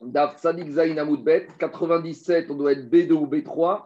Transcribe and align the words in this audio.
Daf 0.00 0.38
Sadik 0.38 0.70
Zain 0.70 0.96
Amoudbet, 0.96 1.48
97, 1.58 2.50
on 2.50 2.54
doit 2.54 2.72
être 2.72 2.90
B2 2.90 3.12
ou 3.12 3.26
B3. 3.26 3.84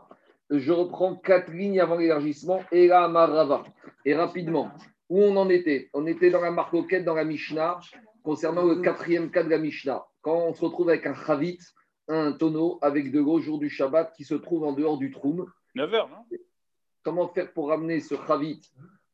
Je 0.50 0.72
reprends 0.72 1.16
quatre 1.16 1.52
lignes 1.52 1.80
avant 1.80 1.96
l'élargissement. 1.96 2.60
Et 2.70 2.86
là, 2.86 3.08
Marava. 3.08 3.64
Et 4.04 4.14
rapidement, 4.14 4.70
où 5.08 5.20
on 5.20 5.36
en 5.36 5.48
était? 5.48 5.90
On 5.92 6.06
était 6.06 6.30
dans 6.30 6.40
la 6.40 6.50
marcoquette, 6.50 7.04
dans 7.04 7.14
la 7.14 7.24
Mishnah, 7.24 7.80
concernant 8.22 8.64
le 8.64 8.76
quatrième 8.76 9.30
cas 9.30 9.42
de 9.42 9.50
la 9.50 9.58
Mishnah. 9.58 10.04
Quand 10.22 10.36
on 10.36 10.54
se 10.54 10.64
retrouve 10.64 10.88
avec 10.90 11.06
un 11.06 11.14
chavit, 11.14 11.58
un 12.08 12.32
tonneau 12.32 12.78
avec 12.82 13.10
de 13.10 13.18
l'eau 13.18 13.40
jour 13.40 13.58
du 13.58 13.68
Shabbat 13.68 14.12
qui 14.14 14.24
se 14.24 14.34
trouve 14.34 14.64
en 14.64 14.72
dehors 14.72 14.98
du 14.98 15.10
troum. 15.10 15.50
9 15.74 15.94
heures, 15.94 16.08
non? 16.08 16.38
Comment 17.02 17.28
faire 17.28 17.52
pour 17.52 17.68
ramener 17.68 18.00
ce 18.00 18.14
chavit 18.26 18.60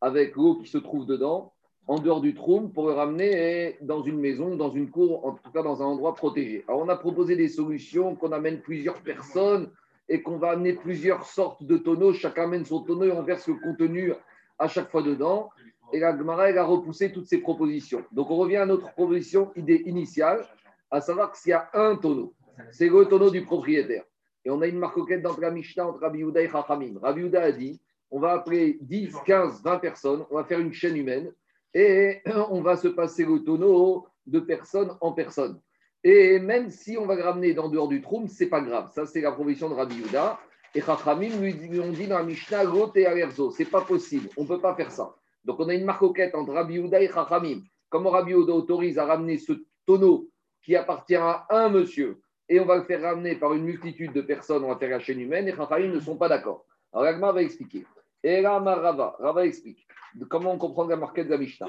avec 0.01 0.37
l'eau 0.37 0.57
qui 0.57 0.69
se 0.69 0.79
trouve 0.79 1.07
dedans? 1.07 1.55
En 1.91 1.99
dehors 1.99 2.21
du 2.21 2.35
troum 2.35 2.73
pour 2.73 2.87
le 2.87 2.93
ramener 2.93 3.77
dans 3.81 4.01
une 4.01 4.21
maison, 4.21 4.55
dans 4.55 4.71
une 4.71 4.89
cour, 4.91 5.27
en 5.27 5.33
tout 5.33 5.51
cas 5.51 5.61
dans 5.61 5.83
un 5.83 5.87
endroit 5.87 6.15
protégé. 6.15 6.65
Alors 6.69 6.83
on 6.83 6.89
a 6.89 6.95
proposé 6.95 7.35
des 7.35 7.49
solutions, 7.49 8.15
qu'on 8.15 8.31
amène 8.31 8.61
plusieurs 8.61 9.03
personnes 9.03 9.73
et 10.09 10.23
qu'on 10.23 10.39
va 10.39 10.51
amener 10.51 10.75
plusieurs 10.75 11.25
sortes 11.25 11.65
de 11.65 11.77
tonneaux. 11.77 12.13
Chacun 12.13 12.45
amène 12.45 12.65
son 12.65 12.83
tonneau 12.83 13.07
et 13.07 13.11
on 13.11 13.25
verse 13.25 13.49
le 13.49 13.55
contenu 13.55 14.13
à 14.57 14.69
chaque 14.69 14.89
fois 14.89 15.03
dedans. 15.03 15.51
Et 15.93 15.99
la 15.99 16.17
Gemara, 16.17 16.49
elle 16.51 16.59
a 16.59 16.65
repoussé 16.65 17.11
toutes 17.11 17.27
ces 17.27 17.39
propositions. 17.39 18.05
Donc 18.13 18.31
on 18.31 18.37
revient 18.37 18.59
à 18.59 18.67
notre 18.67 18.93
proposition 18.93 19.51
idée 19.57 19.83
initiale, 19.87 20.47
à 20.93 21.01
savoir 21.01 21.33
qu'il 21.33 21.51
y 21.51 21.55
a 21.55 21.71
un 21.75 21.97
tonneau. 21.97 22.35
C'est 22.71 22.89
le 22.89 23.05
tonneau 23.07 23.31
du 23.31 23.43
propriétaire. 23.45 24.05
Et 24.45 24.51
on 24.51 24.61
a 24.61 24.69
une 24.69 24.79
marcoquette 24.79 25.23
dans 25.23 25.37
la 25.39 25.51
Mishnah 25.51 25.89
entre 25.89 25.99
Rabbi 25.99 26.21
Yehuda 26.21 26.41
et 26.41 26.49
Chachamim. 26.49 27.01
Rabbi 27.03 27.23
Yehuda 27.23 27.43
a 27.43 27.51
dit 27.51 27.81
on 28.13 28.21
va 28.21 28.31
appeler 28.31 28.79
10, 28.81 29.13
15, 29.27 29.65
20 29.65 29.79
personnes, 29.79 30.25
on 30.31 30.37
va 30.37 30.45
faire 30.45 30.61
une 30.61 30.73
chaîne 30.73 30.97
humaine 30.97 31.33
et 31.75 32.23
on 32.51 32.61
va 32.61 32.77
se 32.77 32.89
passer 32.89 33.25
le 33.25 33.43
tonneau 33.45 34.07
de 34.27 34.41
personne 34.41 34.97
en 35.01 35.13
personne. 35.13 35.61
Et 36.03 36.39
même 36.39 36.71
si 36.71 36.97
on 36.97 37.07
va 37.07 37.15
le 37.15 37.23
ramener 37.23 37.53
dans 37.53 37.69
dehors 37.69 37.89
du 37.89 38.01
troum, 38.01 38.27
c'est 38.29 38.49
pas 38.49 38.61
grave. 38.61 38.91
Ça, 38.95 39.05
c'est 39.05 39.21
la 39.21 39.33
proposition 39.33 39.69
de 39.69 39.75
Rabbi 39.75 39.97
Yuda. 39.97 40.39
Et 40.75 40.81
Chachamim 40.81 41.41
lui 41.41 41.81
ont 41.81 41.91
dit 41.91 42.07
dans 42.07 42.19
la 42.19 42.25
Mishnah, 42.25 42.63
et 42.95 43.07
Alerzo, 43.07 43.51
c'est 43.51 43.65
pas 43.65 43.81
possible, 43.81 44.29
on 44.37 44.47
peut 44.47 44.61
pas 44.61 44.75
faire 44.77 44.93
ça. 44.93 45.17
Donc 45.45 45.59
on 45.59 45.69
a 45.69 45.75
une 45.75 45.85
marcoquette 45.85 46.35
entre 46.35 46.53
Rabbi 46.53 46.75
Yuda 46.75 47.03
et 47.03 47.09
Chachamim. 47.09 47.63
Comment 47.89 48.11
Rabbi 48.11 48.31
Yuda 48.31 48.53
autorise 48.53 48.97
à 48.99 49.05
ramener 49.05 49.37
ce 49.39 49.53
tonneau 49.85 50.31
qui 50.63 50.77
appartient 50.77 51.17
à 51.17 51.47
un 51.51 51.71
monsieur 51.71 52.21
et 52.49 52.61
on 52.61 52.67
va 52.67 52.77
le 52.77 52.85
faire 52.85 53.03
ramener 53.03 53.35
par 53.35 53.53
une 53.55 53.65
multitude 53.65 54.13
de 54.13 54.21
personnes, 54.21 54.65
on 54.65 54.69
va 54.69 54.77
faire 54.77 54.91
la 54.91 55.01
chaîne 55.01 55.21
humaine, 55.21 55.49
et 55.49 55.55
Chachamim 55.55 55.93
ne 55.93 56.01
sont 56.01 56.17
pas 56.17 56.29
d'accord. 56.29 56.65
Alors 56.93 57.33
va 57.33 57.43
expliquer. 57.43 57.85
Et 58.23 58.41
là, 58.41 58.59
Rava, 58.59 59.17
Rava 59.19 59.47
explique 59.47 59.87
comment 60.29 60.53
on 60.53 60.59
comprend 60.59 60.87
la 60.87 60.97
marquette 60.97 61.27
de 61.27 61.33
la 61.33 61.39
Mishnah. 61.39 61.69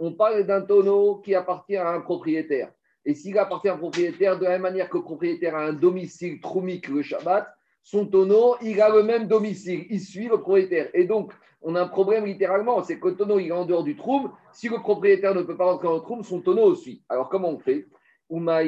On 0.00 0.12
parle 0.12 0.44
d'un 0.44 0.62
tonneau 0.62 1.16
qui 1.16 1.34
appartient 1.34 1.76
à 1.76 1.90
un 1.90 2.00
propriétaire. 2.00 2.70
Et 3.04 3.14
s'il 3.14 3.38
appartient 3.38 3.68
à 3.68 3.74
un 3.74 3.78
propriétaire, 3.78 4.38
de 4.38 4.44
la 4.44 4.50
même 4.50 4.62
manière 4.62 4.88
que 4.88 4.96
le 4.96 5.04
propriétaire 5.04 5.54
a 5.54 5.64
un 5.64 5.72
domicile 5.72 6.40
troumik 6.40 6.88
le 6.88 7.02
Shabbat, 7.02 7.46
son 7.82 8.06
tonneau, 8.06 8.56
il 8.62 8.80
a 8.80 8.88
le 8.88 9.02
même 9.02 9.28
domicile. 9.28 9.86
Il 9.90 10.00
suit 10.00 10.28
le 10.28 10.40
propriétaire. 10.40 10.88
Et 10.94 11.04
donc, 11.04 11.32
on 11.60 11.74
a 11.74 11.82
un 11.82 11.88
problème 11.88 12.24
littéralement, 12.24 12.82
c'est 12.82 12.98
que 12.98 13.08
le 13.08 13.16
tonneau, 13.16 13.38
il 13.38 13.48
est 13.48 13.52
en 13.52 13.66
dehors 13.66 13.84
du 13.84 13.94
troum. 13.94 14.32
Si 14.52 14.68
le 14.68 14.78
propriétaire 14.78 15.34
ne 15.34 15.42
peut 15.42 15.56
pas 15.56 15.66
rentrer 15.66 15.88
dans 15.88 15.94
le 15.94 16.00
troum, 16.00 16.22
son 16.24 16.40
tonneau 16.40 16.64
aussi. 16.64 17.02
Alors, 17.08 17.28
comment 17.28 17.50
on 17.50 17.58
fait? 17.58 17.86
Mais 18.30 18.66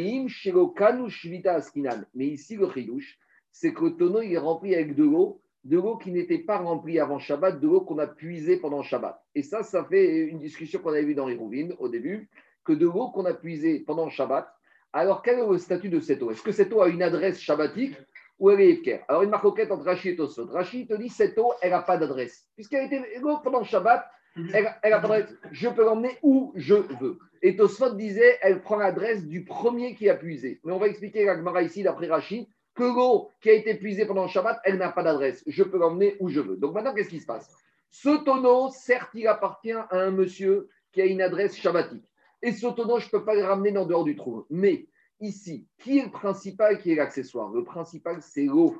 ici, 2.28 2.56
le 2.56 2.70
chidouche, 2.70 3.18
c'est 3.50 3.72
que 3.72 3.84
le 3.84 3.96
tonneau, 3.96 4.20
il 4.20 4.34
est 4.34 4.38
rempli 4.38 4.74
avec 4.74 4.94
de 4.94 5.04
l'eau 5.04 5.40
de 5.66 5.76
l'eau 5.78 5.96
qui 5.96 6.12
n'était 6.12 6.38
pas 6.38 6.58
remplie 6.58 7.00
avant 7.00 7.18
Shabbat, 7.18 7.58
de 7.58 7.66
l'eau 7.66 7.80
qu'on 7.80 7.98
a 7.98 8.06
puisée 8.06 8.56
pendant 8.56 8.82
Shabbat. 8.82 9.20
Et 9.34 9.42
ça, 9.42 9.64
ça 9.64 9.84
fait 9.84 10.18
une 10.18 10.38
discussion 10.38 10.78
qu'on 10.78 10.90
avait 10.90 11.02
vue 11.02 11.14
dans 11.14 11.26
les 11.26 11.34
Rouvines 11.34 11.74
au 11.80 11.88
début, 11.88 12.28
que 12.64 12.72
de 12.72 12.86
l'eau 12.86 13.10
qu'on 13.10 13.24
a 13.24 13.34
puisée 13.34 13.80
pendant 13.80 14.08
Shabbat, 14.08 14.48
alors 14.92 15.22
quel 15.22 15.40
est 15.40 15.46
le 15.46 15.58
statut 15.58 15.88
de 15.88 15.98
cette 15.98 16.22
eau? 16.22 16.30
Est-ce 16.30 16.42
que 16.42 16.52
cette 16.52 16.72
eau 16.72 16.82
a 16.82 16.88
une 16.88 17.02
adresse 17.02 17.40
shabbatique 17.40 17.96
ou 18.38 18.50
elle 18.50 18.60
est 18.60 18.70
efker 18.70 19.00
Alors 19.08 19.22
une 19.22 19.30
marcoquette 19.30 19.72
entre 19.72 19.84
Rachid 19.84 20.12
et 20.12 20.16
Tosfot. 20.16 20.46
Rachid 20.46 20.88
te 20.88 20.94
dit 20.94 21.08
cette 21.08 21.36
eau, 21.36 21.52
elle 21.60 21.70
n'a 21.70 21.82
pas 21.82 21.96
d'adresse. 21.96 22.46
Puisqu'elle 22.54 22.82
a 22.82 22.84
été 22.84 23.18
l'eau 23.20 23.38
pendant 23.42 23.64
Shabbat, 23.64 24.06
elle 24.36 24.62
n'a 24.62 25.00
pas 25.00 25.08
d'adresse. 25.08 25.34
Je 25.50 25.68
peux 25.68 25.84
l'emmener 25.84 26.16
où 26.22 26.52
je 26.54 26.74
veux. 26.74 27.18
Et 27.42 27.56
Tosfot 27.56 27.94
disait, 27.94 28.38
elle 28.40 28.62
prend 28.62 28.76
l'adresse 28.76 29.26
du 29.26 29.44
premier 29.44 29.96
qui 29.96 30.08
a 30.08 30.14
puisé. 30.14 30.60
Mais 30.64 30.72
on 30.72 30.78
va 30.78 30.86
expliquer 30.86 31.24
la 31.24 31.36
Gemara 31.36 31.62
ici 31.62 31.82
d'après 31.82 32.06
Rachid 32.06 32.46
que 32.76 32.84
l'eau 32.84 33.30
qui 33.40 33.50
a 33.50 33.54
été 33.54 33.74
puisée 33.74 34.06
pendant 34.06 34.22
le 34.22 34.28
Shabbat, 34.28 34.60
elle 34.64 34.76
n'a 34.76 34.92
pas 34.92 35.02
d'adresse. 35.02 35.42
Je 35.46 35.62
peux 35.64 35.78
l'emmener 35.78 36.16
où 36.20 36.28
je 36.28 36.40
veux. 36.40 36.56
Donc 36.56 36.74
maintenant, 36.74 36.94
qu'est-ce 36.94 37.08
qui 37.08 37.20
se 37.20 37.26
passe? 37.26 37.50
Ce 37.90 38.24
tonneau, 38.24 38.68
certes, 38.70 39.10
il 39.14 39.26
appartient 39.26 39.72
à 39.72 39.88
un 39.90 40.10
monsieur 40.10 40.68
qui 40.92 41.00
a 41.00 41.06
une 41.06 41.22
adresse 41.22 41.56
shabbatique. 41.56 42.04
Et 42.42 42.52
ce 42.52 42.66
tonneau, 42.66 42.98
je 42.98 43.06
ne 43.06 43.10
peux 43.10 43.24
pas 43.24 43.34
le 43.34 43.42
ramener 43.42 43.72
dans 43.72 43.86
dehors 43.86 44.04
du 44.04 44.14
trou. 44.14 44.44
Mais 44.50 44.86
ici, 45.20 45.66
qui 45.78 45.98
est 45.98 46.04
le 46.04 46.10
principal, 46.10 46.78
qui 46.78 46.92
est 46.92 46.96
l'accessoire? 46.96 47.50
Le 47.50 47.64
principal, 47.64 48.18
c'est 48.20 48.44
l'eau. 48.44 48.76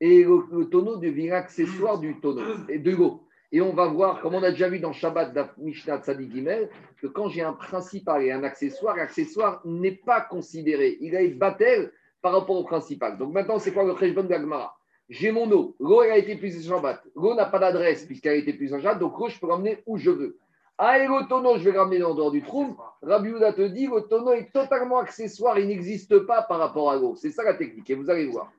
Et 0.00 0.24
le, 0.24 0.64
tonneau 0.64 0.96
devient 0.96 1.28
l'accessoire 1.28 1.98
du 1.98 2.18
tonneau 2.20 2.42
et 2.68 2.78
de 2.78 2.90
l'eau. 2.90 3.22
Et 3.52 3.60
on 3.60 3.72
va 3.72 3.86
voir, 3.86 4.20
comme 4.20 4.34
on 4.34 4.42
a 4.42 4.50
déjà 4.50 4.68
vu 4.68 4.80
dans 4.80 4.92
Shabbat 4.92 5.56
Mishnah 5.58 5.98
Tzadik 5.98 6.32
Gimel, 6.32 6.68
que 7.00 7.06
quand 7.06 7.28
j'ai 7.28 7.42
un 7.42 7.52
principal 7.52 8.24
et 8.24 8.32
un 8.32 8.42
accessoire, 8.42 8.96
l'accessoire 8.96 9.62
n'est 9.64 9.92
pas 9.92 10.20
considéré. 10.20 10.98
Il 11.00 11.14
a 11.14 11.22
une 11.22 11.38
battel 11.38 11.92
par 12.26 12.34
rapport 12.34 12.56
au 12.56 12.64
principal. 12.64 13.16
Donc 13.18 13.32
maintenant, 13.32 13.60
c'est 13.60 13.72
quoi 13.72 13.84
le 13.84 13.94
Kheshbon 13.94 14.24
d'Agmara 14.24 14.76
J'ai 15.08 15.30
mon 15.30 15.48
eau. 15.52 15.76
L'eau, 15.78 16.02
elle 16.02 16.10
a 16.10 16.18
été 16.18 16.34
puisée 16.34 16.60
Shabbat. 16.68 17.00
L'eau 17.14 17.36
n'a 17.36 17.44
pas 17.46 17.60
d'adresse 17.60 18.04
puisqu'elle 18.04 18.32
a 18.32 18.34
été 18.34 18.52
puisée 18.52 18.80
Shabbat. 18.80 18.98
Donc 18.98 19.16
l'eau, 19.16 19.28
je 19.28 19.38
peux 19.38 19.46
l'emmener 19.46 19.80
où 19.86 19.96
je 19.96 20.10
veux. 20.10 20.36
Ah, 20.76 20.98
et 20.98 21.06
le 21.06 21.28
tonneau, 21.28 21.56
je 21.56 21.62
vais 21.62 21.70
le 21.70 21.78
ramener 21.78 22.02
en 22.02 22.14
dehors 22.14 22.32
du 22.32 22.42
trou. 22.42 22.76
Rabbi 23.00 23.30
Houda 23.30 23.52
te 23.52 23.62
dit, 23.62 23.86
le 23.86 24.00
tonneau 24.00 24.32
est 24.32 24.52
totalement 24.52 24.98
accessoire, 24.98 25.56
il 25.56 25.68
n'existe 25.68 26.18
pas 26.26 26.42
par 26.42 26.58
rapport 26.58 26.90
à 26.90 26.96
l'eau. 26.96 27.14
C'est 27.14 27.30
ça 27.30 27.44
la 27.44 27.54
technique, 27.54 27.88
et 27.88 27.94
vous 27.94 28.10
allez 28.10 28.26
voir. 28.26 28.50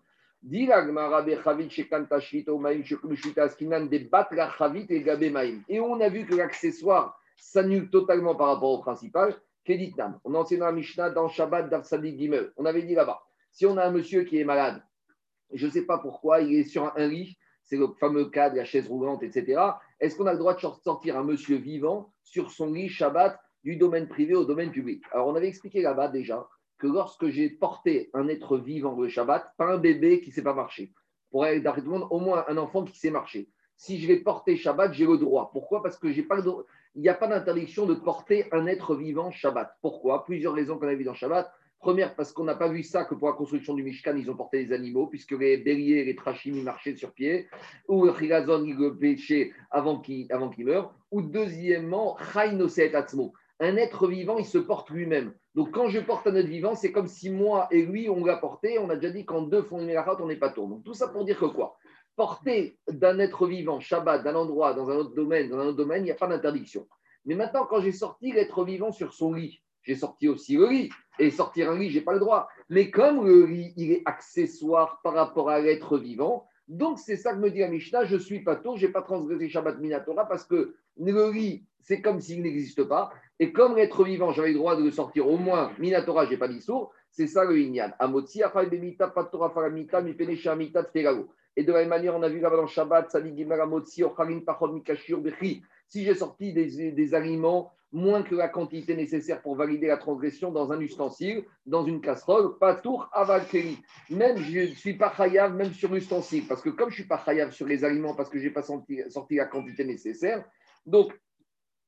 Et 0.50 0.70
on 5.82 6.00
a 6.00 6.08
vu 6.08 6.26
que 6.26 6.36
l'accessoire 6.36 7.20
s'annule 7.36 7.90
totalement 7.90 8.34
par 8.34 8.48
rapport 8.48 8.72
au 8.72 8.80
principal. 8.80 9.36
On 10.24 10.34
a 10.36 10.38
enseigné 10.38 10.62
dans 10.62 10.68
la 10.68 10.72
Mishnah 10.72 11.10
dans 11.10 11.28
Shabbat 11.28 11.70
d'Arsadi 11.70 12.18
Gimel. 12.18 12.54
On 12.56 12.64
avait 12.66 12.84
dit 12.84 12.96
là-bas. 12.96 13.27
Si 13.58 13.66
on 13.66 13.76
a 13.78 13.86
un 13.88 13.90
monsieur 13.90 14.24
qui 14.24 14.38
est 14.38 14.44
malade, 14.44 14.84
je 15.52 15.66
ne 15.66 15.72
sais 15.72 15.88
pas 15.88 15.98
pourquoi, 15.98 16.42
il 16.42 16.60
est 16.60 16.64
sur 16.64 16.96
un 16.96 17.08
lit, 17.08 17.40
c'est 17.64 17.76
le 17.76 17.88
fameux 18.00 18.30
cas 18.30 18.52
de 18.52 18.56
la 18.56 18.66
chaise 18.66 18.88
roulante, 18.88 19.24
etc. 19.24 19.60
Est-ce 20.00 20.16
qu'on 20.16 20.28
a 20.28 20.34
le 20.34 20.38
droit 20.38 20.54
de 20.54 20.60
sortir 20.60 21.18
un 21.18 21.24
monsieur 21.24 21.56
vivant 21.58 22.14
sur 22.22 22.52
son 22.52 22.72
lit 22.72 22.88
Shabbat 22.88 23.40
du 23.64 23.76
domaine 23.76 24.08
privé 24.08 24.36
au 24.36 24.46
domaine 24.46 24.70
public? 24.70 25.04
Alors, 25.12 25.26
on 25.30 25.34
avait 25.34 25.48
expliqué 25.48 25.82
là-bas 25.82 26.10
déjà 26.10 26.48
que 26.78 26.86
lorsque 26.86 27.30
j'ai 27.30 27.50
porté 27.50 28.12
un 28.14 28.28
être 28.28 28.60
vivant 28.60 28.96
le 28.96 29.08
Shabbat, 29.08 29.52
pas 29.58 29.74
un 29.74 29.80
bébé 29.80 30.22
qui 30.22 30.30
ne 30.30 30.36
sait 30.36 30.44
pas 30.44 30.54
marcher, 30.54 30.94
pour 31.32 31.44
aller 31.44 31.60
dans 31.60 31.76
le 31.76 31.82
monde, 31.82 32.08
au 32.12 32.20
moins 32.20 32.46
un 32.48 32.58
enfant 32.58 32.84
qui 32.84 32.96
sait 33.00 33.10
marcher. 33.10 33.50
Si 33.76 33.98
je 33.98 34.08
vais 34.08 34.18
porter 34.18 34.56
Shabbat, 34.56 34.94
j'ai 34.94 35.08
le 35.08 35.18
droit. 35.18 35.50
Pourquoi? 35.52 35.82
Parce 35.82 35.98
que 35.98 36.12
j'ai 36.12 36.22
pas 36.22 36.38
il 36.94 37.02
n'y 37.02 37.10
a 37.10 37.16
pas 37.16 37.28
d'interdiction 37.28 37.88
de 37.88 37.96
porter 37.96 38.48
un 38.52 38.68
être 38.68 38.96
vivant 38.96 39.32
Shabbat. 39.32 39.78
Pourquoi? 39.82 40.26
Plusieurs 40.26 40.54
raisons 40.54 40.78
qu'on 40.78 40.88
a 40.88 40.94
vues 40.94 41.04
dans 41.04 41.16
Shabbat. 41.16 41.52
Première, 41.80 42.16
parce 42.16 42.32
qu'on 42.32 42.44
n'a 42.44 42.56
pas 42.56 42.70
vu 42.70 42.82
ça 42.82 43.06
que 43.06 43.14
pour 43.14 43.28
la 43.28 43.36
construction 43.36 43.76
du 43.76 43.84
Mishkan, 43.84 44.16
ils 44.16 44.32
ont 44.32 44.36
porté 44.36 44.66
des 44.66 44.74
animaux, 44.74 45.08
puisque 45.08 45.32
les 45.32 45.58
béliers, 45.58 46.04
les 46.06 46.16
trachim, 46.16 46.64
marchaient 46.64 46.96
sur 46.96 47.14
pied, 47.14 47.48
ou 47.88 48.06
le 48.06 48.14
chilazon, 48.14 48.66
ils 48.66 48.76
le 48.76 48.98
pêchaient 48.98 49.54
avant 49.70 50.00
qu'il 50.00 50.26
avant 50.32 50.52
meure, 50.58 50.94
ou 51.12 51.22
deuxièmement, 51.22 52.18
atzmo. 52.36 53.34
Un 53.60 53.76
être 53.78 54.08
vivant, 54.08 54.38
il 54.38 54.46
se 54.46 54.58
porte 54.58 54.90
lui-même. 54.90 55.34
Donc 55.56 55.72
quand 55.72 55.88
je 55.88 56.00
porte 56.00 56.28
un 56.28 56.36
être 56.36 56.48
vivant, 56.48 56.76
c'est 56.76 56.92
comme 56.92 57.08
si 57.08 57.32
moi 57.32 57.68
et 57.72 57.84
lui, 57.84 58.10
on 58.10 58.24
l'a 58.24 58.38
porté. 58.38 58.78
On 58.78 58.90
a 58.90 58.96
déjà 58.96 59.12
dit 59.12 59.26
qu'en 59.26 59.42
deux 59.42 59.64
font 59.64 59.80
une 59.80 59.92
on 60.20 60.28
n'est 60.28 60.36
pas 60.36 60.50
tour. 60.50 60.68
Donc 60.68 60.84
tout 60.84 60.94
ça 60.94 61.08
pour 61.08 61.26
dire 61.26 61.40
que 61.40 61.46
quoi? 61.46 61.78
Porter 62.16 62.78
d'un 62.88 63.18
être 63.20 63.48
vivant, 63.48 63.80
Shabbat, 63.80 64.24
d'un 64.24 64.36
endroit, 64.36 64.74
dans 64.74 64.90
un 64.90 64.96
autre 64.96 65.16
domaine, 65.16 65.50
dans 65.50 65.60
un 65.60 65.68
autre 65.68 65.78
domaine, 65.78 66.04
il 66.04 66.06
n'y 66.06 66.12
a 66.12 66.16
pas 66.16 66.28
d'interdiction. 66.28 66.88
Mais 67.26 67.34
maintenant, 67.36 67.66
quand 67.66 67.82
j'ai 67.82 67.92
sorti 67.92 68.32
l'être 68.32 68.64
vivant 68.64 68.92
sur 68.92 69.14
son 69.14 69.34
lit, 69.34 69.62
j'ai 69.88 69.96
sorti 69.96 70.28
aussi 70.28 70.58
le 70.58 70.68
lit. 70.68 70.90
Et 71.20 71.32
sortir 71.32 71.72
un 71.72 71.80
lit, 71.80 71.90
je 71.90 71.98
n'ai 71.98 72.04
pas 72.04 72.14
le 72.14 72.20
droit. 72.20 72.48
Mais 72.70 72.92
comme 72.92 73.26
le 73.26 73.46
lit, 73.46 73.74
il 73.78 73.92
est 73.92 74.04
accessoire 74.06 75.00
par 75.04 75.14
rapport 75.14 75.50
à 75.50 75.60
l'être 75.60 75.98
vivant, 75.98 76.46
donc 76.68 77.00
c'est 77.00 77.16
ça 77.16 77.34
que 77.34 77.40
me 77.40 77.50
dit 77.50 77.60
la 77.60 77.70
Mishnah, 77.70 78.04
je 78.06 78.18
suis 78.18 78.42
pas 78.42 78.58
tôt, 78.58 78.76
je 78.76 78.86
n'ai 78.86 78.92
pas 78.92 79.02
transgressé 79.02 79.48
Shabbat 79.48 79.80
Minatora 79.80 80.28
parce 80.28 80.44
que 80.44 80.76
le 80.98 81.32
lit, 81.32 81.64
c'est 81.80 82.02
comme 82.02 82.20
s'il 82.20 82.42
n'existe 82.42 82.84
pas. 82.84 83.12
Et 83.40 83.54
comme 83.54 83.78
l'être 83.78 84.04
vivant, 84.04 84.32
j'avais 84.32 84.50
le 84.50 84.56
droit 84.56 84.76
de 84.76 84.84
le 84.84 84.92
sortir 84.92 85.30
au 85.30 85.38
moins 85.38 85.72
Minatora, 85.80 86.26
je 86.26 86.32
n'ai 86.32 86.38
pas 86.38 86.50
dit 86.50 86.62
sourd, 86.62 86.92
c'est 87.10 87.28
ça 87.28 87.46
le 87.46 87.58
Inyan. 87.58 87.94
Et 91.56 91.64
de 91.64 91.72
la 91.72 91.80
même 91.80 91.90
manière, 91.90 92.16
on 92.16 92.22
a 92.22 92.30
vu 92.30 92.40
là-bas 92.40 92.58
dans 92.58 92.68
Shabbat, 92.68 93.18
si 95.88 96.04
j'ai 96.04 96.16
sorti 96.16 96.54
des, 96.54 96.92
des 96.92 97.14
aliments 97.16 97.72
moins 97.92 98.22
que 98.24 98.36
la 98.36 98.50
quantité 98.50 98.96
nécessaire 98.96 99.42
pour 99.42 99.56
valider 99.56 99.88
la 99.88 99.98
transgression 99.98 100.52
dans 100.52 100.72
un 100.72 100.80
ustensile, 100.80 101.46
dans 101.66 101.86
une 101.86 102.02
casserole, 102.02 102.58
pas 102.58 102.76
tour 102.76 103.10
avalkeri. 103.14 103.78
Même 104.10 104.38
je 104.38 104.60
ne 104.60 104.76
suis 104.76 104.96
pas 104.96 105.14
chayav, 105.16 105.56
même 105.56 105.74
sur 105.74 105.94
l'ustensile, 105.94 106.48
parce 106.48 106.62
que 106.62 106.70
comme 106.70 106.90
je 106.90 106.96
ne 106.96 107.02
suis 107.02 107.08
pas 107.08 107.22
chayav 107.24 107.52
sur 107.52 107.66
les 107.66 107.86
aliments, 107.86 108.14
parce 108.14 108.30
que 108.30 108.40
je 108.40 108.46
n'ai 108.46 108.54
pas 108.54 108.64
sorti, 108.64 109.36
la 109.36 109.46
quantité 109.46 109.86
nécessaire, 109.86 110.44
donc 110.86 111.14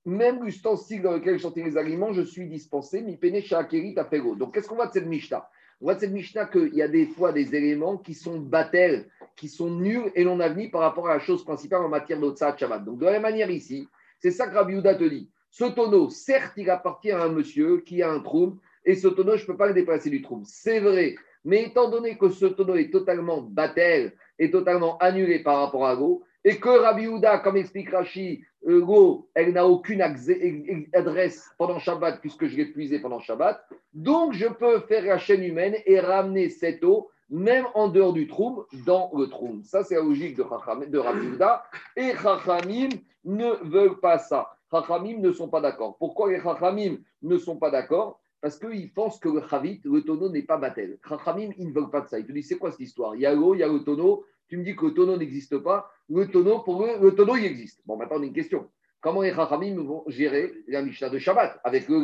même 0.06 0.44
l'ustensile 0.44 1.02
dans 1.02 1.12
lequel 1.12 1.38
je 1.38 1.42
sortais 1.42 1.64
les 1.64 1.78
aliments, 1.78 2.14
je 2.14 2.22
suis 2.22 2.48
dispensé, 2.48 3.02
mi 3.02 3.18
pene 3.18 3.42
à 3.52 4.06
fego. 4.06 4.36
Donc, 4.36 4.54
qu'est-ce 4.54 4.68
qu'on 4.68 4.76
voit 4.76 4.88
de 4.88 4.94
cette 4.94 5.06
Mishnah 5.06 5.48
On 5.82 5.86
voit 5.86 5.96
de 5.96 6.00
cette 6.00 6.14
Mishnah 6.14 6.46
qu'il 6.46 6.74
y 6.74 6.82
a 6.82 6.88
des 6.88 7.06
fois 7.06 7.34
des 7.34 7.54
éléments 7.54 7.98
qui 7.98 8.14
sont 8.14 8.40
battels, 8.40 9.10
qui 9.36 9.50
sont 9.50 9.70
nuls 9.70 10.10
et 10.16 10.24
non 10.24 10.40
avenus 10.40 10.72
par 10.72 10.82
rapport 10.82 11.10
à 11.10 11.16
la 11.16 11.20
chose 11.20 11.44
principale 11.44 11.84
en 11.84 11.90
matière 11.90 12.20
d'Otsa 12.20 12.56
Shabbat. 12.56 12.86
Donc, 12.86 13.00
de 13.00 13.06
la 13.06 13.12
même 13.12 13.22
manière 13.22 13.52
ici, 13.52 13.88
c'est 14.20 14.32
ça 14.32 14.48
que 14.48 14.56
Rabbi 14.56 14.82
te 14.82 15.10
dit. 15.10 15.30
Ce 15.50 15.66
tonneau, 15.66 16.10
certes, 16.10 16.54
il 16.58 16.70
appartient 16.70 17.12
à 17.12 17.24
un 17.24 17.30
monsieur 17.30 17.82
qui 17.82 18.02
a 18.02 18.12
un 18.12 18.20
trou, 18.20 18.60
et 18.86 18.96
ce 18.96 19.08
tonneau, 19.08 19.36
je 19.36 19.44
ne 19.44 19.48
peux 19.48 19.58
pas 19.58 19.68
le 19.68 19.74
déplacer 19.74 20.10
du 20.10 20.22
trou. 20.22 20.42
C'est 20.46 20.80
vrai, 20.80 21.16
mais 21.44 21.64
étant 21.64 21.90
donné 21.90 22.18
que 22.18 22.30
ce 22.30 22.46
tonneau 22.46 22.76
est 22.76 22.92
totalement 22.92 23.42
battel, 23.42 24.14
est 24.38 24.52
totalement 24.52 24.98
annulé 25.00 25.40
par 25.40 25.60
rapport 25.60 25.88
à 25.88 25.96
Go, 25.96 26.24
et 26.44 26.58
que 26.58 26.70
Rabbi 26.70 27.08
Houda, 27.08 27.40
comme 27.40 27.58
explique 27.58 27.90
Rashi, 27.90 28.44
euh, 28.68 28.82
Go, 28.82 29.30
elle 29.34 29.54
n'a 29.54 29.66
aucune 29.66 30.02
adresse 30.02 31.50
pendant 31.58 31.80
Shabbat 31.80 32.20
puisque 32.22 32.48
je 32.48 32.58
l'ai 32.58 32.66
puisé 32.66 33.00
pendant 33.00 33.20
Shabbat, 33.20 33.62
donc 33.94 34.34
je 34.34 34.48
peux 34.48 34.80
faire 34.82 35.04
la 35.04 35.18
chaîne 35.18 35.44
humaine 35.44 35.76
et 35.86 36.00
ramener 36.00 36.50
cette 36.50 36.84
eau 36.84 37.10
même 37.30 37.66
en 37.76 37.90
dehors 37.90 38.14
du 38.14 38.28
troum, 38.28 38.66
dans 38.86 39.12
le 39.16 39.28
troum. 39.28 39.64
Ça, 39.64 39.84
c'est 39.84 39.96
la 39.96 40.02
logique 40.02 40.36
de, 40.36 40.42
Rabbi. 40.42 41.28
Et 41.96 42.14
Chachamim 42.16 42.90
ne 43.24 43.52
veulent 43.70 44.00
pas 44.00 44.18
ça. 44.18 44.58
Chachamim 44.72 45.20
ne 45.20 45.32
sont 45.32 45.50
pas 45.50 45.62
d'accord. 45.62 45.98
Pourquoi 45.98 46.32
les 46.32 46.42
Chachamim 46.42 46.98
ne 47.22 47.38
sont 47.38 47.58
pas 47.58 47.72
d'accord? 47.72 48.20
Parce 48.42 48.58
qu'ils 48.58 48.94
pensent 48.94 49.20
que 49.20 49.30
le 49.30 49.46
Chavit, 49.48 49.82
le 49.84 50.02
tonneau, 50.02 50.30
n'est 50.30 50.44
pas 50.44 50.58
battel. 50.58 50.98
Chachamim, 51.08 51.52
ils 51.58 51.70
ne 51.70 51.74
veulent 51.74 51.90
pas 51.90 52.02
de 52.02 52.08
ça. 52.08 52.20
Ils 52.20 52.26
te 52.26 52.32
disent, 52.32 52.48
c'est 52.48 52.58
quoi 52.58 52.72
cette 52.72 52.80
histoire? 52.80 53.16
Il 53.16 53.22
y 53.22 53.26
a 53.26 53.34
l'eau, 53.34 53.54
il 53.56 53.60
y 53.60 53.64
a 53.64 53.68
le 53.68 53.80
tonneau, 53.84 54.26
tu 54.48 54.58
me 54.58 54.64
dis 54.64 54.76
que 54.76 54.86
le 54.86 54.94
tonneau 54.94 55.18
n'existe 55.18 55.58
pas, 55.58 55.92
le 56.10 56.28
tonneau, 56.28 56.60
pour 56.60 56.84
eux, 56.86 56.98
le 57.02 57.14
tonneau, 57.16 57.36
il 57.36 57.46
existe. 57.46 57.82
Bon, 57.86 57.98
maintenant, 57.98 58.18
on 58.18 58.24
a 58.24 58.26
une 58.26 58.34
question. 58.34 58.70
Comment 59.02 59.22
les 59.22 59.34
Chachamim 59.34 59.76
vont 59.84 60.04
gérer 60.08 60.54
la 60.68 60.82
Mishnah 60.82 61.10
de 61.10 61.20
Shabbat 61.20 61.60
avec 61.64 61.88
le 61.90 62.00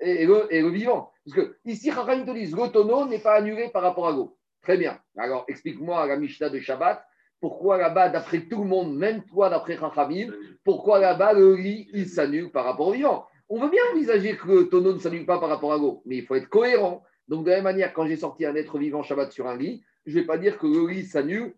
le, 0.00 0.46
et 0.50 0.62
le 0.62 0.68
vivant? 0.68 1.10
Parce 1.24 1.36
que 1.36 1.56
ici, 1.64 1.90
Chachamim 1.90 2.24
te 2.24 2.32
disent, 2.32 2.54
le 2.54 2.68
tonneau 2.68 3.06
n'est 3.06 3.18
pas 3.18 3.34
annulé 3.34 3.68
par 3.70 3.82
rapport 3.82 4.08
à 4.08 4.12
l'eau. 4.12 4.36
Très 4.62 4.76
bien. 4.76 4.98
Alors, 5.16 5.44
explique-moi 5.48 6.06
la 6.06 6.16
Mishnah 6.16 6.50
de 6.50 6.58
Shabbat. 6.58 7.04
Pourquoi 7.44 7.76
là-bas, 7.76 8.08
d'après 8.08 8.40
tout 8.40 8.62
le 8.62 8.64
monde, 8.64 8.96
même 8.96 9.22
toi, 9.26 9.50
d'après 9.50 9.76
Chachamim, 9.76 10.32
pourquoi 10.64 10.98
là-bas, 10.98 11.34
le 11.34 11.56
lit, 11.56 11.90
il 11.92 12.08
s'annule 12.08 12.50
par 12.50 12.64
rapport 12.64 12.88
au 12.88 12.92
vivant 12.92 13.26
On 13.50 13.60
veut 13.60 13.68
bien 13.68 13.82
envisager 13.92 14.34
que 14.34 14.48
le 14.48 14.68
tonneau 14.70 14.94
ne 14.94 14.98
s'annule 14.98 15.26
pas 15.26 15.38
par 15.38 15.50
rapport 15.50 15.74
à 15.74 15.76
l'eau, 15.76 16.00
mais 16.06 16.16
il 16.16 16.24
faut 16.24 16.36
être 16.36 16.48
cohérent. 16.48 17.02
Donc, 17.28 17.44
de 17.44 17.50
la 17.50 17.56
même 17.56 17.64
manière, 17.64 17.92
quand 17.92 18.06
j'ai 18.06 18.16
sorti 18.16 18.46
un 18.46 18.54
être 18.54 18.78
vivant 18.78 19.02
Shabbat 19.02 19.30
sur 19.30 19.46
un 19.46 19.58
lit, 19.58 19.82
je 20.06 20.16
ne 20.16 20.20
vais 20.20 20.26
pas 20.26 20.38
dire 20.38 20.56
que 20.56 20.66
le 20.66 20.90
lit 20.90 21.04
s'annule 21.04 21.52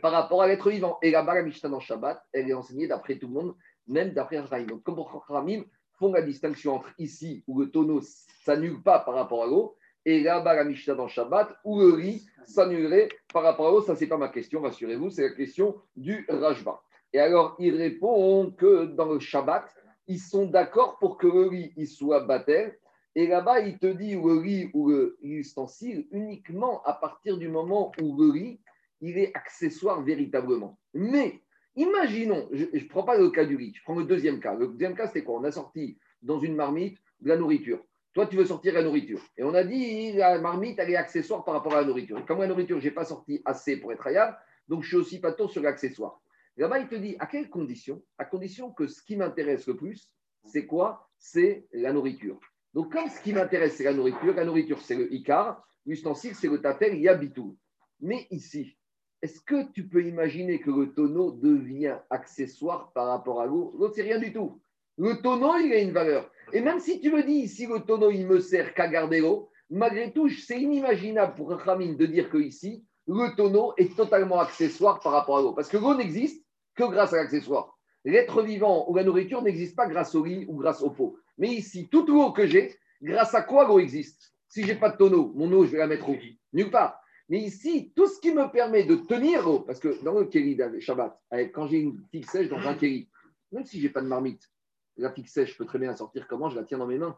par 0.00 0.12
rapport 0.12 0.42
à 0.42 0.46
l'être 0.46 0.70
vivant. 0.70 0.96
Et 1.02 1.10
là-bas, 1.10 1.34
la 1.34 1.42
Mishnah 1.42 1.70
dans 1.70 1.80
Shabbat, 1.80 2.24
elle 2.32 2.48
est 2.48 2.54
enseignée 2.54 2.86
d'après 2.86 3.18
tout 3.18 3.26
le 3.26 3.32
monde, 3.32 3.56
même 3.88 4.12
d'après 4.12 4.38
Rahim. 4.38 4.68
Donc, 4.68 4.84
comme 4.84 5.00
Rahim 5.00 5.64
font 5.98 6.12
la 6.12 6.22
distinction 6.22 6.76
entre 6.76 6.94
ici, 6.98 7.42
où 7.48 7.58
le 7.58 7.68
tonneau 7.68 8.00
s'annule 8.44 8.80
pas 8.80 9.00
par 9.00 9.14
rapport 9.14 9.42
à 9.42 9.48
l'eau, 9.48 9.74
et 10.04 10.20
là-bas, 10.20 10.54
la 10.54 10.64
Mishnah 10.64 10.94
dans 10.94 11.08
Shabbat, 11.08 11.56
où 11.64 11.80
le 11.80 11.92
riz 11.92 12.26
s'annulerait 12.46 13.08
par 13.32 13.42
rapport 13.42 13.68
à 13.68 13.70
l'eau. 13.70 13.82
Ça, 13.82 13.94
c'est 13.94 14.06
pas 14.06 14.16
ma 14.16 14.28
question, 14.28 14.62
rassurez-vous, 14.62 15.10
c'est 15.10 15.28
la 15.28 15.34
question 15.34 15.76
du 15.96 16.26
Rajba. 16.28 16.80
Et 17.12 17.18
alors, 17.18 17.56
il 17.58 17.76
répond 17.76 18.50
que 18.52 18.86
dans 18.86 19.12
le 19.12 19.18
Shabbat, 19.18 19.74
ils 20.06 20.18
sont 20.18 20.46
d'accord 20.46 20.98
pour 20.98 21.18
que 21.18 21.26
le 21.26 21.46
riz 21.46 21.72
il 21.76 21.86
soit 21.86 22.20
battel. 22.20 22.76
Et 23.14 23.26
là-bas, 23.26 23.60
il 23.60 23.78
te 23.78 23.86
dit 23.86 24.14
le 24.14 24.38
riz 24.38 24.70
ou 24.72 24.92
l'ustensile 25.22 26.06
uniquement 26.12 26.82
à 26.84 26.92
partir 26.92 27.36
du 27.36 27.48
moment 27.48 27.92
où 28.00 28.16
le 28.20 28.30
riz 28.30 28.60
il 29.00 29.18
est 29.18 29.34
accessoire 29.34 30.02
véritablement. 30.02 30.78
Mais 30.94 31.40
imaginons, 31.74 32.48
je 32.52 32.66
ne 32.72 32.88
prends 32.88 33.02
pas 33.02 33.18
le 33.18 33.30
cas 33.30 33.44
du 33.44 33.56
riz, 33.56 33.72
je 33.74 33.82
prends 33.82 33.96
le 33.96 34.04
deuxième 34.04 34.40
cas. 34.40 34.54
Le 34.54 34.68
deuxième 34.68 34.94
cas, 34.94 35.06
c'était 35.06 35.24
quoi? 35.24 35.40
On 35.40 35.44
a 35.44 35.50
sorti 35.50 35.98
dans 36.22 36.38
une 36.38 36.54
marmite 36.54 36.98
de 37.20 37.28
la 37.28 37.36
nourriture. 37.36 37.80
Toi, 38.12 38.26
tu 38.26 38.36
veux 38.36 38.44
sortir 38.44 38.74
la 38.74 38.82
nourriture. 38.82 39.20
Et 39.36 39.44
on 39.44 39.54
a 39.54 39.62
dit, 39.62 40.12
la 40.12 40.40
marmite, 40.40 40.78
elle 40.78 40.90
est 40.90 40.96
accessoire 40.96 41.44
par 41.44 41.54
rapport 41.54 41.74
à 41.74 41.82
la 41.82 41.86
nourriture. 41.86 42.18
Et 42.18 42.24
comme 42.24 42.40
la 42.40 42.48
nourriture, 42.48 42.80
je 42.80 42.86
n'ai 42.86 42.90
pas 42.90 43.04
sorti 43.04 43.40
assez 43.44 43.76
pour 43.76 43.92
être 43.92 44.02
rayable, 44.02 44.36
donc 44.68 44.82
je 44.82 44.88
suis 44.88 44.96
aussi 44.96 45.20
pas 45.20 45.32
tôt 45.32 45.48
sur 45.48 45.62
l'accessoire. 45.62 46.20
Là-bas, 46.56 46.80
il 46.80 46.88
te 46.88 46.96
dit, 46.96 47.14
à 47.20 47.26
quelles 47.26 47.48
conditions? 47.48 48.02
À 48.18 48.24
condition 48.24 48.72
que 48.72 48.88
ce 48.88 49.00
qui 49.02 49.16
m'intéresse 49.16 49.66
le 49.66 49.76
plus, 49.76 50.10
c'est 50.44 50.66
quoi? 50.66 51.08
C'est 51.18 51.66
la 51.72 51.92
nourriture. 51.92 52.40
Donc, 52.74 52.92
comme 52.92 53.08
ce 53.08 53.20
qui 53.22 53.32
m'intéresse, 53.32 53.76
c'est 53.76 53.84
la 53.84 53.94
nourriture, 53.94 54.34
la 54.34 54.44
nourriture, 54.44 54.80
c'est 54.80 54.96
le 54.96 55.12
Icar, 55.12 55.64
l'ustensile, 55.86 56.34
c'est 56.34 56.48
le 56.48 56.60
tatel, 56.60 56.98
yabitou. 56.98 57.56
Mais 58.00 58.26
ici, 58.30 58.76
est-ce 59.22 59.40
que 59.40 59.70
tu 59.72 59.86
peux 59.86 60.04
imaginer 60.04 60.60
que 60.60 60.70
le 60.70 60.92
tonneau 60.92 61.30
devient 61.30 61.98
accessoire 62.08 62.92
par 62.92 63.06
rapport 63.06 63.40
à 63.40 63.46
l'eau? 63.46 63.74
L'autre, 63.78 63.94
c'est 63.94 64.02
rien 64.02 64.18
du 64.18 64.32
tout. 64.32 64.60
Le 64.98 65.20
tonneau, 65.22 65.56
il 65.58 65.72
a 65.72 65.80
une 65.80 65.92
valeur. 65.92 66.30
Et 66.52 66.60
même 66.60 66.80
si 66.80 67.00
tu 67.00 67.10
me 67.10 67.22
dis, 67.22 67.48
si 67.48 67.66
le 67.66 67.80
tonneau, 67.80 68.10
il 68.10 68.26
me 68.26 68.40
sert 68.40 68.74
qu'à 68.74 68.88
garder 68.88 69.20
l'eau, 69.20 69.50
malgré 69.70 70.12
tout, 70.12 70.28
c'est 70.28 70.60
inimaginable 70.60 71.34
pour 71.34 71.50
Ramin 71.50 71.94
de 71.94 72.06
dire 72.06 72.28
que 72.30 72.38
ici, 72.38 72.84
le 73.06 73.34
tonneau 73.36 73.72
est 73.76 73.96
totalement 73.96 74.40
accessoire 74.40 75.00
par 75.00 75.12
rapport 75.12 75.38
à 75.38 75.42
l'eau. 75.42 75.52
Parce 75.52 75.68
que 75.68 75.76
l'eau 75.76 75.94
n'existe 75.94 76.44
que 76.74 76.84
grâce 76.84 77.12
à 77.12 77.16
l'accessoire. 77.16 77.76
L'être 78.04 78.42
vivant 78.42 78.88
ou 78.88 78.94
la 78.94 79.04
nourriture 79.04 79.42
n'existe 79.42 79.76
pas 79.76 79.86
grâce 79.86 80.14
au 80.14 80.24
lit 80.24 80.46
ou 80.48 80.56
grâce 80.56 80.82
au 80.82 80.90
pot. 80.90 81.16
Mais 81.38 81.48
ici, 81.48 81.88
toute 81.88 82.08
l'eau 82.08 82.32
que 82.32 82.46
j'ai, 82.46 82.76
grâce 83.02 83.34
à 83.34 83.42
quoi 83.42 83.66
l'eau 83.66 83.78
existe? 83.78 84.32
Si 84.48 84.64
j'ai 84.64 84.74
pas 84.74 84.90
de 84.90 84.96
tonneau, 84.96 85.32
mon 85.34 85.52
eau, 85.52 85.64
je 85.64 85.72
vais 85.72 85.78
la 85.78 85.86
mettre 85.86 86.08
où? 86.08 86.16
Nulle 86.52 86.70
part. 86.70 87.00
Mais 87.28 87.38
ici, 87.38 87.92
tout 87.94 88.08
ce 88.08 88.18
qui 88.20 88.32
me 88.32 88.50
permet 88.50 88.82
de 88.84 88.96
tenir 88.96 89.44
l'eau, 89.44 89.60
parce 89.60 89.78
que 89.78 90.02
dans 90.02 90.18
le 90.18 90.24
kéli 90.24 90.58
Shabbat, 90.80 91.16
quand 91.52 91.68
j'ai 91.68 91.78
une 91.78 92.00
figue 92.10 92.28
sèche 92.28 92.48
dans 92.48 92.58
un 92.58 92.74
kéli, 92.74 93.08
même 93.52 93.64
si 93.64 93.78
je 93.78 93.86
n'ai 93.86 93.92
pas 93.92 94.00
de 94.00 94.08
marmite, 94.08 94.50
la 94.96 95.10
figue 95.10 95.26
sèche, 95.26 95.52
je 95.52 95.56
peux 95.56 95.64
très 95.64 95.78
bien 95.78 95.90
la 95.90 95.96
sortir 95.96 96.26
comment 96.28 96.48
Je 96.48 96.56
la 96.56 96.64
tiens 96.64 96.78
dans 96.78 96.86
mes 96.86 96.98
mains. 96.98 97.16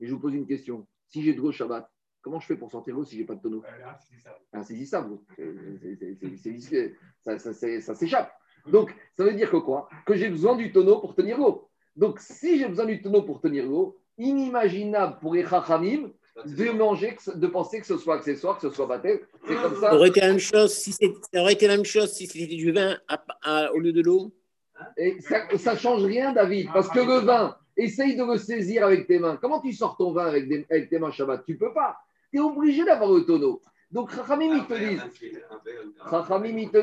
Et 0.00 0.06
je 0.06 0.12
vous 0.12 0.20
pose 0.20 0.34
une 0.34 0.46
question. 0.46 0.86
Si 1.08 1.22
j'ai 1.22 1.34
de 1.34 1.40
l'eau 1.40 1.52
Shabbat, 1.52 1.90
comment 2.22 2.40
je 2.40 2.46
fais 2.46 2.56
pour 2.56 2.70
sortir 2.70 2.94
l'eau 2.94 3.04
si 3.04 3.16
je 3.16 3.20
n'ai 3.20 3.26
pas 3.26 3.34
de 3.34 3.40
tonneau 3.40 3.62
Insaisissable. 4.52 5.18
Ça, 7.20 7.38
ça, 7.38 7.52
ça 7.52 7.94
s'échappe. 7.94 8.32
Donc, 8.66 8.94
ça 9.16 9.24
veut 9.24 9.34
dire 9.34 9.50
que 9.50 9.58
quoi? 9.58 9.88
Que 10.06 10.14
j'ai 10.14 10.30
besoin 10.30 10.56
du 10.56 10.72
tonneau 10.72 11.00
pour 11.00 11.14
tenir 11.14 11.38
l'eau. 11.38 11.68
Donc, 11.96 12.18
si 12.18 12.58
j'ai 12.58 12.68
besoin 12.68 12.86
du 12.86 13.02
tonneau 13.02 13.22
pour 13.22 13.40
tenir 13.40 13.66
l'eau, 13.66 13.98
inimaginable 14.18 15.18
pour 15.20 15.34
les 15.34 15.44
chachamim 15.44 16.10
de 16.44 16.70
manger, 16.70 17.16
de 17.34 17.46
penser 17.46 17.80
que 17.80 17.86
ce 17.86 17.96
soit 17.96 18.16
accessoire, 18.16 18.58
que 18.58 18.68
ce 18.68 18.74
soit 18.74 18.86
battu. 18.86 19.20
C'est 19.46 19.54
comme 19.54 19.74
ça. 19.74 19.90
Ça 19.90 19.96
aurait 19.96 20.08
été 20.08 20.20
la 20.20 20.28
même 20.28 20.38
chose 20.38 20.72
si 20.72 20.92
c'était 20.92 21.66
la 21.66 21.76
même 21.76 21.84
chose 21.84 22.12
si 22.12 22.26
c'était 22.26 22.56
du 22.56 22.72
vin 22.72 22.98
au 23.74 23.78
lieu 23.78 23.92
de 23.92 24.00
l'eau? 24.00 24.32
Et 24.96 25.20
ça, 25.20 25.46
ne 25.72 25.78
change 25.78 26.04
rien, 26.04 26.32
David, 26.32 26.68
parce 26.72 26.88
que 26.88 27.00
le 27.00 27.18
vin, 27.24 27.56
essaye 27.76 28.16
de 28.16 28.24
le 28.24 28.38
saisir 28.38 28.84
avec 28.84 29.06
tes 29.06 29.18
mains. 29.18 29.36
Comment 29.40 29.60
tu 29.60 29.72
sors 29.72 29.96
ton 29.96 30.12
vin 30.12 30.26
avec, 30.26 30.48
tes 30.88 30.98
mains 30.98 31.10
Shabbat? 31.10 31.44
Tu 31.44 31.56
peux 31.56 31.72
pas. 31.72 31.96
Tu 32.30 32.38
es 32.38 32.40
obligé 32.40 32.84
d'avoir 32.84 33.10
le 33.12 33.24
tonneau. 33.24 33.60
Donc, 33.90 34.14
Chachamim, 34.14 34.56
il 34.56 34.66
te 34.66 34.74
dit, 34.74 34.96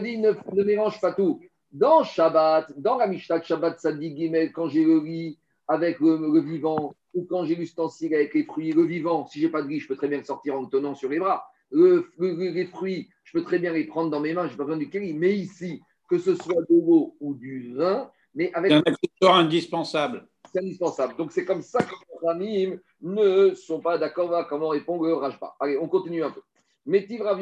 dit, 0.02 0.18
ne, 0.18 0.64
mélange 0.64 1.02
pas 1.02 1.14
tout. 1.14 1.42
Dans 1.72 2.04
Shabbat, 2.04 2.74
dans 2.78 2.98
la 2.98 3.08
Mishnah 3.08 3.42
Shabbat 3.42 3.80
Sadi 3.80 4.16
Gimel, 4.16 4.52
quand 4.52 4.70
j'ai 4.70 4.84
le 4.84 4.98
riz 4.98 5.38
avec 5.68 6.00
le 6.00 6.40
vivant, 6.42 6.94
ou 7.14 7.26
quand 7.26 7.46
j'ai 7.46 7.56
l'ustensile 7.56 8.16
avec 8.16 8.34
les 8.34 8.44
fruits, 8.44 8.72
le 8.72 8.84
vivant, 8.84 9.26
si 9.28 9.40
j'ai 9.40 9.50
pas 9.50 9.62
de 9.62 9.68
riz, 9.68 9.80
je 9.80 9.88
peux 9.88 9.96
très 9.96 10.08
bien 10.08 10.20
le 10.20 10.24
sortir 10.24 10.58
en 10.58 10.62
le 10.62 10.68
tenant 10.68 10.96
sur 10.96 11.10
les 11.10 11.20
bras. 11.20 11.46
les 11.72 12.66
fruits, 12.68 13.10
je 13.24 13.38
peux 13.38 13.44
très 13.44 13.60
bien 13.60 13.74
les 13.74 13.86
prendre 13.86 14.10
dans 14.10 14.20
mes 14.20 14.34
mains, 14.34 14.48
je 14.48 14.52
n'ai 14.52 14.58
pas 14.58 14.64
besoin 14.64 14.78
du 14.78 14.90
kéli. 14.90 15.14
Mais 15.14 15.36
ici, 15.36 15.82
que 16.12 16.20
ce 16.20 16.36
soit 16.36 16.62
de 16.70 16.76
l'eau 16.76 17.16
ou 17.22 17.34
du 17.34 17.74
vin, 17.74 18.12
mais 18.36 18.52
avec. 18.54 18.72
C'est 18.72 18.78
un 18.78 18.82
accessoire 18.82 19.38
indispensable. 19.38 20.28
C'est 20.52 20.60
indispensable. 20.60 21.16
Donc 21.16 21.32
c'est 21.32 21.46
comme 21.46 21.62
ça 21.62 21.80
que 21.82 21.94
les 21.94 22.30
amis 22.30 22.74
ne 23.02 23.54
sont 23.56 23.80
pas 23.80 23.98
d'accord 23.98 24.46
comment 24.50 24.68
répondre 24.68 25.06
le 25.06 25.14
Rajba. 25.14 25.56
Allez, 25.62 25.78
on 25.78 25.88
continue 25.88 26.22
un 26.22 26.32
peu. 26.32 26.42
Métiv 26.86 27.22
Rav 27.22 27.40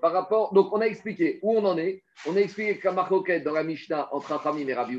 Par 0.00 0.12
rapport, 0.12 0.54
donc 0.54 0.72
on 0.72 0.80
a 0.80 0.86
expliqué 0.86 1.40
où 1.42 1.58
on 1.58 1.64
en 1.64 1.76
est. 1.76 2.04
On 2.28 2.36
a 2.36 2.40
expliqué 2.40 2.78
qu'à 2.78 2.92
Marcoquette, 2.92 3.42
dans 3.42 3.52
la 3.52 3.64
Mishnah 3.64 4.08
entre 4.14 4.28
Rachamim 4.28 4.68
et 4.68 4.74
Rav 4.74 4.90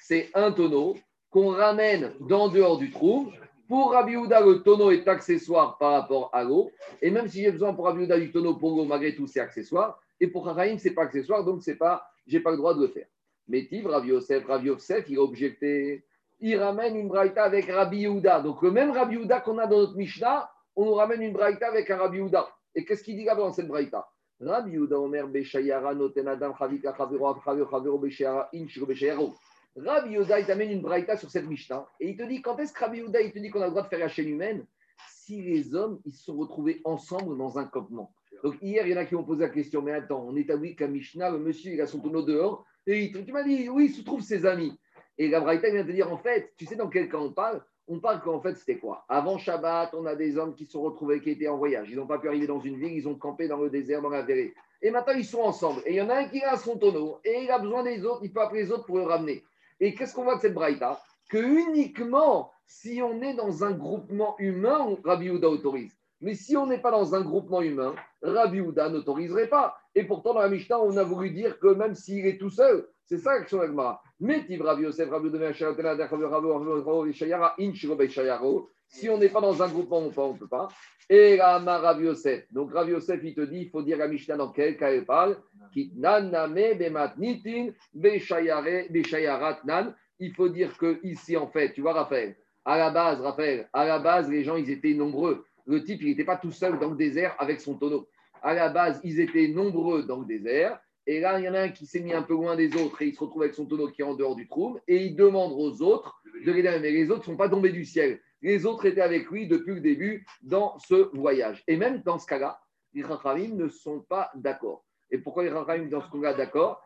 c'est 0.00 0.30
un 0.34 0.52
tonneau 0.52 0.96
qu'on 1.30 1.50
ramène 1.50 2.12
dans 2.20 2.48
dehors 2.48 2.78
du 2.78 2.92
trou. 2.92 3.32
Pour 3.68 3.92
Rabbi 3.92 4.12
le 4.12 4.62
tonneau 4.62 4.92
est 4.92 5.06
accessoire 5.08 5.76
par 5.76 5.92
rapport 5.92 6.30
à 6.32 6.44
l'eau. 6.44 6.70
Et 7.02 7.10
même 7.10 7.28
si 7.28 7.42
j'ai 7.42 7.50
besoin 7.50 7.74
pour 7.74 7.86
Rabbi 7.86 8.06
du 8.06 8.30
tonneau 8.30 8.54
pour 8.54 8.70
l'eau, 8.76 8.84
malgré 8.84 9.14
tout, 9.14 9.26
c'est 9.26 9.40
accessoire. 9.40 10.00
Et 10.20 10.28
pour 10.28 10.46
Rahim, 10.46 10.78
ce 10.78 10.88
n'est 10.88 10.94
pas 10.94 11.02
accessoire, 11.02 11.44
donc 11.44 11.62
c'est 11.62 11.76
pas, 11.76 12.04
je 12.28 12.36
n'ai 12.36 12.42
pas 12.42 12.52
le 12.52 12.56
droit 12.56 12.74
de 12.74 12.82
le 12.82 12.88
faire. 12.88 13.06
Mais 13.48 13.66
Tiv, 13.66 13.86
Rabbi 13.86 14.08
Yosef, 14.08 14.46
Rabbi 14.46 14.66
Yosef, 14.66 15.06
il 15.08 15.18
a 15.18 15.22
objecté. 15.22 16.04
Il 16.38 16.56
ramène 16.56 16.94
une 16.94 17.08
braïta 17.08 17.42
avec 17.42 17.68
Rabbi 17.68 18.02
Yehuda. 18.02 18.42
Donc 18.42 18.62
le 18.62 18.70
même 18.70 18.92
Rabbi 18.92 19.16
Yehuda 19.16 19.40
qu'on 19.40 19.58
a 19.58 19.66
dans 19.66 19.78
notre 19.78 19.96
Mishnah, 19.96 20.48
on 20.76 20.84
nous 20.84 20.94
ramène 20.94 21.22
une 21.22 21.32
braïta 21.32 21.66
avec 21.66 21.90
un 21.90 21.96
Rabbi 21.96 22.18
Yehuda. 22.18 22.48
Et 22.76 22.84
qu'est-ce 22.84 23.02
qu'il 23.02 23.16
dit 23.16 23.24
là-bas 23.24 23.42
dans 23.42 23.52
cette 23.52 23.66
braïta? 23.66 24.08
Rabbi 24.40 24.72
Yehuda 24.72 25.00
Omer 25.00 25.26
Beshayara 25.26 25.94
Noten 25.94 26.28
Adam 26.28 26.54
Chavika 26.56 26.94
Chavero 26.96 27.34
Chavero 27.42 27.98
Beshayara 27.98 28.48
Inchiro 28.54 28.86
Beshayaro. 28.86 29.34
Rabbi 29.76 30.14
Yoda, 30.14 30.40
il 30.40 30.46
t'amène 30.46 30.70
une 30.70 30.80
braïta 30.80 31.16
sur 31.16 31.30
cette 31.30 31.46
Mishnah 31.46 31.86
et 32.00 32.10
il 32.10 32.16
te 32.16 32.22
dit 32.24 32.42
quand 32.42 32.58
est-ce 32.58 32.72
que 32.72 32.80
Rabbi 32.80 32.98
Yoda, 32.98 33.20
il 33.20 33.32
te 33.32 33.38
dit 33.38 33.50
qu'on 33.50 33.60
a 33.60 33.66
le 33.66 33.70
droit 33.70 33.82
de 33.82 33.88
faire 33.88 33.98
la 33.98 34.08
chaîne 34.08 34.28
humaine? 34.28 34.66
Si 35.08 35.40
les 35.42 35.74
hommes, 35.74 36.00
ils 36.04 36.12
se 36.12 36.24
sont 36.24 36.36
retrouvés 36.36 36.80
ensemble 36.84 37.36
dans 37.36 37.58
un 37.58 37.64
campement. 37.64 38.12
Donc 38.42 38.56
hier, 38.62 38.86
il 38.86 38.90
y 38.92 38.94
en 38.94 38.98
a 38.98 39.04
qui 39.04 39.14
ont 39.16 39.24
posé 39.24 39.42
la 39.42 39.48
question, 39.48 39.82
mais 39.82 39.92
attends, 39.92 40.24
on 40.26 40.36
établit 40.36 40.76
qu'à 40.76 40.86
Mishnah, 40.86 41.30
le 41.30 41.38
monsieur, 41.38 41.72
il 41.72 41.80
a 41.80 41.86
son 41.86 42.00
tonneau 42.00 42.22
dehors 42.22 42.64
et 42.86 43.04
il, 43.04 43.24
tu 43.24 43.32
m'as 43.32 43.42
dit, 43.42 43.68
oui, 43.68 43.86
il 43.86 43.94
se 43.94 44.02
trouve 44.02 44.20
ses 44.20 44.46
amis. 44.46 44.78
Et 45.18 45.28
la 45.28 45.40
Braïta 45.40 45.70
vient 45.70 45.84
de 45.84 45.92
dire, 45.92 46.12
en 46.12 46.18
fait, 46.18 46.52
tu 46.56 46.64
sais 46.64 46.76
dans 46.76 46.88
quel 46.88 47.08
cas 47.08 47.18
on 47.18 47.32
parle? 47.32 47.62
On 47.88 48.00
parle 48.00 48.20
qu'en 48.20 48.40
fait, 48.40 48.54
c'était 48.54 48.78
quoi? 48.78 49.04
Avant 49.08 49.38
Shabbat, 49.38 49.94
on 49.94 50.06
a 50.06 50.14
des 50.14 50.36
hommes 50.36 50.54
qui 50.54 50.66
se 50.66 50.72
sont 50.72 50.82
retrouvés, 50.82 51.20
qui 51.20 51.30
étaient 51.30 51.48
en 51.48 51.56
voyage. 51.56 51.88
Ils 51.90 51.96
n'ont 51.96 52.06
pas 52.06 52.18
pu 52.18 52.28
arriver 52.28 52.46
dans 52.46 52.60
une 52.60 52.78
ville, 52.78 52.92
ils 52.92 53.08
ont 53.08 53.14
campé 53.14 53.48
dans 53.48 53.56
le 53.56 53.70
désert, 53.70 54.02
dans 54.02 54.10
la 54.10 54.22
vallée. 54.22 54.54
Et 54.82 54.90
maintenant, 54.90 55.14
ils 55.14 55.24
sont 55.24 55.40
ensemble. 55.40 55.82
Et 55.86 55.92
il 55.92 55.96
y 55.96 56.00
en 56.02 56.10
a 56.10 56.16
un 56.16 56.28
qui 56.28 56.42
a 56.42 56.56
son 56.56 56.78
tonneau, 56.78 57.18
et 57.24 57.42
il 57.42 57.50
a 57.50 57.58
besoin 57.58 57.82
des 57.82 58.04
autres, 58.04 58.20
il 58.22 58.32
peut 58.32 58.40
appeler 58.40 58.62
les 58.62 58.70
autres 58.70 58.86
pour 58.86 58.98
le 58.98 59.04
ramener. 59.04 59.42
Et 59.80 59.94
qu'est-ce 59.94 60.14
qu'on 60.14 60.24
voit 60.24 60.36
de 60.36 60.40
cette 60.40 60.54
Braïta? 60.54 61.00
Que 61.30 61.38
uniquement 61.38 62.52
si 62.68 63.00
on 63.02 63.22
est 63.22 63.34
dans 63.34 63.64
un 63.64 63.72
groupement 63.72 64.36
humain, 64.38 64.96
Rabbi 65.02 65.30
Houda 65.30 65.48
autorise. 65.48 65.97
Mais 66.20 66.34
si 66.34 66.56
on 66.56 66.66
n'est 66.66 66.80
pas 66.80 66.90
dans 66.90 67.14
un 67.14 67.20
groupement 67.20 67.62
humain, 67.62 67.94
Rabbi 68.22 68.60
Houda 68.60 68.88
n'autoriserait 68.88 69.48
pas. 69.48 69.76
Et 69.94 70.04
pourtant, 70.04 70.34
dans 70.34 70.40
la 70.40 70.48
Mishnah, 70.48 70.80
on 70.80 70.96
a 70.96 71.04
voulu 71.04 71.30
dire 71.30 71.58
que 71.60 71.68
même 71.68 71.94
s'il 71.94 72.26
est 72.26 72.38
tout 72.38 72.50
seul, 72.50 72.88
c'est 73.04 73.18
ça 73.18 73.34
l'action 73.34 73.58
d'Agmara. 73.58 74.02
Mais 74.20 74.44
Rabbi 74.60 74.82
Yosef, 74.82 75.08
Rabbi 75.08 75.30
si 78.90 79.10
on 79.10 79.18
n'est 79.18 79.28
pas 79.28 79.40
dans 79.40 79.62
un 79.62 79.68
groupement, 79.68 79.98
on 79.98 80.32
ne 80.32 80.38
peut 80.38 80.48
pas. 80.48 80.68
Et 81.10 81.36
la 81.36 81.58
Rabbi 81.58 82.04
Yosef. 82.04 82.52
Donc 82.52 82.72
Rabbi 82.72 82.92
Yosef, 82.92 83.20
il 83.22 83.34
te 83.34 83.42
dit, 83.42 83.60
il 83.60 83.70
faut 83.70 83.82
dire 83.82 83.98
la 83.98 84.08
Mishnah 84.08 84.36
dans 84.36 84.50
quel 84.50 84.76
cas 84.76 84.90
elle 84.90 85.04
parle. 85.04 85.36
Il 85.74 85.90
faut 90.34 90.48
dire 90.48 90.76
que 90.76 91.00
ici, 91.04 91.36
en 91.36 91.46
fait, 91.46 91.72
tu 91.72 91.80
vois, 91.80 91.92
Raphaël, 91.92 92.36
à 92.64 92.76
la 92.76 92.90
base, 92.90 93.20
Raphaël, 93.20 93.68
à 93.72 93.86
la 93.86 93.98
base, 93.98 94.28
les 94.28 94.42
gens, 94.42 94.56
ils 94.56 94.70
étaient 94.70 94.94
nombreux. 94.94 95.44
Le 95.68 95.84
type, 95.84 96.00
il 96.00 96.08
n'était 96.08 96.24
pas 96.24 96.38
tout 96.38 96.50
seul 96.50 96.78
dans 96.78 96.88
le 96.88 96.96
désert 96.96 97.36
avec 97.38 97.60
son 97.60 97.74
tonneau. 97.74 98.08
À 98.40 98.54
la 98.54 98.70
base, 98.70 99.00
ils 99.04 99.20
étaient 99.20 99.48
nombreux 99.48 100.02
dans 100.02 100.20
le 100.20 100.24
désert. 100.24 100.80
Et 101.06 101.20
là, 101.20 101.38
il 101.38 101.44
y 101.44 101.48
en 101.48 101.52
a 101.52 101.60
un 101.60 101.68
qui 101.68 101.84
s'est 101.84 102.00
mis 102.00 102.14
un 102.14 102.22
peu 102.22 102.32
loin 102.32 102.56
des 102.56 102.74
autres 102.74 103.02
et 103.02 103.08
il 103.08 103.14
se 103.14 103.20
retrouve 103.20 103.42
avec 103.42 103.54
son 103.54 103.66
tonneau 103.66 103.88
qui 103.88 104.00
est 104.00 104.04
en 104.04 104.14
dehors 104.14 104.34
du 104.34 104.48
trou. 104.48 104.78
Et 104.88 105.04
il 105.04 105.14
demande 105.14 105.52
aux 105.52 105.82
autres 105.82 106.22
de 106.46 106.52
l'aider. 106.52 106.78
Mais 106.80 106.90
les 106.90 107.10
autres 107.10 107.20
ne 107.20 107.24
sont 107.24 107.36
pas 107.36 107.50
tombés 107.50 107.70
du 107.70 107.84
ciel. 107.84 108.18
Les 108.40 108.64
autres 108.64 108.86
étaient 108.86 109.02
avec 109.02 109.30
lui 109.30 109.46
depuis 109.46 109.74
le 109.74 109.80
début 109.80 110.26
dans 110.40 110.78
ce 110.78 111.14
voyage. 111.14 111.62
Et 111.66 111.76
même 111.76 112.00
dans 112.02 112.18
ce 112.18 112.26
cas-là, 112.26 112.60
les 112.94 113.02
Rachamim 113.02 113.54
ne 113.54 113.68
sont 113.68 114.00
pas 114.00 114.30
d'accord. 114.36 114.86
Et 115.10 115.18
pourquoi 115.18 115.44
les 115.44 115.50
Rachamim 115.50 115.88
dans 115.88 116.00
ce 116.00 116.10
cas-là 116.10 116.32
d'accord 116.32 116.82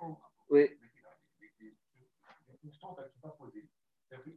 Oui. 0.51 0.71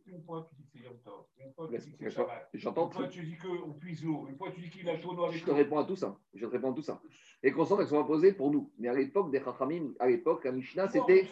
Une 0.07 0.23
fois, 0.23 0.49
tu 0.49 0.64
Tov. 1.04 1.25
Une 1.39 1.51
fois, 1.51 3.08
tu 3.08 3.24
dis 3.24 3.38
qu'on 3.38 3.74
puise 3.74 4.04
l'eau. 4.04 4.27
Une 4.30 4.38
fois, 4.38 4.51
tu 4.51 4.62
dis 4.62 4.70
qu'il 4.70 4.89
a 4.89 4.98
tonneau 4.98 5.25
avec 5.25 5.39
Je 5.39 5.46
te 5.46 5.51
réponds 5.51 5.80
à 5.80 5.86
tout 5.86 5.96
ça. 5.96 6.18
Je 6.34 6.46
te 6.46 6.51
réponds 6.51 6.72
à 6.72 6.75
tout 6.75 6.82
ça. 6.82 7.01
Les 7.44 7.51
constantes, 7.51 7.80
elles 7.82 7.88
sont 7.88 8.00
imposées 8.00 8.34
pour 8.34 8.51
nous. 8.51 8.72
Mais 8.77 8.88
à 8.88 8.94
l'époque 8.94 9.32
des 9.32 9.39
Chachamim, 9.39 9.94
à 10.00 10.08
l'époque, 10.08 10.46
la 10.46 10.51
Mishnah, 10.51 10.89
c'était. 10.89 11.27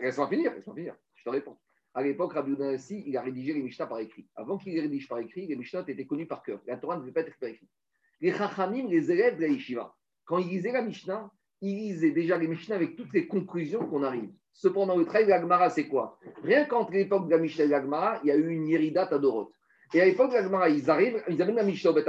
Laisse-moi 0.00 0.28
finir, 0.28 0.54
laisse-moi 0.54 0.76
finir. 0.76 0.96
Je 1.14 1.24
te 1.24 1.28
réponds. 1.30 1.56
À 1.94 2.02
l'époque, 2.02 2.32
Rabbi 2.32 2.52
Udanassi, 2.52 3.02
il 3.06 3.16
a 3.16 3.22
rédigé 3.22 3.52
les 3.52 3.62
Mishnah 3.62 3.86
par 3.86 3.98
écrit. 3.98 4.26
Avant 4.34 4.56
qu'il 4.56 4.72
les 4.72 4.80
rédige 4.80 5.08
par 5.08 5.18
écrit, 5.18 5.46
les 5.46 5.56
Mishnah 5.56 5.84
étaient 5.86 6.06
connus 6.06 6.26
par 6.26 6.42
cœur. 6.42 6.60
La 6.66 6.78
Torah 6.78 6.96
ne 6.96 7.02
devait 7.02 7.12
pas 7.12 7.20
être 7.20 7.38
par 7.38 7.50
écrit. 7.50 7.68
Les 8.20 8.32
Chachamim, 8.32 8.88
les 8.88 9.10
élèves 9.10 9.36
de 9.36 9.42
la 9.42 9.48
Yeshiva, 9.48 9.94
quand 10.24 10.38
ils 10.38 10.48
lisaient 10.48 10.72
la 10.72 10.82
Mishnah, 10.82 11.30
ils 11.62 11.76
lisaient 11.76 12.10
déjà 12.10 12.36
les 12.36 12.48
Mishnah 12.48 12.76
avec 12.76 12.96
toutes 12.96 13.12
les 13.14 13.26
conclusions 13.26 13.86
qu'on 13.86 14.02
arrive. 14.02 14.30
Cependant, 14.52 14.96
le 14.96 15.06
travail 15.06 15.24
de 15.24 15.30
l'Agmara, 15.30 15.70
c'est 15.70 15.88
quoi? 15.88 16.18
Rien 16.44 16.66
qu'entre 16.66 16.92
l'époque 16.92 17.26
de 17.26 17.30
la 17.30 17.38
Mishnah 17.38 17.64
et 17.64 17.68
l'Agmara, 17.68 18.20
il 18.22 18.28
y 18.28 18.30
a 18.30 18.36
eu 18.36 18.50
une 18.50 18.68
Yerida 18.68 19.06
Tadorot. 19.06 19.52
Et 19.94 20.02
à 20.02 20.04
l'époque 20.04 20.30
de 20.30 20.34
l'Agmara, 20.34 20.68
ils 20.68 20.90
arrivent, 20.90 21.22
ils 21.28 21.40
amènent 21.40 21.56
la 21.56 21.62
Mishnah 21.62 21.90
au 21.90 21.94
Beth 21.94 22.08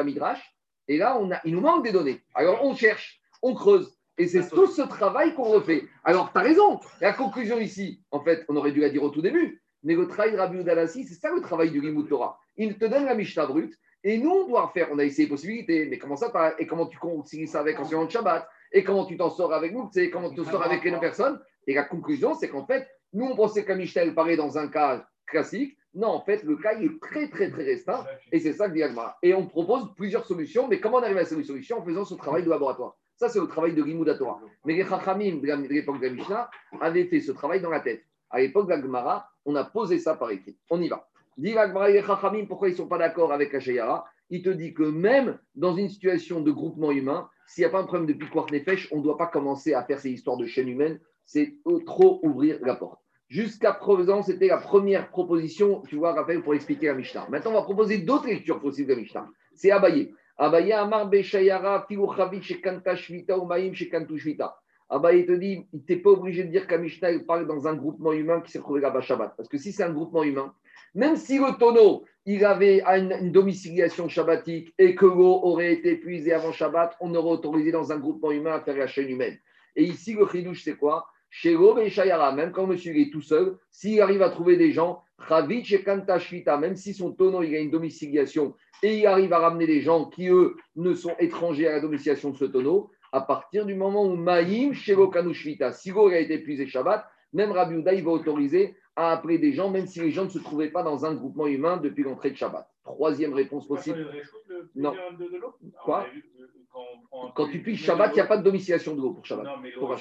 et 0.88 0.98
là, 0.98 1.18
on 1.20 1.32
a, 1.32 1.40
il 1.46 1.54
nous 1.54 1.62
manque 1.62 1.84
des 1.84 1.92
données. 1.92 2.22
Alors, 2.34 2.64
on 2.64 2.76
cherche, 2.76 3.22
on 3.42 3.54
creuse. 3.54 3.98
Et 4.18 4.28
c'est 4.28 4.48
tout 4.50 4.68
ce 4.68 4.82
travail 4.82 5.34
qu'on 5.34 5.44
refait. 5.44 5.84
Alors, 6.04 6.32
tu 6.32 6.38
as 6.38 6.42
raison. 6.42 6.80
La 7.02 7.14
conclusion 7.14 7.58
ici, 7.60 8.04
en 8.12 8.20
fait, 8.20 8.46
on 8.48 8.56
aurait 8.56 8.72
dû 8.72 8.82
la 8.82 8.90
dire 8.90 9.04
au 9.04 9.10
tout 9.10 9.22
début. 9.22 9.62
Mais 9.84 9.96
le 9.96 10.08
travail 10.08 10.34
de 10.34 10.38
Rabbi 10.38 10.60
Udalasi, 10.60 11.06
c'est 11.06 11.16
ça 11.16 11.32
le 11.34 11.42
travail 11.42 11.72
du 11.72 11.82
Limut 11.82 12.08
Torah. 12.08 12.38
Il 12.58 12.78
te 12.78 12.86
donne 12.86 13.06
la 13.06 13.16
Mishnah 13.16 13.48
brute. 13.48 13.74
Et 14.04 14.18
nous, 14.18 14.30
on 14.30 14.48
doit 14.48 14.70
faire. 14.74 14.90
On 14.92 15.00
a 15.00 15.04
essayé 15.04 15.24
les 15.24 15.30
possibilités. 15.30 15.86
Mais 15.86 15.98
comment 15.98 16.16
ça 16.16 16.32
Et 16.60 16.68
comment 16.68 16.86
tu 16.86 16.98
concilies 16.98 17.48
ça 17.48 17.62
avec 17.62 17.80
enseignant 17.80 18.06
de 18.06 18.12
Shabbat? 18.12 18.48
Et 18.74 18.84
comment 18.84 19.06
tu 19.06 19.16
t'en 19.18 19.30
sors 19.30 19.54
avec 19.54 19.72
nous 19.72 19.90
Comment 20.12 20.30
tu 20.30 20.36
t'en 20.36 20.52
sors 20.52 20.64
avec 20.64 20.84
les 20.84 20.92
personnes 21.00 21.40
et 21.68 21.74
la 21.74 21.84
conclusion, 21.84 22.34
c'est 22.34 22.50
qu'en 22.50 22.66
fait, 22.66 22.88
nous, 23.14 23.26
on 23.26 23.36
pensait 23.36 23.64
que 23.64 23.74
Michel 23.74 24.14
paraît 24.14 24.36
dans 24.36 24.58
un 24.58 24.68
cas 24.68 25.08
classique. 25.26 25.78
Non, 25.94 26.08
en 26.08 26.22
fait, 26.22 26.44
le 26.44 26.58
cas 26.58 26.74
il 26.74 26.86
est 26.86 27.00
très, 27.00 27.30
très, 27.30 27.52
très 27.52 27.64
restreint. 27.64 28.04
Et 28.32 28.40
c'est 28.40 28.54
ça 28.54 28.68
que 28.68 28.74
dit 28.74 28.82
Et 29.22 29.34
on 29.34 29.46
propose 29.46 29.94
plusieurs 29.96 30.26
solutions. 30.26 30.68
Mais 30.68 30.80
comment 30.80 30.98
on 30.98 31.04
arrive 31.04 31.18
à 31.18 31.26
ces 31.26 31.42
solutions 31.44 31.80
En 31.80 31.86
faisant 31.86 32.04
ce 32.04 32.16
travail 32.16 32.44
de 32.44 32.50
laboratoire? 32.50 32.96
Ça, 33.16 33.30
c'est 33.30 33.40
le 33.40 33.48
travail 33.48 33.76
de 33.76 33.84
Rimoudatora. 33.84 34.42
Mais 34.66 34.74
les 34.74 34.86
Chachamim 34.86 35.38
de 35.38 35.68
l'époque 35.74 36.00
de 36.00 36.08
la 36.08 36.14
Mishnah 36.14 36.50
avaient 36.82 37.06
fait 37.06 37.22
ce 37.22 37.32
travail 37.32 37.62
dans 37.62 37.70
la 37.70 37.80
tête. 37.80 38.04
À 38.32 38.40
l'époque 38.40 38.68
de 38.68 38.92
la 38.92 39.30
on 39.46 39.56
a 39.56 39.64
posé 39.64 40.00
ça 40.00 40.16
par 40.16 40.32
écrit. 40.32 40.58
On 40.72 40.82
y 40.82 40.88
va. 40.88 41.08
Dit 41.38 41.54
la 41.54 41.68
les 41.90 42.02
Chachamim, 42.02 42.48
pourquoi 42.48 42.70
ils 42.70 42.72
ne 42.72 42.78
sont 42.78 42.88
pas 42.88 42.98
d'accord 42.98 43.32
avec 43.32 43.54
Hachayara 43.54 44.06
Il 44.32 44.42
te 44.42 44.50
dit 44.50 44.74
que 44.74 44.84
même 44.84 45.38
dans 45.54 45.76
une 45.76 45.90
situation 45.90 46.42
de 46.42 46.52
groupement 46.52 46.92
humain, 46.92 47.30
s'il 47.54 47.62
n'y 47.62 47.68
a 47.68 47.70
pas 47.70 47.80
un 47.80 47.86
problème 47.86 48.08
de 48.08 48.14
piquoir 48.14 48.48
nefesh, 48.52 48.88
on 48.92 48.98
ne 48.98 49.04
doit 49.04 49.18
pas 49.18 49.28
commencer 49.28 49.74
à 49.74 49.84
faire 49.84 50.00
ces 50.00 50.12
histoires 50.12 50.38
de 50.38 50.46
chaîne 50.46 50.68
humaine 50.68 51.00
c'est 51.26 51.56
trop 51.86 52.20
ouvrir 52.24 52.60
la 52.62 52.76
porte. 52.76 53.00
Jusqu'à 53.30 53.74
présent, 53.74 54.22
c'était 54.22 54.48
la 54.48 54.58
première 54.58 55.10
proposition, 55.10 55.82
tu 55.88 55.96
vois, 55.96 56.14
Raphaël, 56.14 56.44
pour 56.44 56.54
expliquer 56.54 56.88
la 56.88 56.94
Mishnah. 56.94 57.28
Maintenant, 57.30 57.52
on 57.52 57.56
va 57.56 57.64
proposer 57.64 58.00
d'autres 58.00 58.28
lectures 58.28 58.60
possibles 58.60 58.90
de 58.90 58.94
la 58.94 59.02
Mishnah. 59.02 59.28
C'est 59.56 59.72
Abaye. 59.72 60.14
Abaye 60.38 60.74
Amar 60.74 61.10
Beshayara, 61.10 61.88
Shekanta 62.42 62.96
Shvita, 62.96 63.38
Umayim 63.38 63.74
Shekantu 63.74 64.20
Shvita. 64.20 64.56
Abaye 64.90 65.26
te 65.26 65.32
dit, 65.32 65.66
il 65.74 65.80
n'était 65.80 65.96
pas 65.96 66.12
obligé 66.12 66.44
de 66.44 66.50
dire 66.50 66.68
la 66.70 66.78
Mishnah 66.78 67.20
parle 67.26 67.48
dans 67.48 67.68
un 67.68 67.74
groupement 67.76 68.14
humain 68.14 68.42
qui 68.42 68.52
s'est 68.52 68.60
retrouvé 68.60 68.82
là-bas 68.82 69.02
Shabbat. 69.02 69.34
Parce 69.36 69.50
que 69.50 69.58
si 69.58 69.72
c'est 69.72 69.84
un 69.84 69.94
groupement 69.94 70.24
humain, 70.24 70.54
même 70.94 71.16
si 71.16 71.40
le 71.40 71.58
tonneau, 71.58 72.04
il 72.26 72.46
avait 72.46 72.82
une, 72.82 73.32
domiciliation 73.32 74.08
shabbatique 74.08 74.74
et 74.78 74.96
que 74.96 75.06
l'eau 75.06 75.40
aurait 75.44 75.74
été 75.74 75.92
épuisée 75.92 76.34
avant 76.34 76.52
Shabbat, 76.52 76.96
on 77.02 77.14
aurait 77.16 77.32
autorisé 77.32 77.72
dans 77.72 77.92
un 77.92 77.98
groupement 77.98 78.32
humain 78.32 78.54
à 78.54 78.62
faire 78.62 78.78
la 78.78 78.88
chaîne 78.88 79.10
humaine. 79.10 79.38
Et 79.76 79.84
ici, 79.84 80.14
le 80.14 80.28
chidouche, 80.28 80.64
c'est 80.64 80.78
quoi? 80.78 81.08
Chez 81.30 81.58
et 81.82 81.90
Shayara, 81.90 82.32
même 82.32 82.52
quand 82.52 82.68
monsieur 82.68 82.96
est 82.96 83.12
tout 83.12 83.22
seul, 83.22 83.58
s'il 83.72 84.00
arrive 84.02 84.22
à 84.22 84.30
trouver 84.30 84.56
des 84.56 84.72
gens, 84.72 85.04
Chavit 85.28 85.64
et 85.74 86.58
même 86.60 86.76
si 86.76 86.94
son 86.94 87.12
tonneau 87.12 87.44
il 87.44 87.56
a 87.56 87.60
une 87.60 87.72
domiciliation 87.72 88.56
et 88.84 89.00
il 89.00 89.08
arrive 89.08 89.32
à 89.34 89.40
ramener 89.40 89.66
des 89.66 89.82
gens 89.82 90.06
qui, 90.06 90.28
eux, 90.28 90.56
ne 90.76 90.94
sont 90.94 91.16
étrangers 91.20 91.68
à 91.68 91.74
la 91.74 91.80
domiciliation 91.80 92.32
de 92.32 92.38
ce 92.38 92.46
tonneau, 92.46 92.92
à 93.12 93.22
partir 93.22 93.66
du 93.66 93.74
moment 93.74 94.06
où 94.06 94.16
Maïm, 94.16 94.74
Shelo 94.74 95.08
Kanushvita, 95.10 95.72
si 95.72 95.92
a 95.92 96.20
été 96.20 96.36
épuisé 96.36 96.68
Shabbat, 96.68 97.06
même 97.32 97.52
Rabbi 97.52 97.76
Uda, 97.76 97.94
il 97.94 98.04
va 98.04 98.12
autoriser 98.12 98.76
à 98.96 99.12
appeler 99.12 99.40
des 99.40 99.54
gens, 99.54 99.70
même 99.70 99.88
si 99.88 100.00
les 100.00 100.12
gens 100.12 100.26
ne 100.26 100.30
se 100.30 100.40
trouvaient 100.40 100.70
pas 100.70 100.84
dans 100.84 101.06
un 101.06 101.14
groupement 101.14 101.48
humain 101.48 101.78
depuis 101.78 102.04
l'entrée 102.04 102.32
de 102.32 102.36
Shabbat. 102.36 102.70
Troisième 102.84 103.34
réponse 103.34 103.68
possible. 103.68 104.08
Non. 104.76 104.94
Quoi 105.84 106.08
quand, 107.36 107.50
tu 107.50 107.62
piges 107.62 107.84
Shabbat, 107.84 108.12
il 108.12 108.16
n'y 108.16 108.22
a 108.22 108.26
pas 108.26 108.38
de 108.38 108.44
domiciliation 108.44 108.96
de 108.96 109.02
l'eau 109.02 109.14
pour 109.14 109.26
Shabbat. 109.26 109.46
Non, 109.46 109.58
mais 109.58 109.72
pour. 109.72 109.96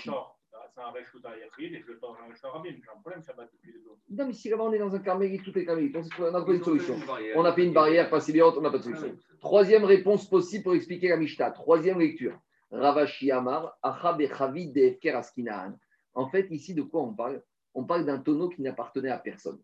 Non, 4.11 4.27
mais 4.27 4.33
si 4.33 4.49
là-bas 4.49 4.65
on 4.65 4.73
est 4.73 4.79
dans 4.79 4.95
un 4.95 4.99
carmélite, 5.01 5.45
tout 5.45 5.57
est 5.59 5.65
carmélite. 5.65 5.97
On 6.19 6.35
a 6.35 6.45
pas 6.45 6.53
une 6.53 6.65
solution. 6.65 6.97
On 7.35 7.45
a 7.45 7.53
fait 7.53 7.65
une 7.65 7.73
barrière 7.73 8.09
pas 8.09 8.21
on 8.27 8.61
n'a 8.61 8.71
pas 8.71 8.79
de 8.79 8.83
solution. 8.83 9.15
Troisième 9.41 9.85
réponse 9.85 10.29
possible 10.29 10.65
pour 10.65 10.75
expliquer 10.75 11.09
la 11.09 11.17
Mishnah. 11.17 11.51
Troisième 11.51 11.99
lecture. 11.99 12.39
Ravashi 12.71 13.31
Amar, 13.31 13.77
Achab 13.83 14.21
et 14.21 14.31
Defker 14.67 15.11
Askinaan. 15.11 15.79
En 16.15 16.29
fait, 16.29 16.47
ici, 16.51 16.75
de 16.75 16.83
quoi 16.83 17.03
on 17.03 17.15
parle? 17.15 17.43
On 17.75 17.85
parle 17.85 18.05
d'un 18.05 18.19
tonneau 18.19 18.49
qui 18.49 18.63
n'appartenait 18.63 19.11
à 19.11 19.19
personne. 19.19 19.59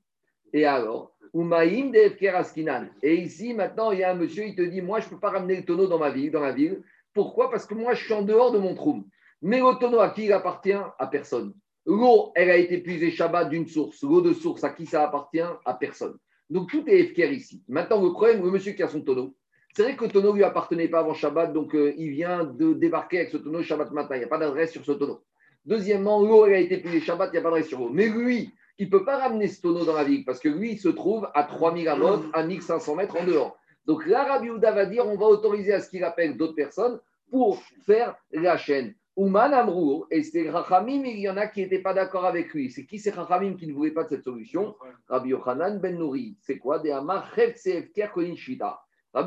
Et 0.52 0.64
alors, 0.64 1.14
Defker 1.34 2.28
Askinan. 2.28 2.86
Et 3.02 3.16
ici, 3.16 3.52
maintenant, 3.54 3.92
il 3.92 4.00
y 4.00 4.04
a 4.04 4.12
un 4.12 4.14
monsieur, 4.14 4.46
il 4.46 4.56
te 4.56 4.62
dit 4.62 4.80
Moi, 4.80 5.00
je 5.00 5.06
ne 5.06 5.10
peux 5.10 5.20
pas 5.20 5.30
ramener 5.30 5.56
le 5.56 5.64
tonneau 5.64 5.86
dans 5.86 5.98
ma 5.98 6.10
ville, 6.10 6.30
dans 6.30 6.52
ville. 6.52 6.82
Pourquoi? 7.12 7.50
Parce 7.50 7.66
que 7.66 7.74
moi, 7.74 7.94
je 7.94 8.04
suis 8.04 8.14
en 8.14 8.22
dehors 8.22 8.52
de 8.52 8.58
mon 8.58 8.74
trou. 8.74 9.04
Mais 9.42 9.58
le 9.58 9.78
tonneau, 9.78 10.00
à 10.00 10.10
qui 10.10 10.24
il 10.24 10.32
appartient? 10.32 10.72
À 10.72 11.06
personne. 11.06 11.54
L'eau, 11.86 12.32
elle 12.34 12.50
a 12.50 12.56
été 12.56 12.78
puisée 12.78 13.10
Shabbat 13.10 13.48
d'une 13.48 13.66
source. 13.66 14.02
L'eau 14.02 14.20
de 14.20 14.32
source, 14.32 14.64
à 14.64 14.70
qui 14.70 14.86
ça 14.86 15.04
appartient? 15.04 15.40
À 15.64 15.74
personne. 15.74 16.18
Donc 16.50 16.70
tout 16.70 16.84
est 16.86 17.04
FKR 17.04 17.32
ici. 17.32 17.62
Maintenant, 17.68 18.02
le 18.02 18.12
problème, 18.12 18.42
le 18.42 18.50
monsieur 18.50 18.72
qui 18.72 18.82
a 18.82 18.88
son 18.88 19.02
tonneau, 19.02 19.34
c'est 19.74 19.82
vrai 19.82 19.96
que 19.96 20.04
le 20.04 20.10
tonneau 20.10 20.30
ne 20.30 20.36
lui 20.36 20.44
appartenait 20.44 20.88
pas 20.88 21.00
avant 21.00 21.14
Shabbat, 21.14 21.52
donc 21.52 21.74
euh, 21.74 21.94
il 21.98 22.10
vient 22.10 22.44
de 22.44 22.72
débarquer 22.72 23.18
avec 23.18 23.30
ce 23.30 23.36
tonneau 23.36 23.62
Shabbat 23.62 23.90
matin. 23.92 24.16
Il 24.16 24.18
n'y 24.18 24.24
a 24.24 24.28
pas 24.28 24.38
d'adresse 24.38 24.72
sur 24.72 24.84
ce 24.84 24.92
tonneau. 24.92 25.22
Deuxièmement, 25.68 26.22
l'eau, 26.22 26.44
a 26.44 26.56
été 26.56 26.78
puisée 26.78 27.00
Shabbat, 27.00 27.28
il 27.30 27.32
n'y 27.34 27.38
a 27.46 27.50
pas 27.50 27.50
l'eau. 27.50 27.90
Mais 27.92 28.08
lui, 28.08 28.54
il 28.78 28.86
ne 28.86 28.90
peut 28.90 29.04
pas 29.04 29.18
ramener 29.18 29.48
ce 29.48 29.60
tonneau 29.60 29.84
dans 29.84 29.92
la 29.92 30.04
ville 30.04 30.24
parce 30.24 30.40
que 30.40 30.48
lui, 30.48 30.72
il 30.72 30.78
se 30.78 30.88
trouve 30.88 31.28
à 31.34 31.44
3000 31.44 31.86
amot, 31.88 32.22
à 32.32 32.42
1500 32.42 32.96
mètres 32.96 33.20
en 33.20 33.26
dehors. 33.26 33.58
Donc 33.84 34.06
l'Arabie 34.06 34.48
va 34.48 34.86
dire 34.86 35.06
on 35.06 35.18
va 35.18 35.26
autoriser 35.26 35.74
à 35.74 35.80
ce 35.80 35.90
qu'il 35.90 36.04
appelle 36.04 36.38
d'autres 36.38 36.54
personnes 36.54 36.98
pour 37.30 37.62
faire 37.84 38.16
la 38.32 38.56
chaîne. 38.56 38.94
Ouman 39.14 39.52
Amrour, 39.52 40.06
et 40.10 40.22
c'est 40.22 40.48
Rachamim, 40.48 41.04
il 41.04 41.18
y 41.18 41.28
en 41.28 41.36
a 41.36 41.48
qui 41.48 41.60
n'étaient 41.60 41.82
pas 41.82 41.92
d'accord 41.92 42.24
avec 42.24 42.54
lui. 42.54 42.70
C'est 42.70 42.86
qui 42.86 42.98
c'est 42.98 43.10
Rachamim 43.10 43.56
qui 43.56 43.66
ne 43.66 43.74
voulait 43.74 43.90
pas 43.90 44.04
de 44.04 44.08
cette 44.08 44.24
solution? 44.24 44.74
Rabbi 45.08 45.30
Yochanan 45.30 45.80
Ben 45.80 45.98
Nouri. 45.98 46.38
C'est 46.40 46.56
quoi? 46.56 46.78
Des. 46.78 46.92
Rabbi 46.92 47.12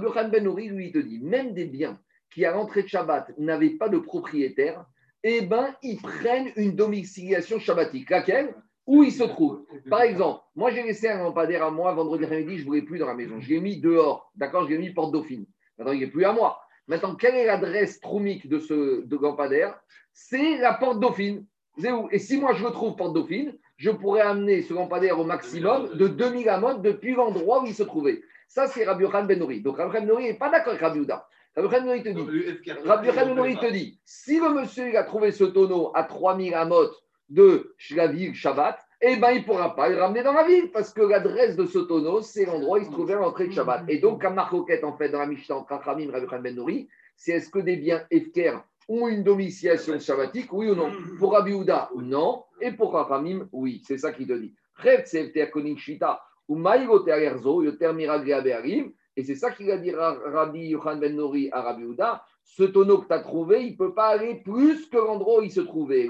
Yochanan 0.04 0.32
Ben 0.32 0.44
Nouri, 0.44 0.70
lui, 0.70 0.88
il 0.88 0.92
te 0.92 0.98
dit 0.98 1.20
même 1.20 1.54
des 1.54 1.66
biens 1.66 2.00
qui, 2.34 2.46
à 2.46 2.52
l'entrée 2.52 2.82
de 2.82 2.88
Shabbat, 2.88 3.38
n'avaient 3.38 3.72
pas 3.72 3.90
de 3.90 4.00
propriétaire, 4.00 4.86
eh 5.24 5.42
bien, 5.42 5.76
ils 5.84 5.98
prennent 5.98 6.52
une 6.56 6.76
domiciliation 6.76 7.60
shabbatique. 7.60 8.10
Laquelle? 8.10 8.54
Où 8.88 9.04
il 9.04 9.12
se 9.12 9.24
trouve. 9.24 9.64
Par 9.90 10.02
exemple, 10.02 10.42
moi 10.56 10.72
j'ai 10.72 10.84
laissé 10.84 11.08
un 11.08 11.20
lampadaire 11.20 11.64
à 11.64 11.72
moi 11.72 11.94
vendredi 11.94 12.24
après-midi, 12.24 12.58
je 12.58 12.62
ne 12.64 12.68
voulais 12.68 12.82
plus 12.82 12.98
dans 12.98 13.06
la 13.06 13.14
maison. 13.14 13.40
Je 13.40 13.50
l'ai 13.50 13.60
mis 13.60 13.80
dehors, 13.80 14.32
d'accord? 14.36 14.66
Je 14.66 14.70
l'ai 14.70 14.80
mis 14.80 14.90
porte 14.90 15.12
Dauphine. 15.12 15.46
Maintenant, 15.78 15.94
il 15.94 16.00
n'est 16.00 16.08
plus 16.08 16.26
à 16.26 16.34
moi. 16.34 16.60
Maintenant, 16.88 17.16
quelle 17.16 17.36
est 17.36 17.46
l'adresse 17.46 18.00
troumique 18.00 18.50
de 18.50 18.60
ce 18.60 19.06
de 19.06 19.18
lampadaire? 19.18 19.80
C'est 20.14 20.58
la 20.58 20.74
porte 20.74 21.00
Dauphine. 21.00 21.46
Et 22.12 22.20
si 22.20 22.40
moi 22.40 22.54
je 22.54 22.66
le 22.66 22.72
trouve 22.72 22.96
porte 22.96 23.14
Dauphine, 23.14 23.56
je 23.78 23.92
pourrais 23.92 24.22
amener 24.22 24.62
ce 24.62 24.74
lampadaire 24.74 25.20
au 25.20 25.24
maximum 25.24 25.96
de 25.96 26.08
2000 26.08 26.50
amotes 26.50 26.82
depuis 26.82 27.14
l'endroit 27.14 27.64
où 27.64 27.68
il 27.68 27.74
se 27.74 27.84
trouvait. 27.84 28.22
Ça, 28.48 28.68
c'est 28.68 28.84
Rabbi 28.84 29.06
Khan 29.10 29.24
Ben 29.24 29.40
Donc 29.40 29.78
Rabbi 29.78 29.96
Khan 29.96 30.06
Ben 30.06 30.20
n'est 30.20 30.34
pas 30.34 30.50
d'accord 30.50 30.74
avec 30.74 30.82
Rabbi 30.82 31.00
Ouda. 31.00 31.28
Rabbi 31.56 31.70
Khan 31.70 31.86
Ben 31.86 32.02
te 32.04 32.10
dit, 32.10 32.14
Ben 32.22 33.92
si 34.06 34.40
le 34.40 34.54
monsieur 34.54 34.90
il 34.90 34.98
a 34.98 35.04
trouvé 35.04 35.32
ce 35.32 35.44
tonneau 35.44 35.92
à 35.94 36.04
3000 36.04 36.54
amotes 36.54 36.96
de 37.30 37.76
la 37.92 38.08
ville 38.08 38.34
Shabbat, 38.34 38.80
eh 39.02 39.16
ben, 39.18 39.32
il 39.32 39.42
ne 39.42 39.46
pourra 39.46 39.76
pas 39.76 39.90
le 39.90 40.00
ramener 40.00 40.22
dans 40.22 40.34
la 40.34 40.44
ville 40.44 40.70
parce 40.72 40.94
que 40.94 41.02
l'adresse 41.02 41.56
de 41.56 41.66
ce 41.66 41.80
tonneau, 41.80 42.22
c'est 42.22 42.46
l'endroit 42.46 42.78
où 42.78 42.82
il 42.82 42.86
se 42.86 42.92
trouvait 42.92 43.16
à 43.16 43.20
l'entrée 43.20 43.48
de 43.48 43.54
Shabbat. 43.54 43.84
Et 43.88 43.98
donc, 43.98 44.22
comme 44.22 44.36
marcoquette, 44.36 44.84
en 44.84 44.96
fait, 44.96 45.10
dans 45.10 45.20
la 45.20 45.26
Mishnah, 45.26 45.56
entre 45.56 45.74
Rabbi 45.74 46.08
Ben 46.08 46.86
c'est 47.16 47.34
est-ce 47.34 47.50
que 47.50 47.60
des 47.60 47.78
biens 47.78 48.04
Efker 48.12 48.58
ont 48.88 49.08
une 49.08 49.24
domiciliation 49.24 50.00
shabbatique, 50.00 50.52
oui 50.54 50.70
ou 50.70 50.76
non 50.76 50.92
Pour 51.18 51.34
Rabbi 51.34 51.54
Ouda, 51.54 51.90
non. 51.96 52.44
Et 52.60 52.72
pour 52.72 52.94
Rachamim, 52.94 53.48
oui. 53.52 53.82
C'est 53.86 53.98
ça 53.98 54.12
qu'il 54.12 54.28
te 54.28 54.34
dit. 54.34 54.54
Et 59.18 59.24
c'est 59.24 59.36
ça 59.36 59.52
qu'il 59.52 59.70
a 59.72 59.78
dit 59.78 59.92
Rabbi 59.92 60.68
Yohan 60.68 60.98
Ben 60.98 61.16
Nori 61.16 61.50
à 61.52 61.62
Rabbi 61.62 61.84
Ouda. 61.84 62.24
Ce 62.44 62.64
tonneau 62.64 63.00
que 63.00 63.08
tu 63.08 63.14
as 63.14 63.20
trouvé, 63.20 63.64
il 63.64 63.72
ne 63.74 63.78
peut 63.78 63.94
pas 63.94 64.08
aller 64.08 64.36
plus 64.36 64.88
que 64.88 64.98
l'endroit 64.98 65.40
où 65.40 65.44
il 65.44 65.52
se 65.52 65.62
trouvait. 65.62 66.08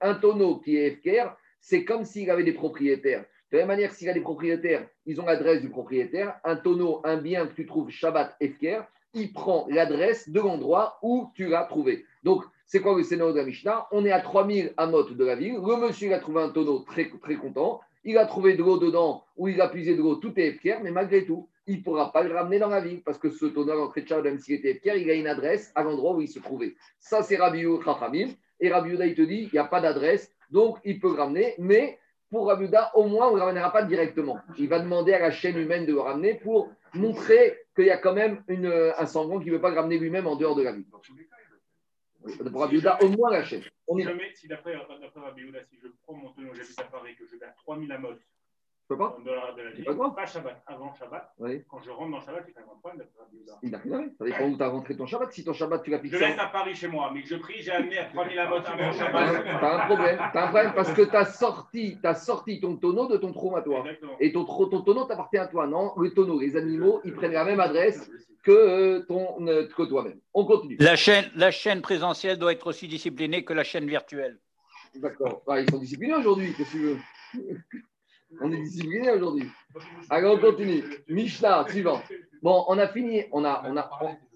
Un 0.00 0.14
tonneau 0.14 0.56
qui 0.56 0.76
est 0.76 0.86
Efker, 0.86 1.26
c'est 1.60 1.84
comme 1.84 2.04
s'il 2.04 2.30
avait 2.30 2.44
des 2.44 2.52
propriétaires. 2.52 3.24
De 3.50 3.58
la 3.58 3.66
même 3.66 3.68
manière, 3.68 3.92
s'il 3.92 4.08
a 4.08 4.14
des 4.14 4.20
propriétaires, 4.20 4.86
ils 5.06 5.20
ont 5.20 5.26
l'adresse 5.26 5.60
du 5.60 5.68
propriétaire. 5.68 6.34
Un 6.42 6.56
tonneau, 6.56 7.00
un 7.04 7.18
bien 7.18 7.46
que 7.46 7.54
tu 7.54 7.66
trouves 7.66 7.90
Shabbat 7.90 8.34
Efker, 8.40 8.80
il 9.14 9.32
prend 9.32 9.66
l'adresse 9.68 10.30
de 10.30 10.40
l'endroit 10.40 10.98
où 11.02 11.30
tu 11.34 11.48
l'as 11.48 11.64
trouvé. 11.64 12.06
Donc, 12.24 12.44
c'est 12.66 12.80
quoi 12.80 12.96
le 12.96 13.02
scénario 13.02 13.34
de 13.34 13.38
la 13.38 13.44
Mishnah? 13.44 13.86
On 13.92 14.06
est 14.06 14.12
à 14.12 14.20
3000 14.20 14.72
amot 14.78 15.10
de 15.10 15.24
la 15.24 15.36
ville. 15.36 15.54
Le 15.54 15.76
monsieur, 15.76 16.14
a 16.14 16.18
trouvé 16.18 16.40
un 16.40 16.48
tonneau 16.48 16.78
très 16.80 17.36
content. 17.36 17.80
Il 18.04 18.18
a 18.18 18.26
trouvé 18.26 18.54
de 18.54 18.62
l'eau 18.62 18.78
dedans, 18.78 19.24
ou 19.36 19.48
il 19.48 19.60
a 19.60 19.68
puisé 19.68 19.94
de 19.94 20.02
l'eau, 20.02 20.16
tout 20.16 20.32
est 20.38 20.52
FKR, 20.52 20.80
mais 20.82 20.90
malgré 20.90 21.24
tout, 21.24 21.48
il 21.66 21.78
ne 21.78 21.82
pourra 21.82 22.12
pas 22.12 22.22
le 22.22 22.34
ramener 22.34 22.58
dans 22.58 22.68
la 22.68 22.80
ville 22.80 23.02
parce 23.02 23.18
que 23.18 23.30
ce 23.30 23.46
tonneau, 23.46 23.92
Charles, 24.06 24.24
même 24.24 24.38
s'il 24.38 24.54
était 24.54 24.74
FKR, 24.74 24.96
il 24.96 25.10
a 25.10 25.14
une 25.14 25.28
adresse 25.28 25.70
à 25.74 25.82
l'endroit 25.82 26.14
où 26.14 26.20
il 26.20 26.28
se 26.28 26.40
trouvait. 26.40 26.74
Ça, 26.98 27.22
c'est 27.22 27.36
Rabbi 27.36 27.64
Chachamim. 27.84 28.30
Et 28.60 28.70
Rabbi 28.70 28.94
il 28.94 29.14
te 29.14 29.22
dit, 29.22 29.44
il 29.44 29.50
n'y 29.52 29.58
a 29.58 29.64
pas 29.64 29.80
d'adresse, 29.80 30.32
donc 30.50 30.78
il 30.84 31.00
peut 31.00 31.08
le 31.08 31.20
ramener, 31.20 31.54
mais 31.58 31.98
pour 32.30 32.46
Rabbi 32.46 32.68
au 32.94 33.04
moins, 33.06 33.28
on 33.28 33.32
ne 33.32 33.36
le 33.36 33.42
ramènera 33.42 33.72
pas 33.72 33.82
directement. 33.82 34.38
Il 34.58 34.68
va 34.68 34.78
demander 34.80 35.12
à 35.12 35.18
la 35.18 35.30
chaîne 35.30 35.58
humaine 35.58 35.84
de 35.84 35.92
le 35.92 36.00
ramener 36.00 36.34
pour 36.34 36.70
montrer 36.94 37.58
qu'il 37.74 37.86
y 37.86 37.90
a 37.90 37.98
quand 37.98 38.14
même 38.14 38.42
une, 38.48 38.72
un 38.96 39.06
sanglant 39.06 39.38
qui 39.38 39.48
ne 39.48 39.52
veut 39.52 39.60
pas 39.60 39.70
le 39.70 39.76
ramener 39.76 39.98
lui-même 39.98 40.26
en 40.26 40.36
dehors 40.36 40.54
de 40.54 40.62
la 40.62 40.72
ville. 40.72 40.86
Pour 42.22 42.60
Rabbi 42.60 42.82
au 43.00 43.08
moins 43.08 43.30
la 43.32 43.44
chaîne. 43.44 43.62
Jamais, 43.98 44.32
si 44.34 44.48
d'après 44.48 44.74
Rabbi 44.76 45.42
si 45.68 45.78
je 45.82 45.88
prends 46.02 46.14
mon 46.14 46.32
tonneau, 46.32 46.54
j'habite 46.54 46.78
à 46.78 46.84
Paris, 46.84 47.16
que 47.16 47.26
je 47.26 47.36
vais 47.36 47.46
à 47.46 47.50
3000 47.50 47.90
amotes, 47.92 48.20
peux 48.92 48.98
pas 48.98 49.16
pas, 49.96 50.10
pas 50.10 50.26
Shabbat, 50.26 50.62
avant 50.66 50.92
Shabbat. 50.94 51.34
Quand 51.68 51.80
je 51.84 51.90
rentre 51.90 52.10
dans 52.10 52.20
Shabbat, 52.20 52.44
c'est 52.46 52.60
un 52.60 52.64
grand 52.64 52.76
problème 52.76 53.06
Il 53.62 53.70
n'a 53.70 53.78
rien 53.78 54.04
Ça 54.18 54.24
dépend 54.24 54.48
où 54.48 54.56
tu 54.56 54.62
as 54.62 54.68
rentré 54.68 54.96
ton 54.96 55.06
Shabbat. 55.06 55.32
Si 55.32 55.44
ton 55.44 55.52
Shabbat, 55.52 55.82
tu 55.82 55.90
l'as 55.90 55.98
fixé. 55.98 56.18
Je 56.18 56.24
laisse 56.24 56.38
à 56.38 56.46
Paris 56.46 56.74
chez 56.74 56.88
moi, 56.88 57.10
mais 57.14 57.22
je 57.24 57.36
prie, 57.36 57.62
j'ai 57.62 57.72
amené 57.72 57.98
à 57.98 58.04
3000 58.04 58.38
amotes 58.38 58.66
avant 58.66 58.92
Shabbat. 58.92 59.42
Tu 59.42 59.48
as 59.48 59.74
un 59.74 59.86
problème. 59.86 60.16
Tu 60.16 60.38
as 60.38 60.44
un 60.44 60.48
problème 60.48 60.72
parce 60.74 60.92
que 60.92 61.02
tu 61.02 61.16
as 61.16 61.24
sorti, 61.24 61.98
as 62.02 62.14
sorti 62.14 62.60
ton 62.60 62.76
tonneau 62.76 63.08
de 63.08 63.16
ton 63.16 63.32
trône 63.32 63.58
à 63.58 63.62
toi. 63.62 63.84
Et 64.20 64.32
ton, 64.32 64.44
ton 64.44 64.82
tonneau 64.82 65.04
t'appartient 65.04 65.38
à 65.38 65.46
toi. 65.46 65.66
Non, 65.66 65.92
le 65.96 66.12
tonneau, 66.12 66.40
les 66.40 66.56
animaux, 66.56 67.00
ils 67.04 67.14
prennent 67.14 67.32
la 67.32 67.44
même 67.44 67.60
adresse 67.60 68.10
que, 68.42 69.00
ton, 69.06 69.46
euh, 69.46 69.68
que 69.68 69.82
toi-même. 69.84 70.20
On 70.34 70.44
continue. 70.44 70.76
La 70.80 70.96
chaîne, 70.96 71.30
la 71.36 71.50
chaîne 71.50 71.80
présentielle 71.80 72.38
doit 72.38 72.52
être 72.52 72.66
aussi 72.66 72.88
disciplinée 72.88 73.44
que 73.44 73.52
la 73.52 73.64
chaîne 73.64 73.86
virtuelle. 73.86 74.38
D'accord. 74.96 75.42
ils 75.56 75.70
sont 75.70 75.78
disciplinés 75.78 76.14
aujourd'hui, 76.14 76.52
qu'est-ce 76.54 76.72
que 76.72 76.76
tu 76.76 76.82
veux? 76.82 76.98
On 78.40 78.52
est 78.52 78.62
discipliné 78.62 79.10
aujourd'hui. 79.10 79.48
Alors, 80.10 80.36
on 80.36 80.38
continue. 80.38 80.82
Mishnah, 81.08 81.66
suivant. 81.68 82.00
Bon, 82.42 82.64
on 82.68 82.78
a 82.78 82.88
fini. 82.88 83.24
On, 83.32 83.44
a, 83.44 83.62
on, 83.66 83.76
a, 83.76 83.90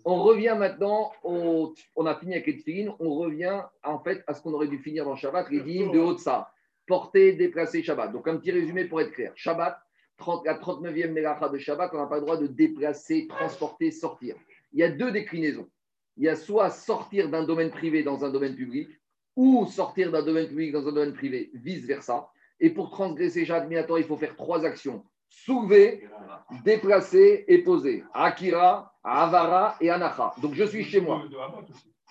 on, 0.04 0.22
revient 0.22 0.54
maintenant. 0.58 1.12
Au, 1.22 1.74
on 1.94 2.06
a 2.06 2.14
fini 2.14 2.34
avec 2.34 2.46
les 2.46 2.58
tefilines. 2.58 2.92
On 3.00 3.14
revient 3.14 3.62
en 3.82 3.98
fait 3.98 4.22
à 4.26 4.34
ce 4.34 4.42
qu'on 4.42 4.52
aurait 4.52 4.68
dû 4.68 4.78
finir 4.78 5.04
dans 5.04 5.16
Shabbat, 5.16 5.50
les 5.50 5.60
dîmes 5.60 5.92
de 5.92 5.98
Haute-Sa. 5.98 6.50
Porter, 6.86 7.32
déplacer 7.32 7.82
Shabbat. 7.82 8.12
Donc, 8.12 8.28
un 8.28 8.36
petit 8.36 8.52
résumé 8.52 8.84
pour 8.84 9.00
être 9.00 9.12
clair. 9.12 9.32
Shabbat, 9.34 9.78
30, 10.18 10.46
la 10.46 10.58
39e 10.58 11.10
Melacha 11.12 11.48
de 11.48 11.58
Shabbat, 11.58 11.90
on 11.92 11.98
n'a 11.98 12.06
pas 12.06 12.16
le 12.16 12.22
droit 12.22 12.36
de 12.36 12.46
déplacer, 12.46 13.26
transporter, 13.28 13.90
sortir. 13.90 14.36
Il 14.72 14.80
y 14.80 14.82
a 14.82 14.90
deux 14.90 15.10
déclinaisons. 15.10 15.68
Il 16.16 16.24
y 16.24 16.28
a 16.28 16.36
soit 16.36 16.70
sortir 16.70 17.28
d'un 17.28 17.44
domaine 17.44 17.70
privé 17.70 18.02
dans 18.02 18.24
un 18.24 18.30
domaine 18.30 18.54
public, 18.54 18.88
ou 19.36 19.66
sortir 19.66 20.10
d'un 20.10 20.22
domaine 20.22 20.48
public 20.48 20.72
dans 20.72 20.88
un 20.88 20.92
domaine 20.92 21.12
privé, 21.12 21.50
vice-versa. 21.54 22.30
Et 22.60 22.70
pour 22.70 22.90
transgresser 22.90 23.44
Shabbat 23.44 23.90
il 23.98 24.04
faut 24.04 24.16
faire 24.16 24.36
trois 24.36 24.64
actions 24.64 25.04
soulever, 25.28 26.08
déplacer 26.64 27.44
et 27.48 27.58
poser. 27.58 28.04
Akira, 28.14 28.92
Avara 29.02 29.76
et 29.80 29.90
Anacha. 29.90 30.34
Donc 30.40 30.54
je 30.54 30.64
suis 30.64 30.84
chez 30.84 31.00
moi. 31.00 31.22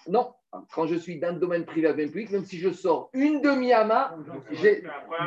Non, 0.08 0.34
quand 0.74 0.88
je 0.88 0.96
suis 0.96 1.20
d'un 1.20 1.34
domaine 1.34 1.66
privé 1.66 1.88
à 1.88 1.94
public, 1.94 2.30
même 2.32 2.46
si 2.46 2.60
je 2.60 2.70
sors 2.72 3.10
une 3.14 3.42
demi-ama, 3.42 4.16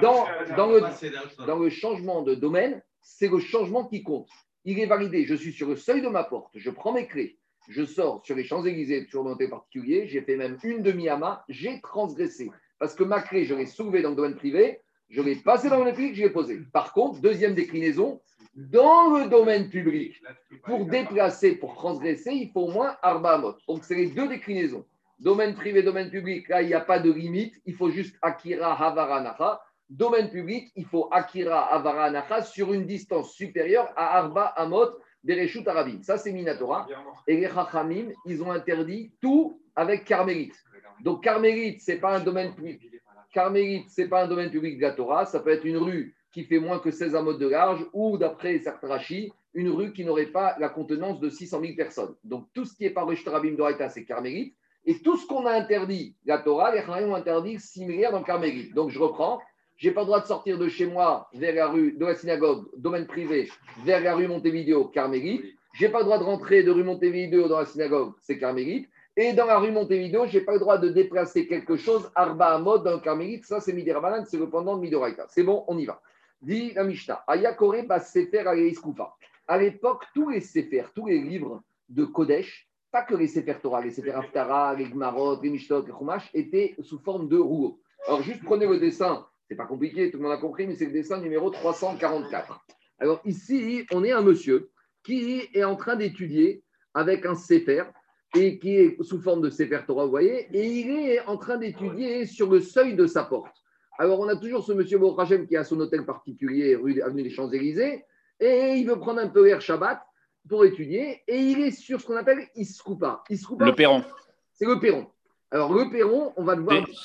dans, 0.00 0.26
dans, 0.56 0.66
le, 0.68 1.46
dans 1.46 1.58
le 1.58 1.68
changement 1.68 2.22
de 2.22 2.34
domaine, 2.34 2.82
c'est 3.02 3.28
le 3.28 3.38
changement 3.38 3.84
qui 3.84 4.02
compte. 4.02 4.28
Il 4.64 4.78
est 4.78 4.86
validé. 4.86 5.24
Je 5.24 5.34
suis 5.34 5.52
sur 5.52 5.68
le 5.68 5.76
seuil 5.76 6.02
de 6.02 6.08
ma 6.08 6.24
porte, 6.24 6.52
je 6.54 6.70
prends 6.70 6.92
mes 6.92 7.06
clés, 7.06 7.38
je 7.68 7.84
sors 7.84 8.24
sur 8.24 8.36
les 8.36 8.44
Champs-Élysées, 8.44 9.06
sur 9.10 9.24
le 9.24 9.48
particulier, 9.48 10.06
j'ai 10.06 10.22
fait 10.22 10.36
même 10.36 10.58
une 10.62 10.82
demi-ama, 10.82 11.44
j'ai 11.48 11.80
transgressé. 11.80 12.50
Parce 12.78 12.94
que 12.94 13.02
ma 13.02 13.20
clé, 13.20 13.44
je 13.44 13.54
l'ai 13.54 13.66
soulevée 13.66 14.02
dans 14.02 14.10
le 14.10 14.16
domaine 14.16 14.36
privé, 14.36 14.80
je 15.10 15.22
l'ai 15.22 15.36
passé 15.36 15.70
dans 15.70 15.82
le 15.84 15.92
public, 15.92 16.14
je 16.14 16.22
l'ai 16.22 16.30
posé. 16.30 16.60
Par 16.72 16.92
contre, 16.92 17.20
deuxième 17.20 17.54
déclinaison, 17.54 18.20
dans 18.54 19.16
le 19.16 19.28
domaine 19.28 19.68
public, 19.68 20.20
pour 20.64 20.84
déplacer, 20.84 21.56
pour 21.56 21.74
transgresser, 21.74 22.32
il 22.32 22.50
faut 22.50 22.62
au 22.62 22.70
moins 22.72 22.96
Arba 23.02 23.56
Donc, 23.68 23.84
c'est 23.84 23.94
les 23.94 24.08
deux 24.08 24.28
déclinaisons. 24.28 24.84
Domaine 25.18 25.54
privé, 25.54 25.82
domaine 25.82 26.10
public, 26.10 26.48
là, 26.48 26.62
il 26.62 26.68
n'y 26.68 26.74
a 26.74 26.80
pas 26.80 26.98
de 26.98 27.10
limite. 27.10 27.54
Il 27.66 27.74
faut 27.74 27.90
juste 27.90 28.16
Akira 28.22 28.72
Havaranacha. 28.80 29.60
Domaine 29.88 30.30
public, 30.30 30.70
il 30.76 30.84
faut 30.84 31.08
Akira 31.10 31.72
Havaranacha 31.72 32.42
sur 32.42 32.72
une 32.72 32.84
distance 32.84 33.32
supérieure 33.32 33.88
à 33.96 34.18
Arba 34.18 34.46
Amot 34.56 34.90
Bereshut 35.24 35.66
Arabim. 35.66 36.02
Ça, 36.02 36.18
c'est 36.18 36.32
Minatora. 36.32 36.86
Et 37.26 37.36
les 37.36 37.48
Chachamim, 37.48 38.10
ils 38.26 38.42
ont 38.42 38.50
interdit 38.50 39.12
tout 39.20 39.60
avec 39.74 40.04
Carmélite. 40.04 40.56
Donc, 41.00 41.22
Carmélite, 41.22 41.80
ce 41.80 41.92
n'est 41.92 41.98
pas 41.98 42.16
un 42.16 42.20
domaine 42.20 42.54
public. 42.54 42.80
Carmélite, 43.32 43.90
ce 43.90 44.02
n'est 44.02 44.08
pas 44.08 44.24
un 44.24 44.28
domaine 44.28 44.50
public 44.50 44.78
de 44.78 44.82
la 44.82 44.92
Torah, 44.92 45.26
ça 45.26 45.40
peut 45.40 45.50
être 45.50 45.64
une 45.64 45.76
rue 45.76 46.14
qui 46.32 46.44
fait 46.44 46.58
moins 46.58 46.78
que 46.78 46.90
16 46.90 47.14
amotes 47.14 47.38
de 47.38 47.48
large 47.48 47.84
ou, 47.92 48.18
d'après 48.18 48.58
certains 48.58 48.88
rachis, 48.88 49.32
une 49.54 49.70
rue 49.70 49.92
qui 49.92 50.04
n'aurait 50.04 50.26
pas 50.26 50.56
la 50.58 50.68
contenance 50.68 51.20
de 51.20 51.28
600 51.28 51.60
000 51.60 51.74
personnes. 51.74 52.14
Donc 52.24 52.46
tout 52.54 52.64
ce 52.64 52.74
qui 52.74 52.84
est 52.84 52.90
par 52.90 53.12
Shtarabim 53.14 53.52
d'Oraita, 53.52 53.88
c'est 53.88 54.04
Carmélite. 54.04 54.54
Et 54.84 54.98
tout 55.00 55.16
ce 55.16 55.26
qu'on 55.26 55.46
a 55.46 55.52
interdit, 55.52 56.14
la 56.24 56.38
Torah, 56.38 56.74
les 56.74 56.80
Chachamim 56.80 57.10
ont 57.10 57.14
interdit 57.14 57.58
similaire 57.58 58.12
dans 58.12 58.22
Carmélite. 58.22 58.74
Donc 58.74 58.90
je 58.90 58.98
reprends. 58.98 59.40
Je 59.76 59.88
n'ai 59.88 59.94
pas 59.94 60.00
le 60.00 60.06
droit 60.06 60.20
de 60.20 60.26
sortir 60.26 60.58
de 60.58 60.68
chez 60.68 60.86
moi 60.86 61.28
vers 61.34 61.54
la 61.54 61.68
rue 61.68 61.92
de 61.92 62.04
la 62.04 62.14
synagogue, 62.14 62.66
domaine 62.76 63.06
privé, 63.06 63.48
vers 63.84 64.02
la 64.02 64.14
rue 64.14 64.26
Montevideo, 64.26 64.86
Carmélite. 64.86 65.44
Je 65.74 65.84
n'ai 65.84 65.92
pas 65.92 65.98
le 65.98 66.04
droit 66.04 66.18
de 66.18 66.24
rentrer 66.24 66.62
de 66.62 66.70
rue 66.70 66.82
Montevideo 66.82 67.48
dans 67.48 67.60
la 67.60 67.66
synagogue, 67.66 68.14
c'est 68.20 68.38
Carmélite. 68.38 68.88
Et 69.20 69.32
dans 69.32 69.46
la 69.46 69.58
rue 69.58 69.72
Montevideo, 69.72 70.28
je 70.28 70.38
n'ai 70.38 70.44
pas 70.44 70.52
le 70.52 70.60
droit 70.60 70.78
de 70.78 70.90
déplacer 70.90 71.48
quelque 71.48 71.76
chose, 71.76 72.08
Arba 72.14 72.54
Amod, 72.54 72.84
dans 72.84 72.92
le 72.92 73.00
Carmélite. 73.00 73.46
Ça, 73.46 73.58
c'est 73.58 73.72
Midirabanan, 73.72 74.24
c'est 74.24 74.36
le 74.36 74.48
pendant 74.48 74.76
de 74.76 74.80
Midoraita. 74.80 75.26
C'est 75.28 75.42
bon, 75.42 75.64
on 75.66 75.76
y 75.76 75.86
va. 75.86 76.00
Dit 76.40 76.72
la 76.74 76.84
Mishnah. 76.84 77.24
Ayakore 77.26 77.82
bas 77.84 77.98
Sefer 77.98 78.44
À 79.48 79.58
l'époque, 79.58 80.04
tous 80.14 80.28
les 80.28 80.40
Sefer, 80.40 80.84
tous 80.94 81.06
les 81.08 81.18
livres 81.18 81.64
de 81.88 82.04
Kodesh, 82.04 82.68
pas 82.92 83.02
que 83.02 83.16
les 83.16 83.26
Sefer 83.26 83.56
Torah, 83.60 83.80
les 83.80 83.90
Sefer 83.90 84.12
Haftara, 84.12 84.76
les 84.76 84.84
Gmarot, 84.84 85.42
les 85.42 85.50
Mishtot, 85.50 85.84
les 85.84 85.92
Chumash, 85.92 86.30
étaient 86.32 86.76
sous 86.78 87.00
forme 87.00 87.28
de 87.28 87.38
rouleaux. 87.38 87.80
Alors, 88.06 88.22
juste 88.22 88.44
prenez 88.44 88.68
le 88.68 88.78
dessin. 88.78 89.26
C'est 89.48 89.56
pas 89.56 89.66
compliqué, 89.66 90.12
tout 90.12 90.18
le 90.18 90.22
monde 90.22 90.32
a 90.34 90.36
compris, 90.36 90.68
mais 90.68 90.76
c'est 90.76 90.86
le 90.86 90.92
dessin 90.92 91.18
numéro 91.18 91.50
344. 91.50 92.64
Alors, 93.00 93.20
ici, 93.24 93.84
on 93.90 94.04
est 94.04 94.12
un 94.12 94.22
monsieur 94.22 94.70
qui 95.02 95.48
est 95.52 95.64
en 95.64 95.74
train 95.74 95.96
d'étudier 95.96 96.62
avec 96.94 97.26
un 97.26 97.34
Sefer 97.34 97.82
et 98.34 98.58
qui 98.58 98.76
est 98.76 99.02
sous 99.02 99.20
forme 99.20 99.42
de 99.42 99.50
Sefer 99.50 99.80
Torah, 99.86 100.04
vous 100.04 100.10
voyez, 100.10 100.48
et 100.52 100.66
il 100.66 100.90
est 100.90 101.20
en 101.26 101.36
train 101.36 101.56
d'étudier 101.56 102.26
sur 102.26 102.50
le 102.50 102.60
seuil 102.60 102.94
de 102.94 103.06
sa 103.06 103.24
porte. 103.24 103.56
Alors, 103.98 104.20
on 104.20 104.28
a 104.28 104.36
toujours 104.36 104.64
ce 104.64 104.72
monsieur 104.72 104.98
Borachem 104.98 105.46
qui 105.46 105.56
a 105.56 105.64
son 105.64 105.80
hôtel 105.80 106.04
particulier, 106.04 106.76
rue 106.76 107.00
Avenue 107.02 107.22
des 107.22 107.30
Champs-Élysées, 107.30 108.04
et 108.38 108.74
il 108.76 108.86
veut 108.86 108.98
prendre 108.98 109.20
un 109.20 109.28
peu 109.28 109.44
l'air 109.44 109.60
Shabbat 109.60 110.00
pour 110.48 110.64
étudier, 110.64 111.22
et 111.26 111.36
il 111.36 111.60
est 111.60 111.72
sur 111.72 112.00
ce 112.00 112.06
qu'on 112.06 112.16
appelle 112.16 112.46
Iskoupa. 112.54 113.24
le 113.28 113.72
perron. 113.72 114.04
C'est 114.52 114.66
le 114.66 114.78
perron. 114.78 115.06
Alors, 115.50 115.72
le 115.72 115.90
perron, 115.90 116.32
on 116.36 116.44
va. 116.44 116.56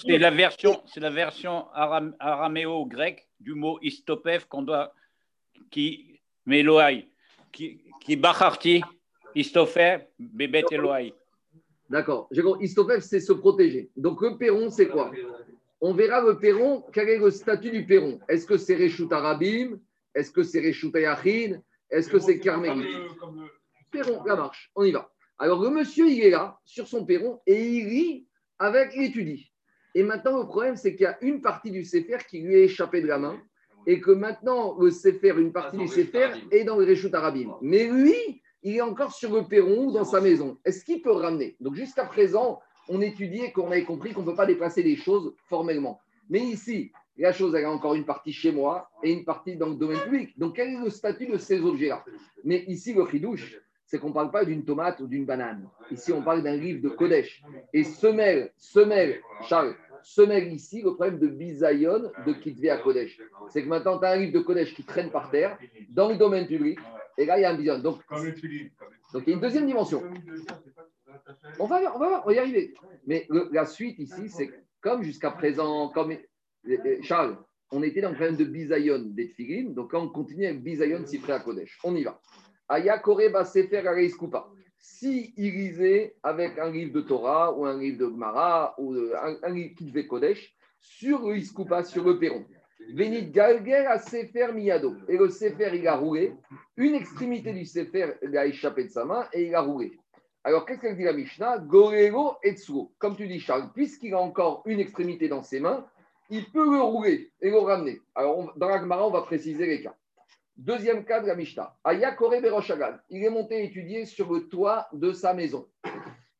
C'est 0.05 0.17
la 0.17 0.29
version, 0.29 0.83
c'est 0.85 0.99
la 0.99 1.09
version 1.09 1.65
araméo-grecque 1.73 3.27
du 3.39 3.53
mot 3.53 3.79
istopef 3.81 4.45
qu'on 4.45 4.63
doit, 4.63 4.93
qui, 5.71 6.19
Meloai, 6.45 7.07
qui, 7.51 7.81
qui 8.01 8.15
bacharti, 8.17 8.83
istofer, 9.35 9.97
bébé 10.19 10.63
Eloai. 10.71 11.13
D'accord. 11.89 12.29
Istopef, 12.59 13.03
c'est 13.03 13.19
se 13.19 13.33
protéger. 13.33 13.89
Donc, 13.95 14.21
le 14.21 14.37
perron, 14.37 14.69
c'est 14.69 14.87
quoi? 14.87 15.11
On 15.81 15.93
verra 15.93 16.21
le 16.21 16.39
perron, 16.39 16.83
quel 16.93 17.09
est 17.09 17.17
le 17.17 17.29
statut 17.29 17.69
du 17.69 17.85
perron? 17.85 18.19
Est-ce 18.29 18.45
que 18.45 18.57
c'est 18.57 18.75
Reshut 18.75 19.11
Arabim? 19.11 19.79
Est-ce 20.15 20.31
que 20.31 20.43
c'est 20.43 20.61
Reshut 20.61 20.95
Ayachin? 20.95 21.61
Est-ce 21.89 22.09
que 22.09 22.19
c'est 22.19 22.39
Carmélie 22.39 22.87
Perron, 23.91 24.23
la 24.25 24.35
marche, 24.35 24.71
on 24.75 24.83
y 24.83 24.91
va. 24.91 25.11
Alors, 25.37 25.61
le 25.61 25.69
monsieur, 25.69 26.09
il 26.09 26.23
est 26.23 26.31
là, 26.31 26.57
sur 26.65 26.87
son 26.87 27.05
perron, 27.05 27.41
et 27.45 27.63
il 27.63 27.89
lit 27.89 28.27
avec 28.57 28.95
l'étudie. 28.95 29.51
Et 29.93 30.01
maintenant, 30.01 30.39
le 30.39 30.47
problème, 30.47 30.75
c'est 30.75 30.95
qu'il 30.95 31.03
y 31.03 31.07
a 31.07 31.17
une 31.21 31.41
partie 31.41 31.69
du 31.69 31.83
Sefer 31.83 32.17
qui 32.27 32.39
lui 32.39 32.55
est 32.55 32.63
échappée 32.63 33.01
de 33.01 33.07
la 33.07 33.19
main, 33.19 33.39
et 33.85 33.99
que 33.99 34.11
maintenant, 34.11 34.75
le 34.79 34.89
Sefer, 34.89 35.35
une 35.37 35.51
partie 35.51 35.77
du 35.77 35.87
Sefer, 35.87 36.29
est 36.49 36.63
dans 36.63 36.77
le 36.77 36.85
Réchout 36.85 37.13
Arabim. 37.13 37.55
Mais 37.61 37.87
lui, 37.87 38.41
il 38.63 38.77
est 38.77 38.81
encore 38.81 39.13
sur 39.13 39.33
le 39.33 39.43
perron 39.43 39.87
ou 39.87 39.91
dans 39.91 40.05
sa 40.05 40.21
maison. 40.21 40.57
Est-ce 40.65 40.83
qu'il 40.83 41.01
peut 41.01 41.11
ramener? 41.11 41.55
Donc, 41.59 41.75
jusqu'à 41.75 42.05
présent, 42.05 42.59
on 42.89 43.01
étudiait 43.01 43.51
qu'on 43.51 43.67
avait 43.67 43.83
compris 43.83 44.13
qu'on 44.13 44.21
ne 44.21 44.25
peut 44.27 44.35
pas 44.35 44.45
déplacer 44.45 44.83
les 44.83 44.95
choses 44.95 45.33
formellement. 45.47 45.99
Mais 46.29 46.39
ici, 46.39 46.91
la 47.17 47.31
chose, 47.31 47.53
elle 47.55 47.65
a 47.65 47.71
encore 47.71 47.95
une 47.95 48.05
partie 48.05 48.33
chez 48.33 48.51
moi 48.51 48.89
et 49.03 49.11
une 49.11 49.23
partie 49.23 49.55
dans 49.55 49.69
le 49.69 49.75
domaine 49.75 49.99
public. 49.99 50.37
Donc, 50.37 50.55
quel 50.55 50.69
est 50.69 50.79
le 50.79 50.89
statut 50.89 51.27
de 51.27 51.37
ces 51.37 51.61
objets-là? 51.61 52.03
Mais 52.43 52.63
ici, 52.67 52.93
le 52.93 53.05
chidouche, 53.05 53.57
c'est 53.85 53.99
qu'on 53.99 54.09
ne 54.09 54.13
parle 54.13 54.31
pas 54.31 54.45
d'une 54.45 54.63
tomate 54.63 54.99
ou 55.01 55.07
d'une 55.07 55.25
banane. 55.25 55.69
Ici, 55.91 56.11
on 56.11 56.21
parle 56.21 56.41
d'un 56.41 56.55
livre 56.55 56.81
de 56.81 56.89
Kodesh. 56.89 57.43
Et 57.73 57.83
semelle, 57.83 58.51
semelle, 58.57 59.21
Charles, 59.47 59.75
semelle 60.01 60.51
ici 60.51 60.81
le 60.81 60.95
problème 60.95 61.19
de 61.19 61.27
bisayon 61.27 62.11
de 62.25 62.33
Kitvé 62.33 62.69
à 62.69 62.77
Kodesh. 62.77 63.19
C'est 63.49 63.63
que 63.63 63.67
maintenant, 63.67 63.99
tu 63.99 64.05
as 64.05 64.11
un 64.11 64.17
livre 64.17 64.33
de 64.33 64.39
Kodesh 64.39 64.73
qui 64.73 64.83
traîne 64.83 65.11
par 65.11 65.29
terre 65.29 65.57
dans 65.89 66.09
le 66.09 66.15
domaine 66.15 66.47
public. 66.47 66.79
Et 67.17 67.25
là, 67.25 67.37
il 67.37 67.41
y 67.41 67.45
a 67.45 67.51
un 67.51 67.55
bisayon. 67.55 67.79
Donc, 67.79 68.01
donc, 69.13 69.23
il 69.25 69.29
y 69.29 69.31
a 69.31 69.35
une 69.35 69.41
deuxième 69.41 69.67
dimension. 69.67 70.03
On 71.59 71.65
va, 71.65 71.95
on 71.95 71.99
va, 71.99 72.23
on 72.23 72.27
va 72.27 72.33
y 72.33 72.39
arriver. 72.39 72.73
Mais 73.05 73.27
la 73.51 73.65
suite 73.65 73.99
ici, 73.99 74.29
c'est 74.29 74.49
comme 74.81 75.03
jusqu'à 75.03 75.31
présent, 75.31 75.89
comme 75.89 76.15
Charles, 77.01 77.37
on 77.71 77.83
était 77.83 78.01
dans 78.01 78.09
le 78.09 78.15
problème 78.15 78.37
de 78.37 78.45
bisayon 78.45 78.99
des 78.99 79.33
Donc, 79.69 79.91
quand 79.91 80.01
on 80.01 80.09
continue 80.09 80.45
avec 80.45 80.63
bisayon 80.63 81.05
si 81.05 81.19
près 81.19 81.33
à 81.33 81.39
Kodesh, 81.39 81.79
on 81.83 81.95
y 81.95 82.03
va. 82.03 82.19
Ayakore 82.69 83.21
va 83.31 83.45
sefer 83.45 83.83
Si 84.77 85.33
il 85.37 85.53
lisait 85.53 86.15
avec 86.23 86.57
un 86.57 86.71
livre 86.71 86.93
de 86.93 87.01
Torah 87.01 87.53
ou 87.53 87.65
un 87.65 87.79
livre 87.79 87.99
de 87.99 88.05
Gemara 88.05 88.75
ou 88.77 88.93
un, 88.93 89.49
livre 89.49 89.75
qui 89.75 89.85
devait 89.85 90.07
Kodesh 90.07 90.55
sur 90.79 91.27
le 91.27 91.37
Iskoupa, 91.37 91.83
sur 91.83 92.03
le 92.03 92.19
perron. 92.19 92.45
Venit 92.93 93.31
Galger 93.31 93.85
à 93.87 93.99
Sefer 93.99 94.51
Miyado. 94.53 94.95
Et 95.07 95.17
le 95.17 95.29
Sefer, 95.29 95.71
il 95.73 95.87
a 95.87 95.95
roulé. 95.95 96.33
Une 96.77 96.95
extrémité 96.95 97.53
du 97.53 97.65
Sefer, 97.65 98.13
a 98.35 98.45
échappé 98.45 98.85
de 98.85 98.89
sa 98.89 99.05
main 99.05 99.27
et 99.33 99.45
il 99.47 99.55
a 99.55 99.61
roulé. 99.61 99.97
Alors, 100.43 100.65
qu'est-ce 100.65 100.81
qu'elle 100.81 100.97
dit 100.97 101.03
la 101.03 101.13
Mishnah? 101.13 101.59
Gorero 101.59 102.35
et 102.43 102.55
Comme 102.99 103.15
tu 103.15 103.27
dis, 103.27 103.39
Charles, 103.39 103.71
puisqu'il 103.73 104.13
a 104.13 104.19
encore 104.19 104.61
une 104.65 104.79
extrémité 104.79 105.29
dans 105.29 105.41
ses 105.41 105.59
mains, 105.59 105.85
il 106.29 106.45
peut 106.51 106.69
le 106.69 106.81
rouler 106.81 107.31
et 107.41 107.49
le 107.49 107.59
ramener. 107.59 108.01
Alors, 108.15 108.53
dans 108.57 108.67
la 108.67 108.79
Gemara, 108.79 109.07
on 109.07 109.11
va 109.11 109.21
préciser 109.21 109.65
les 109.65 109.81
cas. 109.81 109.95
Deuxième 110.57 111.05
cas 111.05 111.21
de 111.21 111.27
la 111.27 111.35
Mishnah. 111.35 111.75
Ayakore 111.83 112.41
Beroshagan. 112.41 112.97
Il 113.09 113.23
est 113.23 113.29
monté 113.29 113.63
étudier 113.63 114.05
sur 114.05 114.31
le 114.31 114.47
toit 114.49 114.87
de 114.93 115.11
sa 115.13 115.33
maison. 115.33 115.67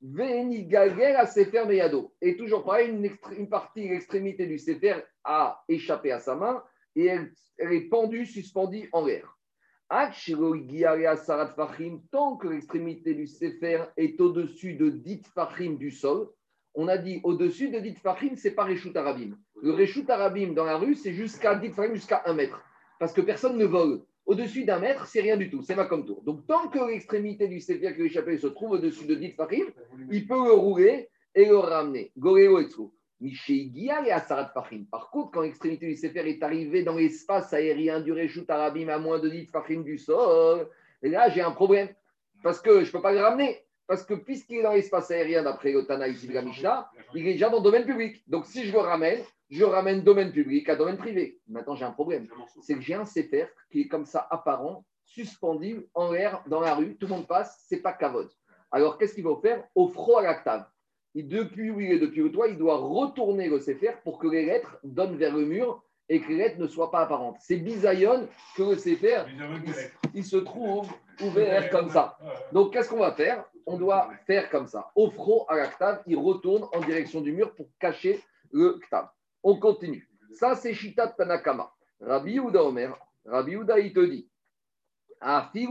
À 0.03 1.25
Sefer 1.25 1.65
Meyado. 1.65 2.13
Et 2.21 2.35
toujours 2.35 2.63
pareil, 2.63 2.89
une, 2.89 3.09
une 3.37 3.49
partie, 3.49 3.87
l'extrémité 3.87 4.45
du 4.45 4.57
Sefer 4.57 4.95
a 5.23 5.63
échappé 5.67 6.11
à 6.11 6.19
sa 6.19 6.35
main 6.35 6.63
et 6.95 7.05
elle, 7.05 7.31
est 7.57 7.89
pendue, 7.89 8.25
suspendue 8.25 8.89
en 8.91 9.05
l'air. 9.05 9.37
Tant 12.11 12.37
que 12.37 12.47
l'extrémité 12.47 13.13
du 13.13 13.27
Sefer 13.27 13.85
est 13.97 14.19
au-dessus 14.19 14.73
de 14.73 14.89
10 14.89 15.21
Fahim 15.33 15.77
du 15.77 15.91
sol, 15.91 16.29
on 16.75 16.87
a 16.87 16.97
dit 16.97 17.21
au-dessus 17.23 17.69
de 17.69 17.79
10 17.79 17.95
Fahim, 17.99 18.35
c'est 18.35 18.55
pas 18.55 18.65
Reshut 18.65 18.95
Arabim. 18.97 19.37
Le 19.61 19.71
Reshut 19.73 20.09
Arabim 20.09 20.53
dans 20.53 20.65
la 20.65 20.77
rue, 20.77 20.95
c'est 20.95 21.13
jusqu'à 21.13 21.55
10 21.55 21.69
Fahim, 21.71 21.93
jusqu'à 21.93 22.23
1 22.25 22.33
mètre 22.33 22.59
parce 23.03 23.11
que 23.11 23.19
personne 23.19 23.57
ne 23.57 23.65
vole. 23.65 24.01
Au-dessus 24.25 24.63
d'un 24.63 24.79
mètre, 24.79 25.05
c'est 25.05 25.21
rien 25.21 25.35
du 25.35 25.49
tout, 25.49 25.61
c'est 25.63 25.75
ma 25.75 25.85
comme 25.85 26.05
tour. 26.05 26.21
Donc, 26.23 26.47
tant 26.47 26.69
que 26.69 26.79
l'extrémité 26.79 27.47
du 27.47 27.59
séphir 27.59 27.93
qui 27.95 28.03
échappé 28.03 28.37
se 28.37 28.47
trouve 28.47 28.71
au-dessus 28.71 29.05
de 29.05 29.15
10 29.15 29.31
farim, 29.31 29.65
il 30.11 30.25
peut 30.25 30.45
le 30.45 30.53
rouler 30.53 31.09
et 31.35 31.45
le 31.45 31.57
ramener. 31.57 32.11
Goréo 32.17 32.59
et 32.59 32.67
Par 34.91 35.09
contre, 35.09 35.31
quand 35.31 35.41
l'extrémité 35.41 35.87
du 35.87 35.95
séphir 35.95 36.25
est 36.25 36.41
arrivée 36.41 36.83
dans 36.83 36.95
l'espace 36.95 37.53
aérien 37.53 37.99
du 37.99 38.11
Réchout 38.11 38.45
Arabim 38.47 38.87
à 38.89 38.97
moins 38.97 39.19
de 39.19 39.29
10 39.29 39.47
farim 39.47 39.83
du 39.83 39.97
sol, 39.97 40.69
et 41.01 41.09
là, 41.09 41.29
j'ai 41.29 41.41
un 41.41 41.51
problème. 41.51 41.89
Parce 42.43 42.61
que 42.61 42.81
je 42.81 42.87
ne 42.87 42.91
peux 42.91 43.01
pas 43.01 43.13
le 43.13 43.19
ramener. 43.19 43.62
Parce 43.87 44.03
que 44.03 44.13
puisqu'il 44.13 44.57
est 44.57 44.63
dans 44.63 44.73
l'espace 44.73 45.11
aérien, 45.11 45.43
d'après 45.43 45.71
le 45.71 45.85
Tana 45.85 46.07
ici 46.07 46.27
de 46.27 46.33
la 46.33 46.41
Mishnah, 46.41 46.89
il 47.13 47.27
est 47.27 47.33
déjà 47.33 47.49
dans 47.49 47.57
le 47.57 47.63
domaine 47.63 47.85
public. 47.85 48.23
Donc, 48.27 48.45
si 48.45 48.65
je 48.65 48.71
le 48.71 48.79
ramène, 48.79 49.19
je 49.49 49.63
ramène 49.63 50.01
domaine 50.01 50.31
public 50.31 50.69
à 50.69 50.75
domaine 50.75 50.97
privé. 50.97 51.39
Maintenant, 51.47 51.75
j'ai 51.75 51.85
un 51.85 51.91
problème. 51.91 52.27
C'est 52.61 52.75
que 52.75 52.81
j'ai 52.81 52.95
un 52.95 53.03
CFR 53.03 53.47
qui 53.71 53.81
est 53.81 53.87
comme 53.87 54.05
ça 54.05 54.27
apparent, 54.31 54.85
suspendu 55.05 55.85
en 55.93 56.11
l'air 56.11 56.43
dans 56.47 56.61
la 56.61 56.75
rue. 56.75 56.95
Tout 56.95 57.07
le 57.07 57.13
monde 57.13 57.27
passe, 57.27 57.63
c'est 57.67 57.81
pas 57.81 57.93
cavode. 57.93 58.31
Alors, 58.71 58.97
qu'est-ce 58.97 59.13
qu'il 59.13 59.23
va 59.23 59.35
faire? 59.41 59.63
Au 59.75 59.87
froid 59.87 60.21
à 60.21 60.23
l'actave. 60.23 60.65
Depuis 61.13 61.69
où 61.69 61.79
il 61.79 61.91
est, 61.91 61.99
depuis 61.99 62.21
le 62.21 62.31
toit, 62.31 62.47
il 62.47 62.57
doit 62.57 62.77
retourner 62.77 63.47
le 63.47 63.59
CFR 63.59 64.01
pour 64.03 64.17
que 64.17 64.27
les 64.27 64.45
lettres 64.45 64.79
donnent 64.83 65.17
vers 65.17 65.35
le 65.35 65.45
mur 65.45 65.83
et 66.09 66.19
que 66.19 66.29
les 66.29 66.37
lettres 66.37 66.59
ne 66.59 66.67
soient 66.67 66.89
pas 66.89 67.01
apparentes. 67.01 67.37
C'est 67.39 67.57
bisaïon 67.57 68.27
que 68.55 68.63
le 68.63 68.75
CFR, 68.75 69.27
il, 70.15 70.25
se 70.25 70.37
trouve 70.37 70.87
ouvert 71.21 71.69
comme 71.69 71.89
ça. 71.89 72.17
Donc, 72.51 72.73
qu'est-ce 72.73 72.89
qu'on 72.89 72.99
va 72.99 73.11
faire? 73.11 73.45
On 73.65 73.77
doit 73.77 74.11
faire 74.25 74.49
comme 74.49 74.67
ça. 74.67 74.91
Froid 75.13 75.45
à 75.49 75.55
l'actave, 75.55 76.03
il 76.07 76.17
retourne 76.17 76.67
en 76.73 76.81
direction 76.81 77.21
du 77.21 77.31
mur 77.31 77.53
pour 77.53 77.67
cacher 77.79 78.21
le 78.51 78.79
ktav. 78.79 79.09
On 79.43 79.59
continue. 79.59 80.09
Ça, 80.33 80.55
c'est 80.55 80.73
Shitat 80.73 81.09
Tanakama. 81.09 81.71
Rabbi 81.99 82.37
Uda 82.37 82.63
Omer, 82.63 82.97
Rabbi 83.25 83.53
Uda, 83.53 83.79
il 83.79 83.93
te 83.93 83.99
dit. 83.99 84.29
Rabbi 85.21 85.63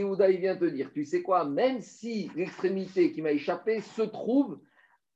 Uda, 0.00 0.30
il 0.30 0.40
vient 0.40 0.56
te 0.56 0.64
dire 0.64 0.90
Tu 0.92 1.04
sais 1.04 1.22
quoi 1.22 1.44
Même 1.44 1.80
si 1.80 2.30
l'extrémité 2.34 3.12
qui 3.12 3.22
m'a 3.22 3.32
échappé 3.32 3.80
se 3.80 4.02
trouve 4.02 4.58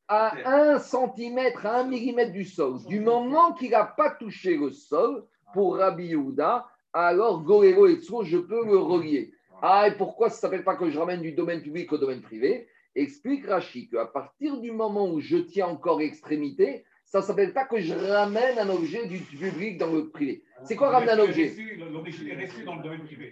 à 0.08 0.34
un 0.44 0.78
centimètre, 0.78 1.66
à 1.66 1.80
un 1.80 1.84
millimètre 1.84 2.32
du 2.32 2.44
sol, 2.44 2.78
du 2.86 3.00
moment 3.00 3.54
qu'il 3.54 3.72
n'a 3.72 3.84
pas 3.84 4.10
touché 4.10 4.56
le 4.56 4.70
sol, 4.70 5.26
pour 5.52 5.76
Rabbi 5.78 6.06
Yehuda, 6.06 6.66
alors 7.04 7.42
Gorero 7.42 7.86
et 7.86 7.98
je 8.00 8.38
peux 8.38 8.64
le 8.64 8.78
relier. 8.78 9.32
Ah, 9.60 9.88
et 9.88 9.96
pourquoi 9.96 10.30
ça 10.30 10.36
ne 10.36 10.40
s'appelle 10.40 10.64
pas 10.64 10.76
que 10.76 10.90
je 10.90 10.98
ramène 10.98 11.20
du 11.20 11.32
domaine 11.32 11.60
public 11.60 11.92
au 11.92 11.98
domaine 11.98 12.22
privé? 12.22 12.68
Explique 12.94 13.46
Rachid 13.46 13.90
qu'à 13.90 14.06
partir 14.06 14.58
du 14.58 14.72
moment 14.72 15.10
où 15.10 15.20
je 15.20 15.36
tiens 15.36 15.66
encore 15.66 16.00
extrémité, 16.00 16.84
ça 17.04 17.20
ne 17.20 17.24
s'appelle 17.24 17.52
pas 17.52 17.66
que 17.66 17.78
je 17.80 17.92
ramène 17.92 18.58
un 18.58 18.70
objet 18.70 19.06
du 19.06 19.18
public 19.18 19.76
dans 19.76 19.92
le 19.92 20.08
privé. 20.08 20.42
C'est 20.64 20.76
quoi 20.76 20.90
ramener 20.90 21.12
un 21.12 21.18
objet 21.18 21.54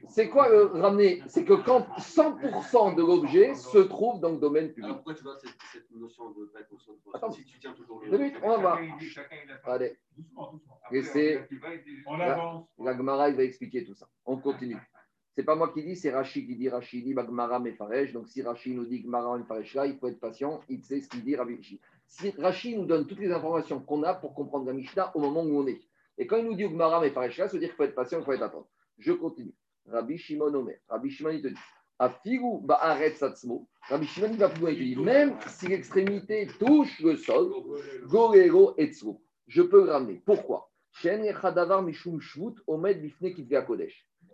C'est 0.09 0.29
quoi 0.29 0.49
euh, 0.51 0.69
ramener 0.75 1.23
C'est 1.27 1.45
que 1.45 1.55
quand 1.55 1.87
100% 1.99 2.95
de 2.97 3.03
l'objet 3.03 3.55
se 3.55 3.79
trouve 3.79 4.21
dans 4.21 4.31
le 4.31 4.39
domaine 4.39 4.69
public. 4.69 4.85
Alors 4.85 4.97
pourquoi 4.97 5.15
tu 5.15 5.23
vois 5.23 5.37
cette, 5.39 5.55
cette 5.73 5.91
notion 5.93 6.31
de 6.31 6.45
pas 6.47 6.61
être 6.61 6.73
au 6.73 7.15
Attends, 7.15 7.31
si 7.31 7.45
tu 7.45 7.59
tiens 7.59 7.73
toujours 7.73 8.01
le. 8.05 8.11
Minutes, 8.11 8.37
on 8.43 8.49
va 8.51 8.57
voir. 8.59 8.81
Allez. 9.65 9.97
On 12.07 12.21
avance. 12.21 12.67
La, 12.79 12.93
la 12.93 12.97
Gemara, 12.97 13.31
il 13.31 13.37
va 13.37 13.45
expliquer 13.45 13.85
tout 13.85 13.95
ça. 13.95 14.09
On 14.27 14.37
continue. 14.37 14.79
C'est 15.35 15.43
pas 15.43 15.57
moi 15.57 15.73
qui 15.73 15.83
dis, 15.83 15.97
c'est 15.97 16.11
Rachid 16.11 16.47
qui 16.47 16.57
dit. 16.57 16.69
Rachid 16.69 17.05
dit 17.05 17.15
Bagmara 17.15 17.59
Mefaresh. 17.59 18.13
Donc 18.13 18.29
si 18.29 18.43
Rachid 18.43 18.77
nous 18.77 18.85
dit 18.85 19.03
Gmara 19.03 19.37
Mefaresh 19.39 19.75
là, 19.75 19.87
il 19.87 19.97
faut 19.99 20.09
être 20.09 20.21
patient. 20.21 20.61
Il 20.69 20.85
sait 20.85 21.01
ce 21.01 21.09
qu'il 21.09 21.25
dit 21.25 21.35
Rabbi 21.35 21.81
Si 22.07 22.31
Rachid 22.39 22.79
nous 22.79 22.87
donne 22.87 23.07
toutes 23.07 23.19
les 23.19 23.33
informations 23.33 23.81
qu'on 23.81 24.03
a 24.05 24.15
pour 24.15 24.35
comprendre 24.35 24.67
la 24.67 24.73
Mishnah 24.75 25.11
au 25.17 25.21
moment 25.21 25.43
où 25.43 25.59
on 25.59 25.67
est. 25.67 25.81
Et 26.19 26.27
quand 26.27 26.37
il 26.37 26.45
nous 26.45 26.55
dit 26.55 26.65
Gmara 26.65 27.01
Mefaresh 27.01 27.39
là, 27.39 27.49
ça 27.49 27.55
veut 27.55 27.61
dire 27.61 27.69
qu'il 27.71 27.77
faut 27.77 27.85
être 27.85 27.95
patient, 27.95 28.19
il 28.21 28.25
faut 28.25 28.33
être 28.33 28.43
attendre. 28.43 28.69
Je 28.99 29.13
continue. 29.13 29.55
Rabbi 29.87 30.17
Shimon 30.17 30.55
Omer. 30.55 30.79
Rabbi 30.89 31.11
Shimon, 31.11 31.31
il 31.31 31.43
te 31.43 31.49
dit 31.49 31.55
Afigu 31.99 32.61
Ba'aret 32.63 33.15
Satsmo. 33.15 33.69
Rabbi 33.89 34.07
Shimon, 34.07 34.31
il 34.33 34.39
va 34.39 34.49
plus 34.49 34.63
loin. 34.63 34.71
Il 34.71 34.79
dit 34.79 34.97
même 34.97 35.37
si 35.47 35.69
l'extrémité 35.69 36.49
touche 36.59 37.01
le 37.01 37.17
sol, 37.17 37.53
Gorero 38.07 38.75
Etzro, 38.79 39.23
je 39.47 39.63
peux 39.63 39.85
le 39.85 39.91
ramener. 39.91 40.23
Pourquoi? 40.25 40.71
Shvut 40.93 41.21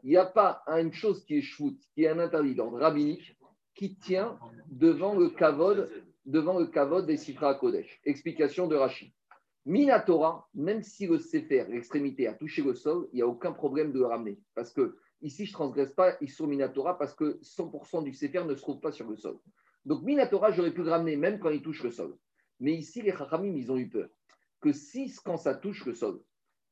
il 0.03 0.11
n'y 0.11 0.17
a 0.17 0.27
pas 0.27 0.63
une 0.67 0.93
chose 0.93 1.25
qui 1.25 1.39
est 1.39 1.43
choute, 1.43 1.79
qui 1.95 2.05
est 2.05 2.09
un 2.09 2.19
interdit 2.19 2.55
d'ordre 2.55 2.79
rabbinique, 2.79 3.37
qui 3.75 3.97
tient 3.97 4.39
devant 4.69 5.15
le 5.19 5.31
kavod, 5.31 5.91
devant 6.25 6.59
le 6.59 6.67
kavod 6.67 7.07
des 7.07 7.17
Sifra 7.17 7.55
Kodesh. 7.55 8.01
Explication 8.05 8.67
de 8.67 8.77
Rachid. 8.77 9.13
Minatora, 9.67 10.49
même 10.55 10.83
si 10.83 11.07
le 11.07 11.19
Sefer, 11.19 11.67
l'extrémité, 11.69 12.27
a 12.27 12.35
touché 12.35 12.63
le 12.63 12.75
sol, 12.75 13.09
il 13.13 13.17
n'y 13.17 13.23
a 13.23 13.27
aucun 13.27 13.53
problème 13.53 13.93
de 13.93 13.99
le 13.99 14.07
ramener. 14.07 14.39
Parce 14.55 14.73
que 14.73 14.97
Ici, 15.23 15.45
je 15.45 15.51
ne 15.51 15.55
transgresse 15.55 15.93
pas 15.93 16.17
Issur 16.23 16.47
Minatora 16.47 16.97
parce 16.97 17.15
que 17.15 17.39
100% 17.43 18.05
du 18.05 18.15
Sefer 18.15 18.45
ne 18.45 18.55
se 18.55 18.63
trouve 18.63 18.81
pas 18.81 18.93
sur 18.93 19.09
le 19.09 19.17
sol. 19.17 19.39
Donc, 19.85 20.03
Minatora, 20.03 20.51
j'aurais 20.51 20.73
pu 20.73 20.83
le 20.83 20.91
ramener 20.91 21.17
même 21.17 21.39
quand 21.39 21.51
il 21.51 21.63
touche 21.63 21.83
le 21.83 21.91
sol. 21.91 22.17
Mais 22.59 22.73
ici, 22.73 23.03
les 23.03 23.13
Chachamim, 23.13 23.55
ils 23.55 23.71
ont 23.71 23.77
eu 23.77 23.89
peur 23.89 24.09
que 24.61 24.73
si, 24.73 25.15
quand 25.25 25.37
ça 25.37 25.55
touche 25.55 25.87
le 25.87 25.95
sol, 25.95 26.21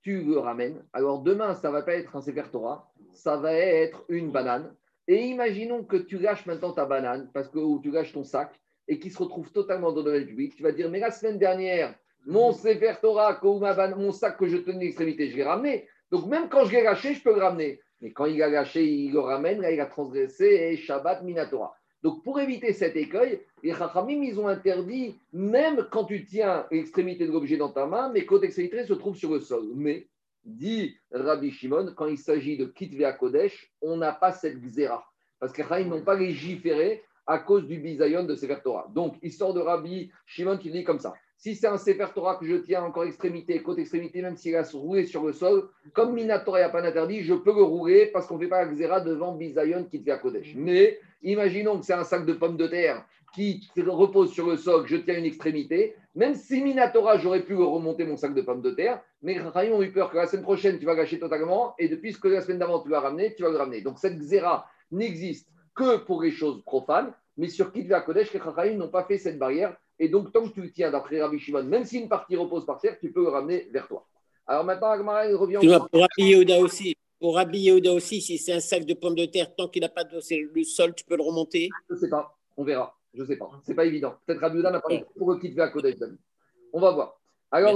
tu 0.03 0.22
le 0.22 0.38
ramènes, 0.38 0.85
alors 0.92 1.22
demain, 1.22 1.55
ça 1.55 1.68
ne 1.68 1.72
va 1.72 1.83
pas 1.83 1.94
être 1.94 2.16
un 2.16 2.20
Sefer 2.20 2.44
Torah, 2.53 2.90
ça 3.12 3.37
va 3.37 3.53
être 3.53 4.05
une 4.09 4.31
banane. 4.31 4.74
Et 5.07 5.27
imaginons 5.27 5.85
que 5.85 5.96
tu 5.96 6.18
lâches 6.18 6.46
maintenant 6.46 6.72
ta 6.72 6.85
banane, 6.85 7.31
parce 7.33 7.48
que 7.48 7.59
ou 7.59 7.81
tu 7.81 7.90
lâches 7.90 8.12
ton 8.12 8.24
sac, 8.24 8.59
et 8.87 8.98
qu'il 8.98 9.12
se 9.12 9.18
retrouve 9.18 9.51
totalement 9.53 9.92
dans 9.92 10.01
le 10.01 10.05
domaine 10.05 10.27
public. 10.27 10.55
Tu 10.55 10.62
vas 10.62 10.72
dire, 10.72 10.90
mais 10.90 11.01
la 11.01 11.11
semaine 11.11 11.38
dernière, 11.38 11.94
mon 12.26 12.52
Sefer 12.52 12.94
Torah, 13.00 13.40
mon 13.42 14.12
sac 14.12 14.37
que 14.38 14.46
je 14.46 14.59
tenais 14.59 14.85
l'extrémité, 14.85 15.31
je 15.31 15.37
l'ai 15.37 15.44
ramené. 15.44 15.87
Donc 16.11 16.26
même 16.26 16.48
quand 16.48 16.64
je 16.64 16.72
l'ai 16.72 16.83
lâché, 16.83 17.14
je 17.14 17.22
peux 17.22 17.35
le 17.35 17.42
ramener. 17.42 17.81
Mais 18.00 18.12
quand 18.12 18.26
il 18.26 18.42
a 18.42 18.48
lâché, 18.48 18.85
il 18.85 19.12
le 19.12 19.20
ramène, 19.20 19.61
là, 19.61 19.72
il 19.72 19.81
a 19.81 19.87
transgressé, 19.87 20.44
et 20.44 20.76
Shabbat 20.76 21.22
Minatora. 21.24 21.74
Donc, 22.02 22.22
pour 22.22 22.38
éviter 22.38 22.72
cet 22.72 22.94
écueil, 22.94 23.40
les 23.62 23.74
Chachamim, 23.74 24.22
ils 24.22 24.38
ont 24.38 24.46
interdit, 24.46 25.18
même 25.33 25.88
quand 25.90 26.04
tu 26.04 26.24
tiens 26.24 26.64
l'extrémité 26.70 27.26
de 27.26 27.33
l'objet 27.33 27.57
dans 27.57 27.70
ta 27.70 27.87
main, 27.87 28.11
mais 28.12 28.24
quand 28.24 28.40
l'extrémité 28.40 28.85
se 28.85 28.92
trouve 28.92 29.16
sur 29.16 29.33
le 29.33 29.40
sol. 29.40 29.64
Mais, 29.74 30.07
dit 30.44 30.96
Rabbi 31.11 31.50
Shimon, 31.50 31.92
quand 31.96 32.07
il 32.07 32.18
s'agit 32.18 32.57
de 32.57 32.66
Kitve 32.66 33.16
Kodesh, 33.18 33.72
on 33.83 33.96
n'a 33.96 34.12
pas 34.12 34.31
cette 34.33 34.61
xéra. 34.61 35.04
Parce 35.40 35.52
que 35.52 35.62
les 35.62 35.68
Chachamim 35.68 35.88
n'ont 35.88 36.04
pas 36.04 36.14
légiféré 36.14 37.02
à 37.26 37.40
cause 37.40 37.66
du 37.66 37.78
bisayon 37.78 38.24
de 38.24 38.37
Sefer 38.37 38.59
Torah. 38.62 38.87
Donc, 38.94 39.16
histoire 39.20 39.52
de 39.52 39.61
Rabbi 39.61 40.11
Shimon 40.24 40.57
qui 40.57 40.70
dit 40.70 40.85
comme 40.85 41.00
ça. 41.00 41.14
Si 41.40 41.55
c'est 41.55 41.68
un 41.68 41.79
Sefer 41.79 42.09
Torah 42.12 42.35
que 42.35 42.44
je 42.44 42.57
tiens 42.57 42.83
encore 42.83 43.05
extrémité, 43.05 43.62
côté 43.62 43.83
extrémité, 43.83 44.22
même 44.22 44.37
s'il 44.37 44.57
a 44.57 44.64
roulé 44.74 45.07
sur 45.07 45.24
le 45.24 45.33
sol, 45.33 45.68
comme 45.92 46.12
Minatora 46.12 46.59
n'a 46.59 46.68
pas 46.68 46.83
d'interdit, 46.83 47.22
je 47.22 47.33
peux 47.33 47.55
le 47.55 47.62
rouler 47.62 48.07
parce 48.07 48.27
qu'on 48.27 48.35
ne 48.35 48.40
fait 48.40 48.48
pas 48.48 48.64
la 48.64 48.72
xéra 48.72 49.01
devant 49.01 49.37
Bisayon 49.37 49.85
qui 49.85 50.03
te 50.03 50.11
fait 50.11 50.20
Kodesh. 50.20 50.57
Mais 50.57 50.98
imaginons 51.22 51.79
que 51.79 51.87
c'est 51.87 51.92
un 51.92 52.03
sac 52.03 52.27
de 52.27 52.33
pommes 52.33 52.57
de 52.57 52.66
terre 52.66 53.07
qui 53.37 53.70
repose 53.77 54.33
sur 54.33 54.48
le 54.48 54.57
sol, 54.57 54.85
je 54.88 54.96
tiens 54.96 55.16
une 55.16 55.27
extrémité. 55.27 55.94
Même 56.16 56.35
si 56.35 56.61
Minatora, 56.61 57.18
j'aurais 57.18 57.44
pu 57.44 57.55
remonter 57.55 58.05
mon 58.05 58.16
sac 58.16 58.35
de 58.35 58.42
pommes 58.42 58.62
de 58.62 58.72
terre, 58.72 59.01
mais 59.22 59.38
Rayon 59.38 59.77
ont 59.77 59.83
eu 59.83 59.92
peur 59.92 60.11
que 60.11 60.16
la 60.16 60.27
semaine 60.27 60.42
prochaine, 60.42 60.81
tu 60.81 60.87
vas 60.87 60.96
gâcher 60.96 61.20
totalement, 61.20 61.72
et 61.79 61.88
depuis 61.88 62.12
ce 62.12 62.18
que 62.18 62.27
la 62.27 62.40
semaine 62.40 62.59
d'avant, 62.59 62.83
tu 62.83 62.88
vas 62.88 62.98
ramener, 62.98 63.37
tu 63.37 63.44
vas 63.44 63.51
le 63.51 63.59
ramener. 63.59 63.81
Donc 63.81 64.01
cette 64.01 64.18
xéra 64.18 64.66
n'existe 64.90 65.48
que 65.77 65.98
pour 65.98 66.20
les 66.20 66.33
choses 66.33 66.64
profanes, 66.64 67.12
mais 67.37 67.46
sur 67.46 67.70
Kitva 67.70 68.01
Kodesh, 68.01 68.33
les 68.33 68.40
Chachamim 68.40 68.77
n'ont 68.77 68.88
pas 68.88 69.05
fait 69.05 69.18
cette 69.18 69.38
barrière. 69.38 69.77
Et 69.98 70.08
donc, 70.08 70.32
tant 70.32 70.48
que 70.48 70.54
tu 70.54 70.62
le 70.62 70.70
tiens 70.70 70.90
d'après 70.90 71.20
Rabbi 71.20 71.38
Shimon, 71.38 71.64
même 71.64 71.84
si 71.84 71.98
une 71.98 72.08
partie 72.08 72.37
repose 72.37 72.64
par 72.64 72.80
terre, 72.80 72.96
tu 73.00 73.12
peux 73.12 73.22
le 73.22 73.28
ramener 73.28 73.68
vers 73.72 73.88
toi. 73.88 74.06
Alors 74.46 74.64
maintenant, 74.64 74.90
Agmara 74.90 75.22
revient. 75.37 75.58
Tu 75.61 75.68
vois, 75.68 75.87
pour 75.88 76.00
Rabbi 76.00 76.30
Yehuda 76.30 76.58
aussi, 76.61 76.96
pour 77.20 77.34
Rabbi 77.34 77.58
Yehuda 77.58 77.92
aussi, 77.92 78.20
si 78.20 78.38
c'est 78.38 78.52
un 78.52 78.61
sac 78.61 78.84
de 78.84 78.94
pommes 78.94 79.16
de 79.16 79.26
terre, 79.26 79.54
tant 79.54 79.68
qu'il 79.68 79.82
n'a 79.82 79.88
pas 79.88 80.04
de 80.04 80.14
le 80.14 80.64
sol, 80.64 80.94
tu 80.94 81.04
peux 81.04 81.16
le 81.16 81.22
remonter 81.22 81.68
Je 81.88 81.94
ne 81.94 81.98
sais 81.98 82.08
pas, 82.08 82.37
on 82.56 82.64
verra. 82.64 82.94
Je 83.14 83.22
ne 83.22 83.26
sais 83.26 83.37
pas. 83.37 83.50
Ce 83.64 83.70
n'est 83.70 83.74
pas 83.74 83.87
évident. 83.87 84.14
Peut-être 84.24 84.40
Rabbi 84.40 84.56
Yehuda 84.56 84.70
n'a 84.70 84.80
pas 84.80 84.88
pour 85.16 85.32
le 85.32 85.38
Kitva 85.38 85.68
Kodesh. 85.68 85.96
On 86.72 86.80
va 86.80 86.92
voir. 86.92 87.18
Alors, 87.50 87.74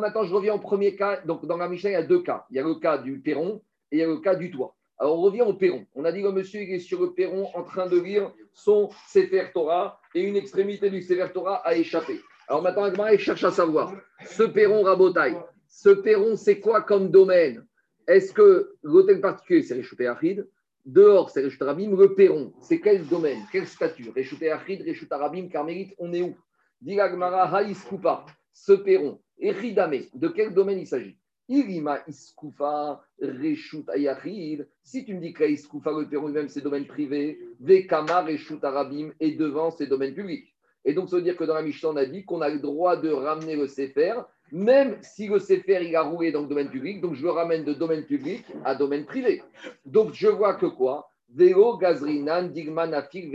maintenant, 0.00 0.24
je 0.24 0.34
reviens 0.34 0.54
au 0.54 0.58
premier 0.58 0.96
cas. 0.96 1.20
Donc, 1.24 1.46
dans 1.46 1.58
la 1.58 1.68
Mishnah, 1.68 1.90
il 1.90 1.92
y 1.92 1.96
a 1.96 2.02
deux 2.02 2.22
cas. 2.22 2.46
Il 2.50 2.56
y 2.56 2.58
a 2.58 2.62
le 2.62 2.74
cas 2.76 2.98
du 2.98 3.20
perron 3.20 3.62
et 3.90 3.96
il 3.96 3.98
y 4.00 4.02
a 4.02 4.06
le 4.06 4.18
cas 4.18 4.34
du 4.34 4.50
toit. 4.50 4.74
Alors, 5.02 5.18
on 5.18 5.22
revient 5.22 5.42
au 5.42 5.52
perron. 5.52 5.84
On 5.96 6.04
a 6.04 6.12
dit 6.12 6.20
que 6.20 6.28
le 6.28 6.32
monsieur 6.32 6.60
est 6.60 6.78
sur 6.78 7.00
le 7.00 7.12
perron 7.12 7.48
en 7.56 7.64
train 7.64 7.88
de 7.88 7.98
lire 7.98 8.32
son 8.52 8.88
Sefer 9.08 9.46
Torah 9.52 9.98
et 10.14 10.22
une 10.22 10.36
extrémité 10.36 10.90
du 10.90 11.02
Sefer 11.02 11.26
Torah 11.34 11.56
a 11.66 11.74
échappé. 11.74 12.20
Alors 12.46 12.62
maintenant, 12.62 13.08
il 13.08 13.18
cherche 13.18 13.42
à 13.42 13.50
savoir 13.50 13.92
ce 14.24 14.44
perron 14.44 14.84
rabotaille, 14.84 15.36
ce 15.66 15.88
perron, 15.88 16.36
c'est 16.36 16.60
quoi 16.60 16.82
comme 16.82 17.10
domaine? 17.10 17.66
Est-ce 18.06 18.32
que 18.32 18.76
l'hôtel 18.84 19.20
particulier, 19.20 19.64
c'est 19.64 19.74
Réchouté 19.74 20.06
Achid? 20.06 20.48
Dehors, 20.86 21.30
c'est 21.30 21.40
Réchouté 21.40 21.64
Arabim. 21.64 21.96
Le 21.96 22.14
perron, 22.14 22.52
c'est 22.60 22.78
quel 22.78 23.04
domaine 23.04 23.40
Quel 23.50 23.66
statut 23.66 24.08
Réchouté 24.14 24.52
Achid, 24.52 24.82
Réchouté 24.82 25.12
Arabim, 25.16 25.48
Carmélite, 25.48 25.96
on 25.98 26.12
est 26.12 26.22
où? 26.22 26.36
Dilagmara 26.80 27.52
Haïs 27.52 27.82
Koupa, 27.82 28.24
ce 28.52 28.74
perron, 28.74 29.20
Eridame, 29.40 30.02
de 30.14 30.28
quel 30.28 30.54
domaine 30.54 30.78
il 30.78 30.86
s'agit? 30.86 31.16
Irima 31.52 31.98
Iskoufa, 32.08 33.04
Reshut 33.20 33.86
Ayachid. 33.90 34.66
Si 34.82 35.04
tu 35.04 35.14
me 35.14 35.20
dis 35.20 35.34
que 35.34 35.44
Iskoufa, 35.44 35.90
le 35.92 36.08
Pérou 36.08 36.28
même, 36.28 36.48
c'est 36.48 36.62
domaine 36.62 36.86
privé, 36.86 37.38
Vekama, 37.60 38.22
Reshut 38.22 38.64
Arabim, 38.64 39.10
et 39.20 39.32
devant, 39.32 39.70
c'est 39.70 39.86
domaine 39.86 40.14
public. 40.14 40.46
Et 40.86 40.94
donc, 40.94 41.10
ça 41.10 41.16
veut 41.16 41.22
dire 41.22 41.36
que 41.36 41.44
dans 41.44 41.54
la 41.54 41.62
Mishnah, 41.62 41.90
on 41.90 41.96
a 41.96 42.06
dit 42.06 42.24
qu'on 42.24 42.40
a 42.40 42.48
le 42.48 42.58
droit 42.58 42.96
de 42.96 43.10
ramener 43.10 43.54
le 43.54 43.68
Sefer, 43.68 44.14
même 44.50 44.96
si 45.02 45.28
le 45.28 45.38
Sefer, 45.38 45.80
il 45.82 45.94
a 45.94 46.02
roulé 46.02 46.32
dans 46.32 46.40
le 46.40 46.48
domaine 46.48 46.70
public. 46.70 47.02
Donc, 47.02 47.14
je 47.14 47.22
le 47.22 47.30
ramène 47.30 47.64
de 47.64 47.74
domaine 47.74 48.04
public 48.04 48.44
à 48.64 48.74
domaine 48.74 49.04
privé. 49.04 49.42
Donc, 49.84 50.14
je 50.14 50.28
vois 50.28 50.54
que 50.54 50.66
quoi? 50.66 51.10
Veo, 51.34 51.76
Gazrinan, 51.76 52.44
Digman, 52.44 52.94
Afik, 52.94 53.30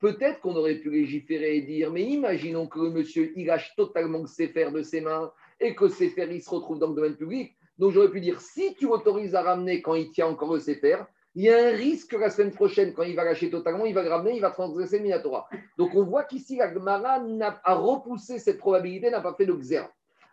Peut-être 0.00 0.40
qu'on 0.40 0.54
aurait 0.54 0.76
pu 0.76 0.90
légiférer 0.90 1.56
et 1.56 1.62
dire, 1.62 1.90
mais 1.90 2.02
imaginons 2.02 2.68
que 2.68 2.78
le 2.78 2.90
monsieur, 2.90 3.32
il 3.34 3.46
lâche 3.46 3.74
totalement 3.76 4.20
le 4.20 4.26
Sefer 4.26 4.70
de 4.70 4.82
ses 4.82 5.00
mains 5.00 5.32
et 5.60 5.74
que 5.74 5.88
Sefer, 5.88 6.28
il 6.30 6.42
se 6.42 6.50
retrouve 6.50 6.78
dans 6.78 6.88
le 6.88 6.94
domaine 6.94 7.16
public. 7.16 7.56
Donc 7.78 7.92
j'aurais 7.92 8.10
pu 8.10 8.20
dire, 8.20 8.40
si 8.40 8.74
tu 8.74 8.86
autorises 8.86 9.34
à 9.34 9.42
ramener 9.42 9.82
quand 9.82 9.94
il 9.94 10.10
tient 10.10 10.26
encore 10.26 10.52
le 10.52 10.60
Sefer, 10.60 10.98
il 11.34 11.44
y 11.44 11.50
a 11.50 11.68
un 11.68 11.70
risque 11.70 12.10
que 12.10 12.16
la 12.16 12.30
semaine 12.30 12.52
prochaine, 12.52 12.92
quand 12.92 13.04
il 13.04 13.14
va 13.14 13.22
lâcher 13.22 13.50
totalement, 13.50 13.86
il 13.86 13.94
va 13.94 14.02
le 14.02 14.08
ramener, 14.08 14.34
il 14.34 14.40
va 14.40 14.50
transgresser 14.50 14.98
le 14.98 15.04
Minatora. 15.04 15.48
Donc 15.76 15.94
on 15.94 16.02
voit 16.02 16.24
qu'ici, 16.24 16.56
l'Agmara 16.56 17.20
a 17.62 17.74
repoussé 17.74 18.38
cette 18.38 18.58
probabilité, 18.58 19.10
n'a 19.10 19.20
pas 19.20 19.34
fait 19.34 19.46
de 19.46 19.52
Xera. 19.52 19.88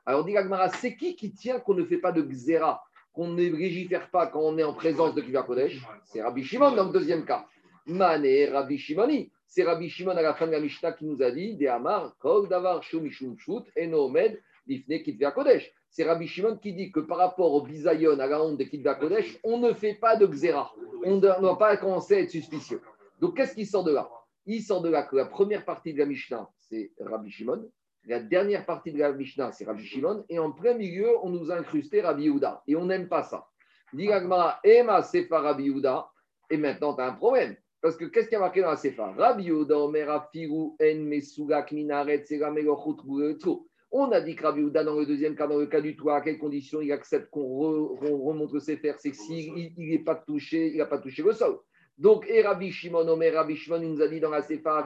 Alors 0.05 0.25
dit 0.25 0.33
l'Agmara, 0.33 0.69
c'est 0.69 0.95
qui 0.95 1.15
qui 1.15 1.31
tient 1.33 1.59
qu'on 1.59 1.75
ne 1.75 1.83
fait 1.83 1.97
pas 1.97 2.11
de 2.11 2.21
Xera, 2.21 2.83
qu'on 3.13 3.27
ne 3.27 3.43
légifère 3.43 4.09
pas 4.09 4.27
quand 4.27 4.41
on 4.41 4.57
est 4.57 4.63
en 4.63 4.73
présence 4.73 5.13
de 5.13 5.21
Kiva 5.21 5.43
Kodesh? 5.43 5.79
C'est 6.05 6.21
Rabbi 6.21 6.43
Shimon 6.43 6.71
dans 6.71 6.85
le 6.85 6.91
deuxième 6.91 7.25
cas. 7.25 7.45
Mané 7.85 8.47
Rabbi 8.47 8.77
Shimoni. 8.77 9.31
C'est 9.47 9.63
Rabbi 9.63 9.89
Shimon 9.89 10.17
à 10.17 10.21
la 10.21 10.33
fin 10.33 10.47
de 10.47 10.51
la 10.51 10.59
Mishnah 10.59 10.93
qui 10.93 11.05
nous 11.05 11.21
a 11.21 11.29
dit 11.29 11.55
De 11.55 11.67
Amar, 11.67 12.15
Kol 12.19 12.49
Davar, 12.49 12.81
Shumishum 12.83 13.37
Shut, 13.37 13.65
Enomed, 13.77 14.41
Kodesh. 15.33 15.71
C'est 15.89 16.03
Rabbi 16.03 16.27
Shimon 16.27 16.57
qui 16.57 16.73
dit 16.73 16.91
que 16.91 16.99
par 16.99 17.17
rapport 17.17 17.53
au 17.53 17.61
bisayon, 17.61 18.19
à 18.19 18.27
la 18.27 18.43
honte 18.43 18.57
de 18.57 18.63
Kitva 18.65 18.95
Kodesh, 18.95 19.39
on 19.43 19.59
ne 19.59 19.73
fait 19.73 19.93
pas 19.93 20.15
de 20.15 20.25
Xéra. 20.25 20.73
On 21.05 21.15
ne 21.15 21.19
doit 21.19 21.57
pas 21.57 21.77
commencer 21.77 22.15
à 22.15 22.19
être 22.19 22.31
suspicieux. 22.31 22.81
Donc 23.21 23.37
qu'est-ce 23.37 23.55
qui 23.55 23.65
sort 23.65 23.83
de 23.83 23.93
là? 23.93 24.09
Il 24.45 24.61
sort 24.61 24.81
de 24.81 24.89
là 24.89 25.03
que 25.03 25.15
la 25.15 25.25
première 25.25 25.63
partie 25.65 25.93
de 25.93 25.99
la 25.99 26.05
Mishnah, 26.05 26.49
c'est 26.59 26.91
Rabbi 26.99 27.31
Shimon. 27.31 27.69
La 28.07 28.19
dernière 28.19 28.65
partie 28.65 28.91
de 28.91 28.99
la 28.99 29.11
Mishnah, 29.11 29.51
c'est 29.51 29.65
Rabbi 29.65 29.83
Shimon. 29.83 30.25
Et 30.29 30.37
en 30.37 30.51
plein 30.51 30.73
milieu, 30.75 31.09
on 31.23 31.29
nous 31.29 31.49
a 31.49 31.55
incrusté 31.55 32.01
Rabbi 32.01 32.23
Yehuda. 32.23 32.61
Et 32.67 32.75
on 32.75 32.85
n'aime 32.85 33.07
pas 33.07 33.23
ça. 33.23 33.47
Digagma, 33.93 34.59
Ema 34.63 35.01
Sefa 35.01 35.39
Rabbi 35.39 35.63
Yehuda. 35.63 36.07
Et 36.49 36.57
maintenant, 36.57 36.93
tu 36.93 37.01
as 37.01 37.07
un 37.07 37.13
problème. 37.13 37.55
Parce 37.81 37.95
que 37.95 38.05
qu'est-ce 38.05 38.27
qui 38.27 38.35
a 38.35 38.39
marqué 38.39 38.61
dans 38.61 38.69
la 38.69 38.75
Sefa? 38.75 39.13
Rabbi 39.17 39.45
Yehuda, 39.45 39.79
Omer 39.79 40.09
Afiru, 40.09 40.73
En 40.79 40.99
Mesugak, 40.99 41.71
Minaret, 41.71 42.25
Seramelochut, 42.25 42.97
on 43.97 44.11
a 44.11 44.19
dit 44.19 44.35
que 44.35 44.43
Rabbi 44.43 44.61
dans 44.71 44.99
le 44.99 45.05
deuxième 45.05 45.35
cas, 45.35 45.47
dans 45.47 45.57
le 45.57 45.67
cas 45.67 45.79
du 45.79 45.95
toit, 45.95 46.17
à 46.17 46.21
quelles 46.21 46.37
conditions 46.37 46.81
il 46.81 46.91
accepte 46.91 47.29
qu'on 47.29 47.95
remonte 47.95 48.59
ses 48.59 48.75
fers 48.75 48.99
C'est 48.99 49.13
s'il 49.13 49.73
n'est 49.77 49.99
pas 49.99 50.15
touché, 50.15 50.71
il 50.71 50.77
n'a 50.77 50.85
pas 50.85 50.97
touché 50.97 51.23
le 51.23 51.31
sol. 51.31 51.59
Donc, 51.97 52.25
et 52.27 52.41
Rabbi 52.41 52.71
Shimon, 52.71 53.07
Omer, 53.07 53.33
Rabbi 53.33 53.55
Shimon, 53.55 53.81
il 53.81 53.93
nous 53.93 54.01
a 54.01 54.09
dit 54.09 54.19
dans 54.19 54.29
la 54.29 54.41
Sefer, 54.41 54.81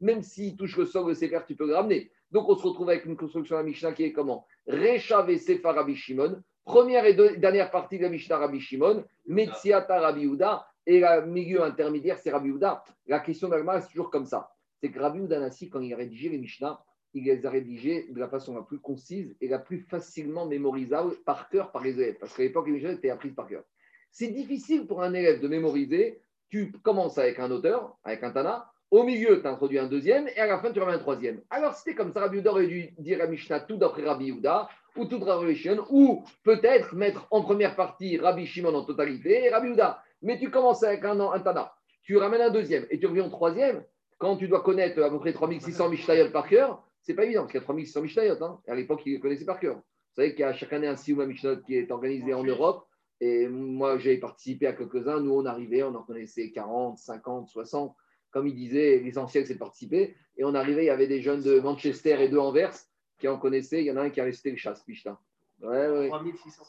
même 0.00 0.22
s'il 0.22 0.56
touche 0.56 0.76
le 0.76 0.84
sol, 0.84 1.08
le 1.08 1.14
Sefer, 1.14 1.40
tu 1.48 1.56
peux 1.56 1.66
le 1.66 1.74
ramener. 1.74 2.12
Donc, 2.30 2.48
on 2.48 2.54
se 2.54 2.62
retrouve 2.62 2.90
avec 2.90 3.04
une 3.06 3.16
construction 3.16 3.56
de 3.56 3.60
la 3.60 3.66
Mishnah 3.66 3.92
qui 3.92 4.04
est 4.04 4.12
comment? 4.12 4.46
Réchavé 4.68 5.38
Sefer 5.38 5.70
Rabbi 5.70 5.96
Shimon, 5.96 6.40
première 6.64 7.04
et 7.06 7.14
dernière 7.14 7.72
partie 7.72 7.98
de 7.98 8.04
la 8.04 8.08
Mishnah 8.08 8.38
Rabbi 8.38 8.60
Shimon, 8.60 9.04
Metziata 9.26 9.98
Rabbi 9.98 10.22
Uda, 10.26 10.64
et 10.86 11.00
le 11.00 11.26
milieu 11.26 11.64
intermédiaire, 11.64 12.18
c'est 12.18 12.30
Rabbi 12.30 12.50
Uda. 12.50 12.84
La 13.08 13.18
question 13.18 13.48
d'Alma, 13.48 13.80
c'est 13.80 13.88
toujours 13.88 14.10
comme 14.10 14.26
ça. 14.26 14.50
C'est 14.80 14.92
que 14.92 15.00
Rabbi 15.00 15.18
Uda 15.18 15.40
Nassi, 15.40 15.68
quand 15.68 15.80
il 15.80 15.92
a 15.92 15.96
rédigé 15.96 16.28
les 16.28 16.38
Mishnah, 16.38 16.80
il 17.16 17.24
les 17.24 17.46
a 17.46 17.50
rédigés 17.50 18.06
de 18.10 18.20
la 18.20 18.28
façon 18.28 18.54
la 18.54 18.60
plus 18.60 18.78
concise 18.78 19.34
et 19.40 19.48
la 19.48 19.58
plus 19.58 19.80
facilement 19.80 20.44
mémorisable 20.44 21.16
par 21.24 21.48
cœur 21.48 21.72
par 21.72 21.82
les 21.82 21.94
élèves. 21.94 22.16
Parce 22.20 22.36
qu'à 22.36 22.42
l'époque, 22.42 22.66
les 22.66 22.74
Mishnah 22.74 22.92
étaient 22.92 23.08
apprises 23.08 23.34
par 23.34 23.48
cœur. 23.48 23.64
C'est 24.10 24.28
difficile 24.28 24.86
pour 24.86 25.02
un 25.02 25.14
élève 25.14 25.40
de 25.40 25.48
mémoriser. 25.48 26.20
Tu 26.50 26.72
commences 26.82 27.16
avec 27.16 27.38
un 27.38 27.50
auteur, 27.50 27.96
avec 28.04 28.22
un 28.22 28.32
Tana. 28.32 28.70
Au 28.90 29.02
milieu, 29.02 29.40
tu 29.40 29.48
introduis 29.48 29.78
un 29.78 29.88
deuxième 29.88 30.28
et 30.28 30.38
à 30.38 30.46
la 30.46 30.58
fin, 30.58 30.70
tu 30.70 30.78
remets 30.78 30.92
un 30.92 30.98
troisième. 30.98 31.40
Alors, 31.48 31.74
c'était 31.74 31.94
comme 31.94 32.12
ça, 32.12 32.20
Rabbi 32.20 32.36
Yehuda 32.36 32.50
aurait 32.50 32.66
dû 32.66 32.90
dire 32.98 33.20
à 33.22 33.26
Mishnah 33.26 33.60
tout 33.60 33.76
d'après 33.76 34.02
Rabbi 34.02 34.26
Yehuda 34.26 34.68
ou 34.96 35.06
tout 35.06 35.18
Rabbi 35.18 35.56
Shimon, 35.56 35.84
ou 35.90 36.22
peut-être 36.44 36.94
mettre 36.94 37.26
en 37.30 37.42
première 37.42 37.76
partie 37.76 38.18
Rabbi 38.18 38.46
Shimon 38.46 38.74
en 38.74 38.84
totalité 38.84 39.44
et 39.44 39.50
Rabbi 39.50 39.68
Yehuda. 39.68 40.02
Mais 40.22 40.38
tu 40.38 40.50
commences 40.50 40.82
avec 40.82 41.04
un, 41.04 41.18
un 41.18 41.40
Tana, 41.40 41.74
tu 42.02 42.16
ramènes 42.18 42.42
un 42.42 42.50
deuxième 42.50 42.86
et 42.90 42.98
tu 42.98 43.06
reviens 43.06 43.24
au 43.24 43.30
troisième. 43.30 43.82
Quand 44.18 44.36
tu 44.36 44.48
dois 44.48 44.62
connaître 44.62 45.02
à 45.02 45.10
peu 45.10 45.18
près 45.18 45.32
3600 45.32 45.88
Mishnayot 45.88 46.30
par 46.30 46.48
cœur, 46.48 46.85
c'est 47.06 47.14
pas 47.14 47.24
évident, 47.24 47.42
parce 47.42 47.52
qu'il 47.52 47.60
y 47.60 47.62
a 47.62 47.64
3600 47.64 48.02
Mishnayot. 48.02 48.42
Hein. 48.42 48.60
À 48.66 48.74
l'époque, 48.74 49.02
ils 49.06 49.12
les 49.14 49.20
connaissaient 49.20 49.44
par 49.44 49.60
cœur. 49.60 49.76
Vous 49.76 49.82
savez 50.22 50.30
qu'il 50.32 50.40
y 50.40 50.44
a 50.44 50.52
chaque 50.52 50.72
année 50.72 50.88
un 50.88 50.96
Siouma 50.96 51.24
Mishnayot 51.26 51.60
qui 51.62 51.76
est 51.76 51.90
organisé 51.90 52.34
en 52.34 52.42
Europe. 52.42 52.86
Et 53.20 53.48
moi, 53.48 53.96
j'ai 53.98 54.18
participé 54.18 54.66
à 54.66 54.72
quelques-uns. 54.72 55.20
Nous, 55.20 55.32
on 55.32 55.46
arrivait, 55.46 55.82
on 55.82 55.94
en 55.94 56.02
connaissait 56.02 56.50
40, 56.50 56.98
50, 56.98 57.48
60. 57.48 57.94
Comme 58.30 58.46
il 58.48 58.54
disait, 58.54 58.98
l'essentiel, 58.98 59.46
c'est 59.46 59.54
de 59.54 59.58
participer. 59.58 60.14
Et 60.36 60.44
on 60.44 60.54
arrivait, 60.54 60.82
il 60.82 60.86
y 60.88 60.90
avait 60.90 61.06
des 61.06 61.22
jeunes 61.22 61.42
de 61.42 61.60
Manchester 61.60 62.22
et 62.22 62.28
de 62.28 62.36
Anvers 62.36 62.74
qui 63.18 63.28
en 63.28 63.38
connaissaient. 63.38 63.80
Il 63.82 63.86
y 63.86 63.90
en 63.90 63.96
a 63.96 64.02
un 64.02 64.10
qui 64.10 64.20
avait 64.20 64.32
cité 64.32 64.50
le 64.50 64.56
chasse, 64.56 64.86
Mishnah. 64.86 65.18
Ouais, 65.62 65.88
ouais. 65.88 66.08
3600. 66.08 66.62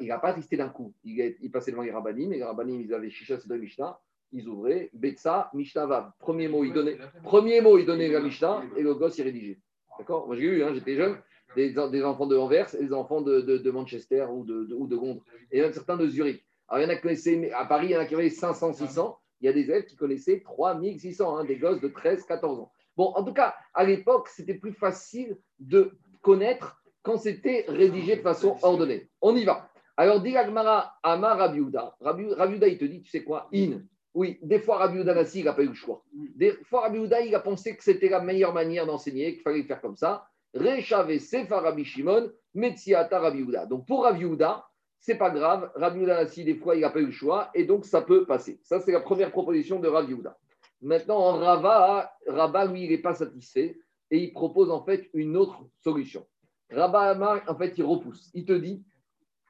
Il 0.00 0.06
n'a 0.08 0.18
pas 0.18 0.32
resté 0.32 0.56
d'un 0.56 0.68
coup. 0.68 0.94
Il, 1.02 1.20
est- 1.20 1.36
il 1.40 1.50
passait 1.50 1.72
devant 1.72 1.82
les 1.82 1.90
rabbinim, 1.90 2.30
les 2.30 2.44
rabbinim, 2.44 2.80
ils 2.80 2.94
avaient 2.94 3.10
Shisha, 3.10 3.38
c'est 3.40 3.48
de 3.48 3.56
Mishnah. 3.56 3.98
Ils 4.30 4.46
ouvraient, 4.46 4.90
Betsa, 4.92 5.50
Mishnah 5.54 5.86
Vav. 5.86 6.12
Premier 6.20 6.46
mot, 6.46 6.62
il 6.62 6.72
donnait, 6.72 6.98
premier 7.24 7.60
mot, 7.60 7.78
il 7.78 7.86
donnait 7.86 8.08
la 8.08 8.20
Mishnah, 8.20 8.62
et 8.76 8.82
le 8.82 8.94
gosse, 8.94 9.18
il 9.18 9.22
rédigeait. 9.22 9.58
D'accord 9.98 10.26
Moi, 10.26 10.36
j'ai 10.36 10.44
eu, 10.44 10.62
hein, 10.62 10.72
j'étais 10.74 10.94
jeune, 10.94 11.16
des, 11.56 12.04
enfants 12.04 12.26
de 12.26 12.36
Anvers 12.36 12.74
et 12.74 12.84
des 12.84 12.92
enfants 12.92 13.20
de, 13.20 13.70
Manchester 13.70 14.26
ou 14.30 14.44
de, 14.44 14.64
de 14.64 14.96
Londres, 14.96 15.22
et 15.50 15.60
même 15.60 15.72
certains 15.72 15.96
de 15.96 16.06
Zurich. 16.06 16.44
Alors, 16.68 16.82
il 16.82 16.84
y 16.84 16.86
en 16.86 16.92
a 16.92 16.96
qui 16.96 17.02
connaissaient, 17.02 17.50
à 17.52 17.64
Paris, 17.64 17.88
il 17.88 17.92
y 17.92 17.96
en 17.96 18.00
a 18.00 18.04
qui 18.04 18.14
avaient 18.14 18.28
500, 18.28 18.74
600. 18.74 19.18
Il 19.40 19.46
y 19.46 19.48
a 19.48 19.52
des 19.52 19.62
élèves 19.62 19.86
qui 19.86 19.96
connaissaient 19.96 20.40
3600, 20.40 21.38
hein, 21.38 21.44
des 21.44 21.56
gosses 21.56 21.80
de 21.80 21.88
13, 21.88 22.24
14 22.24 22.60
ans. 22.60 22.72
Bon, 22.96 23.12
en 23.14 23.24
tout 23.24 23.32
cas, 23.32 23.54
à 23.74 23.84
l'époque, 23.84 24.28
c'était 24.28 24.54
plus 24.54 24.72
facile 24.72 25.36
de 25.60 25.92
connaître 26.20 26.82
quand 27.02 27.16
c'était 27.16 27.64
rédigé 27.68 28.16
de 28.16 28.22
façon 28.22 28.56
ordonnée. 28.62 29.08
On 29.22 29.34
y 29.36 29.44
va. 29.44 29.70
Alors, 29.96 30.20
dit 30.20 30.36
Agmara, 30.36 30.94
Amar 31.02 31.38
Rabiouda. 31.38 31.96
Rabiouda, 32.00 32.68
il 32.68 32.78
te 32.78 32.84
dit, 32.84 33.02
tu 33.02 33.10
sais 33.10 33.24
quoi? 33.24 33.48
In. 33.54 33.80
Oui, 34.14 34.38
des 34.42 34.58
fois, 34.58 34.78
Rabiouda 34.78 35.14
Nassi, 35.14 35.40
il 35.40 35.44
n'a 35.44 35.52
pas 35.52 35.62
eu 35.62 35.68
le 35.68 35.74
choix. 35.74 36.02
Des 36.12 36.52
fois, 36.64 36.82
Rabiouda, 36.82 37.20
il 37.20 37.34
a 37.34 37.40
pensé 37.40 37.76
que 37.76 37.84
c'était 37.84 38.08
la 38.08 38.20
meilleure 38.20 38.54
manière 38.54 38.86
d'enseigner, 38.86 39.34
qu'il 39.34 39.42
fallait 39.42 39.62
faire 39.62 39.80
comme 39.80 39.96
ça. 39.96 40.26
Réchave 40.54 41.18
Sefa 41.18 41.60
Rabbi 41.60 41.84
Shimon, 41.84 42.30
Metsiata 42.54 43.20
Rabiouda. 43.20 43.66
Donc, 43.66 43.86
pour 43.86 44.04
Rabiouda, 44.04 44.66
c'est 44.98 45.16
pas 45.16 45.30
grave. 45.30 45.70
Rabiouda 45.74 46.22
Nassi, 46.22 46.44
des 46.44 46.56
fois, 46.56 46.74
il 46.74 46.80
n'a 46.80 46.90
pas 46.90 47.00
eu 47.00 47.06
le 47.06 47.12
choix, 47.12 47.50
et 47.54 47.64
donc 47.64 47.84
ça 47.84 48.00
peut 48.00 48.26
passer. 48.26 48.58
Ça, 48.62 48.80
c'est 48.80 48.92
la 48.92 49.00
première 49.00 49.30
proposition 49.30 49.78
de 49.78 49.88
Rabiouda. 49.88 50.36
Maintenant, 50.80 51.18
en 51.18 51.38
Rava, 51.38 52.12
Rabat, 52.26 52.66
lui, 52.66 52.84
il 52.84 52.90
n'est 52.90 52.98
pas 52.98 53.14
satisfait, 53.14 53.78
et 54.10 54.18
il 54.18 54.32
propose 54.32 54.70
en 54.70 54.84
fait 54.84 55.10
une 55.12 55.36
autre 55.36 55.64
solution. 55.80 56.26
Rabat 56.70 57.10
Amar, 57.10 57.42
en 57.46 57.56
fait, 57.56 57.76
il 57.78 57.84
repousse. 57.84 58.30
Il 58.34 58.44
te 58.44 58.52
dit, 58.52 58.84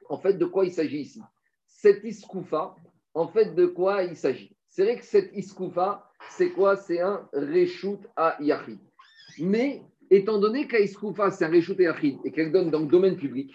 en 0.09 0.17
fait, 0.17 0.33
de 0.33 0.45
quoi 0.45 0.65
il 0.65 0.71
s'agit 0.71 1.01
ici 1.01 1.21
Cette 1.67 2.03
iskoufa, 2.03 2.75
en 3.19 3.27
fait, 3.27 3.53
de 3.53 3.65
quoi 3.65 4.03
il 4.03 4.15
s'agit? 4.15 4.55
C'est 4.69 4.83
vrai 4.83 4.97
que 4.97 5.03
cette 5.03 5.35
iskoufa, 5.35 6.09
c'est 6.29 6.51
quoi? 6.51 6.77
C'est 6.77 7.01
un 7.01 7.27
reshoot 7.33 7.99
à 8.15 8.37
Yachid. 8.39 8.79
Mais, 9.39 9.81
étant 10.09 10.39
donné 10.39 10.67
qu'à 10.67 10.79
iskoufa, 10.79 11.29
c'est 11.29 11.43
un 11.43 11.51
reshoot 11.51 11.77
à 11.81 11.83
Yachid 11.83 12.17
et 12.23 12.31
qu'elle 12.31 12.53
donne 12.53 12.71
dans 12.71 12.79
le 12.79 12.87
domaine 12.87 13.17
public, 13.17 13.53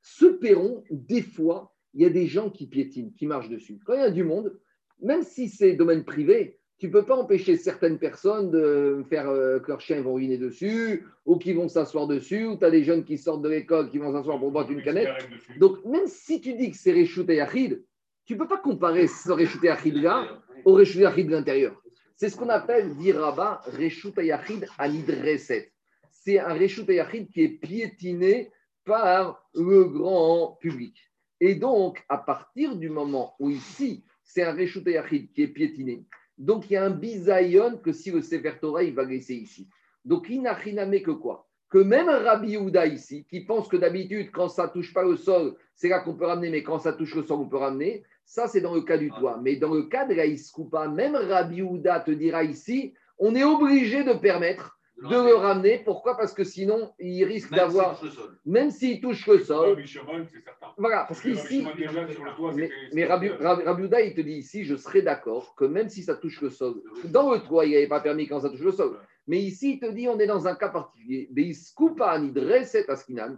ce 0.00 0.24
perron, 0.24 0.82
des 0.90 1.20
fois, 1.20 1.74
il 1.92 2.00
y 2.00 2.06
a 2.06 2.08
des 2.08 2.26
gens 2.26 2.48
qui 2.48 2.66
piétinent, 2.66 3.12
qui 3.18 3.26
marchent 3.26 3.50
dessus. 3.50 3.78
Quand 3.84 3.92
il 3.92 4.00
y 4.00 4.02
a 4.04 4.10
du 4.10 4.24
monde, 4.24 4.58
même 5.02 5.22
si 5.22 5.50
c'est 5.50 5.74
domaine 5.74 6.04
privé, 6.04 6.58
tu 6.78 6.86
ne 6.86 6.92
peux 6.92 7.04
pas 7.04 7.16
empêcher 7.16 7.56
certaines 7.56 7.98
personnes 7.98 8.50
de 8.50 9.04
faire 9.10 9.28
euh, 9.28 9.60
que 9.60 9.68
leurs 9.68 9.82
chiens 9.82 10.00
vont 10.00 10.16
uriner 10.16 10.38
dessus, 10.38 11.04
ou 11.26 11.36
qui 11.36 11.52
vont 11.52 11.68
s'asseoir 11.68 12.06
dessus, 12.06 12.46
ou 12.46 12.56
tu 12.56 12.64
as 12.64 12.70
des 12.70 12.82
jeunes 12.82 13.04
qui 13.04 13.18
sortent 13.18 13.42
de 13.42 13.50
l'école 13.50 13.90
qui 13.90 13.98
vont 13.98 14.10
s'asseoir 14.10 14.38
pour 14.40 14.50
boire 14.50 14.70
une 14.70 14.82
canette. 14.82 15.10
Donc, 15.58 15.84
même 15.84 16.06
si 16.06 16.40
tu 16.40 16.54
dis 16.54 16.70
que 16.70 16.78
c'est 16.78 16.92
Réchout 16.92 17.30
et 17.30 17.36
Yachid, 17.36 17.84
tu 18.24 18.34
ne 18.34 18.38
peux 18.38 18.48
pas 18.48 18.58
comparer 18.58 19.06
ce 19.06 19.32
Réchout 19.32 19.62
et 19.64 19.68
Yachid 19.68 19.96
là 19.96 20.26
au 20.64 20.74
Réchout 20.74 20.98
et 20.98 21.02
Yachid 21.02 21.26
de 21.26 21.32
l'intérieur. 21.32 21.80
C'est 22.16 22.28
ce 22.28 22.36
qu'on 22.36 22.48
appelle, 22.48 22.94
dit 22.96 23.12
Rabat, 23.12 23.62
Réchout 23.66 24.18
et 24.20 24.26
Yachid 24.26 24.66
à 24.78 24.86
l'Idreset. 24.88 25.72
C'est 26.10 26.38
un 26.38 26.54
Réchout 26.54 26.88
et 26.90 26.96
Yachid 26.96 27.30
qui 27.30 27.42
est 27.42 27.48
piétiné 27.60 28.50
par 28.84 29.48
le 29.54 29.84
grand 29.84 30.58
public. 30.60 30.96
Et 31.40 31.56
donc, 31.56 32.04
à 32.08 32.18
partir 32.18 32.76
du 32.76 32.88
moment 32.88 33.34
où 33.40 33.50
ici, 33.50 34.04
c'est 34.22 34.44
un 34.44 34.52
Réchout 34.52 34.86
et 34.86 34.92
Yachid 34.92 35.32
qui 35.32 35.42
est 35.42 35.48
piétiné, 35.48 36.04
donc 36.38 36.70
il 36.70 36.74
y 36.74 36.76
a 36.76 36.84
un 36.84 36.90
bisayon 36.90 37.78
que 37.78 37.92
si 37.92 38.10
le 38.10 38.22
Sefer 38.22 38.54
Torah, 38.60 38.82
il 38.82 38.94
va 38.94 39.04
laisser 39.04 39.34
ici. 39.34 39.68
Donc, 40.04 40.26
rien 40.26 40.42
que 40.44 41.10
quoi? 41.10 41.48
Que 41.68 41.78
même 41.78 42.08
Rabbi 42.08 42.50
Yehuda 42.50 42.86
ici, 42.86 43.24
qui 43.30 43.40
pense 43.44 43.68
que 43.68 43.76
d'habitude, 43.76 44.30
quand 44.30 44.48
ça 44.48 44.68
touche 44.68 44.92
pas 44.92 45.04
le 45.04 45.16
sol, 45.16 45.54
c'est 45.74 45.88
là 45.88 46.00
qu'on 46.00 46.14
peut 46.14 46.26
ramener, 46.26 46.50
mais 46.50 46.62
quand 46.62 46.78
ça 46.78 46.92
touche 46.92 47.14
le 47.14 47.22
sol, 47.22 47.40
on 47.40 47.48
peut 47.48 47.56
ramener. 47.56 48.02
Ça, 48.34 48.48
c'est 48.48 48.62
dans 48.62 48.74
le 48.74 48.80
cas 48.80 48.96
du 48.96 49.10
toit. 49.10 49.38
Mais 49.42 49.56
dans 49.56 49.74
le 49.74 49.82
cas 49.82 50.06
de 50.06 50.14
la 50.14 50.24
Iskoupa, 50.24 50.88
même 50.88 51.14
Rabbi 51.14 51.56
Yehuda 51.56 52.00
te 52.00 52.12
dira 52.12 52.42
ici, 52.44 52.94
on 53.18 53.34
est 53.34 53.44
obligé 53.44 54.04
de 54.04 54.14
permettre 54.14 54.78
de 54.96 55.16
le 55.28 55.34
ramener. 55.34 55.82
Pourquoi? 55.84 56.16
Parce 56.16 56.32
que 56.32 56.42
sinon, 56.42 56.94
il 56.98 57.24
risque 57.24 57.50
d'avoir, 57.52 58.00
même 58.46 58.70
s'il 58.70 59.02
touche 59.02 59.26
le 59.26 59.38
sol, 59.40 59.76
voilà, 60.78 61.04
parce 61.06 61.20
qu'ici, 61.20 61.62
mais, 62.54 62.70
mais 62.94 63.04
Rabbi, 63.04 63.28
Rabbi- 63.28 63.82
Yehuda, 63.82 64.00
il 64.00 64.14
te 64.14 64.22
dit 64.22 64.38
ici, 64.38 64.64
je 64.64 64.76
serais 64.76 65.02
d'accord 65.02 65.54
que 65.54 65.66
même 65.66 65.90
si 65.90 66.02
ça 66.02 66.14
touche 66.14 66.40
le 66.40 66.48
sol, 66.48 66.76
dans 67.04 67.32
le 67.34 67.40
toit, 67.40 67.66
il 67.66 67.72
n'avait 67.72 67.86
pas 67.86 68.00
permis 68.00 68.26
quand 68.28 68.40
ça 68.40 68.48
touche 68.48 68.60
le 68.60 68.72
sol. 68.72 68.98
Mais 69.26 69.40
ici, 69.40 69.74
il 69.74 69.78
te 69.78 69.90
dit, 69.92 70.08
on 70.08 70.18
est 70.18 70.26
dans 70.26 70.46
un 70.48 70.54
cas 70.54 70.70
particulier. 70.70 71.28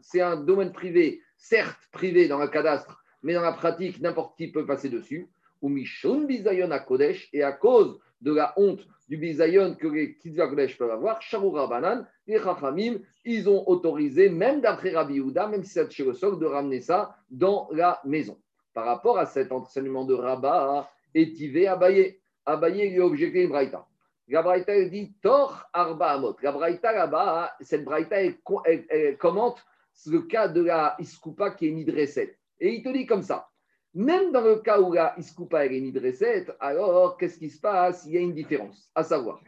C'est 0.03 0.21
un 0.21 0.37
domaine 0.37 0.73
privé, 0.73 1.21
certes 1.37 1.81
privé 1.91 2.29
dans 2.29 2.39
le 2.39 2.47
cadastre, 2.47 3.01
mais 3.25 3.35
dans 3.35 3.41
la 3.41 3.53
pratique, 3.53 4.01
n'importe 4.01 4.37
qui 4.37 4.53
peut 4.53 4.65
passer 4.65 4.89
dessus. 4.89 5.29
Ou 5.63 5.69
Mishon 5.69 6.25
bizayon 6.27 6.71
à 6.71 6.79
Kodesh, 6.79 7.29
et 7.33 7.43
à 7.43 7.53
cause 7.53 7.99
de 8.21 8.33
la 8.33 8.53
honte 8.57 8.87
du 9.09 9.17
bizayon 9.17 9.75
que 9.75 9.89
les 9.89 10.09
petites 10.09 10.37
Kodesh 10.37 10.79
peuvent 10.79 10.91
avoir, 10.91 11.21
Sharoura 11.23 11.67
Banan, 11.67 12.07
les 12.27 12.39
Chachamim, 12.39 12.99
ils 13.25 13.49
ont 13.49 13.67
autorisé, 13.69 14.29
même 14.29 14.61
d'après 14.61 14.91
Rabbi 14.91 15.15
Yehuda, 15.15 15.49
même 15.49 15.65
si 15.65 15.71
c'est 15.71 15.91
chez 15.91 16.05
le 16.05 16.13
de 16.13 16.47
ramener 16.47 16.81
ça 16.81 17.17
dans 17.31 17.69
la 17.73 18.01
maison. 18.05 18.39
Par 18.73 18.87
rapport 18.87 19.19
à 19.19 19.27
cet 19.27 19.53
enseignement 19.53 20.05
de 20.05 20.15
Rabat, 20.15 20.91
étivé 21.15 21.67
Abaye. 21.67 22.19
Abaye 22.47 22.91
lui 22.91 23.01
a 23.01 23.07
objecté 23.07 23.43
une 23.43 23.49
braïta. 23.51 23.87
La 24.29 24.43
braïta 24.43 24.85
dit 24.85 25.15
Tor 25.23 25.69
Arba 25.73 26.13
Amot. 26.13 26.37
La 26.43 26.53
braïta 26.53 26.93
là-bas, 26.93 27.55
cette 27.61 27.85
braïta, 27.85 28.23
elle, 28.23 28.39
co- 28.41 28.63
elle- 28.65 28.85
elle 28.89 29.17
commente 29.17 29.65
le 30.07 30.23
cas 30.23 30.49
de 30.49 30.63
la 30.63 30.97
Iskoupa 30.99 31.51
qui 31.53 31.69
est 31.69 31.73
Nidreset. 31.73 32.37
Et 32.65 32.77
il 32.77 32.83
te 32.83 32.89
dit 32.89 33.05
comme 33.05 33.23
ça. 33.23 33.47
Même 33.93 34.33
dans 34.33 34.41
le 34.41 34.57
cas 34.57 34.81
où 34.81 34.95
la 34.95 35.15
Iskoupa 35.19 35.67
elle 35.67 35.75
est 35.75 35.81
Nidreset, 35.83 36.47
alors 36.59 37.19
qu'est-ce 37.19 37.39
qui 37.39 37.51
se 37.51 37.61
passe? 37.61 38.07
Il 38.07 38.13
y 38.13 38.17
a 38.17 38.23
une 38.23 38.33
différence. 38.33 38.91
À 38.95 39.05
savoir, 39.05 39.43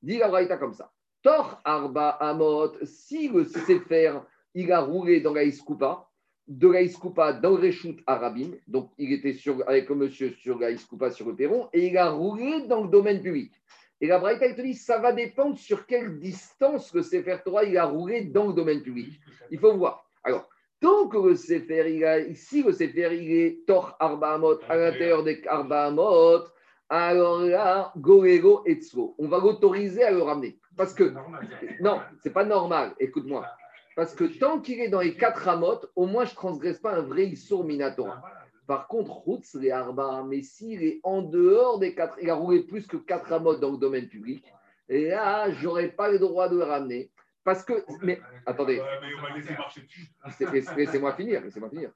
dit 0.00 0.18
la 0.18 0.28
braïta 0.28 0.56
comme 0.56 0.72
ça. 0.72 0.92
Tor 1.20 1.60
Arba 1.64 2.10
Amot, 2.10 2.74
si 2.84 3.28
le 3.28 3.44
Sefer, 3.44 4.20
il 4.54 4.70
a 4.70 4.82
roulé 4.82 5.20
dans 5.20 5.34
la 5.34 5.42
Iskoupa, 5.42 6.08
de 6.46 6.68
la 6.68 6.82
Iskoupa 6.82 7.32
dans 7.32 7.50
le 7.50 7.56
Réchout 7.56 7.96
Arabim, 8.06 8.52
donc 8.68 8.92
il 8.98 9.12
était 9.14 9.36
avec 9.66 9.88
le 9.88 9.96
monsieur 9.96 10.30
sur 10.30 10.56
la 10.60 10.70
Iskoupa 10.70 11.10
sur 11.10 11.26
le 11.26 11.34
perron, 11.34 11.68
et 11.72 11.88
il 11.88 11.98
a 11.98 12.08
roulé 12.10 12.68
dans 12.68 12.84
le 12.84 12.88
domaine 12.88 13.20
public. 13.20 13.52
Et 14.00 14.06
la 14.06 14.20
Braïta, 14.20 14.46
elle 14.46 14.54
te 14.54 14.62
dit, 14.62 14.74
ça 14.74 14.98
va 15.00 15.12
dépendre 15.12 15.58
sur 15.58 15.86
quelle 15.86 16.20
distance 16.20 16.94
le 16.94 17.02
Sefer 17.02 17.38
Torah 17.44 17.64
il 17.64 17.76
a 17.76 17.86
roulé 17.86 18.26
dans 18.26 18.46
le 18.46 18.52
domaine 18.52 18.80
public. 18.80 19.20
Il 19.50 19.58
faut 19.58 19.76
voir. 19.76 20.08
Alors, 20.22 20.48
tant 20.80 21.08
que 21.08 21.18
le 21.18 21.36
Sefer, 21.36 21.94
il 21.94 22.04
a, 22.04 22.18
le 22.18 22.34
Sefer, 22.34 23.10
il 23.12 23.32
est 23.32 23.66
Tor 23.66 23.96
Arba 24.00 24.34
Amot, 24.34 24.58
à 24.68 24.76
l'intérieur 24.76 25.22
des 25.22 25.42
Arba 25.46 25.86
Amot, 25.86 26.44
alors 26.88 27.42
là, 27.42 27.92
Gorego 27.96 28.62
et 28.66 28.80
on 29.18 29.28
va 29.28 29.38
l'autoriser 29.38 30.02
à 30.02 30.10
le 30.10 30.22
ramener. 30.22 30.58
Parce 30.76 30.92
que, 30.92 31.14
non, 31.80 32.00
c'est 32.22 32.32
pas 32.32 32.44
normal, 32.44 32.94
écoute-moi. 32.98 33.46
Parce 33.94 34.14
que 34.14 34.24
tant 34.24 34.60
qu'il 34.60 34.80
est 34.80 34.88
dans 34.88 35.00
les 35.00 35.14
quatre 35.14 35.46
amotes, 35.48 35.90
au 35.94 36.06
moins 36.06 36.24
je 36.24 36.30
ne 36.30 36.36
transgresse 36.36 36.78
pas 36.78 36.94
un 36.94 37.02
vrai 37.02 37.26
Issour 37.26 37.64
Minatora. 37.64 38.22
Par 38.66 38.88
contre, 38.88 39.10
Routz, 39.10 39.54
les 39.54 39.70
Arba, 39.70 40.24
mais 40.26 40.42
s'il 40.42 40.82
est 40.82 41.00
en 41.02 41.22
dehors 41.22 41.78
des 41.78 41.94
quatre, 41.94 42.16
il 42.22 42.30
a 42.30 42.34
roulé 42.34 42.62
plus 42.62 42.86
que 42.86 42.96
quatre 42.96 43.32
amotes 43.32 43.60
dans 43.60 43.72
le 43.72 43.78
domaine 43.78 44.08
public, 44.08 44.44
et 44.88 45.08
là, 45.08 45.50
je 45.50 45.64
n'aurais 45.64 45.88
pas 45.88 46.08
le 46.08 46.18
droit 46.18 46.48
de 46.48 46.56
le 46.56 46.64
ramener. 46.64 47.10
Parce 47.44 47.64
que, 47.64 47.84
mais 48.02 48.20
attendez, 48.46 48.82
laissez-moi 50.76 51.12
finir, 51.14 51.42
laissez-moi 51.42 51.70
finir. 51.70 51.90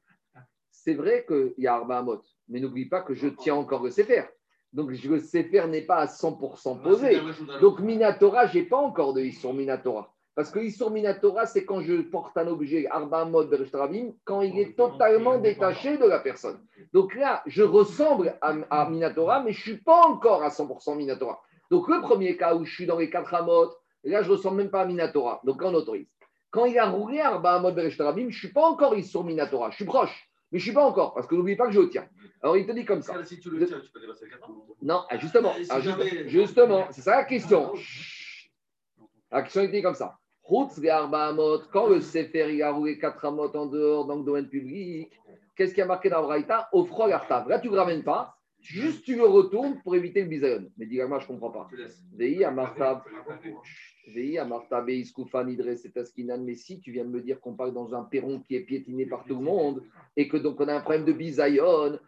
C'est 0.70 0.94
vrai 0.94 1.24
qu'il 1.26 1.54
y 1.58 1.66
a 1.66 1.74
Arba 1.74 1.98
Amot, 1.98 2.22
mais 2.48 2.60
n'oublie 2.60 2.86
pas 2.86 3.02
que 3.02 3.14
je 3.14 3.28
tiens 3.28 3.54
encore 3.54 3.82
le 3.82 3.90
Sefer. 3.90 4.24
Donc 4.72 4.90
le 4.90 5.20
Sefer 5.20 5.66
n'est 5.68 5.82
pas 5.82 5.98
à 5.98 6.06
100% 6.06 6.82
posé. 6.82 7.20
Donc 7.60 7.80
Minatora, 7.80 8.46
je 8.46 8.58
n'ai 8.58 8.64
pas 8.64 8.78
encore 8.78 9.14
de 9.14 9.22
Issour 9.22 9.54
Minatora. 9.54 10.12
Parce 10.34 10.50
que 10.50 10.58
Issour 10.58 10.90
Minatora, 10.90 11.46
c'est 11.46 11.64
quand 11.64 11.80
je 11.80 12.02
porte 12.02 12.36
un 12.36 12.48
objet 12.48 12.86
Arba 12.90 13.24
Bereshtaravim, 13.24 14.14
quand 14.24 14.40
il 14.40 14.58
est 14.58 14.76
totalement 14.76 15.38
détaché 15.38 15.96
de 15.96 16.06
la 16.06 16.18
personne. 16.18 16.58
Donc 16.92 17.14
là, 17.14 17.42
je 17.46 17.62
ressemble 17.62 18.36
à, 18.40 18.54
à 18.68 18.90
Minatora, 18.90 19.42
mais 19.44 19.52
je 19.52 19.58
ne 19.58 19.76
suis 19.76 19.84
pas 19.84 20.02
encore 20.06 20.42
à 20.42 20.48
100% 20.48 20.96
Minatora. 20.96 21.40
Donc 21.70 21.88
le 21.88 22.00
premier 22.00 22.36
cas 22.36 22.54
où 22.56 22.64
je 22.64 22.74
suis 22.74 22.86
dans 22.86 22.98
les 22.98 23.10
quatre 23.10 23.32
Amot, 24.04 24.12
là, 24.12 24.22
je 24.22 24.30
ne 24.30 24.36
ressemble 24.36 24.56
même 24.58 24.70
pas 24.70 24.82
à 24.82 24.86
Minatora. 24.86 25.40
Donc 25.44 25.60
on 25.62 25.74
autorise. 25.74 26.06
Quand 26.50 26.66
il 26.66 26.78
a 26.78 26.88
roulé 26.88 27.20
Arba 27.20 27.58
Mod 27.58 27.74
Bereshtaravim, 27.74 28.22
je 28.22 28.26
ne 28.26 28.38
suis 28.38 28.52
pas 28.52 28.62
encore 28.62 28.96
Issour 28.96 29.24
Minatora. 29.24 29.70
Je 29.70 29.76
suis 29.76 29.84
proche, 29.84 30.28
mais 30.52 30.58
je 30.58 30.62
ne 30.62 30.66
suis 30.66 30.74
pas 30.74 30.84
encore, 30.84 31.14
parce 31.14 31.26
que 31.26 31.34
n'oublie 31.34 31.56
pas 31.56 31.66
que 31.66 31.72
je 31.72 31.80
le 31.80 31.88
tiens. 31.88 32.08
Alors 32.42 32.56
il 32.56 32.66
te 32.66 32.72
dit 32.72 32.84
comme 32.84 33.02
ça. 33.02 33.24
Si 33.24 33.40
tu 33.40 33.50
le 33.50 33.66
tiens, 33.66 33.80
tu 33.80 33.90
peux 33.90 34.00
dépasser 34.00 34.28
4 34.28 34.50
ans. 34.50 34.66
Non, 34.82 35.02
ah, 35.10 35.18
justement, 35.18 35.52
Si 35.54 35.66
ah, 35.70 35.80
juste- 35.80 35.98
jamais- 35.98 36.28
justement, 36.28 36.86
c'est 36.90 37.00
ça 37.02 37.16
la 37.16 37.24
question. 37.24 37.74
Chut. 37.74 38.50
La 39.32 39.42
question 39.42 39.62
était 39.62 39.82
comme 39.82 39.94
ça. 39.94 40.16
Quand 40.46 41.86
le 41.88 42.00
Sefer 42.00 42.54
il 42.54 42.62
a 42.62 42.70
roulé 42.70 42.98
4 42.98 43.24
Amot 43.24 43.56
en 43.56 43.66
dehors 43.66 44.04
dans 44.06 44.16
le 44.16 44.24
domaine 44.24 44.48
public, 44.48 45.10
qu'est-ce 45.56 45.74
qui 45.74 45.80
a 45.80 45.86
marqué 45.86 46.10
dans 46.10 46.20
le 46.20 46.26
Braïta? 46.26 46.68
Offro 46.72 47.06
l'Artav. 47.06 47.48
Là, 47.48 47.58
tu 47.58 47.68
ne 47.68 47.72
le 47.72 47.78
ramènes 47.80 48.04
pas, 48.04 48.36
Juste, 48.64 49.04
tu 49.04 49.14
le 49.14 49.26
retournes 49.26 49.82
pour 49.82 49.94
éviter 49.94 50.22
le 50.22 50.28
bisayon. 50.28 50.70
Mais 50.78 50.86
dis 50.86 50.98
moi 51.02 51.18
je 51.18 51.24
ne 51.24 51.28
comprends 51.28 51.50
pas. 51.50 51.68
Je 51.70 51.76
te 51.76 51.82
Mais 54.06 54.36
si 56.54 56.80
tu 56.80 56.92
viens 56.92 57.04
de 57.04 57.10
me 57.10 57.20
dire 57.20 57.40
qu'on 57.40 57.54
parle 57.54 57.72
dans 57.72 57.94
un 57.94 58.02
perron 58.04 58.40
qui 58.40 58.56
est 58.56 58.60
piétiné 58.60 59.06
par 59.06 59.24
tout 59.24 59.34
le 59.36 59.44
monde 59.44 59.82
et 60.16 60.28
que 60.28 60.36
donc 60.36 60.60
on 60.60 60.68
a 60.68 60.74
un 60.74 60.80
problème 60.80 61.04
de 61.04 61.12
bisayon. 61.12 61.98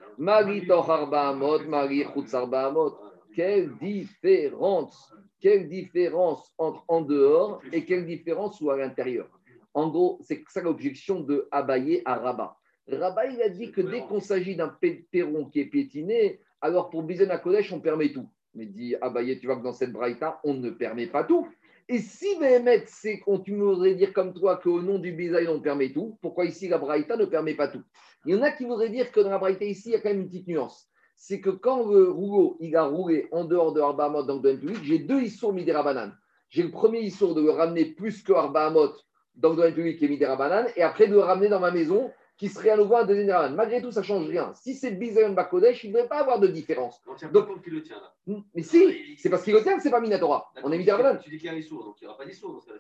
Quelle 3.35 3.71
différence 3.79 5.13
Quelle 5.41 5.69
différence 5.69 6.53
entre 6.59 6.85
en 6.89 7.03
dehors 7.03 7.61
et 7.73 7.85
quelle 7.85 8.07
différence 8.07 8.61
ou 8.61 8.71
à 8.71 8.77
l'intérieur 8.77 9.29
En 9.75 9.89
gros, 9.89 10.19
c'est 10.23 10.43
ça 10.49 10.63
l'objection 10.63 11.21
de 11.21 11.47
Abaye 11.51 12.03
à 12.05 12.17
Rabat. 12.17 12.57
Rabat, 12.89 13.27
il 13.27 13.43
a 13.43 13.49
dit 13.49 13.73
que 13.73 13.81
dès 13.81 14.01
qu'on 14.01 14.21
s'agit 14.21 14.57
d'un 14.57 14.69
pe- 14.69 15.03
perron 15.11 15.47
qui 15.47 15.61
est 15.61 15.67
piétiné, 15.67 16.41
alors 16.61 16.89
pour 16.89 17.03
Bizen 17.03 17.31
à 17.31 17.39
Kodesh, 17.39 17.73
on 17.73 17.81
permet 17.81 18.13
tout. 18.13 18.29
Mais 18.55 18.67
dit 18.67 18.95
Abaye, 19.01 19.39
tu 19.39 19.47
vois 19.47 19.57
que 19.57 19.63
dans 19.65 19.73
cette 19.75 19.93
braïta, 19.93 20.41
on 20.45 20.55
ne 20.55 20.71
permet 20.71 21.07
pas 21.07 21.25
tout. 21.25 21.47
Et 21.89 21.99
si 22.01 22.37
Mehmet, 22.41 22.85
c'est 22.87 23.21
qu'on 23.21 23.39
dire 23.39 24.13
comme 24.13 24.35
toi 24.35 24.57
qu'au 24.57 24.83
nom 24.83 24.99
du 24.99 25.13
bisaï, 25.13 25.47
on 25.47 25.61
permet 25.61 25.93
tout, 25.93 26.19
pourquoi 26.21 26.45
ici 26.45 26.67
la 26.69 26.79
braïta 26.79 27.17
ne 27.17 27.27
permet 27.27 27.55
pas 27.55 27.69
tout? 27.69 27.83
Il 28.25 28.35
y 28.35 28.39
en 28.39 28.43
a 28.43 28.51
qui 28.51 28.65
voudraient 28.65 28.91
dire 28.91 29.13
que 29.13 29.21
dans 29.21 29.31
la 29.31 29.39
braïta 29.39 29.65
ici, 29.65 29.91
il 29.91 29.93
y 29.93 29.95
a 29.95 30.01
quand 30.01 30.09
même 30.09 30.23
une 30.23 30.29
petite 30.29 30.49
nuance. 30.49 30.89
C'est 31.15 31.41
que 31.41 31.51
quand 31.51 31.89
le 31.89 32.11
rouleau, 32.11 32.57
il 32.59 32.75
a 32.75 32.85
roulé 32.85 33.29
en 33.31 33.45
dehors 33.45 33.73
de 33.73 33.81
Arba 33.81 34.07
Hamot 34.07 34.25
dans 34.25 34.35
le 34.35 34.41
domaine 34.41 34.59
public, 34.59 34.83
j'ai 34.83 34.99
deux 34.99 35.23
issours 35.23 35.53
Midera 35.53 35.85
Banane. 35.85 36.17
J'ai 36.49 36.65
le 36.65 36.73
premier 36.73 37.01
issour 37.01 37.35
de 37.37 37.43
le 37.43 37.51
ramener 37.51 37.85
plus 37.85 38.23
que 38.23 38.33
Arba 38.33 38.67
Hamot 38.67 38.93
dans 39.37 39.51
le 39.51 39.57
domaine 39.57 39.75
public 39.75 40.03
et 40.03 40.09
Midera 40.09 40.35
Banane, 40.35 40.67
et 40.75 40.83
après 40.83 41.07
de 41.07 41.13
le 41.13 41.21
ramener 41.21 41.49
dans 41.49 41.61
ma 41.61 41.71
maison, 41.71 42.11
qui 42.37 42.49
serait 42.49 42.71
à 42.71 42.77
nouveau 42.77 42.97
un 42.97 43.05
deuxième 43.05 43.29
Banane. 43.29 43.55
Malgré 43.55 43.81
tout, 43.81 43.91
ça 43.91 44.01
ne 44.01 44.05
change 44.05 44.29
rien. 44.29 44.53
Si 44.55 44.75
c'est 44.75 44.91
Bisayon 44.91 45.33
Bakodesh, 45.33 45.85
il 45.85 45.89
ne 45.91 45.95
devrait 45.95 46.09
pas 46.09 46.21
avoir 46.21 46.39
de 46.39 46.49
différence. 46.49 47.01
On 47.07 47.13
ne 47.13 47.17
tient 47.19 47.29
Donc- 47.31 47.47
pas 47.47 47.55
compte 47.55 47.63
qu'il 47.63 47.73
le 47.73 47.83
tient 47.83 47.97
là. 47.97 48.13
Mais 48.55 48.63
si, 48.63 49.17
c'est 49.17 49.31
parce 49.31 49.43
qu'il 49.43 49.55
le 49.55 49.63
tient 49.63 49.77
que 49.77 49.83
c'est 49.83 49.91
pas 49.91 50.01
Minatora. 50.01 50.51
On 50.63 50.71
est 50.71 50.79
Midera 50.79 50.99
Banane. 50.99 51.21
Tu 51.23 51.31
dis 51.31 51.39
qu'il 51.39 51.47
y 51.47 51.49
a 51.49 51.57
un 51.57 51.63
sourd, 51.63 51.85
donc 51.85 51.97
il 52.01 52.05
n'y 52.05 52.09
aura 52.09 52.19
pas 52.19 52.27
d'issour 52.27 52.53
dans 52.53 52.61
ce 52.61 52.71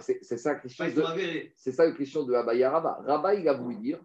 c'est 0.00 0.22
ça 0.22 0.36
ça 1.72 1.84
la 1.86 1.92
question 1.92 2.22
de 2.24 2.32
Abaya 2.34 2.70
Rabat. 2.70 3.02
Rabat, 3.06 3.34
il 3.34 3.48
a 3.48 3.52
voulu 3.52 3.76
dire, 3.76 3.98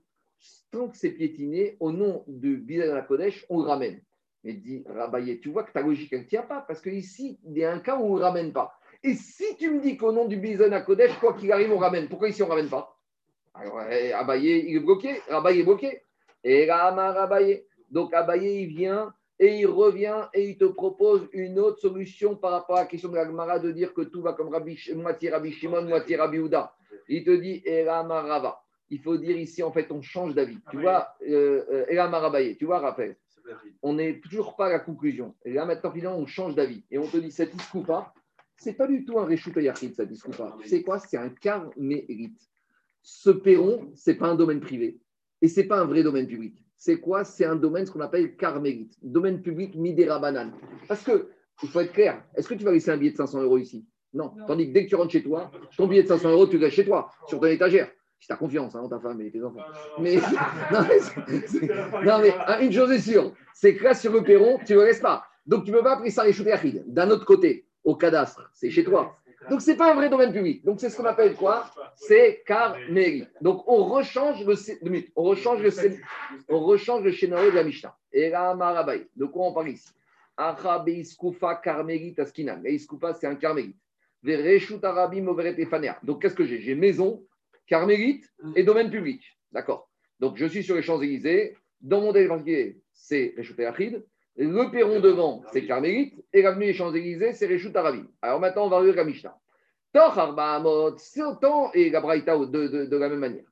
tant 0.71 0.89
que 0.89 0.97
c'est 0.97 1.11
piétiné, 1.11 1.77
au 1.79 1.91
nom 1.91 2.23
de 2.27 2.55
Bilal 2.55 2.89
la 2.93 3.01
Kodesh, 3.01 3.45
on 3.49 3.61
le 3.61 3.67
ramène. 3.67 4.01
Mais 4.43 4.53
dit 4.53 4.83
Rabaye, 4.87 5.39
tu 5.39 5.49
vois 5.49 5.63
que 5.63 5.71
ta 5.71 5.81
logique, 5.81 6.11
elle 6.13 6.21
ne 6.21 6.25
tient 6.25 6.43
pas, 6.43 6.61
parce 6.67 6.81
qu'ici, 6.81 7.39
il 7.45 7.57
y 7.57 7.63
a 7.63 7.71
un 7.71 7.79
cas 7.79 7.97
où 7.97 8.03
on 8.03 8.13
ne 8.15 8.19
le 8.19 8.25
ramène 8.25 8.51
pas. 8.51 8.73
Et 9.03 9.13
si 9.13 9.55
tu 9.57 9.69
me 9.71 9.79
dis 9.81 9.95
qu'au 9.97 10.11
nom 10.11 10.25
du 10.25 10.37
Bizan 10.37 10.71
à 10.71 10.81
Kodesh, 10.81 11.17
quoi 11.19 11.33
qu'il 11.33 11.51
arrive, 11.51 11.71
on 11.71 11.77
ramène, 11.77 12.09
pourquoi 12.09 12.29
ici 12.29 12.41
on 12.43 12.47
ne 12.47 12.51
ramène 12.51 12.69
pas? 12.69 12.96
Alors, 13.59 13.81
eh, 13.89 14.13
Abaye, 14.13 14.65
il 14.67 14.77
est 14.77 14.79
bloqué, 14.79 15.21
Rabaye 15.27 15.61
est 15.61 15.63
bloqué. 15.63 16.01
Et 16.43 16.69
Rama 16.69 17.11
Rabaye. 17.11 17.63
Donc, 17.89 18.13
Abaye, 18.13 18.63
il 18.63 18.67
vient 18.67 19.13
et 19.39 19.59
il 19.59 19.67
revient 19.67 20.27
et 20.33 20.49
il 20.49 20.57
te 20.57 20.65
propose 20.65 21.27
une 21.31 21.59
autre 21.59 21.79
solution 21.79 22.35
par 22.35 22.51
rapport 22.51 22.77
à 22.77 22.81
la 22.81 22.85
question 22.87 23.09
de 23.09 23.15
la 23.15 23.25
Gemara 23.25 23.59
de 23.59 23.71
dire 23.71 23.93
que 23.93 24.01
tout 24.01 24.21
va 24.21 24.33
comme 24.33 24.49
Rabbi, 24.49 24.77
moitié 24.95 25.29
Rabbi 25.29 25.51
Shimon, 25.51 25.83
moitié 25.83 26.15
Rabbi 26.15 26.39
Houda. 26.39 26.73
Il 27.07 27.23
te 27.23 27.31
dit 27.31 27.61
Elama 27.65 28.21
Rava. 28.21 28.61
Il 28.89 29.01
faut 29.01 29.17
dire 29.17 29.37
ici, 29.37 29.61
en 29.61 29.71
fait, 29.71 29.91
on 29.91 30.01
change 30.01 30.33
d'avis. 30.33 30.57
Tu 30.71 30.79
vois, 30.79 31.09
euh, 31.27 31.85
euh, 31.89 32.09
Rabaye, 32.09 32.57
tu 32.57 32.65
vois, 32.65 32.91
rire. 32.93 33.15
on 33.83 33.93
n'est 33.93 34.19
toujours 34.19 34.55
pas 34.55 34.67
à 34.67 34.69
la 34.69 34.79
conclusion. 34.79 35.35
Et 35.45 35.53
là, 35.53 35.65
maintenant, 35.65 35.91
finalement, 35.91 36.17
on 36.17 36.25
change 36.25 36.55
d'avis. 36.55 36.83
Et 36.89 36.97
on 36.97 37.05
te 37.05 37.17
dit, 37.17 37.31
cette 37.31 37.53
iskoupa, 37.53 38.13
c'est 38.55 38.73
pas 38.73 38.87
du 38.87 39.05
tout 39.05 39.19
un 39.19 39.25
Réchut 39.25 39.51
Yachid, 39.55 39.93
cette 39.93 40.11
iskoupa. 40.11 40.55
Tu 40.61 40.69
sais 40.69 40.81
quoi? 40.81 40.99
C'est 40.99 41.17
un 41.17 41.29
carmérite. 41.29 42.39
Ce 43.09 43.29
perron, 43.29 43.89
c'est 43.95 44.15
pas 44.15 44.27
un 44.27 44.35
domaine 44.35 44.59
privé. 44.59 44.99
Et 45.41 45.47
c'est 45.47 45.63
pas 45.63 45.79
un 45.79 45.85
vrai 45.85 46.03
domaine 46.03 46.27
public. 46.27 46.61
C'est 46.75 46.99
quoi? 46.99 47.23
C'est 47.23 47.45
un 47.45 47.55
domaine, 47.55 47.85
ce 47.85 47.91
qu'on 47.91 48.01
appelle 48.01 48.35
carmérite. 48.35 48.97
Domaine 49.01 49.41
public 49.41 49.75
Midera 49.75 50.19
Banane. 50.19 50.51
Parce 50.89 51.03
que, 51.03 51.29
il 51.63 51.69
faut 51.69 51.79
être 51.79 51.93
clair, 51.93 52.21
est-ce 52.35 52.49
que 52.49 52.53
tu 52.55 52.65
vas 52.65 52.73
laisser 52.73 52.91
un 52.91 52.97
billet 52.97 53.11
de 53.11 53.15
500 53.15 53.43
euros 53.43 53.59
ici? 53.59 53.87
Non. 54.13 54.33
Tandis 54.45 54.67
que 54.67 54.73
dès 54.73 54.83
que 54.83 54.89
tu 54.89 54.95
rentres 54.95 55.13
chez 55.13 55.23
toi, 55.23 55.49
ton 55.77 55.87
billet 55.87 56.03
de 56.03 56.09
500 56.09 56.31
euros, 56.31 56.47
tu 56.47 56.57
le 56.57 56.65
laisses 56.65 56.73
chez 56.73 56.83
toi, 56.83 57.09
sur 57.27 57.39
ton 57.39 57.45
étagère. 57.47 57.89
Si 58.19 58.27
tu 58.27 58.33
as 58.33 58.35
confiance 58.35 58.75
hein, 58.75 58.81
en 58.81 58.89
ta 58.89 58.99
femme 58.99 59.21
et 59.21 59.31
tes 59.31 59.41
enfants. 59.41 59.63
Mais, 60.01 60.17
non, 60.17 60.81
mais, 60.89 62.03
non, 62.03 62.19
mais 62.21 62.33
hein, 62.45 62.59
une 62.59 62.73
chose 62.73 62.91
est 62.91 62.99
sûre, 62.99 63.31
c'est 63.53 63.73
que 63.77 63.85
là, 63.85 63.93
sur 63.93 64.11
le 64.11 64.21
perron, 64.21 64.59
tu 64.65 64.73
ne 64.73 64.79
le 64.79 64.85
laisses 64.85 64.99
pas. 64.99 65.23
Donc, 65.45 65.63
tu 65.63 65.71
ne 65.71 65.77
peux 65.77 65.83
pas 65.83 65.93
appeler 65.93 66.11
ça 66.11 66.25
les. 66.25 66.83
D'un 66.87 67.09
autre 67.09 67.23
côté, 67.23 67.69
au 67.85 67.95
cadastre, 67.95 68.51
c'est 68.53 68.69
chez 68.69 68.83
toi. 68.83 69.15
Donc, 69.49 69.61
ce 69.61 69.71
n'est 69.71 69.77
pas 69.77 69.91
un 69.91 69.95
vrai 69.95 70.09
domaine 70.09 70.33
public. 70.33 70.63
Donc, 70.65 70.79
c'est 70.79 70.89
ce 70.89 70.97
qu'on 70.97 71.05
appelle 71.05 71.35
quoi? 71.35 71.69
C'est 71.95 72.43
carmérite. 72.45 73.29
Donc, 73.41 73.63
on 73.67 73.85
rechange 73.85 74.43
le, 74.45 74.55
on 75.15 75.23
rechange 75.23 75.61
le, 75.61 75.69
on 76.49 76.71
le 76.71 77.51
de 77.51 77.55
la 77.55 77.63
Mishnah. 77.63 77.95
Et 78.11 78.29
là, 78.29 78.53
Marabaï. 78.55 79.07
De 79.15 79.25
quoi 79.25 79.47
on 79.47 79.53
parle 79.53 79.69
ici? 79.69 79.89
Acha 80.35 80.79
beiskufa 80.79 81.55
carmérite 81.55 82.19
askinan. 82.19 82.57
Beiskufa, 82.57 83.13
c'est 83.13 83.27
un 83.27 83.35
carmérite. 83.35 83.77
Vereshut 84.23 84.83
arabim 84.83 85.27
overet 85.27 85.55
efanea. 85.59 85.97
Donc, 86.03 86.21
qu'est-ce 86.21 86.35
que 86.35 86.45
j'ai? 86.45 86.59
J'ai 86.59 86.75
maison, 86.75 87.25
carmélite 87.65 88.29
et 88.55 88.63
domaine 88.63 88.89
public. 88.89 89.23
D'accord? 89.51 89.89
Donc, 90.19 90.37
je 90.37 90.45
suis 90.45 90.63
sur 90.63 90.75
les 90.75 90.81
Champs-Élysées. 90.81 91.55
Dans 91.79 92.01
mon 92.01 92.11
particulier, 92.11 92.79
c'est 92.91 93.33
Réchut 93.37 93.63
Achid. 93.63 94.03
Le 94.37 94.69
perron 94.69 94.99
devant, 94.99 95.43
c'est 95.51 95.65
carmélite. 95.65 96.23
Et 96.31 96.43
l'avenue 96.43 96.67
des 96.67 96.73
Champs-Élysées, 96.73 97.33
c'est 97.33 97.47
Réchut 97.47 97.75
Arabim. 97.75 98.07
Alors 98.21 98.39
maintenant, 98.39 98.65
on 98.65 98.69
va 98.69 98.77
regarder 98.77 98.97
la 98.97 99.03
Mishnah. 99.03 99.37
Autant, 101.25 101.71
et 101.73 101.89
la 101.89 102.01
Braïta 102.01 102.37
de, 102.37 102.45
de, 102.45 102.85
de 102.85 102.97
la 102.97 103.09
même 103.09 103.19
manière. 103.19 103.45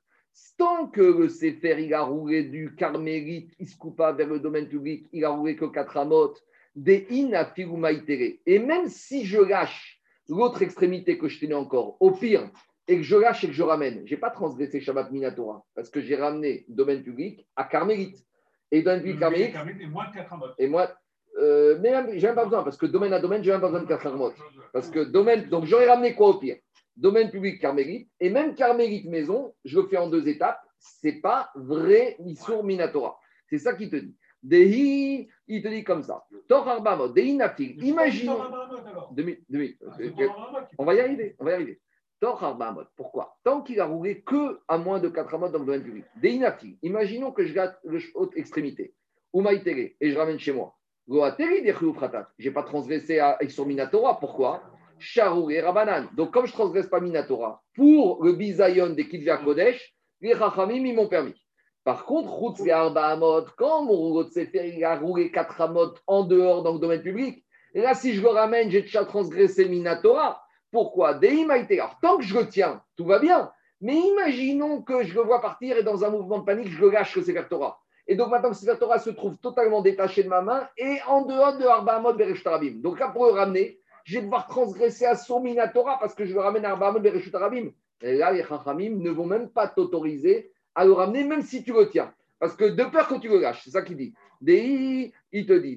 Tant 0.58 0.86
que 0.86 1.00
le 1.00 1.28
Sefer, 1.28 1.76
il 1.80 1.92
a 1.92 2.02
roulé 2.02 2.44
du 2.44 2.74
carmélite, 2.76 3.52
il 3.58 3.68
se 3.68 3.76
coupa 3.76 4.12
vers 4.12 4.28
le 4.28 4.38
domaine 4.38 4.68
public, 4.68 5.06
il 5.12 5.24
a 5.24 5.30
roulé 5.30 5.56
que 5.56 5.64
4 5.64 5.96
amot, 5.96 6.34
des 6.74 7.06
inafirumaïtere. 7.10 8.40
Et 8.46 8.58
même 8.58 8.88
si 8.88 9.24
je 9.24 9.40
lâche 9.40 10.00
l'autre 10.28 10.62
extrémité 10.62 11.18
que 11.18 11.28
je 11.28 11.40
tenais 11.40 11.54
encore, 11.54 11.96
au 12.00 12.12
pire, 12.12 12.50
et 12.88 12.96
que 12.96 13.02
je 13.02 13.16
lâche 13.16 13.44
et 13.44 13.48
que 13.48 13.52
je 13.52 13.62
ramène, 13.62 14.02
je 14.06 14.14
n'ai 14.14 14.20
pas 14.20 14.30
transgressé 14.30 14.80
Shabbat 14.80 15.10
Minatora, 15.10 15.64
parce 15.74 15.90
que 15.90 16.00
j'ai 16.00 16.16
ramené 16.16 16.64
domaine 16.68 17.02
public 17.02 17.46
à 17.56 17.64
carmélite. 17.64 18.24
Et 18.72 18.82
moins 18.82 20.08
de 20.08 20.14
4 20.14 20.32
amotes. 20.32 20.54
et 20.58 20.66
moi, 20.66 20.90
euh, 21.38 21.78
mais 21.80 21.90
même, 21.90 22.10
j'ai 22.14 22.26
même 22.26 22.34
pas 22.34 22.44
besoin, 22.44 22.62
parce 22.62 22.76
que 22.76 22.86
domaine 22.86 23.12
à 23.12 23.20
domaine, 23.20 23.42
j'ai 23.44 23.50
même 23.52 23.60
pas 23.60 23.68
besoin 23.68 23.82
de 23.82 23.88
4 23.88 24.06
amot. 24.06 24.32
Parce 24.72 24.90
que 24.90 25.00
domaine, 25.00 25.48
donc 25.48 25.66
j'aurais 25.66 25.88
ramené 25.88 26.14
quoi 26.14 26.28
au 26.28 26.34
pire? 26.34 26.56
Domaine 26.96 27.30
public 27.30 27.60
carmélite, 27.60 28.08
et 28.20 28.30
même 28.30 28.54
carmélite 28.54 29.06
maison, 29.06 29.54
je 29.64 29.78
le 29.78 29.86
fais 29.86 29.98
en 29.98 30.08
deux 30.08 30.26
étapes, 30.28 30.60
c'est 30.78 31.20
pas 31.20 31.50
vrai 31.54 32.16
Missour 32.20 32.64
Minatora. 32.64 33.18
C'est 33.48 33.58
ça 33.58 33.74
qu'il 33.74 33.90
te 33.90 33.96
dit. 33.96 34.16
Dehi, 34.42 35.28
il 35.48 35.62
te 35.62 35.68
dit 35.68 35.84
comme 35.84 36.02
ça. 36.02 36.24
Tor 36.48 36.68
Arbamot, 36.68 37.08
Dehi 37.08 37.34
Nafil. 37.34 37.76
Minutes. 39.48 39.78
On 40.78 40.84
va 40.84 40.94
y 40.94 41.00
arriver, 41.00 41.36
on 41.38 41.44
va 41.44 41.50
y 41.50 41.54
arriver. 41.54 41.80
Arbamot, 42.22 42.84
pourquoi? 42.96 43.36
Tant 43.44 43.60
qu'il 43.62 43.80
a 43.80 43.84
roulé 43.86 44.22
que 44.22 44.58
à 44.68 44.78
moins 44.78 44.98
de 44.98 45.08
4 45.08 45.34
amot 45.34 45.48
dans 45.48 45.58
le 45.58 45.66
domaine 45.66 45.82
public. 45.82 46.04
Dehi 46.22 46.38
Nafil. 46.38 46.76
Imaginons 46.82 47.30
que 47.32 47.44
je 47.44 47.52
gâte 47.52 47.78
le 47.84 48.00
haute 48.14 48.36
extrémité, 48.36 48.94
ou 49.32 49.42
maïtéré, 49.42 49.96
et 50.00 50.10
je 50.10 50.18
ramène 50.18 50.38
chez 50.38 50.52
moi. 50.52 50.74
Des. 51.08 51.74
Je 52.38 52.48
n'ai 52.48 52.50
pas 52.50 52.62
transgressé 52.62 53.18
à 53.20 53.38
sur 53.48 53.66
Minatora. 53.66 54.18
Pourquoi? 54.18 54.62
Charou 54.98 55.50
et 55.50 55.60
Rabanan. 55.60 56.08
Donc, 56.16 56.32
comme 56.32 56.46
je 56.46 56.52
ne 56.52 56.56
transgresse 56.56 56.88
pas 56.88 57.00
Minatora, 57.00 57.62
pour 57.74 58.24
le 58.24 58.32
bisayon 58.32 58.90
des 58.90 59.06
Kitvia 59.06 59.36
Kodesh, 59.36 59.94
les 60.20 60.34
Chachamim, 60.34 60.84
ils 60.84 60.94
m'ont 60.94 61.06
permis. 61.06 61.34
Par 61.84 62.04
contre, 62.06 62.32
quand 63.56 63.84
mon 63.84 63.92
rouleau 63.92 64.26
il 64.34 64.84
a 64.84 64.96
roulé 64.98 65.30
4 65.30 65.60
Amot 65.60 65.94
en 66.08 66.24
dehors 66.24 66.62
dans 66.64 66.72
le 66.72 66.80
domaine 66.80 67.02
public, 67.02 67.44
et 67.74 67.82
là, 67.82 67.94
si 67.94 68.14
je 68.14 68.22
le 68.22 68.28
ramène, 68.28 68.70
j'ai 68.70 68.80
déjà 68.82 69.04
transgressé 69.04 69.68
Minatora. 69.68 70.42
Pourquoi? 70.70 71.14
Dei 71.14 71.44
Maïté. 71.44 71.80
Alors, 71.80 71.98
tant 72.00 72.18
que 72.18 72.24
je 72.24 72.36
le 72.36 72.48
tiens, 72.48 72.82
tout 72.96 73.04
va 73.04 73.18
bien. 73.18 73.50
Mais 73.80 73.96
imaginons 73.96 74.82
que 74.82 75.04
je 75.04 75.14
le 75.14 75.20
vois 75.20 75.40
partir 75.40 75.76
et 75.76 75.82
dans 75.82 76.04
un 76.04 76.10
mouvement 76.10 76.38
de 76.38 76.44
panique, 76.44 76.68
je 76.68 76.80
le 76.80 76.90
lâche 76.90 77.14
le 77.16 77.22
Sefer 77.22 77.44
Torah. 77.48 77.78
Et 78.06 78.14
donc 78.14 78.30
maintenant, 78.30 78.48
le 78.50 78.54
Sefer 78.54 78.78
Torah 78.78 78.98
se 78.98 79.10
trouve 79.10 79.36
totalement 79.38 79.82
détaché 79.82 80.22
de 80.22 80.28
ma 80.28 80.40
main 80.40 80.68
et 80.78 80.98
en 81.06 81.22
dehors 81.22 81.58
de 81.58 81.64
Arba 81.64 82.00
Beresh 82.12 82.42
Tarabim. 82.42 82.80
Donc 82.80 82.98
là, 82.98 83.08
pour 83.08 83.26
le 83.26 83.32
ramener, 83.32 83.80
je 84.04 84.18
vais 84.18 84.24
devoir 84.24 84.46
transgresser 84.46 85.04
à 85.04 85.16
son 85.16 85.40
Minatora 85.40 85.98
parce 85.98 86.14
que 86.14 86.24
je 86.24 86.32
le 86.32 86.40
ramène 86.40 86.64
à 86.64 86.70
Arba 86.70 86.92
Beresh 86.92 87.30
Tarabim. 87.30 87.70
Et 88.02 88.14
là, 88.14 88.32
les 88.32 88.44
Chachamim 88.44 88.96
ne 88.98 89.10
vont 89.10 89.26
même 89.26 89.50
pas 89.50 89.68
t'autoriser 89.68 90.52
à 90.74 90.84
le 90.84 90.92
ramener, 90.92 91.24
même 91.24 91.42
si 91.42 91.62
tu 91.62 91.72
le 91.72 91.88
tiens. 91.88 92.12
Parce 92.38 92.54
que 92.54 92.64
de 92.64 92.84
peur 92.84 93.08
que 93.08 93.16
tu 93.16 93.28
le 93.28 93.40
lâches, 93.40 93.62
c'est 93.64 93.70
ça 93.70 93.82
qu'il 93.82 93.96
dit. 93.96 94.14
Dei, 94.40 95.12
il 95.38 95.44
te 95.46 95.52
dit. 95.52 95.76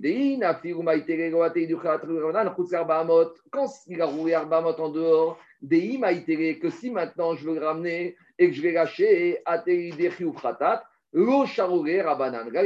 Quand 3.52 3.70
il 3.88 4.02
a 4.02 4.06
roulé 4.06 4.34
arba 4.34 4.58
amot 4.60 4.80
en 4.80 4.90
dehors, 4.90 5.38
que 5.62 6.70
si 6.70 6.90
maintenant 6.90 7.36
je 7.36 7.46
veux 7.46 7.60
le 7.60 7.66
ramener 7.66 8.16
et 8.38 8.50
que 8.50 8.56
je 8.56 8.62
vais 8.62 8.72
lâcher, 8.72 9.44
les 9.66 10.12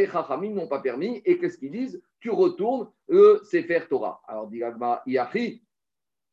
chachamim 0.08 0.52
n'ont 0.52 0.68
pas 0.68 0.82
permis. 0.82 1.22
Et 1.26 1.39
qu'est-ce 1.39 1.58
qu'ils 1.58 1.72
disent? 1.72 2.00
Tu 2.20 2.30
retournes 2.30 2.91
le 3.08 3.41
Sefer 3.44 3.82
Torah. 3.89 4.22
Alors, 4.28 4.48
dit 4.48 4.62
Yachi. 5.08 5.64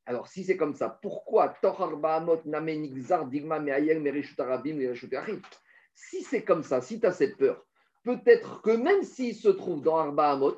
Alors, 0.05 0.27
si 0.27 0.45
c'est 0.45 0.59
comme 0.59 0.75
ça, 0.75 0.99
pourquoi 1.01 1.55
Tor 1.63 1.81
arba 1.83 2.17
amot 2.17 2.43
namen 2.45 2.85
igzar 2.85 3.27
digma 3.27 3.59
me'ayel 3.61 4.01
mereshut 4.01 4.39
arabim 4.39 4.79
Si 5.95 6.23
c'est 6.23 6.43
comme 6.43 6.63
ça, 6.63 6.83
si 6.83 7.01
tu 7.01 7.07
as 7.07 7.13
cette 7.13 7.39
peur, 7.39 7.65
peut-être 8.05 8.63
que 8.63 8.71
même 8.71 9.03
s'il 9.03 9.35
se 9.35 9.49
trouve 9.49 9.83
dans 9.83 9.97
Arba 9.97 10.33
Hamot, 10.33 10.57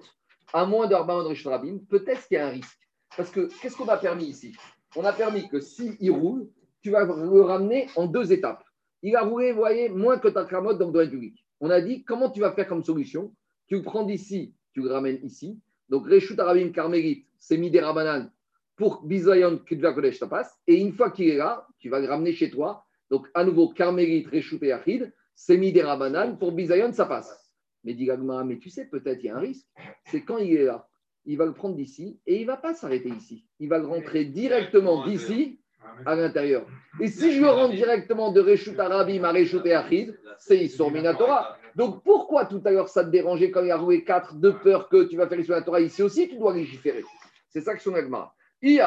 à 0.53 0.66
moins 0.66 0.86
de 0.86 0.95
Rabim, 0.95 1.78
peut-être 1.88 2.26
qu'il 2.26 2.36
y 2.36 2.40
a 2.40 2.47
un 2.47 2.51
risque. 2.51 2.78
Parce 3.16 3.30
que 3.30 3.49
qu'est-ce 3.61 3.76
qu'on 3.76 3.88
a 3.88 3.97
permis 3.97 4.26
ici? 4.26 4.55
On 4.97 5.05
a 5.05 5.12
permis 5.12 5.49
que 5.49 5.61
s'il 5.61 5.97
il 6.01 6.11
roule, 6.11 6.49
tu 6.82 6.90
vas 6.90 7.05
le 7.05 7.43
ramener 7.43 7.88
en 7.97 8.07
deux 8.07 8.32
étapes. 8.32 8.64
Il 9.03 9.16
a 9.16 9.22
roulé, 9.22 9.53
vous 9.53 9.59
voyez, 9.59 9.88
moins 9.88 10.18
que 10.18 10.28
ta 10.28 10.45
dans 10.45 10.72
le 10.72 10.74
domaine 10.74 11.11
public. 11.11 11.45
On 11.61 11.70
a 11.70 11.80
dit, 11.80 12.05
comment 12.05 12.30
tu 12.30 12.40
vas 12.40 12.53
faire 12.53 12.68
comme 12.68 12.84
solution? 12.84 13.34
Tu 13.66 13.80
prends 13.82 14.05
d'ici, 14.05 14.55
tu 14.74 14.82
le 14.82 14.93
ramènes 14.93 15.20
ici. 15.22 15.59
Donc, 15.88 16.07
Reshut 16.07 16.38
Arabim 16.38 16.70
Karmelit, 16.70 17.26
c'est 17.38 17.57
Midera 17.57 17.88
Rabanan 17.88 18.30
pour 18.76 19.03
Bizayon 19.03 19.59
Kudva 19.59 19.93
Kodesh 19.93 20.20
passe. 20.20 20.57
Et 20.66 20.80
une 20.80 20.93
fois 20.93 21.11
qu'il 21.11 21.28
est 21.28 21.36
là, 21.36 21.66
tu 21.78 21.88
vas 21.88 22.01
le 22.01 22.09
ramener 22.09 22.32
chez 22.32 22.51
toi. 22.51 22.84
Donc, 23.11 23.28
à 23.34 23.45
nouveau, 23.45 23.68
Karmelit, 23.68 24.26
Reshut 24.32 24.62
et 24.62 24.72
Achid, 24.72 25.12
c'est 25.34 25.56
Midera 25.56 25.92
Rabanan 25.92 26.38
pour 26.38 26.52
Bizayon, 26.52 26.92
ça 26.92 27.06
passe. 27.06 27.52
Mais 27.84 27.94
dit 27.94 28.08
mais 28.46 28.58
tu 28.58 28.70
sais, 28.70 28.84
peut-être 28.86 29.22
il 29.22 29.26
y 29.26 29.30
a 29.30 29.36
un 29.36 29.40
risque. 29.40 29.66
C'est 30.06 30.22
quand 30.22 30.38
il 30.38 30.54
est 30.54 30.64
là, 30.64 30.88
il 31.24 31.36
va 31.36 31.46
le 31.46 31.52
prendre 31.52 31.74
d'ici 31.74 32.20
et 32.26 32.36
il 32.36 32.42
ne 32.42 32.46
va 32.46 32.56
pas 32.56 32.74
s'arrêter 32.74 33.08
ici. 33.08 33.46
Il 33.58 33.68
va 33.68 33.78
le 33.78 33.86
rentrer 33.86 34.24
directement 34.24 35.04
d'ici 35.06 35.60
à 36.06 36.14
l'intérieur. 36.14 36.64
Et 37.00 37.08
si 37.08 37.32
je 37.32 37.40
le 37.40 37.48
rentre 37.48 37.74
directement 37.74 38.30
de 38.32 38.40
Reshut 38.40 38.78
Arabim 38.78 39.24
à 39.24 39.32
Reshut 39.32 39.66
et 39.66 39.74
Achid, 39.74 40.16
c'est 40.38 40.58
Issur 40.58 40.90
Minatora. 40.90 41.56
Donc 41.74 42.04
pourquoi 42.04 42.46
tout 42.46 42.62
à 42.64 42.70
l'heure 42.70 42.88
ça 42.88 43.04
te 43.04 43.10
dérangeait 43.10 43.50
quand 43.50 43.64
il 43.64 43.70
a 43.70 43.76
roulé 43.76 44.04
4 44.04 44.36
de 44.36 44.50
peur 44.50 44.88
que 44.88 45.04
tu 45.04 45.16
vas 45.16 45.26
faire 45.26 45.40
Issur 45.40 45.54
Minatora 45.54 45.80
ici 45.80 46.02
aussi, 46.02 46.28
tu 46.28 46.36
dois 46.36 46.54
légiférer. 46.54 47.02
C'est 47.48 47.62
ça 47.62 47.74
que 47.74 47.82
son 47.82 47.94
Agmara. 47.94 48.34
Même 48.62 48.78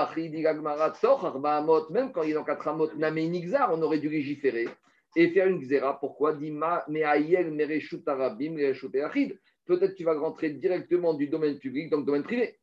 quand 2.14 2.24
il 2.24 2.30
est 2.30 2.34
dans 2.34 2.46
4 2.46 2.68
amot, 2.70 2.90
on 2.98 3.82
aurait 3.82 4.00
dû 4.00 4.10
légiférer 4.10 4.70
et 5.16 5.30
faire 5.30 5.48
une 5.48 5.60
xéra. 5.60 6.00
Pourquoi 6.00 6.34
Peut-être 9.66 9.96
tu 9.96 10.04
vas 10.04 10.20
rentrer 10.20 10.50
directement 10.52 11.14
du 11.14 11.28
domaine 11.28 11.58
public 11.58 11.90
dans 11.90 11.98
le 11.98 12.04
domaine 12.04 12.24
privé. 12.24 12.56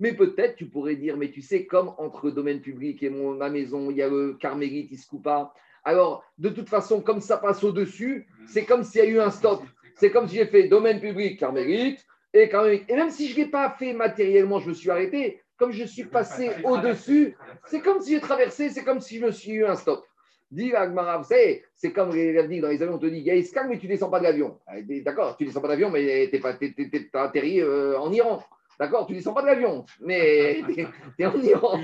Mais 0.00 0.14
peut-être 0.14 0.56
tu 0.56 0.66
pourrais 0.66 0.96
dire, 0.96 1.16
mais 1.16 1.30
tu 1.30 1.40
sais, 1.40 1.64
comme 1.66 1.94
entre 1.98 2.26
le 2.26 2.32
domaine 2.32 2.60
public 2.60 3.02
et 3.02 3.08
mon, 3.10 3.34
ma 3.34 3.48
maison, 3.48 3.90
il 3.90 3.96
y 3.96 4.02
a 4.02 4.08
le 4.08 4.34
carmélite, 4.34 4.88
il 4.90 4.98
se 4.98 5.06
coupe 5.06 5.24
pas. 5.24 5.54
Alors, 5.84 6.24
de 6.38 6.48
toute 6.50 6.68
façon, 6.68 7.00
comme 7.00 7.20
ça 7.20 7.38
passe 7.38 7.64
au-dessus, 7.64 8.26
c'est 8.46 8.64
comme 8.64 8.84
s'il 8.84 9.00
y 9.02 9.04
a 9.04 9.08
eu 9.08 9.20
un 9.20 9.30
stop. 9.30 9.62
C'est 9.96 10.10
comme 10.10 10.28
si 10.28 10.36
j'ai 10.36 10.46
fait 10.46 10.68
domaine 10.68 11.00
public, 11.00 11.38
carmélite, 11.38 12.04
et 12.32 12.48
carmélite. 12.48 12.84
Et 12.88 12.94
même 12.94 13.10
si 13.10 13.28
je 13.28 13.38
ne 13.38 13.44
l'ai 13.44 13.50
pas 13.50 13.70
fait 13.78 13.92
matériellement, 13.92 14.60
je 14.60 14.68
me 14.68 14.74
suis 14.74 14.90
arrêté 14.90 15.40
comme 15.56 15.72
je 15.72 15.84
suis 15.84 16.04
passé 16.04 16.50
au-dessus, 16.64 17.36
c'est 17.66 17.80
comme 17.80 18.00
si 18.00 18.12
j'ai 18.14 18.20
traversé, 18.20 18.70
c'est 18.70 18.84
comme 18.84 19.00
si 19.00 19.18
je 19.18 19.26
me 19.26 19.30
suis 19.30 19.52
eu 19.52 19.64
un 19.64 19.76
stop. 19.76 20.04
Dis 20.50 20.74
Agmara, 20.74 21.22
c'est 21.22 21.92
comme 21.94 22.14
les 22.14 22.34
dans 22.34 22.68
les 22.68 22.82
avions, 22.82 22.96
on 22.96 22.98
te 22.98 23.06
dit, 23.06 23.18
il 23.18 23.24
y 23.24 23.30
a 23.30 23.34
Iskang, 23.34 23.68
mais 23.68 23.78
tu 23.78 23.86
ne 23.86 23.92
descends 23.92 24.10
pas 24.10 24.18
de 24.18 24.24
l'avion. 24.24 24.58
Ah, 24.66 24.74
d'accord, 25.02 25.36
tu 25.36 25.44
ne 25.44 25.48
descends 25.48 25.62
pas 25.62 25.68
de 25.68 25.72
l'avion, 25.72 25.90
mais 25.90 26.28
tu 26.30 27.10
as 27.14 27.22
atterri 27.22 27.60
euh, 27.60 27.98
en 27.98 28.12
Iran. 28.12 28.44
D'accord, 28.78 29.06
tu 29.06 29.12
ne 29.12 29.18
descends 29.18 29.32
pas 29.32 29.42
de 29.42 29.46
l'avion, 29.46 29.86
mais 30.00 30.62
tu 30.74 31.22
es, 31.22 31.26
en 31.26 31.40
Iran. 31.40 31.80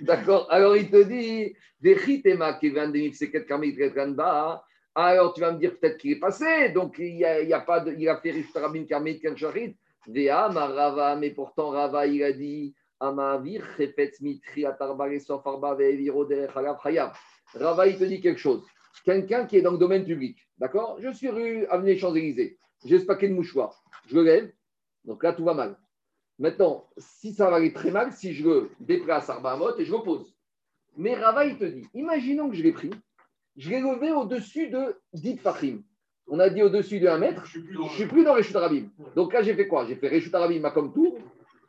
D'accord, 0.00 0.48
alors 0.50 0.76
il 0.76 0.90
te 0.90 1.02
dit, 1.02 1.54
alors 4.94 5.34
tu 5.34 5.40
vas 5.42 5.52
me 5.52 5.58
dire 5.58 5.78
peut-être 5.78 5.98
qu'il 5.98 6.12
est 6.12 6.18
passé, 6.18 6.70
donc 6.70 6.96
il 6.98 7.16
n'y 7.16 7.24
a, 7.24 7.56
a, 7.56 7.60
pas 7.60 7.80
de, 7.80 7.92
il 7.92 8.08
a 8.08 8.16
fait 8.16 8.30
Rishtarabim 8.30 8.84
Karmit 8.84 9.20
Kancharit. 10.06 11.20
mais 11.20 11.30
pourtant 11.30 11.70
Rava, 11.70 12.06
il 12.06 12.22
a 12.22 12.32
dit, 12.32 12.74
Rava, 13.00 13.42
il 17.86 17.98
te 17.98 18.04
dit 18.04 18.20
quelque 18.20 18.38
chose. 18.38 18.64
Quelqu'un 19.04 19.46
qui 19.46 19.56
est 19.56 19.62
dans 19.62 19.72
le 19.72 19.78
domaine 19.78 20.04
public, 20.04 20.38
d'accord? 20.58 20.98
Je 21.00 21.12
suis 21.12 21.28
rue 21.28 21.66
Avenue 21.66 21.98
Champs-Élysées, 21.98 22.58
j'ai 22.84 22.98
ce 22.98 23.04
paquet 23.04 23.28
de 23.28 23.34
mouchoirs, 23.34 23.82
je 24.08 24.14
le 24.14 24.22
lève, 24.22 24.52
donc 25.04 25.22
là 25.22 25.32
tout 25.32 25.44
va 25.44 25.54
mal. 25.54 25.76
Maintenant, 26.38 26.88
si 26.98 27.32
ça 27.32 27.50
va 27.50 27.56
aller 27.56 27.72
très 27.72 27.90
mal, 27.90 28.12
si 28.12 28.34
je 28.34 28.44
le 28.44 28.70
déplace 28.80 29.30
à 29.30 29.34
Arbaamot 29.34 29.78
et 29.78 29.84
je 29.84 29.92
le 29.92 30.02
pose. 30.02 30.34
Mais 30.96 31.14
Rava, 31.14 31.46
il 31.46 31.58
te 31.58 31.64
dit, 31.64 31.86
imaginons 31.94 32.48
que 32.48 32.56
je 32.56 32.62
l'ai 32.62 32.72
pris, 32.72 32.90
je 33.56 33.70
l'ai 33.70 33.80
levé 33.80 34.12
au-dessus 34.12 34.68
de 34.68 35.00
10 35.14 35.38
Fahim. 35.38 35.82
On 36.28 36.38
a 36.40 36.48
dit 36.48 36.62
au-dessus 36.62 36.98
de 36.98 37.06
1 37.06 37.18
mètre, 37.18 37.44
je 37.46 37.60
ne 37.60 37.88
suis 37.90 38.06
plus 38.06 38.24
dans 38.24 38.34
les 38.34 38.42
Rabim. 38.42 38.88
Donc 39.14 39.32
là, 39.32 39.42
j'ai 39.42 39.54
fait 39.54 39.68
quoi? 39.68 39.86
J'ai 39.86 39.94
fait 39.94 40.08
Réchut 40.08 40.34
Arabim 40.34 40.68
comme 40.70 40.92
tout, 40.92 41.18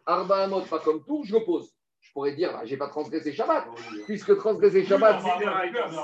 Arba 0.05 0.47
mot 0.47 0.62
pas 0.62 0.80
comme 0.80 1.03
tout, 1.05 1.24
je 1.26 1.36
le 1.36 1.43
pose. 1.43 1.72
Je 1.99 2.12
pourrais 2.12 2.34
dire, 2.34 2.53
bah, 2.53 2.62
je 2.66 2.72
n'ai 2.72 2.78
pas 2.78 2.88
transgressé 2.88 3.34
Shabbat, 3.34 3.66
puisque 4.05 4.36
transgresser 4.38 4.84
Shabbat, 4.86 5.22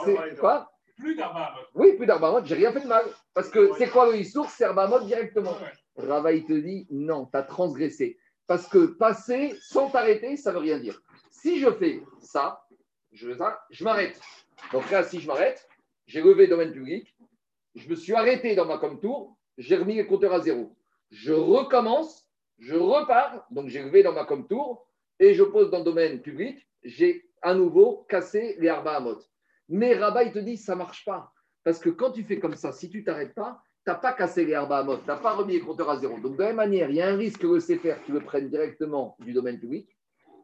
c'est 0.05 0.37
quoi? 0.39 0.69
Plus 0.97 1.15
d'Arba 1.15 1.55
Oui, 1.73 1.93
plus 1.93 2.05
d'Arba 2.05 2.41
j'ai 2.43 2.55
rien 2.55 2.71
fait 2.71 2.81
de 2.81 2.87
mal. 2.87 3.05
Parce 3.33 3.49
que 3.49 3.71
c'est 3.77 3.89
quoi 3.89 4.11
le 4.11 4.17
Issour? 4.17 4.47
C'est 4.49 4.65
Arba 4.65 4.99
directement. 4.99 5.57
Rava, 5.95 6.33
il 6.33 6.45
te 6.45 6.53
dit, 6.53 6.87
non, 6.91 7.25
tu 7.25 7.37
as 7.37 7.43
transgressé. 7.43 8.19
Parce 8.45 8.67
que 8.67 8.85
passer 8.85 9.55
sans 9.61 9.89
t'arrêter, 9.89 10.37
ça 10.37 10.51
ne 10.51 10.55
veut 10.57 10.61
rien 10.61 10.79
dire. 10.79 10.99
Si 11.31 11.59
je 11.59 11.71
fais 11.71 12.03
ça, 12.19 12.63
je, 13.11 13.31
je 13.71 13.83
m'arrête. 13.83 14.19
Donc 14.71 14.89
là, 14.91 15.03
si 15.03 15.19
je 15.19 15.27
m'arrête, 15.27 15.67
j'ai 16.05 16.21
levé 16.21 16.43
le 16.43 16.49
domaine 16.49 16.71
public, 16.71 17.15
je 17.75 17.89
me 17.89 17.95
suis 17.95 18.13
arrêté 18.13 18.55
dans 18.55 18.65
ma 18.65 18.77
comme 18.77 18.99
tour, 18.99 19.37
j'ai 19.57 19.75
remis 19.75 19.95
les 19.95 20.05
compteurs 20.05 20.33
à 20.33 20.39
zéro. 20.39 20.75
Je 21.11 21.33
recommence, 21.33 22.27
je 22.59 22.75
repars, 22.75 23.45
donc 23.51 23.69
j'ai 23.69 23.83
levé 23.83 24.03
dans 24.03 24.13
ma 24.13 24.25
com 24.25 24.47
tour 24.47 24.87
et 25.19 25.33
je 25.33 25.43
pose 25.43 25.69
dans 25.69 25.79
le 25.79 25.83
domaine 25.83 26.21
public, 26.21 26.57
j'ai 26.83 27.29
à 27.41 27.53
nouveau 27.53 28.05
cassé 28.09 28.55
les 28.59 28.69
arba 28.69 28.99
mot. 28.99 29.17
Mais 29.69 29.93
Rabat, 29.95 30.23
il 30.23 30.31
te 30.31 30.39
dit, 30.39 30.57
ça 30.57 30.75
marche 30.75 31.05
pas. 31.05 31.31
Parce 31.63 31.79
que 31.79 31.89
quand 31.89 32.11
tu 32.11 32.23
fais 32.23 32.39
comme 32.39 32.55
ça, 32.55 32.71
si 32.71 32.89
tu 32.89 33.03
t'arrêtes 33.03 33.33
pas, 33.33 33.61
tu 33.85 33.91
n'as 33.91 33.97
pas 33.97 34.13
cassé 34.13 34.45
les 34.45 34.53
arba 34.53 34.83
mot, 34.83 34.97
tu 34.97 35.07
n'as 35.07 35.17
pas 35.17 35.33
remis 35.33 35.53
les 35.53 35.59
compteurs 35.59 35.89
à 35.89 35.97
zéro. 35.97 36.19
Donc 36.19 36.33
de 36.35 36.41
la 36.41 36.47
même 36.47 36.55
manière, 36.57 36.89
il 36.89 36.95
y 36.95 37.01
a 37.01 37.07
un 37.09 37.15
risque 37.15 37.41
que 37.41 37.47
le 37.47 37.59
CFR, 37.59 38.03
tu 38.05 38.11
le 38.11 38.21
prennes 38.21 38.49
directement 38.49 39.15
du 39.19 39.33
domaine 39.33 39.59
public 39.59 39.87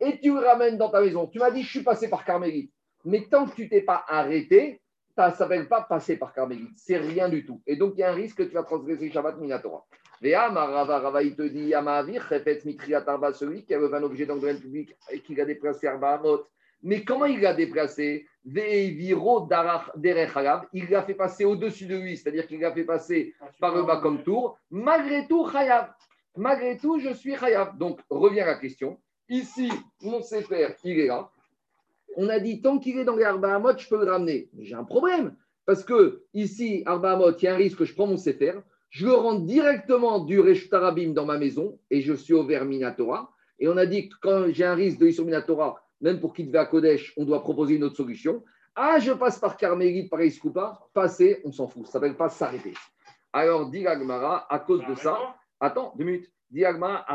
et 0.01 0.19
tu 0.19 0.33
le 0.33 0.39
ramènes 0.39 0.77
dans 0.77 0.89
ta 0.89 1.01
maison. 1.01 1.27
Tu 1.27 1.39
m'as 1.39 1.51
dit, 1.51 1.63
je 1.63 1.69
suis 1.69 1.83
passé 1.83 2.09
par 2.09 2.23
Carmélite. 2.23 2.71
Mais 3.05 3.27
tant 3.29 3.45
que 3.45 3.55
tu 3.55 3.69
t'es 3.69 3.81
pas 3.81 4.03
arrêté, 4.07 4.81
ça 5.19 5.31
ne 5.31 5.35
s'appelle 5.35 5.67
pas 5.67 5.81
passer 5.81 6.15
par 6.15 6.31
Carmélite. 6.31 6.77
C'est 6.77 6.95
rien 6.95 7.27
du 7.27 7.45
tout. 7.45 7.61
Et 7.67 7.75
donc, 7.75 7.95
il 7.95 7.99
y 7.99 8.03
a 8.03 8.11
un 8.11 8.15
risque 8.15 8.37
que 8.37 8.43
tu 8.43 8.53
vas 8.53 8.63
transgresser 8.63 9.11
Shabbat 9.11 9.37
Minatora. 9.37 9.85
Rava, 10.23 10.99
Rava, 10.99 11.23
il 11.23 11.35
te 11.35 11.41
dit 11.41 11.73
celui 13.33 13.65
qui 13.65 13.73
avait 13.73 13.93
un 13.93 14.03
objet 14.03 14.25
dans 14.25 14.35
le 14.35 14.39
domaine 14.39 14.61
public 14.61 14.95
et 15.11 15.19
qui 15.19 15.35
l'a 15.35 15.43
déplacé 15.43 15.87
à 15.87 15.99
Mais 16.83 17.03
comment 17.03 17.25
il 17.25 17.41
l'a 17.41 17.53
déplacé? 17.53 18.27
Il 18.45 19.19
l'a 20.89 21.03
fait 21.03 21.15
passer 21.15 21.43
au-dessus 21.43 21.85
de 21.85 21.97
lui, 21.97 22.15
c'est-à-dire 22.15 22.47
qu'il 22.47 22.61
l'a 22.61 22.71
fait 22.71 22.85
passer 22.85 23.35
par 23.59 23.75
le 23.75 23.83
bas 23.83 23.97
comme 23.97 24.23
tour. 24.23 24.57
Malgré 24.71 25.27
tout, 25.27 25.49
Chayav. 25.51 25.91
Malgré 26.37 26.77
tout, 26.77 26.97
je 26.97 27.13
suis 27.13 27.35
Chayav. 27.35 27.77
Donc, 27.77 27.99
revient 28.09 28.43
la 28.45 28.55
question. 28.55 28.97
Ici, 29.27 29.69
mon 30.01 30.21
Sefer, 30.21 30.75
il 30.85 30.97
est 31.01 31.07
là. 31.07 31.29
On 32.21 32.27
a 32.27 32.39
dit, 32.39 32.61
tant 32.61 32.79
qu'il 32.79 32.99
est 32.99 33.05
dans 33.05 33.15
les 33.15 33.23
Arba 33.23 33.75
je 33.77 33.87
peux 33.87 34.03
le 34.03 34.11
ramener. 34.11 34.49
J'ai 34.59 34.75
un 34.75 34.83
problème. 34.83 35.35
Parce 35.65 35.85
que 35.85 36.23
ici, 36.33 36.83
Arba 36.85 37.17
il 37.37 37.43
y 37.43 37.47
a 37.47 37.53
un 37.53 37.57
risque 37.57 37.77
que 37.77 37.85
je 37.85 37.95
prends 37.95 38.07
mon 38.07 38.17
Sefer 38.17 38.59
je 38.89 39.05
le 39.05 39.13
rentre 39.13 39.45
directement 39.45 40.19
du 40.19 40.39
Reshtarabim 40.39 41.13
dans 41.13 41.25
ma 41.25 41.37
maison 41.37 41.79
et 41.91 42.01
je 42.01 42.13
suis 42.13 42.33
au 42.33 42.43
Minatora. 42.43 43.31
Et 43.59 43.67
on 43.67 43.77
a 43.77 43.85
dit 43.85 44.09
que 44.09 44.15
quand 44.21 44.45
j'ai 44.49 44.65
un 44.65 44.73
risque 44.73 44.97
de 44.99 45.07
Issur 45.07 45.25
Minatora, 45.25 45.79
même 46.01 46.19
pour 46.19 46.33
quitter 46.33 46.57
à 46.57 46.65
Kodesh, 46.65 47.13
on 47.17 47.25
doit 47.25 47.41
proposer 47.41 47.75
une 47.75 47.83
autre 47.83 47.97
solution. 47.97 48.43
Ah, 48.75 48.97
je 48.99 49.11
passe 49.11 49.37
par 49.37 49.57
Carmélite, 49.57 50.09
par 50.09 50.21
Iskoupa, 50.21 50.79
passer, 50.93 51.41
on 51.43 51.51
s'en 51.51 51.67
fout. 51.67 51.85
Ça 51.85 51.89
ne 51.89 51.91
s'appelle 51.91 52.17
pas 52.17 52.29
s'arrêter. 52.29 52.73
Alors, 53.31 53.69
dit 53.69 53.85
Agmara, 53.85 54.51
à 54.51 54.59
cause 54.59 54.81
de 54.87 54.95
ça, 54.95 55.35
attends, 55.59 55.93
deux 55.97 56.05
minutes. 56.05 56.31
Dit 56.49 56.65
Agmara, 56.65 57.05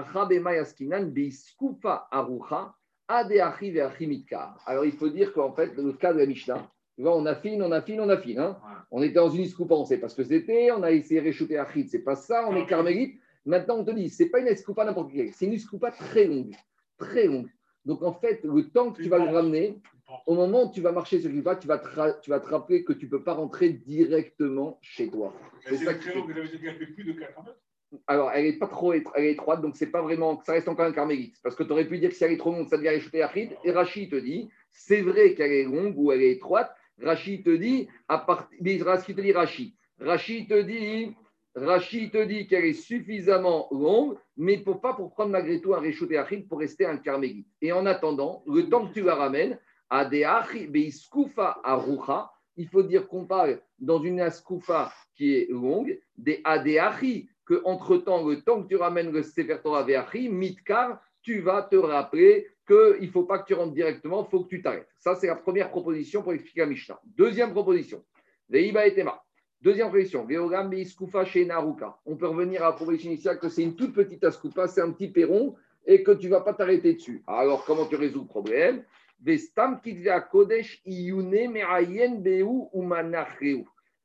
Yaskinan, 0.55 1.07
Beiskoupa 1.07 2.07
Arucha, 2.11 2.75
Alors, 3.09 4.85
il 4.85 4.93
faut 4.93 5.09
dire 5.09 5.33
qu'en 5.33 5.53
fait, 5.53 5.77
le 5.77 5.93
cas 5.93 6.13
de 6.13 6.19
la 6.19 6.27
Mishnah, 6.27 6.71
on 6.99 7.27
affine, 7.27 7.63
on 7.63 7.73
affine, 7.73 8.01
on 8.01 8.09
affine. 8.09 8.39
Hein. 8.39 8.59
On 8.91 9.03
était 9.03 9.15
dans 9.15 9.29
une 9.29 9.43
escoupa, 9.43 9.75
on 9.75 9.83
ne 9.83 9.87
sait 9.87 9.99
pas 9.99 10.09
ce 10.09 10.17
que 10.17 10.25
c'était. 10.25 10.71
On 10.73 10.83
a 10.83 10.91
essayé 10.91 11.21
de 11.21 11.27
réchauffer 11.27 11.59
Achid, 11.59 11.89
c'est 11.89 12.05
pas 12.05 12.17
ça. 12.17 12.49
On 12.49 12.57
est 12.57 12.67
carmélite. 12.67 13.21
Maintenant, 13.45 13.79
on 13.79 13.85
te 13.85 13.91
dit, 13.91 14.09
c'est 14.09 14.31
pas 14.31 14.39
une 14.39 14.47
escoupa 14.47 14.85
n'importe 14.85 15.13
quelle. 15.13 15.33
C'est 15.33 15.47
une 15.47 15.53
escoupa 15.53 15.91
très 15.91 16.27
longue. 16.27 16.55
Très 16.97 17.27
longue. 17.27 17.49
Donc, 17.85 18.03
en 18.03 18.15
fait, 18.15 18.41
le 18.45 18.71
temps 18.71 18.93
que 18.93 19.03
tu 19.03 19.09
vas 19.11 19.19
le 19.19 19.31
ramener, 19.31 19.83
au 20.27 20.35
moment 20.35 20.71
où 20.71 20.73
tu 20.73 20.81
vas 20.81 20.93
marcher 20.93 21.21
sur 21.21 21.31
le 21.31 21.59
tu 21.59 21.67
vas 21.67 21.79
te, 21.79 22.21
tu 22.23 22.31
vas 22.31 22.41
te 22.41 22.49
rappeler 22.49 22.85
que 22.85 22.95
tu 22.95 23.07
ne 23.07 23.11
peux 23.11 23.23
pas 23.23 23.35
rentrer 23.35 23.71
directement 23.71 24.79
chez 24.81 25.11
toi. 25.11 25.35
C'est 25.67 25.77
ça 25.77 25.95
très 25.95 26.15
longue, 26.15 26.33
fait 26.33 26.87
plus 26.87 27.05
de 27.05 27.13
4 27.13 27.45
mètres 27.45 27.59
alors, 28.07 28.31
elle 28.33 28.45
n'est 28.45 28.59
pas 28.59 28.67
trop 28.67 28.93
étroite, 28.93 29.63
donc 29.63 29.77
c'est 29.77 29.91
pas 29.91 30.03
vraiment, 30.03 30.43
ça 30.45 30.53
reste 30.53 30.69
encore 30.69 30.87
un 30.87 30.93
carmélite. 30.93 31.37
Parce 31.43 31.55
que 31.55 31.63
tu 31.63 31.73
aurais 31.73 31.87
pu 31.87 31.99
dire 31.99 32.11
que 32.11 32.17
si 32.17 32.25
elle 32.25 32.33
est 32.33 32.39
trop 32.39 32.53
longue, 32.53 32.69
ça 32.69 32.77
devient 32.77 32.91
réchauffer 32.91 33.23
Achid. 33.23 33.57
Et 33.65 33.73
Rachid 33.73 34.11
te 34.11 34.17
dit, 34.17 34.51
c'est 34.71 35.03
vrai 35.03 35.35
qu'elle 35.35 35.53
est 35.53 35.65
longue 35.65 35.95
ou 35.97 36.13
elle 36.13 36.23
est 36.23 36.33
étroite, 36.33 36.75
Rachid 37.03 37.45
te 37.45 37.51
dit, 37.51 37.89
à 38.09 38.19
partir, 38.19 38.59
te 38.59 39.21
dit 39.21 39.33
Rachid. 39.33 39.73
Te 39.99 40.63
dit, 40.63 41.15
Rachid 41.55 42.11
te 42.11 42.25
dit 42.25 42.47
qu'elle 42.47 42.65
est 42.65 42.73
suffisamment 42.73 43.69
longue, 43.71 44.17
mais 44.37 44.59
pour 44.59 44.81
pas 44.81 44.95
pour 44.95 45.13
prendre 45.13 45.31
malgré 45.31 45.61
tout 45.61 45.75
un 45.75 45.81
réchauffé 45.81 46.19
achid 46.19 46.49
pour 46.49 46.59
rester 46.59 46.87
un 46.87 46.97
carmélite. 46.97 47.47
Et 47.63 47.73
en 47.73 47.87
attendant, 47.87 48.43
le 48.47 48.69
temps 48.69 48.87
que 48.87 48.95
tu 48.95 49.03
la 49.03 49.15
ramènes, 49.15 49.59
à 49.91 50.05
des 50.05 50.25
Arucha, 50.25 52.33
il 52.57 52.69
faut 52.69 52.83
dire 52.83 53.09
qu'on 53.09 53.27
parle 53.27 53.61
dans 53.79 54.03
une 54.03 54.21
askoufa 54.21 54.93
qui 55.17 55.37
est 55.37 55.51
longue, 55.51 55.99
des 56.17 56.41
adéachi, 56.45 57.29
que 57.47 57.63
entre-temps, 57.65 58.27
le 58.27 58.41
temps 58.43 58.63
que 58.63 58.69
tu 58.69 58.77
ramènes 58.77 59.11
le 59.13 59.23
Sefer 59.23 59.59
Torah 59.63 59.83
Veachi, 59.83 60.29
mitkar, 60.29 61.01
tu 61.23 61.41
vas 61.41 61.63
te 61.63 61.77
rappeler 61.77 62.49
qu'il 62.67 63.07
ne 63.07 63.11
faut 63.11 63.25
pas 63.25 63.39
que 63.39 63.47
tu 63.47 63.55
rentres 63.55 63.75
directement, 63.75 64.25
il 64.25 64.31
faut 64.31 64.45
que 64.45 64.49
tu 64.49 64.63
t'arrêtes. 64.63 64.89
Ça, 64.99 65.15
c'est 65.15 65.27
la 65.27 65.37
première 65.37 65.71
proposition 65.71 66.23
pour 66.23 66.33
expliquer 66.33 66.61
la 66.61 66.67
Mishnah. 66.67 67.01
Deuxième 67.05 67.53
proposition, 67.53 68.05
Veiba 68.49 68.87
et 68.87 68.95
Tema. 68.95 69.23
Deuxième 69.61 69.89
proposition, 69.89 70.27
chez 71.25 71.45
Naruka. 71.47 71.99
On 72.05 72.17
peut 72.17 72.29
revenir 72.29 72.63
à 72.63 72.67
la 72.67 72.73
proposition 72.73 73.11
initiale 73.11 73.39
que 73.39 73.49
c'est 73.49 73.63
une 73.63 73.77
toute 73.77 73.95
petite 73.95 74.23
askoufa, 74.25 74.69
c'est 74.69 74.83
un 74.83 74.91
petit 74.91 75.09
perron 75.09 75.57
et 75.87 76.03
que 76.03 76.13
tu 76.13 76.27
ne 76.27 76.33
vas 76.33 76.41
pas 76.41 76.55
t'arrêter 76.55 76.95
dessus. 76.95 77.23
Alors, 77.27 77.65
comment 77.65 77.87
tu 77.87 77.97
résous 77.97 78.21
le 78.21 78.27
problème? 78.27 78.85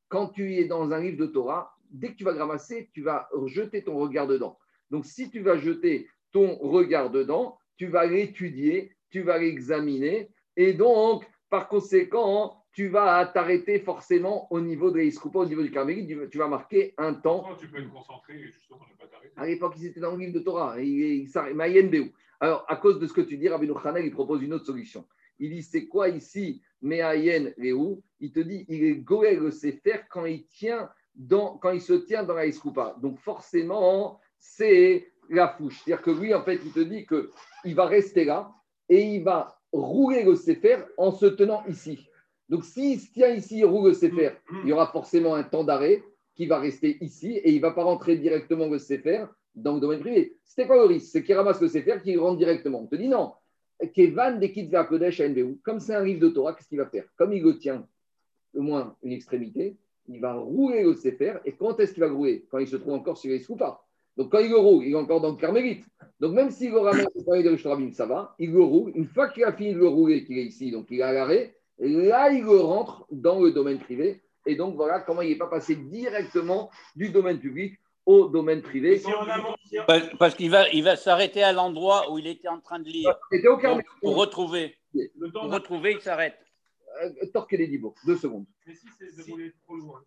Quand 0.08 0.28
tu 0.30 0.56
es 0.56 0.66
dans 0.66 0.92
un 0.92 1.00
livre 1.02 1.18
de 1.18 1.26
Torah, 1.26 1.78
dès 1.90 2.10
que 2.12 2.18
tu 2.18 2.24
vas 2.24 2.34
ramasser, 2.34 2.90
tu 2.94 3.02
vas 3.02 3.30
jeter 3.46 3.84
ton 3.84 3.98
regard 3.98 4.28
dedans. 4.28 4.58
Donc, 4.90 5.06
si 5.06 5.30
tu 5.30 5.42
vas 5.42 5.58
jeter 5.58 6.08
ton 6.32 6.56
regard 6.56 7.10
dedans, 7.10 7.58
tu 7.78 7.88
vas 7.88 8.06
l'étudier, 8.06 8.92
tu 9.10 9.22
vas 9.22 9.38
l'examiner, 9.38 10.30
et 10.56 10.74
donc, 10.74 11.26
par 11.50 11.68
conséquent, 11.68 12.60
tu 12.74 12.88
vas 12.88 13.26
t'arrêter 13.26 13.80
forcément 13.80 14.48
au 14.52 14.62
niveau 14.62 14.92
de 14.92 15.00
l'Iskupa, 15.00 15.40
au 15.40 15.46
niveau 15.46 15.64
du 15.64 15.72
Carmélite, 15.72 16.30
tu 16.30 16.38
vas 16.38 16.48
marquer 16.48 16.94
un 16.98 17.14
temps. 17.14 17.56
tu 17.58 17.68
peux 17.68 17.80
être 17.80 17.92
concentré 17.92 18.36
et 18.36 18.48
justement 18.48 18.82
ne 18.92 18.98
pas 18.98 19.08
t'arrêter? 19.08 19.34
À 19.36 19.46
l'époque, 19.46 19.74
ils 19.78 19.88
étaient 19.88 20.00
dans 20.00 20.12
le 20.12 20.20
livre 20.20 20.34
de 20.34 20.40
Torah, 20.40 20.80
il, 20.82 21.28
il, 21.28 22.12
Alors, 22.40 22.66
à 22.68 22.76
cause 22.76 23.00
de 23.00 23.08
ce 23.08 23.14
que 23.14 23.22
tu 23.22 23.38
dis, 23.38 23.50
Rabbi 23.50 23.68
Khanel, 23.82 24.06
il 24.06 24.12
propose 24.12 24.44
une 24.44 24.54
autre 24.54 24.66
solution. 24.66 25.06
Il 25.40 25.52
dit, 25.52 25.64
c'est 25.64 25.88
quoi 25.88 26.10
ici, 26.10 26.62
Mehayen 26.82 27.52
Réou 27.58 28.04
Il 28.20 28.32
te 28.32 28.42
dit, 28.42 28.66
il 28.68 28.84
est 28.84 28.96
Goël 28.96 29.40
le 29.40 29.52
Sefer 29.52 30.02
quand 30.10 30.26
il 30.26 30.46
tient 30.48 30.90
dans, 31.16 31.58
quand 31.58 31.72
il 31.72 31.82
se 31.82 31.94
tient 31.94 32.24
dans 32.24 32.34
la 32.34 32.46
Iskupa. 32.46 32.96
Donc 33.02 33.20
forcément, 33.20 34.20
c'est 34.38 35.12
la 35.30 35.50
fouche. 35.50 35.82
C'est-à-dire 35.84 36.04
que 36.04 36.12
lui, 36.12 36.34
en 36.34 36.44
fait, 36.44 36.60
il 36.64 36.72
te 36.72 36.80
dit 36.80 37.06
qu'il 37.06 37.76
va 37.76 37.86
rester 37.86 38.26
là 38.26 38.52
et 38.88 39.02
il 39.02 39.24
va 39.24 39.60
rouler 39.72 40.24
le 40.24 40.36
Sefer 40.36 40.78
en 40.98 41.12
se 41.12 41.26
tenant 41.26 41.64
ici. 41.68 42.08
Donc 42.48 42.66
s'il 42.66 43.00
se 43.00 43.12
tient 43.12 43.30
ici, 43.30 43.60
il 43.60 43.66
roule 43.66 43.90
le 43.90 43.94
Sefer, 43.94 44.32
il 44.64 44.70
y 44.70 44.74
aura 44.74 44.88
forcément 44.88 45.36
un 45.36 45.44
temps 45.44 45.64
d'arrêt 45.64 46.04
qui 46.36 46.48
va 46.48 46.58
rester 46.58 46.98
ici 47.04 47.34
et 47.38 47.52
il 47.52 47.58
ne 47.58 47.62
va 47.62 47.72
pas 47.72 47.84
rentrer 47.84 48.18
directement 48.18 48.68
le 48.68 48.80
Sefer 48.80 49.26
dans 49.54 49.76
le 49.76 49.80
domaine 49.80 50.00
privé. 50.00 50.38
C'était 50.44 50.66
quoi 50.66 50.78
le 50.78 50.86
risque? 50.86 51.12
C'est 51.12 51.24
qu'il 51.24 51.36
ramasse 51.36 51.62
le 51.62 51.68
Sefer, 51.68 52.00
qu'il 52.04 52.18
rentre 52.20 52.38
directement. 52.38 52.82
On 52.82 52.88
te 52.88 52.96
dit 52.96 53.08
non. 53.08 53.34
Kevan 53.94 54.42
à 54.74 54.84
Kodesh 54.84 55.22
Comme 55.64 55.80
c'est 55.80 55.96
un 55.96 56.04
livre 56.04 56.20
de 56.20 56.30
Torah, 56.30 56.54
qu'est-ce 56.54 56.68
qu'il 56.68 56.80
va 56.80 56.88
faire? 56.88 57.06
Comme 57.16 57.34
il 57.34 57.44
le 57.44 57.58
tient 57.58 57.88
au 58.56 58.62
moins 58.62 58.96
une 59.04 59.14
extrémité, 59.14 59.78
il 60.10 60.20
va 60.20 60.34
rouler 60.34 60.84
le 60.84 60.96
Sefer. 60.96 61.36
Et 61.46 61.54
quand 61.54 61.80
est-ce 61.80 61.94
qu'il 61.94 62.04
va 62.04 62.12
rouler? 62.12 62.46
Quand 62.50 62.58
il 62.58 62.68
se 62.68 62.76
trouve 62.76 62.94
encore 62.94 63.18
sur 63.18 63.32
les 63.32 63.44
pas. 63.58 63.86
Donc 64.18 64.32
quand 64.32 64.40
il 64.40 64.50
le 64.50 64.58
roule, 64.58 64.84
il 64.84 64.92
est 64.92 64.96
encore 64.96 65.22
dans 65.22 65.32
le 65.32 65.38
carmélite. 65.38 65.86
Donc 66.20 66.34
même 66.34 66.50
s'il 66.50 66.72
le 66.72 66.80
ramène 66.80 67.08
au 67.16 67.24
palais 67.24 67.44
de 67.44 67.50
Rishrabim, 67.50 67.94
ça 67.94 68.06
va, 68.06 68.36
il 68.38 68.52
le 68.52 68.62
roule. 68.62 68.92
Une 68.96 69.08
fois 69.08 69.30
qu'il 69.30 69.46
a 69.46 69.54
fini 69.54 69.74
de 69.74 69.80
le 69.80 69.88
rouler, 69.88 70.26
qu'il 70.26 70.38
est 70.38 70.44
ici, 70.44 70.72
donc 70.72 70.88
il 70.90 71.00
est 71.00 71.04
à 71.04 71.14
l'arrêt, 71.14 71.56
là 71.78 72.30
il 72.30 72.44
le 72.44 72.60
rentre 72.60 73.06
dans 73.12 73.40
le 73.40 73.52
domaine 73.52 73.80
privé. 73.80 74.22
Et 74.46 74.56
donc 74.56 74.76
voilà 74.76 75.00
comment 75.00 75.22
il 75.22 75.30
n'est 75.30 75.38
pas 75.38 75.48
passé 75.48 75.76
directement 75.76 76.70
du 76.96 77.10
domaine 77.10 77.40
public 77.40 77.80
au 78.06 78.28
domaine 78.28 78.62
privé. 78.62 79.02
Parce 80.18 80.36
qu'il 80.36 80.50
va, 80.50 80.68
il 80.70 80.84
va 80.84 80.96
s'arrêter 80.96 81.44
à 81.44 81.54
l'endroit 81.54 82.12
où 82.12 82.18
il 82.18 82.28
était 82.28 82.48
en 82.48 82.60
train 82.60 82.80
de 82.80 82.90
lire. 82.90 83.16
pour, 84.02 84.16
retrouver. 84.16 84.76
Pour 85.32 85.52
retrouver, 85.52 85.94
il 85.94 86.02
s'arrête. 86.02 86.36
Euh, 87.02 87.26
torquez 87.34 87.58
les 87.58 87.68
libres, 87.68 87.94
deux 88.06 88.18
secondes. 88.18 88.46
Mais 88.66 88.74
si 88.74 88.88
c'est 88.98 89.16
de 89.16 89.32
rouler 89.32 89.54
trop 89.64 89.78
loin, 89.78 90.02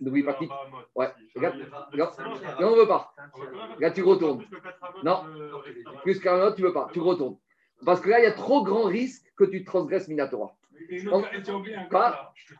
N'oublie 0.00 0.22
pas 0.22 0.34
qui. 0.34 0.48
Ouais, 0.94 1.08
regarde, 1.36 1.56
regarde. 1.92 2.14
Non, 2.60 2.68
on 2.68 2.76
ne 2.76 2.80
veut 2.80 2.88
pas. 2.88 3.14
Là, 3.78 3.90
tu 3.90 4.02
retournes. 4.02 4.44
Non, 5.04 5.24
plus 6.02 6.20
qu'un 6.20 6.52
tu 6.52 6.62
ne 6.62 6.68
veux 6.68 6.72
pas. 6.72 6.88
Tu 6.92 7.00
retournes. 7.00 7.38
Parce 7.84 8.00
que 8.00 8.08
là, 8.08 8.18
il 8.18 8.24
y 8.24 8.26
a 8.26 8.32
trop 8.32 8.64
grand 8.64 8.84
risque 8.84 9.32
que 9.36 9.44
tu 9.44 9.64
transgresses 9.64 10.08
Minatora. 10.08 10.56
Et 10.90 11.00
tu 11.00 11.10
as 11.10 11.54
oublié 11.54 11.76
un 11.76 11.86
cas, 11.86 12.32
je 12.34 12.54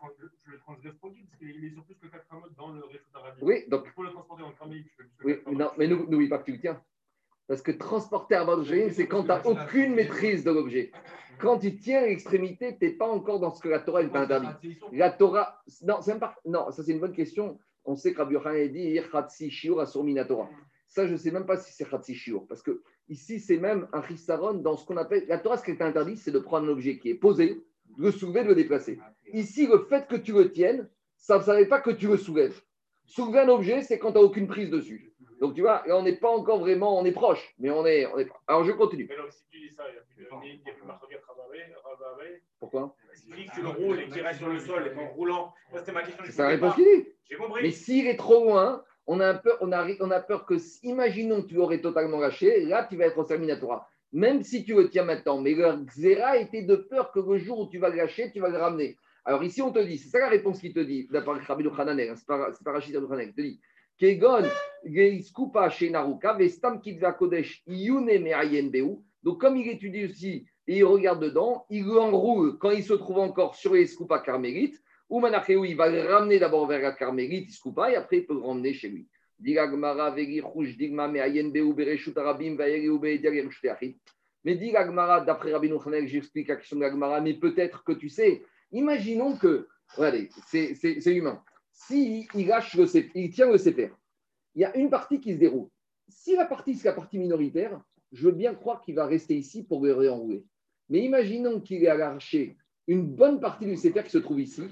le 0.50 0.58
transgresse 0.58 0.94
produit, 0.96 1.24
parce 1.24 1.38
qu'il 1.38 1.64
est 1.64 1.70
sur 1.70 1.84
plus 1.84 1.94
que 1.96 2.06
4 2.08 2.34
modes 2.34 2.54
dans 2.56 2.72
le 2.72 2.84
réseau 2.84 3.04
d'Arabie. 3.12 3.40
Oui, 3.42 3.64
donc. 3.68 3.92
Pour 3.94 4.04
le 4.04 4.10
transporter 4.10 4.42
en 4.42 4.52
Cramélie, 4.52 4.86
Oui, 5.24 5.36
non, 5.46 5.70
mais 5.76 5.86
n'oublie 5.86 6.28
pas 6.28 6.38
que 6.38 6.44
tu 6.44 6.52
le 6.52 6.60
tiens. 6.60 6.82
Parce 7.48 7.62
que 7.62 7.72
transporter 7.72 8.34
à 8.34 8.44
de 8.44 8.90
c'est 8.90 9.08
quand 9.08 9.22
tu 9.22 9.28
n'as 9.28 9.42
aucune 9.42 9.94
maîtrise 9.94 10.44
de 10.44 10.50
l'objet. 10.50 10.92
Quand 11.40 11.58
tu 11.58 11.76
tiens 11.76 12.02
l'extrémité, 12.02 12.76
tu 12.78 12.84
n'es 12.84 12.92
pas 12.92 13.08
encore 13.08 13.40
dans 13.40 13.54
ce 13.54 13.60
que 13.62 13.68
la 13.68 13.78
Torah 13.78 14.02
est 14.02 14.14
interdit. 14.14 14.78
La 14.92 15.10
Torah, 15.10 15.62
non, 15.82 16.02
ça 16.02 16.82
c'est 16.82 16.92
une 16.92 17.00
bonne 17.00 17.14
question. 17.14 17.58
On 17.84 17.96
sait 17.96 18.12
que 18.12 18.18
Rabbi 18.18 18.34
Yochanan 18.34 18.60
a 18.60 18.68
dit 18.68 19.00
Chatsi 19.10 19.50
Shiur 19.50 19.80
Asur 19.80 20.04
Minatora. 20.04 20.48
Ça, 20.88 21.06
je 21.06 21.12
ne 21.12 21.16
sais 21.16 21.30
même 21.30 21.46
pas 21.46 21.56
si 21.56 21.72
c'est 21.72 21.88
Chatsi 21.88 22.14
Shiur. 22.14 22.46
Parce 22.46 22.62
que 22.62 22.82
ici, 23.08 23.40
c'est 23.40 23.56
même 23.56 23.88
un 23.94 24.02
Chisaron 24.02 24.54
dans 24.54 24.76
ce 24.76 24.84
qu'on 24.84 24.98
appelle. 24.98 25.24
La 25.26 25.38
Torah, 25.38 25.56
ce 25.56 25.64
qui 25.64 25.70
est 25.70 25.80
interdit, 25.80 26.18
c'est 26.18 26.30
de 26.30 26.38
prendre 26.38 26.66
un 26.66 26.70
objet 26.70 26.98
qui 26.98 27.08
est 27.08 27.14
posé, 27.14 27.62
de 27.96 28.04
le 28.04 28.10
soulever, 28.10 28.42
de 28.42 28.48
le 28.48 28.54
déplacer. 28.54 28.98
Ici, 29.32 29.66
le 29.66 29.86
fait 29.88 30.06
que 30.06 30.16
tu 30.16 30.32
le 30.32 30.52
tiennes, 30.52 30.86
ça 31.16 31.38
ne 31.38 31.42
savait 31.42 31.66
pas 31.66 31.80
que 31.80 31.90
tu 31.90 32.08
le 32.08 32.18
soulèves. 32.18 32.60
Soulever 33.06 33.40
un 33.40 33.48
objet, 33.48 33.82
c'est 33.82 33.98
quand 33.98 34.12
tu 34.12 34.18
n'as 34.18 34.24
aucune 34.24 34.48
prise 34.48 34.68
dessus. 34.68 35.07
Donc 35.40 35.54
tu 35.54 35.60
vois, 35.60 35.84
on 35.88 36.02
n'est 36.02 36.16
pas 36.16 36.30
encore 36.30 36.58
vraiment, 36.58 36.98
on 36.98 37.04
est 37.04 37.12
proche, 37.12 37.54
mais 37.58 37.70
on 37.70 37.86
est, 37.86 38.06
on 38.06 38.18
est. 38.18 38.28
Alors 38.46 38.64
je 38.64 38.72
continue. 38.72 39.06
Mais 39.08 39.16
donc, 39.16 39.30
si 39.30 39.44
tu 39.50 39.60
dis 39.60 39.70
ça, 39.70 39.84
il 39.88 39.92
n'y 39.92 39.98
a 39.98 40.02
plus 40.02 40.24
de, 40.24 40.28
il 40.44 40.62
y 40.66 40.70
a 40.70 40.72
plus 40.72 42.42
Pourquoi? 42.58 42.96
Si 43.14 43.26
tu 43.54 43.62
le 43.62 43.68
roules 43.68 44.00
et 44.00 44.08
qu'il 44.08 44.22
reste 44.22 44.40
sur 44.40 44.48
le 44.48 44.58
sol 44.58 44.92
et 44.92 44.98
en 44.98 45.08
roulant, 45.08 45.54
c'était 45.74 45.92
ma 45.92 46.02
question. 46.02 46.24
C'est 46.28 46.42
la 46.42 46.48
réponse 46.48 46.74
qu'il 46.74 46.84
dit. 46.84 47.08
J'ai 47.30 47.36
compris. 47.36 47.62
Mais 47.62 47.70
s'il 47.70 48.06
est 48.06 48.16
trop 48.16 48.44
loin, 48.44 48.82
on 49.06 49.20
a, 49.20 49.34
peur, 49.34 49.58
on, 49.60 49.72
a, 49.72 49.86
on 50.00 50.10
a 50.10 50.20
peur 50.20 50.44
que, 50.44 50.54
imaginons 50.82 51.42
que 51.42 51.48
tu 51.48 51.58
aurais 51.58 51.80
totalement 51.80 52.18
lâché, 52.18 52.64
là 52.64 52.86
tu 52.88 52.96
vas 52.96 53.06
être 53.06 53.18
au 53.18 53.24
Terminatora. 53.24 53.88
Même 54.12 54.42
si 54.42 54.64
tu 54.64 54.74
le 54.74 54.88
tiens 54.88 55.04
maintenant, 55.04 55.40
mais 55.40 55.54
le 55.54 55.84
Xera 55.84 56.38
était 56.38 56.62
de 56.62 56.76
peur 56.76 57.12
que 57.12 57.20
le 57.20 57.38
jour 57.38 57.60
où 57.60 57.68
tu 57.68 57.78
vas 57.78 57.90
le 57.90 57.96
lâcher, 57.96 58.30
tu 58.32 58.40
vas 58.40 58.48
le 58.48 58.58
ramener. 58.58 58.96
Alors 59.24 59.42
ici, 59.44 59.60
on 59.60 59.70
te 59.70 59.78
dit, 59.78 59.98
c'est 59.98 60.08
ça 60.08 60.20
la 60.20 60.28
réponse 60.28 60.60
qu'il 60.60 60.72
te 60.72 60.80
dit, 60.80 61.06
d'après 61.10 61.38
Rabbi 61.40 61.64
Khananel, 61.74 62.10
hein, 62.10 62.14
c'est 62.16 62.26
pas, 62.26 62.50
pas 62.64 62.72
Rachid 62.72 62.94
Khananel, 62.94 63.28
il 63.28 63.34
te 63.34 63.40
dit, 63.42 63.60
Kegon, 63.98 64.44
chez 65.70 65.90
Naruka, 65.90 66.34
Vestam 66.34 66.80
Kodesh, 67.18 67.64
Donc, 69.24 69.40
comme 69.40 69.56
il 69.56 69.68
étudie 69.68 70.04
aussi 70.04 70.46
et 70.68 70.78
il 70.78 70.84
regarde 70.84 71.22
dedans, 71.22 71.66
il 71.68 71.90
enroule 71.90 72.58
quand 72.58 72.70
il 72.70 72.84
se 72.84 72.92
trouve 72.92 73.18
encore 73.18 73.56
sur 73.56 73.74
les 73.74 73.86
Skupa 73.86 74.20
carmélites, 74.20 74.80
ou 75.08 75.18
Manachéou, 75.20 75.64
il 75.64 75.74
va 75.74 75.88
le 75.88 76.02
ramener 76.02 76.38
d'abord 76.38 76.66
vers 76.66 76.80
la 76.80 76.92
carmélite, 76.92 77.50
Skupa, 77.50 77.90
et 77.90 77.96
après 77.96 78.18
il 78.18 78.26
peut 78.26 78.34
le 78.34 78.40
ramener 78.40 78.74
chez 78.74 78.88
lui. 78.88 79.08
Mais 84.44 84.54
dit 84.54 84.72
Gagmara, 84.72 85.20
d'après 85.22 85.52
Rabbi 85.52 85.70
Nouchanel, 85.70 86.06
j'explique 86.06 86.48
la 86.48 86.56
question 86.56 86.76
de 86.76 86.82
Gagmara, 86.82 87.20
mais 87.20 87.34
peut-être 87.34 87.82
que 87.82 87.92
tu 87.92 88.08
sais, 88.08 88.42
imaginons 88.70 89.36
que, 89.36 89.66
regardez, 89.96 90.28
c'est 90.46 91.06
humain 91.06 91.42
s'il 91.86 92.26
il 92.34 92.46
lâche 92.46 92.74
le 92.74 92.86
il 93.14 93.30
tient 93.30 93.50
le 93.50 93.56
CPR, 93.56 93.94
il 94.54 94.62
y 94.62 94.64
a 94.64 94.76
une 94.76 94.90
partie 94.90 95.20
qui 95.20 95.34
se 95.34 95.38
déroule. 95.38 95.68
Si 96.08 96.34
la 96.34 96.44
partie, 96.44 96.74
c'est 96.74 96.88
la 96.88 96.94
partie 96.94 97.18
minoritaire, 97.18 97.80
je 98.12 98.24
veux 98.26 98.32
bien 98.32 98.54
croire 98.54 98.80
qu'il 98.80 98.94
va 98.94 99.06
rester 99.06 99.36
ici 99.36 99.62
pour 99.62 99.84
le 99.84 99.92
réenrouler. 99.92 100.44
Mais 100.88 101.00
imaginons 101.00 101.60
qu'il 101.60 101.84
ait 101.84 101.88
arraché 101.88 102.56
une 102.86 103.06
bonne 103.06 103.38
partie 103.38 103.66
du 103.66 103.76
CPR 103.76 104.04
qui 104.04 104.10
se 104.10 104.18
trouve 104.18 104.40
ici. 104.40 104.62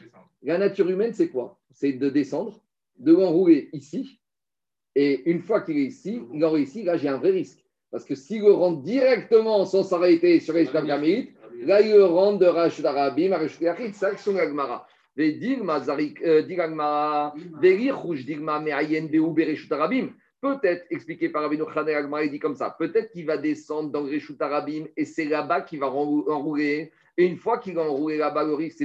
La 0.43 0.59
nature 0.59 0.89
humaine, 0.89 1.13
c'est 1.13 1.29
quoi? 1.29 1.61
C'est 1.71 1.93
de 1.93 2.09
descendre, 2.09 2.61
de 2.99 3.13
l'enrouler 3.13 3.69
ici. 3.73 4.21
Et 4.95 5.31
une 5.31 5.41
fois 5.41 5.61
qu'il 5.61 5.77
est 5.77 5.85
ici, 5.85 6.23
il 6.33 6.45
enroule 6.45 6.61
ici, 6.61 6.83
là, 6.83 6.97
j'ai 6.97 7.09
un 7.09 7.19
vrai 7.19 7.31
risque. 7.31 7.65
Parce 7.91 8.05
que 8.05 8.15
s'il 8.15 8.41
le 8.43 8.53
rentre 8.53 8.83
directement 8.83 9.65
sans 9.65 9.83
s'arrêter 9.83 10.41
sur 10.41 10.55
les 10.55 10.67
Kamit, 10.67 11.31
là, 11.61 11.83
il 11.83 11.93
le 11.93 12.05
rentre 12.05 12.39
de 12.39 12.47
Rachid 12.47 12.85
Arabim 12.85 13.33
à 13.33 13.39
Rachid 13.39 13.95
c'est 13.95 14.33
Gmara. 14.33 14.89
Peut-être, 20.39 20.87
expliqué 20.91 21.31
par 21.31 21.43
Rabbi 21.43 21.59
Agmara, 21.61 22.25
il 22.25 22.31
dit 22.31 22.39
comme 22.39 22.55
ça, 22.55 22.77
peut-être 22.79 23.11
qu'il 23.11 23.25
va 23.25 23.39
descendre 23.39 23.91
dans 23.91 24.03
Reshut 24.03 24.41
Arabim 24.41 24.85
et 24.97 25.05
c'est 25.07 25.25
là-bas 25.25 25.63
qu'il 25.63 25.81
va 25.81 25.87
enrouler. 25.87 26.93
Et 27.17 27.25
une 27.25 27.39
fois 27.39 27.59
qu'il 27.59 27.75
va 27.75 27.83
enrouler 27.83 28.19
là-bas, 28.19 28.45
le 28.45 28.55
risque, 28.55 28.77
c'est 28.79 28.85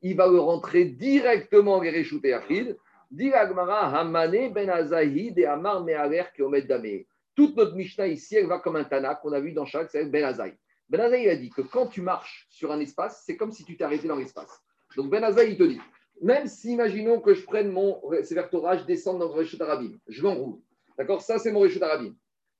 il 0.00 0.16
va 0.16 0.26
le 0.28 0.38
rentrer 0.38 0.84
directement 0.86 1.78
dans 1.78 1.84
Reshut 1.84 2.24
Achid. 2.26 2.76
Dit 3.10 3.32
Hamane 3.32 4.52
ben 4.52 4.68
Azahid 4.68 5.38
et 5.38 5.46
Amar 5.46 5.82
Me'aler 5.84 6.24
Keomet 6.36 6.62
Dame. 6.62 7.04
Toute 7.34 7.56
notre 7.56 7.76
Mishnah 7.76 8.08
ici, 8.08 8.36
elle 8.36 8.48
va 8.48 8.58
comme 8.58 8.76
un 8.76 8.84
Tana 8.84 9.14
qu'on 9.14 9.32
a 9.32 9.40
vu 9.40 9.52
dans 9.52 9.64
chaque, 9.64 9.90
c'est 9.90 10.04
Ben 10.06 10.24
Azaï. 10.24 10.54
Ben 10.90 11.00
Azaï 11.00 11.28
a 11.28 11.36
dit 11.36 11.50
que 11.50 11.60
quand 11.60 11.86
tu 11.86 12.00
marches 12.00 12.46
sur 12.50 12.72
un 12.72 12.80
espace, 12.80 13.22
c'est 13.26 13.36
comme 13.36 13.52
si 13.52 13.64
tu 13.64 13.76
t'es 13.76 13.84
arrêté 13.84 14.08
dans 14.08 14.16
l'espace. 14.16 14.62
Donc 14.96 15.10
Ben 15.10 15.22
Azaï, 15.22 15.52
il 15.52 15.58
te 15.58 15.64
dit, 15.64 15.80
même 16.22 16.46
si 16.46 16.72
imaginons 16.72 17.20
que 17.20 17.34
je 17.34 17.44
prenne 17.44 17.70
mon 17.70 18.00
sévertora, 18.22 18.76
je 18.76 18.84
descends 18.84 19.18
dans 19.18 19.28
le 19.28 19.34
Réchut 19.34 19.60
Arabim, 19.60 19.98
je 20.08 20.22
l'enroule. 20.22 20.58
D'accord? 20.96 21.22
Ça, 21.22 21.38
c'est 21.38 21.52
mon 21.52 21.60
Réchut 21.60 21.82
Arabim. 21.82 22.14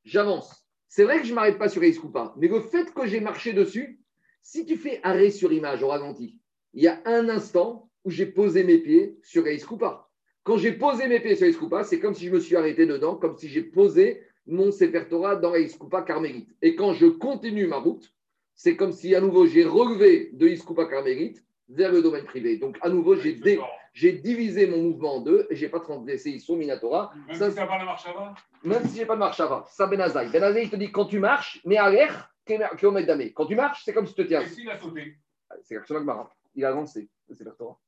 J'avance. 0.05 0.65
C'est 0.89 1.05
vrai 1.05 1.21
que 1.21 1.25
je 1.25 1.31
ne 1.31 1.35
m'arrête 1.35 1.59
pas 1.59 1.69
sur 1.69 1.83
les 1.83 1.95
mais 2.37 2.49
le 2.49 2.61
fait 2.61 2.93
que 2.95 3.07
j'ai 3.07 3.21
marché 3.21 3.53
dessus, 3.53 4.01
si 4.43 4.65
tu 4.65 4.77
fais 4.77 5.01
arrêt 5.03 5.31
sur 5.31 5.53
image 5.53 5.83
au 5.83 5.89
ralenti, 5.89 6.39
il 6.73 6.83
y 6.83 6.89
a 6.89 7.01
un 7.05 7.29
instant 7.29 7.91
où 8.05 8.11
j'ai 8.11 8.27
posé 8.27 8.65
mes 8.65 8.79
pieds 8.79 9.19
sur 9.23 9.45
Aïs 9.45 9.65
Koupa. 9.65 10.09
Quand 10.45 10.57
j'ai 10.57 10.73
posé 10.73 11.09
mes 11.09 11.21
pieds 11.21 11.37
sur 11.37 11.47
Aïs 11.47 11.57
Koupa, 11.57 11.85
c'est 11.85 12.01
comme 12.01 12.15
si 12.15 12.27
je 12.27 12.33
me 12.33 12.41
suis 12.41 12.57
arrêté 12.57 12.87
dedans, 12.87 13.17
comme 13.17 13.37
si 13.37 13.49
j'ai 13.49 13.63
posé 13.63 14.23
mon 14.47 14.71
Sefer 14.71 15.07
Torah 15.11 15.37
dans 15.37 15.53
Aïs 15.53 15.77
Koupa 15.77 16.03
carmélite. 16.03 16.49
Et 16.63 16.75
quand 16.75 16.95
je 16.95 17.07
continue 17.07 17.67
ma 17.67 17.77
route, 17.77 18.11
c'est 18.59 18.77
comme 18.77 18.91
si 18.93 19.15
à 19.15 19.21
nouveau 19.21 19.47
j'ai 19.47 19.65
relevé 19.65 20.31
de 20.33 20.49
Iskoupa 20.49 20.87
carmélite 20.87 21.45
vers 21.69 21.93
le 21.93 22.03
domaine 22.03 22.25
privé. 22.25 22.57
Donc 22.59 22.77
à 22.81 22.89
nouveau, 22.89 23.15
j'ai 23.15 23.35
dé- 23.35 23.61
j'ai 23.93 24.13
divisé 24.13 24.67
mon 24.67 24.79
mouvement 24.83 25.17
en 25.17 25.21
deux 25.21 25.47
et 25.49 25.55
j'ai 25.55 25.69
pas 25.69 25.79
transgressé 25.81 26.31
Issou 26.33 26.57
Minatora. 26.57 27.13
Même 27.29 27.37
Ça, 27.37 27.51
si 27.51 27.57
t'as 27.57 27.67
pas 27.67 27.79
la 27.79 27.85
marche 27.85 28.07
avant 28.07 28.35
même 28.65 28.85
si 28.87 28.97
j'ai 28.97 29.07
pas 29.07 29.15
de 29.15 29.21
marche 29.21 29.39
avant, 29.39 29.65
ça 29.67 29.87
Ben 29.87 30.01
Azaï. 30.01 30.29
Ben 30.33 30.43
Azaï, 30.43 30.65
il 30.65 30.71
te 30.71 30.77
dit 30.77 30.91
quand 30.91 31.05
tu 31.05 31.21
marches, 31.21 31.61
mais 31.65 31.77
à 31.77 31.89
l'air, 31.89 32.35
kilomètre 32.77 33.07
d'amé? 33.07 33.33
Quand 33.33 33.47
tu 33.47 33.55
marches, 33.55 33.83
c'est 33.85 33.93
comme 33.93 34.07
si 34.07 34.15
tu 34.15 34.25
te 34.25 34.29
tiens. 34.29 34.41
Et 34.41 34.47
s'il 34.49 34.69
a 34.69 34.77
sauté 34.77 35.17
C'est 35.63 35.77
d'Agmara. 35.89 36.35
Il 36.57 36.65
a 36.65 36.71
avancé. 36.71 37.09
C'est 37.33 37.45
vers 37.45 37.57
toi. 37.57 37.79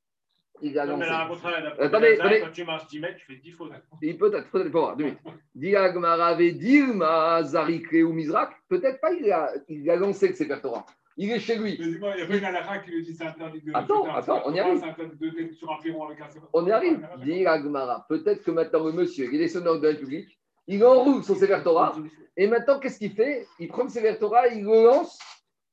Il 0.63 0.79
a 0.79 0.87
Non, 0.87 1.01
avancé. 1.01 1.29
contraire, 1.43 1.75
Attendez, 1.79 2.19
attendez. 2.21 2.41
quand 2.41 2.53
tu 2.53 2.65
marches 2.65 2.87
10 2.89 3.01
mètres, 3.01 3.17
tu 3.19 3.27
fais 3.27 3.37
10 3.41 3.53
fautes. 3.53 3.73
Il 4.03 4.19
peut-être, 4.19 4.51
peut-être 4.51 4.71
pas. 4.73 4.95
Deux 4.97 5.05
minutes. 5.05 5.19
Dilma 5.55 7.43
Zarikre 7.43 7.97
ou 8.05 8.13
Mizrak. 8.13 8.51
Peut-être 8.69 9.01
pas, 9.01 9.13
il 9.13 9.31
a, 9.33 9.51
il 9.69 9.89
a 9.91 9.97
lancé 9.97 10.29
vers 10.33 10.61
Torah. 10.61 10.85
Il 11.17 11.31
est 11.31 11.39
chez 11.41 11.57
lui. 11.57 11.77
Mais 11.79 11.87
dis-moi, 11.87 12.13
il 12.15 12.17
n'y 12.19 12.23
a 12.23 12.27
pas 12.27 12.37
une 12.37 12.45
halakha 12.45 12.79
qui 12.79 12.91
lui 12.93 13.03
dit 13.03 13.15
c'est 13.15 13.25
interdit 13.27 13.61
de. 13.61 13.73
Attends, 13.75 14.05
de- 14.05 14.11
attends, 14.11 14.43
on 14.47 14.55
y 14.55 14.61
arrive. 14.61 14.79
C'est 14.81 14.89
interdit 14.89 15.17
de 15.19 15.29
d'être 15.31 15.55
sur 15.55 15.71
un 15.71 15.77
piron 15.83 16.07
avec 16.07 16.21
un. 16.21 16.27
On 16.53 16.67
y 16.67 16.73
arrive. 16.73 17.07
Agmara. 17.47 18.07
Peut-être 18.09 18.43
que 18.43 18.51
maintenant 18.51 18.85
le 18.85 18.93
monsieur, 18.93 19.29
il 19.33 19.43
est 19.43 19.55
dans 19.63 19.75
le 19.75 19.95
public, 19.97 20.39
il 20.67 20.85
enroule 20.85 21.23
son 21.23 21.35
Sefer 21.35 21.59
Torah. 21.63 21.95
Et 22.37 22.47
maintenant, 22.47 22.79
qu'est-ce 22.79 22.99
qu'il 22.99 23.13
fait? 23.13 23.47
Il 23.59 23.69
prend 23.69 23.83
le 23.85 23.91
Sefer 23.91 24.17
Torah, 24.19 24.49
il 24.49 24.65
le 24.65 24.85
lance 24.85 25.19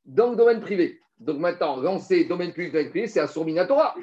dans 0.06 0.32
le 0.32 0.36
domaine 0.36 0.60
privé. 0.60 1.00
Donc 1.20 1.40
maintenant, 1.40 1.78
lancer 1.78 2.26
domaine 2.26 2.54
public, 2.54 2.72
domaine 2.72 2.90
privé, 2.90 3.08
c'est 3.08 3.20
un 3.20 3.66
Torah. 3.66 3.96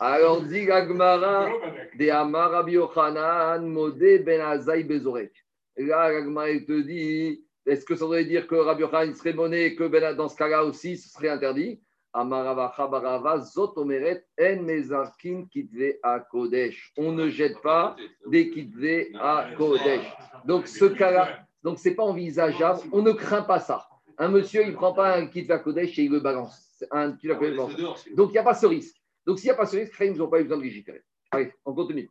Alors 0.00 0.42
dit 0.42 0.70
Agmara. 0.70 1.46
Vélo, 1.46 1.60
Badek. 1.60 1.98
De 1.98 2.08
Amar 2.10 2.50
Rabbi 2.50 2.72
Yochanan, 2.72 3.66
Modé 3.66 4.18
Ben 4.18 4.40
Azaï 4.40 4.84
Bezorek. 4.84 5.32
Là, 5.76 6.00
Agmara, 6.02 6.50
il 6.50 6.64
te 6.64 6.80
dit 6.80 7.44
est-ce 7.66 7.84
que 7.84 7.94
ça 7.94 8.04
voudrait 8.04 8.24
dire 8.24 8.46
que 8.46 8.56
Rabbi 8.56 8.82
Yochanan 8.82 9.14
serait 9.14 9.32
monnaie, 9.32 9.76
que 9.76 9.86
ben, 9.86 10.14
dans 10.16 10.28
ce 10.28 10.36
cas-là 10.36 10.64
aussi, 10.64 10.96
ce 10.96 11.08
serait 11.08 11.28
interdit? 11.28 11.80
Amaravacha 12.12 12.88
Barava, 12.88 13.38
Zot 13.38 13.74
Omeret, 13.76 14.24
En 14.40 14.62
Mezarkin 14.62 15.46
Kitve 15.50 15.94
à 16.02 16.18
Kodesh. 16.18 16.92
On 16.96 17.12
ne 17.12 17.28
jette 17.28 17.60
pas 17.62 17.94
des 18.26 18.50
Kitve 18.50 19.14
à 19.20 19.50
Kodesh. 19.56 20.12
Donc, 20.44 20.66
ce 20.66 20.86
cas-là, 20.86 21.46
donc 21.62 21.78
c'est 21.78 21.94
pas 21.94 22.02
envisageable. 22.02 22.80
On 22.92 23.02
ne 23.02 23.12
craint 23.12 23.42
pas 23.42 23.60
ça. 23.60 23.86
Un 24.20 24.28
monsieur, 24.28 24.66
il 24.66 24.74
prend 24.74 24.92
pas 24.92 25.16
un 25.16 25.26
Kitve 25.28 25.50
à 25.50 25.58
Kodesh 25.58 25.98
et 25.98 26.02
il 26.02 26.10
le 26.10 26.20
balance. 26.20 26.84
Un 26.90 27.12
à 27.12 27.12
Kodesh, 27.12 27.30
le 27.30 27.56
balance. 27.56 28.04
Donc, 28.14 28.28
il 28.28 28.32
n'y 28.32 28.38
a 28.38 28.42
pas 28.42 28.52
ce 28.52 28.66
risque. 28.66 28.96
Donc, 29.26 29.38
s'il 29.38 29.46
n'y 29.46 29.52
a 29.52 29.56
pas 29.56 29.64
ce 29.64 29.78
risque, 29.78 29.94
ils 29.98 30.12
n'ont 30.12 30.28
pas 30.28 30.40
eu 30.40 30.42
besoin 30.42 30.58
de 30.58 30.62
légiférer. 30.62 31.02
Allez, 31.30 31.54
on 31.64 31.72
continue. 31.72 32.10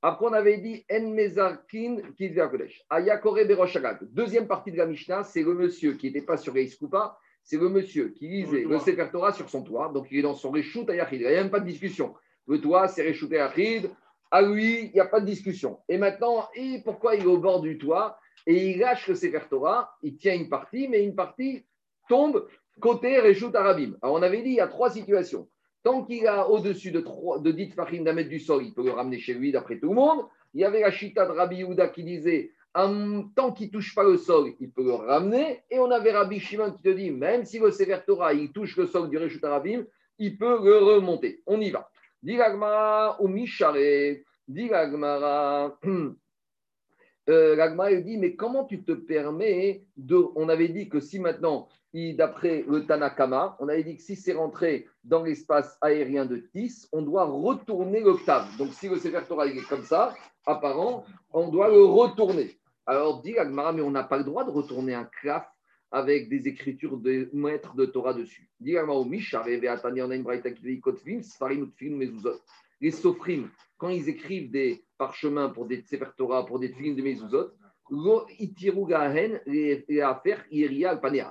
Après, 0.00 0.26
on 0.26 0.32
avait 0.32 0.58
dit 0.58 0.84
En 0.88 1.10
Mezarkin 1.10 1.96
Kitve 2.16 2.38
à 2.38 2.46
Kodesh. 2.46 2.84
Ayakore 2.88 3.34
Berosh 3.48 3.74
Agag. 3.74 3.98
Deuxième 4.12 4.46
partie 4.46 4.70
de 4.70 4.76
la 4.76 4.86
Mishnah, 4.86 5.24
c'est 5.24 5.42
le 5.42 5.54
monsieur 5.54 5.94
qui 5.94 6.06
n'était 6.06 6.22
pas 6.22 6.36
sur 6.36 6.54
Reis 6.54 6.76
Koupa, 6.78 7.18
c'est 7.42 7.58
le 7.58 7.68
monsieur 7.68 8.10
qui 8.10 8.28
lisait 8.28 8.62
le 8.62 8.78
Sefer 8.78 9.08
Torah 9.10 9.32
sur 9.32 9.50
son 9.50 9.64
toit. 9.64 9.90
Donc, 9.92 10.06
il 10.12 10.20
est 10.20 10.22
dans 10.22 10.36
son 10.36 10.52
Reshut 10.52 10.88
Ayachid. 10.88 11.20
Il 11.20 11.26
n'y 11.26 11.34
a 11.34 11.42
même 11.42 11.50
pas 11.50 11.58
de 11.58 11.66
discussion. 11.66 12.14
Le 12.46 12.60
toit, 12.60 12.86
c'est 12.86 13.02
Reshut 13.02 13.32
Ayachid. 13.32 13.90
À 14.30 14.40
lui, 14.40 14.84
il 14.84 14.92
n'y 14.92 15.00
a 15.00 15.06
pas 15.06 15.18
de 15.18 15.26
discussion. 15.26 15.80
Et 15.88 15.98
maintenant, 15.98 16.48
et 16.54 16.80
pourquoi 16.84 17.16
il 17.16 17.24
est 17.24 17.26
au 17.26 17.38
bord 17.38 17.60
du 17.60 17.76
toit? 17.76 18.19
Et 18.46 18.70
il 18.70 18.78
lâche 18.78 19.08
le 19.08 19.14
Sefer 19.14 19.40
Il 20.02 20.16
tient 20.16 20.34
une 20.34 20.48
partie, 20.48 20.88
mais 20.88 21.04
une 21.04 21.14
partie 21.14 21.64
tombe 22.08 22.46
côté 22.80 23.20
Reshut 23.20 23.54
Arabim. 23.54 23.96
Alors, 24.02 24.16
on 24.16 24.22
avait 24.22 24.42
dit 24.42 24.50
il 24.50 24.56
y 24.56 24.60
a 24.60 24.66
trois 24.66 24.90
situations. 24.90 25.48
Tant 25.82 26.04
qu'il 26.04 26.26
a 26.26 26.48
au-dessus 26.48 26.90
de, 26.90 27.00
trois- 27.00 27.38
de 27.38 27.50
10 27.52 27.72
farim 27.72 28.04
d'un 28.04 28.14
du 28.22 28.38
sol, 28.38 28.64
il 28.64 28.74
peut 28.74 28.84
le 28.84 28.90
ramener 28.90 29.18
chez 29.18 29.34
lui 29.34 29.52
d'après 29.52 29.78
tout 29.78 29.88
le 29.88 29.94
monde. 29.94 30.26
Il 30.52 30.60
y 30.60 30.64
avait 30.64 30.80
la 30.80 30.90
chita 30.90 31.24
de 31.26 31.32
Rabbi 31.32 31.56
Yehuda 31.56 31.88
qui 31.88 32.04
disait 32.04 32.52
hum, 32.74 33.30
tant 33.34 33.52
qu'il 33.52 33.68
ne 33.68 33.72
touche 33.72 33.94
pas 33.94 34.04
le 34.04 34.16
sol, 34.18 34.52
il 34.60 34.70
peut 34.70 34.84
le 34.84 34.92
ramener. 34.92 35.62
Et 35.70 35.78
on 35.78 35.90
avait 35.90 36.12
Rabbi 36.12 36.38
Shimon 36.38 36.72
qui 36.72 36.82
te 36.82 36.88
dit 36.90 37.10
même 37.10 37.44
si 37.44 37.58
le 37.58 37.70
Sefer 37.70 38.00
il 38.34 38.52
touche 38.52 38.76
le 38.76 38.86
sol 38.86 39.08
du 39.08 39.16
Reshut 39.16 39.42
Arabim, 39.44 39.86
il 40.18 40.36
peut 40.36 40.62
le 40.62 40.78
remonter. 40.78 41.42
On 41.46 41.60
y 41.60 41.70
va. 41.70 41.88
Dilagmara 42.22 43.16
ou 43.22 43.28
Mishare. 43.28 43.76
Euh, 47.30 47.54
L'Agma, 47.54 47.94
dit, 47.94 48.18
mais 48.18 48.34
comment 48.34 48.64
tu 48.64 48.82
te 48.82 48.92
permets 48.92 49.84
de... 49.96 50.16
On 50.34 50.48
avait 50.48 50.68
dit 50.68 50.88
que 50.88 50.98
si 50.98 51.20
maintenant, 51.20 51.68
d'après 51.94 52.64
le 52.68 52.86
Tanakama, 52.86 53.56
on 53.60 53.68
avait 53.68 53.84
dit 53.84 53.96
que 53.96 54.02
si 54.02 54.16
c'est 54.16 54.32
rentré 54.32 54.88
dans 55.04 55.22
l'espace 55.22 55.78
aérien 55.80 56.26
de 56.26 56.38
Tis, 56.38 56.88
on 56.92 57.02
doit 57.02 57.24
retourner 57.24 58.00
l'octave. 58.00 58.48
Donc 58.58 58.72
si 58.72 58.88
le 58.88 58.96
Sefer 58.96 59.20
Torah 59.28 59.46
est 59.46 59.68
comme 59.68 59.84
ça, 59.84 60.14
apparent, 60.44 61.04
on 61.32 61.48
doit 61.48 61.68
le 61.68 61.84
retourner. 61.84 62.58
Alors 62.84 63.22
dit 63.22 63.34
l'Agmara, 63.34 63.72
mais 63.72 63.82
on 63.82 63.92
n'a 63.92 64.02
pas 64.02 64.18
le 64.18 64.24
droit 64.24 64.44
de 64.44 64.50
retourner 64.50 64.94
un 64.94 65.04
claf 65.04 65.46
avec 65.92 66.28
des 66.28 66.48
écritures 66.48 66.96
de 66.96 67.30
maîtres 67.32 67.74
de 67.74 67.84
Torah 67.84 68.14
dessus. 68.14 68.50
Dit 68.58 68.76
Atani, 68.76 70.02
on 70.02 70.10
a 70.10 70.16
une 70.16 70.22
braïta 70.22 70.50
qui 70.50 70.62
dit 70.62 70.80
Les 72.80 72.90
Sofrim, 72.90 73.50
quand 73.76 73.90
ils 73.90 74.08
écrivent 74.08 74.50
des 74.50 74.84
parchemins 74.96 75.50
pour 75.50 75.66
des 75.66 75.82
Sefer 75.82 76.10
Torah, 76.16 76.46
pour 76.46 76.58
des 76.58 76.70
films 76.70 76.96
de 76.96 77.02
Mezuzot. 77.02 77.50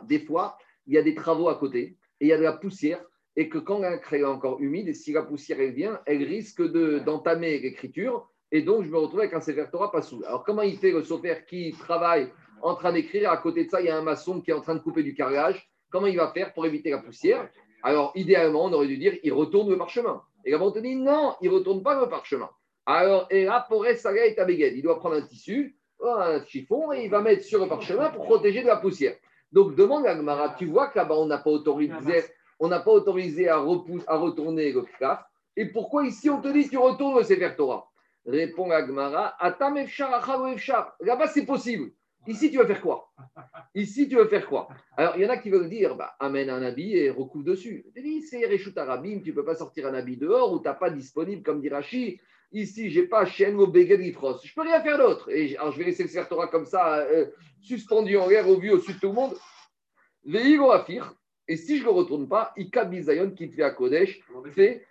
Des 0.08 0.20
fois, 0.20 0.58
il 0.86 0.94
y 0.94 0.98
a 0.98 1.02
des 1.02 1.16
travaux 1.16 1.50
à 1.50 1.56
côté 1.56 1.98
et 2.20 2.26
il 2.26 2.28
y 2.28 2.34
a 2.34 2.38
de 2.38 2.44
la 2.44 2.54
poussière 2.54 3.04
et 3.36 3.48
que 3.48 3.58
quand 3.58 3.82
un 3.84 3.98
crayon 3.98 4.28
est 4.28 4.32
encore 4.32 4.60
humide, 4.60 4.90
et 4.90 4.94
si 4.94 5.14
la 5.14 5.24
poussière 5.24 5.62
elle 5.62 5.74
vient, 5.74 6.02
elle 6.06 6.24
risque 6.24 6.62
de- 6.62 7.00
d'entamer 7.00 7.60
l'écriture 7.60 8.30
et 8.52 8.62
donc 8.62 8.84
je 8.84 8.90
me 8.90 8.98
retrouve 8.98 9.22
avec 9.22 9.34
un 9.34 9.40
Sefer 9.40 9.68
Torah 9.72 9.92
pas 9.92 10.02
sous. 10.02 10.22
Alors 10.26 10.44
comment 10.44 10.64
il 10.64 10.78
fait 10.78 10.92
le 10.92 11.04
sofer 11.04 11.46
qui 11.48 11.72
travaille 11.80 12.30
en 12.62 12.76
train 12.76 12.92
d'écrire? 12.92 13.32
À 13.32 13.38
côté 13.38 13.64
de 13.66 13.70
ça, 13.70 13.80
il 13.80 13.86
y 13.86 13.90
a 13.90 13.98
un 13.98 14.02
maçon 14.02 14.42
qui 14.42 14.52
est 14.52 14.56
en 14.56 14.62
train 14.62 14.76
de 14.76 14.82
couper 14.82 15.04
du 15.04 15.14
carrelage. 15.14 15.70
Comment 15.90 16.08
il 16.08 16.18
va 16.18 16.32
faire 16.34 16.54
pour 16.54 16.66
éviter 16.66 16.90
la 16.90 16.98
poussière? 16.98 17.50
Alors 17.84 18.12
idéalement, 18.16 18.66
on 18.66 18.74
aurait 18.74 18.88
dû 18.88 18.98
dire 18.98 19.18
il 19.24 19.32
retourne 19.32 19.70
le 19.70 19.78
parchemin. 19.78 20.22
Et 20.46 20.52
là, 20.52 20.58
on 20.62 20.72
te 20.72 20.80
dit 20.80 20.96
non, 20.96 21.36
il 21.42 21.50
ne 21.50 21.56
retourne 21.56 21.84
pas 21.84 22.00
le 22.00 22.08
parchemin. 22.10 22.50
Alors, 22.86 23.28
et 23.30 23.46
là, 23.46 23.66
pour 23.68 23.86
Saga 23.86 24.26
et 24.26 24.36
Tabeged, 24.36 24.76
il 24.76 24.82
doit 24.82 25.00
prendre 25.00 25.16
un 25.16 25.22
tissu, 25.22 25.78
un 26.04 26.44
chiffon, 26.46 26.92
et 26.92 27.04
il 27.04 27.10
va 27.10 27.22
mettre 27.22 27.44
sur 27.44 27.62
le 27.62 27.68
parchemin 27.68 28.10
pour 28.10 28.26
protéger 28.26 28.62
de 28.62 28.68
la 28.68 28.78
poussière. 28.78 29.16
Donc, 29.52 29.76
demande 29.76 30.06
à 30.08 30.16
Gmara, 30.16 30.56
tu 30.58 30.66
vois 30.66 30.88
que 30.88 30.98
là-bas, 30.98 31.16
on 31.16 31.26
n'a 31.26 31.40
pas 31.40 31.50
autorisé, 31.50 32.24
on 32.60 32.68
n'a 32.68 32.80
pas 32.80 32.92
autorisé 32.92 33.50
à, 33.50 33.56
à 33.56 34.18
retourner 34.18 34.72
le 34.72 34.82
claf. 34.82 35.24
Et 35.56 35.66
pourquoi 35.66 36.06
ici, 36.06 36.30
on 36.30 36.42
te 36.42 36.48
dit 36.48 36.70
tu 36.70 36.78
retournes 36.78 37.18
le 37.18 37.24
Sefer 37.24 37.56
Torah? 37.56 37.86
Répond 38.26 38.70
à 38.72 38.82
Gmara, 38.82 39.36
Atam 39.40 39.78
efshar. 39.78 40.96
Là-bas, 41.00 41.28
c'est 41.28 41.46
possible. 41.46 41.92
Ici, 42.30 42.52
tu 42.52 42.58
vas 42.58 42.68
faire 42.68 42.82
quoi? 42.82 43.12
Ici, 43.74 44.08
tu 44.08 44.16
veux 44.16 44.28
faire 44.28 44.46
quoi? 44.48 44.68
Alors, 44.96 45.16
il 45.18 45.24
y 45.24 45.26
en 45.26 45.30
a 45.30 45.38
qui 45.38 45.50
veulent 45.50 45.68
dire, 45.68 45.96
bah, 45.96 46.16
amène 46.20 46.52
un 46.52 46.62
habit 46.62 46.96
et 46.96 47.10
recouvre 47.10 47.44
dessus. 47.44 47.88
C'est 48.30 48.46
Reshut 48.46 48.78
Arabim, 48.78 49.22
tu 49.24 49.32
ne 49.32 49.36
peux 49.36 49.44
pas 49.44 49.56
sortir 49.56 49.88
un 49.88 49.96
habit 49.96 50.16
dehors 50.16 50.54
ou 50.54 50.60
tu 50.60 50.66
n'as 50.66 50.76
pas 50.76 50.92
disponible, 50.92 51.42
comme 51.42 51.60
dit 51.60 51.70
Rashi. 51.70 52.22
Ici, 52.52 52.92
j'ai 52.92 53.08
pas 53.08 53.26
chien 53.26 53.58
au 53.58 53.76
Ifros. 53.76 54.38
Je 54.44 54.54
peux 54.54 54.62
rien 54.62 54.80
faire 54.82 55.00
d'autre. 55.00 55.32
Et 55.32 55.58
alors, 55.58 55.72
je 55.72 55.80
vais 55.80 55.86
laisser 55.86 56.04
le 56.04 56.10
Sefer 56.10 56.28
Torah 56.30 56.48
comme 56.48 56.66
ça, 56.66 57.00
euh, 57.00 57.26
suspendu 57.62 58.16
en 58.16 58.28
l'air, 58.28 58.48
au 58.48 58.60
vu, 58.60 58.70
au-dessus 58.70 58.94
de 58.94 59.00
tout 59.00 59.08
le 59.08 59.14
monde. 59.14 59.36
Veigo 60.24 60.70
Afir. 60.70 61.16
Et 61.48 61.56
si 61.56 61.78
je 61.78 61.82
ne 61.82 61.86
le 61.86 61.94
retourne 61.94 62.28
pas, 62.28 62.54
Ika 62.58 62.86
Bizayon 62.86 63.32
qui 63.32 63.50
te 63.50 63.56
fait 63.56 63.64
à 63.64 63.72
Kodesh, 63.72 64.22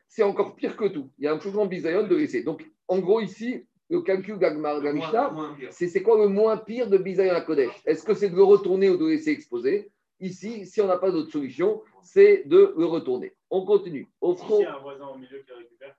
c'est 0.09 0.24
encore 0.24 0.57
pire 0.57 0.76
que 0.76 0.86
tout. 0.86 1.12
Il 1.18 1.24
y 1.24 1.28
a 1.28 1.32
un 1.32 1.39
plus 1.39 1.53
grand 1.53 1.66
Bizayon 1.66 2.09
de 2.09 2.16
laisser. 2.16 2.43
Donc, 2.43 2.64
en 2.89 2.99
gros, 2.99 3.20
ici, 3.20 3.68
le 3.91 4.01
calcul 4.03 4.39
Gagmar 4.39 4.80
Gamishna, 4.82 5.34
c'est 5.70 5.89
c'est 5.89 6.03
quoi 6.03 6.18
le 6.18 6.28
moins 6.28 6.57
pire 6.59 6.89
de 6.91 6.99
Bizayon 6.99 7.34
à 7.34 7.41
Kodesh? 7.41 7.72
Est-ce 7.86 8.05
que 8.05 8.14
c'est 8.14 8.28
de 8.30 8.36
le 8.36 8.43
retourner 8.43 8.91
ou 8.91 8.97
de 8.97 9.05
le 9.05 9.11
laisser 9.12 9.30
exposer? 9.30 9.91
Ici, 10.20 10.66
si 10.66 10.80
on 10.80 10.86
n'a 10.86 10.99
pas 10.99 11.11
d'autre 11.11 11.30
solution, 11.30 11.82
c'est 12.03 12.43
de 12.47 12.74
le 12.76 12.84
retourner. 12.84 13.34
On 13.51 13.64
continue. 13.64 14.09
Au 14.20 14.34
Si 14.34 14.45
front, 14.45 14.59
il 14.61 14.62
y 14.64 14.66
a 14.66 14.74
un 14.76 14.78
voisin 14.80 15.07
au 15.07 15.16
milieu 15.16 15.39
qui 15.39 15.53
récupère, 15.53 15.95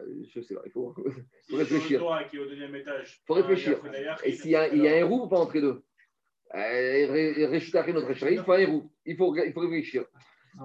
Euh, 0.00 0.24
je 0.34 0.40
sais 0.40 0.54
pas, 0.54 0.62
il 0.64 0.72
faut, 0.72 0.94
si 1.42 1.54
réfléchir. 1.56 2.00
toit 2.00 2.24
qui? 2.24 2.36
Est 2.36 2.40
au 2.40 2.46
deuxième 2.46 2.74
étage, 2.74 3.22
Faut 3.26 3.34
réfléchir. 3.34 3.78
Et 4.24 4.32
s'il 4.32 4.50
y, 4.52 4.54
a- 4.56 4.62
récupère 4.62 4.78
il 4.78 4.84
y 4.84 4.88
a 4.88 4.92
un 4.92 4.96
héros 4.96 5.24
ou 5.24 5.28
pas 5.28 5.38
entre 5.38 5.54
les 5.54 5.60
deux? 5.60 5.82
Euh, 6.54 7.46
Réchuter 7.50 7.92
notre 7.92 8.10
échelle, 8.10 8.32
il 8.34 8.42
faut 8.42 8.52
un 8.52 8.58
héros. 8.58 8.90
Il 9.04 9.16
faut, 9.16 9.36
il 9.36 9.52
faut 9.52 9.60
réfléchir. 9.60 10.04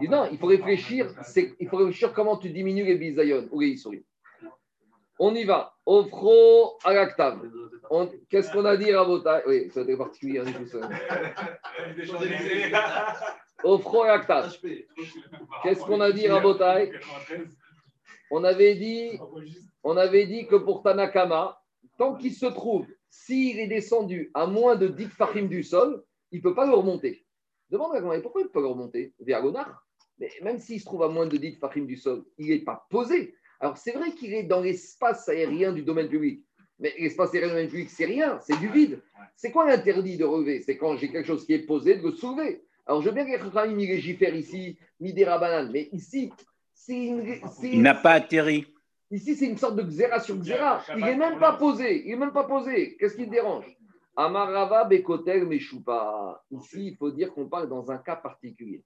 Et 0.01 0.07
non, 0.07 0.27
il 0.31 0.37
faut 0.39 0.47
réfléchir. 0.47 1.13
Il 1.59 1.67
faut 1.67 1.77
réfléchir 1.77 2.13
comment 2.13 2.37
tu 2.37 2.49
diminues 2.49 2.85
les 2.85 2.95
bisayon 2.95 3.47
ou 3.51 3.59
les 3.59 3.67
isouris. 3.67 4.03
On 5.19 5.35
y 5.35 5.43
va. 5.43 5.74
Offro 5.85 6.77
à 6.83 6.93
l'actave. 6.93 7.41
On- 7.89 8.09
Qu'est-ce 8.29 8.51
qu'on 8.51 8.65
a 8.65 8.75
dit, 8.75 8.91
Rabota? 8.91 9.41
Oui, 9.47 9.69
ça 9.71 9.85
particulier. 9.97 10.39
hein, 10.39 10.45
tout 10.45 10.67
ça. 10.67 10.79
Offro 13.63 14.05
à. 14.05 14.51
Qu'est-ce 15.63 15.83
qu'on 15.85 16.01
a 16.01 16.11
dit, 16.11 16.27
Rabotai 16.27 16.91
On 18.31 18.43
avait 18.43 18.75
dit, 18.75 19.19
on 19.83 19.97
avait 19.97 20.25
dit 20.25 20.47
que 20.47 20.55
pour 20.55 20.83
Tanakama, 20.83 21.59
tant 21.97 22.15
qu'il 22.15 22.33
se 22.33 22.45
trouve, 22.47 22.87
s'il 23.09 23.59
est 23.59 23.67
descendu 23.67 24.31
à 24.33 24.45
moins 24.45 24.75
de 24.75 24.87
10 24.87 25.07
farim 25.09 25.47
du 25.47 25.63
sol, 25.63 26.03
il 26.31 26.39
ne 26.39 26.43
peut 26.43 26.55
pas 26.55 26.65
le 26.65 26.73
remonter. 26.73 27.25
Demande 27.69 27.95
à 27.95 28.01
comment 28.01 28.19
pourquoi 28.21 28.41
il 28.41 28.45
ne 28.45 28.49
peut 28.49 28.53
pas 28.53 28.61
le 28.61 28.67
remonter? 28.67 29.13
Vers 29.19 29.43
Mais 30.19 30.29
même 30.41 30.59
s'il 30.59 30.79
se 30.79 30.85
trouve 30.85 31.03
à 31.03 31.07
moins 31.07 31.25
de 31.25 31.37
10 31.37 31.57
fachim 31.57 31.85
du 31.85 31.97
sol, 31.97 32.25
il 32.37 32.49
n'est 32.49 32.63
pas 32.63 32.85
posé. 32.89 33.35
Alors 33.59 33.77
c'est 33.77 33.91
vrai 33.93 34.11
qu'il 34.11 34.33
est 34.33 34.43
dans 34.43 34.61
l'espace 34.61 35.27
aérien 35.29 35.71
du 35.71 35.81
domaine 35.83 36.09
public. 36.09 36.43
Mais 36.79 36.93
l'espace 36.99 37.33
aérien 37.33 37.47
du 37.47 37.53
domaine 37.53 37.69
public, 37.69 37.89
c'est 37.89 38.05
rien, 38.05 38.39
c'est 38.41 38.59
du 38.59 38.67
vide. 38.69 39.01
C'est 39.35 39.51
quoi 39.51 39.65
l'interdit 39.67 40.17
de 40.17 40.25
relever? 40.25 40.61
C'est 40.61 40.77
quand 40.77 40.97
j'ai 40.97 41.09
quelque 41.11 41.25
chose 41.27 41.45
qui 41.45 41.53
est 41.53 41.65
posé, 41.65 41.95
de 41.97 42.03
le 42.03 42.11
soulever. 42.11 42.63
Alors 42.85 43.01
je 43.01 43.09
veux 43.09 43.15
bien 43.15 43.25
que 43.25 43.47
Rahim 43.47 43.79
il 43.79 43.87
légifère 43.87 44.35
ici, 44.35 44.77
Midera 44.99 45.37
banane, 45.39 45.71
mais 45.71 45.89
ici, 45.91 46.31
c'est 46.73 47.05
une- 47.05 47.35
c'est- 47.51 47.69
Il 47.69 47.81
n'a 47.81 47.95
pas 47.95 48.11
atterri. 48.13 48.67
Ici, 49.11 49.35
c'est 49.35 49.45
une 49.45 49.57
sorte 49.57 49.75
de 49.75 49.83
xéra 49.83 50.19
sur 50.19 50.35
xéra. 50.37 50.83
Il 50.97 51.03
n'est 51.03 51.15
même 51.15 51.39
pas 51.39 51.53
posé. 51.53 52.03
Il 52.05 52.09
n'est 52.11 52.15
même 52.17 52.33
pas 52.33 52.43
posé. 52.45 52.97
Qu'est-ce 52.97 53.15
qui 53.15 53.25
te 53.25 53.31
dérange? 53.31 53.65
Amarava 54.15 54.83
Bekotel 54.85 55.45
Meshupa. 55.45 56.43
Ici, 56.51 56.87
il 56.87 56.95
faut 56.97 57.11
dire 57.11 57.33
qu'on 57.33 57.47
parle 57.47 57.69
dans 57.69 57.91
un 57.91 57.97
cas 57.97 58.15
particulier. 58.15 58.83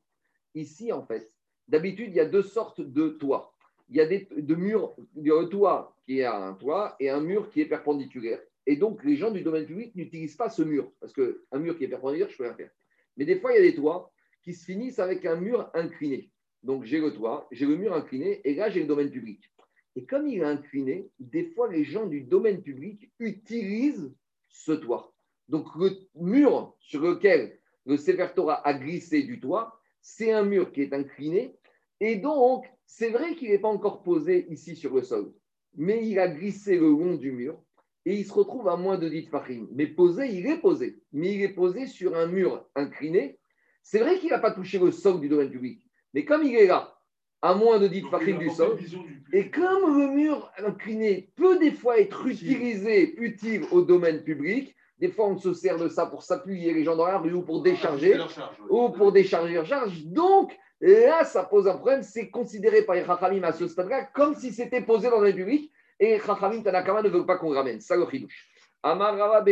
Ici, 0.55 0.91
en 0.91 1.05
fait, 1.05 1.31
d'habitude, 1.67 2.09
il 2.09 2.15
y 2.15 2.19
a 2.19 2.25
deux 2.25 2.41
sortes 2.43 2.81
de 2.81 3.09
toits. 3.09 3.51
Il 3.89 3.97
y 3.97 4.01
a 4.01 4.05
des 4.05 4.27
de 4.35 4.55
murs, 4.55 4.95
un 5.17 5.45
toit 5.45 5.95
qui 6.05 6.19
est 6.19 6.25
un 6.25 6.53
toit 6.53 6.95
et 6.99 7.09
un 7.09 7.21
mur 7.21 7.49
qui 7.49 7.61
est 7.61 7.65
perpendiculaire. 7.65 8.39
Et 8.65 8.75
donc, 8.75 9.03
les 9.03 9.15
gens 9.15 9.31
du 9.31 9.41
domaine 9.41 9.65
public 9.65 9.95
n'utilisent 9.95 10.35
pas 10.35 10.49
ce 10.49 10.61
mur. 10.61 10.91
Parce 10.99 11.13
qu'un 11.13 11.59
mur 11.59 11.77
qui 11.77 11.85
est 11.85 11.87
perpendiculaire, 11.87 12.29
je 12.29 12.37
peux 12.37 12.43
rien 12.43 12.53
faire. 12.53 12.71
Mais 13.17 13.25
des 13.25 13.39
fois, 13.39 13.51
il 13.51 13.55
y 13.55 13.59
a 13.59 13.71
des 13.71 13.75
toits 13.75 14.11
qui 14.43 14.53
se 14.53 14.65
finissent 14.65 14.99
avec 14.99 15.25
un 15.25 15.35
mur 15.35 15.69
incliné. 15.73 16.29
Donc, 16.63 16.83
j'ai 16.83 16.99
le 16.99 17.13
toit, 17.13 17.47
j'ai 17.51 17.65
le 17.65 17.77
mur 17.77 17.93
incliné, 17.93 18.41
et 18.43 18.53
là, 18.53 18.69
j'ai 18.69 18.81
le 18.81 18.87
domaine 18.87 19.09
public. 19.09 19.49
Et 19.95 20.05
comme 20.05 20.27
il 20.27 20.39
est 20.39 20.43
incliné, 20.43 21.09
des 21.19 21.45
fois, 21.45 21.71
les 21.71 21.83
gens 21.83 22.05
du 22.05 22.21
domaine 22.21 22.61
public 22.61 23.11
utilisent 23.19 24.13
ce 24.49 24.73
toit. 24.73 25.13
Donc, 25.47 25.65
le 25.75 25.89
mur 26.15 26.75
sur 26.79 27.01
lequel 27.01 27.57
le 27.85 27.97
Sefer 27.97 28.29
a 28.37 28.73
glissé 28.73 29.23
du 29.23 29.39
toit, 29.39 29.79
c'est 30.01 30.31
un 30.31 30.43
mur 30.43 30.71
qui 30.71 30.81
est 30.81 30.93
incliné. 30.93 31.55
Et 31.99 32.15
donc, 32.15 32.65
c'est 32.85 33.09
vrai 33.09 33.35
qu'il 33.35 33.49
n'est 33.49 33.59
pas 33.59 33.67
encore 33.67 34.01
posé 34.03 34.47
ici 34.49 34.75
sur 34.75 34.93
le 34.95 35.03
sol, 35.03 35.31
mais 35.75 36.05
il 36.07 36.17
a 36.19 36.27
glissé 36.27 36.75
le 36.77 36.89
long 36.89 37.15
du 37.15 37.31
mur 37.31 37.61
et 38.05 38.15
il 38.15 38.25
se 38.25 38.33
retrouve 38.33 38.67
à 38.69 38.77
moins 38.77 38.97
de 38.97 39.09
10 39.09 39.27
fachim. 39.27 39.67
Mais 39.73 39.85
posé, 39.87 40.27
il 40.31 40.47
est 40.47 40.57
posé. 40.57 40.99
Mais 41.11 41.33
il 41.33 41.41
est 41.41 41.49
posé 41.53 41.85
sur 41.85 42.15
un 42.15 42.27
mur 42.27 42.65
incliné. 42.75 43.37
C'est 43.83 43.99
vrai 43.99 44.17
qu'il 44.19 44.29
n'a 44.29 44.39
pas 44.39 44.51
touché 44.51 44.79
le 44.79 44.91
sol 44.91 45.19
du 45.19 45.29
domaine 45.29 45.51
public. 45.51 45.81
Mais 46.13 46.25
comme 46.25 46.43
il 46.43 46.55
est 46.55 46.67
là, 46.67 46.95
à 47.41 47.53
moins 47.55 47.79
de 47.79 47.87
10 47.87 48.01
Donc, 48.01 48.11
fachim 48.11 48.31
il 48.31 48.37
du 48.39 48.49
sol, 48.49 48.77
du- 48.77 48.87
et 49.33 49.49
comme 49.51 49.99
le 49.99 50.07
mur 50.09 50.51
incliné 50.57 51.31
peut 51.35 51.57
des 51.59 51.71
fois 51.71 51.99
être 51.99 52.25
utilisé, 52.25 53.15
utile 53.21 53.63
au 53.71 53.81
domaine 53.81 54.23
public, 54.23 54.75
des 54.99 55.09
fois 55.09 55.27
on 55.27 55.37
se 55.37 55.53
sert 55.53 55.77
de 55.77 55.87
ça 55.87 56.05
pour 56.07 56.23
s'appuyer 56.23 56.73
les 56.73 56.83
gens 56.83 56.95
dans 56.97 57.05
la 57.05 57.17
rue 57.19 57.33
ou 57.33 57.41
pour 57.43 57.61
décharger, 57.61 58.13
charge, 58.29 58.57
ou 58.69 58.89
pour 58.89 59.11
décharger 59.11 59.53
leur 59.53 59.65
charge. 59.65 60.03
Donc 60.05 60.51
là, 60.81 61.23
ça 61.25 61.43
pose 61.43 61.67
un 61.67 61.75
problème. 61.75 62.03
C'est 62.03 62.29
considéré 62.29 62.83
par 62.83 62.95
les 62.95 63.43
à 63.43 63.51
ce 63.51 63.67
stade-là 63.67 64.09
comme 64.13 64.35
si 64.35 64.51
c'était 64.51 64.81
posé 64.81 65.09
dans 65.09 65.19
le 65.19 65.33
public 65.33 65.71
et 65.99 66.19
Chachamim 66.19 66.61
Tanakama 66.61 67.01
ne 67.01 67.09
veulent 67.09 67.25
pas 67.25 67.37
qu'on 67.37 67.53
ramène. 67.53 67.81
Ça 67.81 67.95
le 67.97 68.09
chidouche. 68.09 68.49
Amarava 68.81 69.43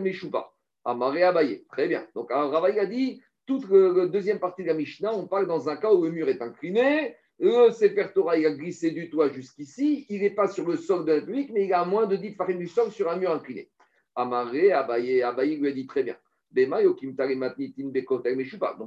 Meshuba. 0.00 0.52
Amaré 0.84 1.22
Abaye. 1.22 1.64
Très 1.70 1.86
bien. 1.86 2.06
Donc 2.14 2.30
Ravaï 2.30 2.80
a 2.80 2.86
dit 2.86 3.22
toute 3.46 3.68
la 3.70 4.06
deuxième 4.06 4.38
partie 4.38 4.62
de 4.62 4.68
la 4.68 4.74
Mishnah, 4.74 5.12
on 5.14 5.26
parle 5.26 5.46
dans 5.46 5.68
un 5.68 5.76
cas 5.76 5.92
où 5.92 6.04
le 6.04 6.10
mur 6.10 6.28
est 6.28 6.42
incliné. 6.42 7.16
Le 7.38 7.70
Sefer 7.72 8.06
Torah, 8.14 8.34
a 8.34 8.50
glissé 8.50 8.92
du 8.92 9.10
toit 9.10 9.28
jusqu'ici. 9.30 10.06
Il 10.08 10.20
n'est 10.22 10.30
pas 10.30 10.46
sur 10.46 10.66
le 10.68 10.76
sol 10.76 11.04
de 11.04 11.12
la 11.12 11.20
public, 11.20 11.50
mais 11.52 11.64
il 11.64 11.72
a 11.72 11.84
moins 11.84 12.06
de 12.06 12.14
10 12.14 12.34
farines 12.34 12.58
du 12.58 12.68
sol 12.68 12.92
sur 12.92 13.10
un 13.10 13.16
mur 13.16 13.32
incliné. 13.32 13.68
Amaré, 14.14 14.72
Abaye, 14.72 15.22
Abaye 15.22 15.56
lui 15.56 15.68
a 15.68 15.72
dit 15.72 15.86
très 15.86 16.04
bien. 16.04 16.16
Donc 16.54 16.94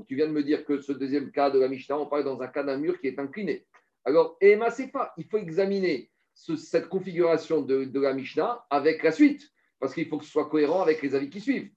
tu 0.07 0.15
viens 0.15 0.27
de 0.27 0.31
me 0.31 0.43
dire 0.43 0.65
que 0.65 0.81
ce 0.81 0.91
deuxième 0.91 1.31
cas 1.31 1.49
de 1.49 1.59
la 1.59 1.67
Mishnah, 1.67 1.99
on 1.99 2.05
parle 2.05 2.23
dans 2.23 2.41
un 2.41 2.47
cas 2.47 2.63
d'un 2.63 2.77
mur 2.77 2.99
qui 2.99 3.07
est 3.07 3.19
incliné. 3.19 3.65
Alors, 4.03 4.37
Ema, 4.39 4.69
c'est 4.69 4.91
pas. 4.91 5.13
Il 5.17 5.25
faut 5.25 5.37
examiner 5.37 6.11
ce- 6.33 6.55
cette 6.55 6.89
configuration 6.89 7.61
de, 7.61 7.85
de 7.85 7.99
la 7.99 8.13
Mishnah 8.13 8.63
avec 8.69 9.01
la 9.01 9.11
suite, 9.11 9.49
parce 9.79 9.95
qu'il 9.95 10.07
faut 10.07 10.19
que 10.19 10.25
ce 10.25 10.31
soit 10.31 10.49
cohérent 10.49 10.83
avec 10.83 11.01
les 11.01 11.15
avis 11.15 11.29
qui 11.29 11.41
suivent. 11.41 11.71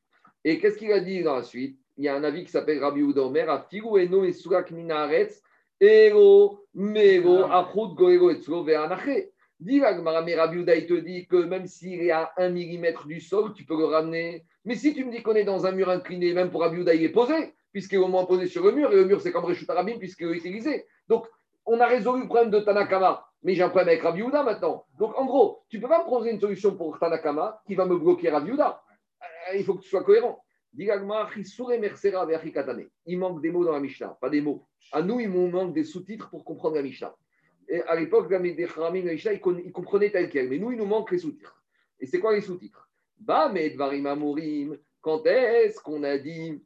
Et 0.45 0.59
qu'est-ce 0.59 0.77
qu'il 0.77 0.93
a 0.93 1.01
dit 1.01 1.23
dans 1.23 1.37
la 1.37 1.43
suite? 1.43 1.81
Il 1.97 2.05
y 2.05 2.09
a 2.09 2.15
un 2.15 2.25
avis 2.25 2.45
qui 2.45 2.51
s'appelle 2.51 2.79
Rabbi 2.79 3.01
Yehuda 3.01 3.23
Omer, 3.23 3.51
Afigu 3.51 3.99
eno 3.99 4.25
esurak 4.25 4.71
minaretz, 4.71 5.43
ero 5.81 6.65
mero 6.75 7.45
achut 7.45 7.95
goero 7.97 8.31
etzlo 8.31 8.63
ve'anache. 8.63 9.31
Dis 9.59 9.81
Rabbi 9.81 10.31
Yehuda, 10.31 10.77
il 10.77 10.87
te 10.87 10.95
dit 10.95 11.27
que 11.27 11.37
même 11.37 11.67
s'il 11.67 12.03
est 12.03 12.13
à 12.13 12.31
1 12.37 12.51
mm 12.51 13.07
du 13.07 13.21
sol, 13.21 13.53
tu 13.55 13.65
peux 13.65 13.77
le 13.77 13.87
ramener. 13.87 14.45
Mais 14.69 14.75
si 14.75 14.93
tu 14.93 15.03
me 15.03 15.11
dis 15.11 15.23
qu'on 15.23 15.35
est 15.35 15.45
dans 15.45 15.65
un 15.65 15.73
mur 15.73 15.89
incliné, 15.89 16.35
même 16.35 16.51
pour 16.51 16.61
Rabbi 16.61 16.77
Yehuda, 16.77 16.95
il 16.95 17.03
est 17.03 17.09
posé, 17.09 17.55
puisqu'il 17.73 17.95
est 17.95 17.99
au 17.99 18.07
moins 18.07 18.27
posé 18.27 18.47
sur 18.47 18.63
le 18.63 18.73
mur, 18.73 18.93
et 18.93 18.97
le 18.97 19.07
mur, 19.07 19.23
c'est 19.23 19.33
comme 19.33 19.47
Réchut 19.47 19.65
Arabim, 19.67 19.97
puisqu'il 19.99 20.29
est 20.29 20.37
utilisé. 20.37 20.85
Donc, 21.09 21.25
on 21.65 21.81
a 21.81 21.87
résolu 21.87 22.21
le 22.21 22.27
problème 22.27 22.51
de 22.51 22.61
Tanakama, 22.61 23.27
mais 23.43 23.55
j'ai 23.55 23.63
un 23.63 23.71
problème 23.71 23.89
avec 23.89 24.03
Rabbi 24.03 24.21
Yehuda 24.21 24.43
maintenant. 24.43 24.85
Donc, 24.99 25.19
en 25.19 25.25
gros, 25.25 25.63
tu 25.71 25.79
ne 25.79 25.83
peux 25.83 25.89
pas 25.89 26.01
me 26.01 26.05
proposer 26.05 26.33
une 26.33 26.41
solution 26.41 26.77
pour 26.77 26.99
Tanakama 26.99 27.63
qui 27.67 27.77
va 27.77 27.87
me 27.87 27.97
bloquer 27.97 28.29
Rabbi 28.29 28.51
Yehuda. 28.51 28.83
Euh, 29.23 29.57
il 29.57 29.65
faut 29.65 29.73
que 29.73 29.81
tu 29.81 29.89
sois 29.89 30.05
cohérent. 30.05 30.45
Il 30.77 30.87
manque 33.19 33.41
des 33.41 33.51
mots 33.51 33.65
dans 33.65 33.73
la 33.73 33.81
Mishnah, 33.81 34.19
pas 34.21 34.29
des 34.29 34.43
mots. 34.43 34.67
À 34.93 35.01
nous, 35.01 35.19
il 35.19 35.31
manque 35.31 35.73
des 35.73 35.85
sous-titres 35.85 36.29
pour 36.29 36.45
comprendre 36.45 36.77
la 36.77 36.83
Mishnah. 36.83 37.17
Et 37.71 37.81
à 37.85 37.97
l'époque, 37.97 38.31
la 38.31 38.39
Medechramim, 38.39 39.07
la 39.07 39.13
Mishnah, 39.13 39.33
ils 39.33 39.73
comprenaient 39.73 40.11
tel 40.11 40.29
quel. 40.29 40.51
Mais 40.51 40.59
nous, 40.59 40.73
il 40.73 40.77
nous 40.77 40.85
manque 40.85 41.11
les 41.11 41.17
sous-titres. 41.17 41.63
Et 42.01 42.05
c'est 42.05 42.21
quoi 42.21 42.35
les 42.35 42.43
sous-titres? 42.43 42.88
Bah, 43.21 43.51
mais 43.53 43.71
Dvarim 43.71 44.07
Amurim, 44.07 44.79
quand 45.01 45.27
est-ce 45.27 45.81
qu'on 45.81 46.03
a 46.03 46.19
dit 46.19 46.63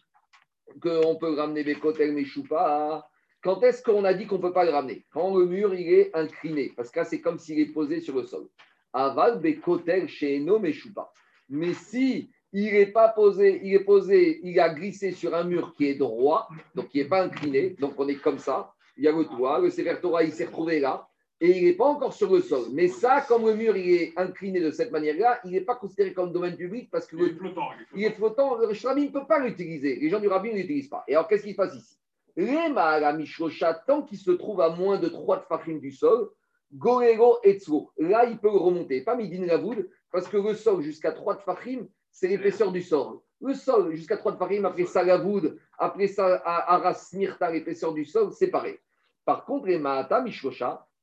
qu'on 0.81 1.17
peut 1.17 1.35
ramener 1.35 1.65
Bekotel 1.65 2.13
Meshupa? 2.13 3.07
Quand 3.43 3.63
est-ce 3.63 3.83
qu'on 3.83 4.05
a 4.05 4.15
dit 4.15 4.27
qu'on 4.27 4.37
ne 4.37 4.43
peut 4.43 4.53
pas 4.53 4.65
le 4.65 4.71
ramener? 4.71 5.05
Quand 5.11 5.37
le 5.37 5.47
mur, 5.47 5.75
il 5.75 5.93
est 5.93 6.17
incliné. 6.17 6.73
Parce 6.77 6.91
que 6.91 7.01
là, 7.01 7.05
c'est 7.05 7.21
comme 7.21 7.39
s'il 7.39 7.59
est 7.59 7.73
posé 7.73 8.01
sur 8.01 8.17
le 8.17 8.25
sol. 8.25 8.49
Aval 8.93 9.41
Bekotel 9.41 10.09
Sheeno 10.09 10.59
Meshupa. 10.59 11.13
Mais 11.49 11.75
si 11.75 12.31
il 12.53 12.73
n'est 12.73 12.87
pas 12.87 13.09
posé, 13.09 13.61
il 13.65 13.75
est 13.75 13.85
posé, 13.85 14.41
il 14.43 14.61
a 14.61 14.69
glissé 14.69 15.13
sur 15.13 15.35
un 15.35 15.45
mur 15.45 15.75
qui 15.75 15.87
est 15.87 15.95
droit, 15.95 16.49
donc 16.75 16.89
qui 16.89 16.99
n'est 16.99 17.09
pas 17.09 17.23
incliné, 17.23 17.71
donc 17.81 17.99
on 17.99 18.07
est 18.09 18.17
comme 18.17 18.39
ça, 18.39 18.75
il 18.97 19.05
y 19.05 19.09
a 19.09 19.13
le 19.13 19.25
toit, 19.25 19.59
le 19.59 19.71
Sefer 19.71 19.97
il 20.23 20.33
s'est 20.33 20.45
retrouvé 20.45 20.79
là, 20.79 21.09
et 21.43 21.59
il 21.59 21.65
n'est 21.65 21.73
pas 21.73 21.87
encore 21.87 22.13
sur 22.13 22.33
le 22.33 22.41
sol. 22.41 22.67
Mais 22.71 22.87
ça, 22.87 23.21
comme 23.23 23.45
le 23.45 23.57
mur, 23.57 23.77
il 23.77 23.95
est 23.95 24.13
incliné 24.17 24.61
de 24.61 24.71
cette 24.71 24.93
manière-là, 24.93 25.41
il 25.45 25.51
n'est 25.51 25.63
pas 25.63 25.75
considéré 25.75 26.13
comme 26.13 26.33
domaine 26.33 26.57
public 26.57 26.89
parce 26.89 27.05
que 27.05 27.17
Il 27.17 27.25
est 27.25 27.35
flottant. 27.35 27.69
il 27.97 28.05
est 28.05 28.11
flottant, 28.13 28.59
le 28.59 28.89
Rabbi 28.89 29.07
ne 29.07 29.11
peut 29.11 29.27
pas 29.27 29.41
l'utiliser. 29.41 29.97
Les 29.97 30.09
gens 30.09 30.21
du 30.21 30.29
Rabbi 30.29 30.51
ne 30.51 30.59
l'utilisent 30.59 30.89
pas. 30.89 31.03
Et 31.09 31.17
alors, 31.17 31.27
qu'est-ce 31.27 31.43
qui 31.43 31.51
se 31.51 31.57
passe 31.57 31.75
ici? 31.75 31.99
Les 32.37 32.69
Mahala 32.69 33.13
Mishrocha, 33.15 33.75
tant 33.75 34.03
qu'il 34.03 34.19
se 34.19 34.31
trouve 34.31 34.61
à 34.61 34.71
moins 34.71 35.01
de 35.01 35.09
3 35.09 35.41
tfachim 35.41 35.81
du 35.81 35.91
sol, 35.91 36.31
Gorego 36.73 37.39
Etzro, 37.43 37.91
là, 37.99 38.25
il 38.25 38.39
peut 38.39 38.49
le 38.49 38.59
remonter. 38.59 39.01
Pas 39.01 39.17
Midin 39.17 39.45
Lavoud, 39.45 39.91
parce 40.13 40.29
que 40.29 40.37
le 40.37 40.55
sol 40.55 40.81
jusqu'à 40.81 41.11
3 41.11 41.39
tfachim, 41.39 41.89
c'est 42.13 42.29
l'épaisseur 42.29 42.71
du 42.71 42.83
sol. 42.83 43.19
Le 43.41 43.55
sol 43.55 43.97
jusqu'à 43.97 44.17
3 44.17 44.37
tfachim, 44.37 44.65
après 44.65 44.85
ça, 44.85 45.03
Lavoud, 45.03 45.59
après 45.77 46.07
ça, 46.07 46.41
Aras 46.45 47.11
Mirta, 47.15 47.51
l'épaisseur 47.51 47.93
du 47.93 48.05
sol, 48.05 48.31
c'est 48.33 48.47
pareil. 48.47 48.79
Par 49.25 49.45
contre, 49.45 49.67
les 49.67 49.81
Mahata 49.81 50.25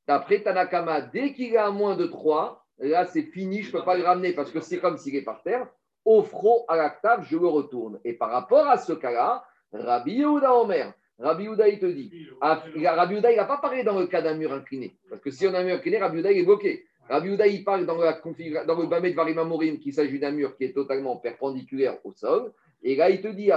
d'après 0.06 0.42
Tanakama, 0.42 1.00
dès 1.02 1.32
qu'il 1.32 1.56
à 1.56 1.70
moins 1.70 1.96
de 1.96 2.06
3, 2.06 2.64
là, 2.78 3.04
c'est 3.06 3.22
fini, 3.22 3.62
je 3.62 3.68
ne 3.68 3.78
peux 3.78 3.84
pas 3.84 3.96
le 3.96 4.04
ramener 4.04 4.32
parce 4.32 4.50
que 4.50 4.60
c'est 4.60 4.78
comme 4.78 4.96
s'il 4.98 5.16
est 5.16 5.22
par 5.22 5.42
terre 5.42 5.66
offro 6.04 6.64
à 6.68 6.76
l'actave, 6.76 7.26
je 7.28 7.36
le 7.36 7.46
retourne. 7.46 8.00
Et 8.04 8.14
par 8.14 8.30
rapport 8.30 8.66
à 8.68 8.78
ce 8.78 8.92
cas-là, 8.92 9.44
Rabbi 9.72 10.14
Yehuda 10.14 10.54
Omer, 10.54 10.92
Rabbi 11.18 11.44
Yehuda, 11.44 11.68
il 11.68 11.78
te 11.78 11.86
dit, 11.86 12.10
ah, 12.40 12.62
a- 12.84 12.94
Rabbi 12.94 13.14
Yehuda, 13.14 13.32
il 13.32 13.36
n'a 13.36 13.44
pas 13.44 13.58
parlé 13.58 13.84
dans 13.84 13.98
le 13.98 14.06
cas 14.06 14.22
d'un 14.22 14.34
mur 14.34 14.52
incliné. 14.52 14.96
Parce 15.08 15.20
que 15.20 15.30
si 15.30 15.46
on 15.46 15.54
a 15.54 15.60
un 15.60 15.64
mur 15.64 15.76
incliné, 15.76 15.98
Rabbi 15.98 16.16
Yehuda, 16.16 16.32
il 16.32 16.38
est 16.38 16.44
bloqué. 16.44 16.86
Rabbi 17.08 17.28
Yehuda, 17.28 17.46
il 17.48 17.64
parle 17.64 17.86
dans, 17.86 17.96
le 17.96 18.86
Bamet 18.86 19.12
Varim 19.12 19.38
Amorim 19.38 19.78
qu'il 19.78 19.92
s'agit 19.92 20.18
d'un 20.18 20.30
mur 20.30 20.56
qui 20.56 20.64
est 20.64 20.72
totalement 20.72 21.16
perpendiculaire 21.16 21.98
au 22.04 22.12
sol. 22.12 22.52
Et 22.82 22.96
là, 22.96 23.10
il 23.10 23.20
te 23.20 23.28
dit, 23.28 23.50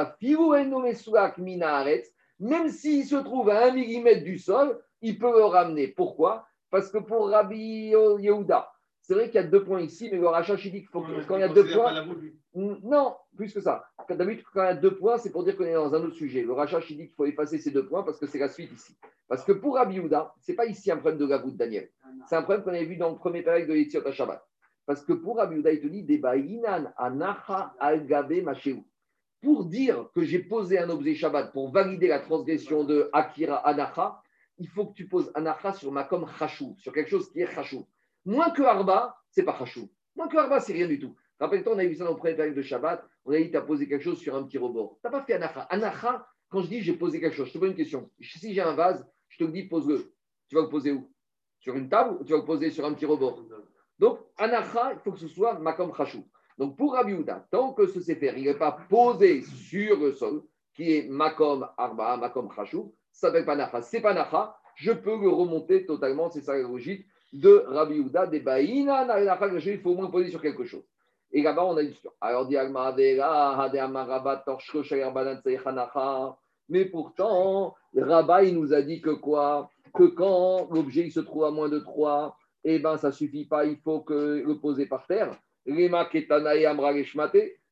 haaretz, 1.64 2.12
même 2.40 2.70
s'il 2.70 3.06
se 3.06 3.16
trouve 3.16 3.50
à 3.50 3.68
un 3.68 3.72
millimètre 3.72 4.24
du 4.24 4.38
sol, 4.38 4.78
il 5.04 5.20
peut 5.20 5.32
le 5.32 5.44
ramener. 5.44 5.88
Pourquoi? 5.90 6.48
Parce 6.72 6.90
que 6.90 6.98
pour 6.98 7.30
Rabbi 7.30 7.92
Yehuda, 7.92 8.72
c'est 9.02 9.14
vrai 9.14 9.26
qu'il 9.26 9.36
y 9.36 9.44
a 9.44 9.48
deux 9.48 9.64
points 9.64 9.82
ici, 9.82 10.10
mais 10.12 10.18
le 10.18 10.28
rachat 10.28 10.56
dit 10.56 10.72
qu'il 10.72 10.88
faut 10.88 11.02
que 11.02 11.28
quand 11.28 11.36
il 11.36 11.42
y 11.42 11.44
a 11.44 11.50
deux 11.50 11.68
points. 11.72 12.08
Non, 12.56 13.16
plus 13.36 13.54
que 13.54 13.60
ça. 13.60 13.84
Quand 14.08 14.16
D'habitude, 14.16 14.46
quand 14.54 14.64
il 14.64 14.68
y 14.68 14.70
a 14.70 14.76
deux 14.76 14.96
points, 14.96 15.18
c'est 15.18 15.30
pour 15.32 15.44
dire 15.44 15.58
qu'on 15.58 15.66
est 15.66 15.74
dans 15.74 15.94
un 15.94 16.04
autre 16.04 16.16
sujet. 16.16 16.42
Le 16.42 16.54
rachat 16.54 16.80
dit 16.80 16.96
qu'il 16.96 17.10
faut 17.10 17.26
effacer 17.26 17.58
ces 17.58 17.72
deux 17.72 17.86
points 17.86 18.04
parce 18.04 18.18
que 18.18 18.28
c'est 18.28 18.40
la 18.40 18.48
suite 18.48 18.72
ici. 18.72 18.96
Parce 19.28 19.44
que 19.44 19.52
pour 19.52 19.76
Rabbi 19.76 19.96
Yehuda, 19.96 20.34
ce 20.40 20.52
n'est 20.52 20.56
pas 20.56 20.66
ici 20.66 20.90
un 20.90 20.98
problème 20.98 21.20
de 21.20 21.26
Gavout 21.26 21.52
Daniel. 21.52 21.90
C'est 22.30 22.38
un 22.38 22.44
problème 22.44 22.64
qu'on 22.64 22.70
avait 22.70 22.86
vu 22.86 22.96
dans 22.96 23.10
le 23.10 23.18
premier 23.18 23.42
période 23.42 23.68
de 23.68 23.76
Yetziot 23.76 24.10
Shabbat. 24.12 24.42
Parce 24.86 25.04
que 25.04 25.14
pour 25.14 25.38
Rabbi 25.38 25.56
Yehuda, 25.56 25.74
il 25.74 25.82
te 25.82 25.88
dit 25.88 26.04
Debaïnan 26.04 26.94
anacha 26.98 27.76
al 27.80 28.06
gabe 28.08 28.42
machéou. 28.42 28.86
Pour 29.42 29.66
dire 29.66 30.08
que 30.16 30.24
j'ai 30.24 30.40
posé 30.40 30.80
un 30.80 30.90
objet 30.90 31.14
Shabbat 31.14 31.52
pour 31.52 31.72
valider 31.72 32.08
la 32.08 32.20
transgression 32.20 32.86
de 32.86 33.10
Akira 33.12 33.58
Anacha, 33.68 34.23
il 34.64 34.70
faut 34.70 34.86
que 34.86 34.94
tu 34.94 35.10
poses 35.10 35.30
Anacha 35.36 35.74
sur 35.74 35.92
ma 35.92 36.06
comme 36.06 36.26
Chachou, 36.40 36.74
sur 36.80 36.94
quelque 36.94 37.10
chose 37.10 37.30
qui 37.30 37.42
est 37.42 37.54
Chachou. 37.54 37.86
Moins 38.24 38.50
que 38.52 38.62
Arba, 38.62 39.18
c'est 39.30 39.44
pas 39.44 39.58
Chachou. 39.58 39.92
Moins 40.16 40.30
que 40.30 40.38
Arba, 40.38 40.62
c'est 40.62 40.72
rien 40.72 40.88
du 40.88 40.98
tout. 40.98 41.14
Rappelle-toi, 41.38 41.74
on 41.76 41.80
a 41.80 41.86
vu 41.86 41.96
ça 41.96 42.06
dans 42.06 42.12
le 42.12 42.18
premier 42.18 42.36
période 42.36 42.56
de 42.56 42.62
Shabbat. 42.62 43.06
On 43.26 43.34
a 43.34 43.40
dit, 43.40 43.52
tu 43.52 43.58
as 43.58 43.62
posé 43.62 43.90
quelque 43.90 44.04
chose 44.04 44.20
sur 44.20 44.34
un 44.36 44.44
petit 44.44 44.58
rebord. 44.58 45.00
Tu 45.02 45.06
n'as 45.06 45.12
pas 45.12 45.26
fait 45.26 45.34
Anacha. 45.34 45.64
Anacha, 45.64 46.26
quand 46.50 46.62
je 46.62 46.70
dis 46.70 46.82
j'ai 46.82 46.94
posé 46.94 47.20
quelque 47.20 47.36
chose, 47.36 47.48
je 47.48 47.54
te 47.54 47.58
pose 47.58 47.72
une 47.72 47.76
question. 47.76 48.10
Si 48.22 48.54
j'ai 48.54 48.62
un 48.62 48.74
vase, 48.74 49.06
je 49.28 49.44
te 49.44 49.52
dis, 49.52 49.64
pose-le. 49.64 50.14
Tu 50.48 50.56
vas 50.56 50.62
le 50.62 50.70
poser 50.70 50.94
où? 50.94 51.12
Sur 51.60 51.76
une 51.76 51.90
table 51.90 52.16
ou 52.22 52.24
tu 52.24 52.32
vas 52.32 52.40
le 52.40 52.46
poser 52.46 52.70
sur 52.70 52.86
un 52.86 52.94
petit 52.94 53.06
rebord 53.06 53.44
Donc, 54.00 54.20
anacha, 54.38 54.94
il 54.94 55.00
faut 55.00 55.12
que 55.12 55.20
ce 55.20 55.28
soit 55.28 55.60
makom 55.60 55.94
chachou. 55.94 56.26
Donc, 56.58 56.78
pour 56.78 56.94
Rabbi 56.94 57.14
Houda, 57.14 57.46
tant 57.52 57.74
que 57.74 57.86
ce 57.88 58.00
sefer, 58.00 58.34
il 58.38 58.46
n'est 58.46 58.58
pas 58.58 58.72
posé 58.90 59.42
sur 59.42 60.00
le 60.00 60.14
sol, 60.14 60.44
qui 60.74 60.96
est 60.96 61.10
makom 61.10 61.68
arba, 61.78 62.16
makom 62.16 62.50
chachou, 62.56 62.96
ça 63.14 63.28
s'appelle 63.28 63.46
pas 63.46 63.56
nacha. 63.56 63.82
C'est 63.82 64.02
pas 64.02 64.14
nacha, 64.14 64.58
je 64.76 64.92
peux 64.92 65.18
le 65.18 65.30
remonter 65.30 65.86
totalement, 65.86 66.30
c'est 66.30 66.42
ça 66.42 66.56
la 66.56 66.64
logique 66.64 67.06
de 67.32 67.64
Rabbi 67.68 68.00
Houda, 68.00 68.28
des 68.28 68.42
baïna, 68.42 69.08
il 69.20 69.80
faut 69.80 69.92
au 69.92 69.96
moins 69.96 70.12
poser 70.12 70.30
sur 70.30 70.42
quelque 70.42 70.66
chose. 70.66 70.84
Et 71.32 71.42
là-bas, 71.42 71.66
on 71.66 71.78
a 71.78 71.82
une 71.82 71.90
histoire. 71.90 72.14
Alors, 72.22 72.46
dit 72.46 72.58
mais 76.70 76.86
pourtant, 76.86 77.76
Rabat, 77.98 78.44
il 78.44 78.56
nous 78.56 78.74
a 78.74 78.82
dit 78.82 79.02
que 79.02 79.10
quoi? 79.10 79.70
Que 79.94 80.04
quand 80.04 80.70
l'objet 80.72 81.10
se 81.10 81.20
trouve 81.20 81.46
à 81.46 81.52
moins 81.52 81.70
de 81.70 81.80
3, 81.80 82.38
eh 82.66 82.80
bien, 82.80 82.98
ça 82.98 83.08
ne 83.08 83.14
suffit 83.14 83.46
pas, 83.46 83.66
il 83.66 83.78
faut 83.78 84.02
que 84.02 84.44
le 84.46 84.60
poser 84.60 84.86
par 84.86 85.06
terre. 85.08 85.36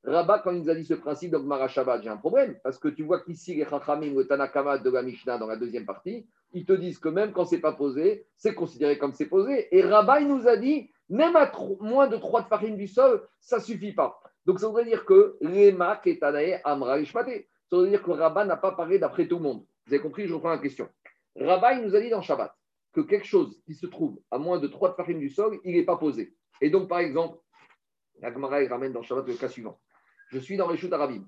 Rabat, 0.04 0.40
quand 0.40 0.52
il 0.52 0.62
nous 0.62 0.70
a 0.70 0.76
dit 0.76 0.84
ce 0.84 0.96
principe, 0.96 1.32
donc 1.32 1.46
Marashabat, 1.46 2.02
j'ai 2.02 2.10
un 2.10 2.18
problème, 2.18 2.58
parce 2.64 2.80
que 2.80 2.88
tu 2.88 3.04
vois 3.04 3.20
qu'ici, 3.20 3.54
les 3.54 3.66
Chachamim, 3.66 4.16
le 4.16 4.26
Tanakama 4.26 4.80
de 4.80 4.90
la 4.90 5.04
Mishnah, 5.04 5.38
dans 5.38 5.46
la 5.46 5.58
deuxième 5.58 5.86
partie, 5.86 6.28
ils 6.54 6.66
te 6.66 6.74
disent 6.74 6.98
que 6.98 7.10
même 7.10 7.32
quand 7.32 7.46
c'est 7.46 7.60
pas 7.60 7.74
posé, 7.74 8.26
c'est 8.36 8.56
considéré 8.56 8.98
comme 8.98 9.14
c'est 9.14 9.28
posé. 9.28 9.68
Et 9.76 9.84
Rabat, 9.84 10.22
il 10.22 10.28
nous 10.28 10.48
a 10.48 10.58
dit, 10.58 10.90
même 11.10 11.36
à 11.36 11.52
moins 11.82 12.08
de 12.08 12.18
3 12.18 12.44
de 12.44 12.48
farine 12.48 12.78
du 12.78 12.88
sol, 12.88 13.28
ça 13.40 13.60
suffit 13.60 13.94
pas. 13.94 14.20
Donc 14.46 14.60
ça 14.60 14.68
voudrait 14.68 14.86
dire 14.86 15.06
que 15.06 15.38
Rema 15.42 15.98
Ketanae 15.98 16.62
Amra 16.64 16.98
Ça 17.06 17.24
veut 17.72 17.88
dire 17.88 18.02
que 18.02 18.12
Rabat 18.12 18.46
n'a 18.46 18.58
pas 18.58 18.72
parlé 18.72 18.98
d'après 18.98 19.28
tout 19.28 19.36
le 19.38 19.44
monde. 19.44 19.64
Vous 19.86 19.94
avez 19.94 20.02
compris, 20.02 20.28
je 20.28 20.34
reprends 20.34 20.50
la 20.50 20.58
question. 20.58 20.90
Rabat, 21.40 21.74
il 21.74 21.86
nous 21.86 21.96
a 21.96 22.02
dit 22.02 22.10
dans 22.10 22.22
Shabbat 22.22 22.52
que 22.92 23.02
quelque 23.02 23.28
chose 23.28 23.62
qui 23.66 23.76
se 23.76 23.86
trouve 23.86 24.20
à 24.32 24.40
moins 24.40 24.60
de 24.60 24.68
3 24.68 24.90
de 24.90 24.96
farine 24.96 25.20
du 25.20 25.30
sol, 25.30 25.60
il 25.64 25.76
n'est 25.76 25.86
pas 25.86 25.98
posé. 25.98 26.36
Et 26.60 26.72
donc, 26.72 26.90
par 26.90 27.00
exemple, 27.00 27.38
la 28.20 28.34
Gemara, 28.34 28.58
ramène 28.68 28.94
dans 28.94 29.04
Shabbat 29.04 29.28
le 29.28 29.36
cas 29.36 29.48
suivant. 29.48 29.80
Je 30.32 30.40
suis 30.40 30.56
dans 30.56 30.70
les 30.72 30.78
chutes 30.78 30.94
arabes. 30.94 31.24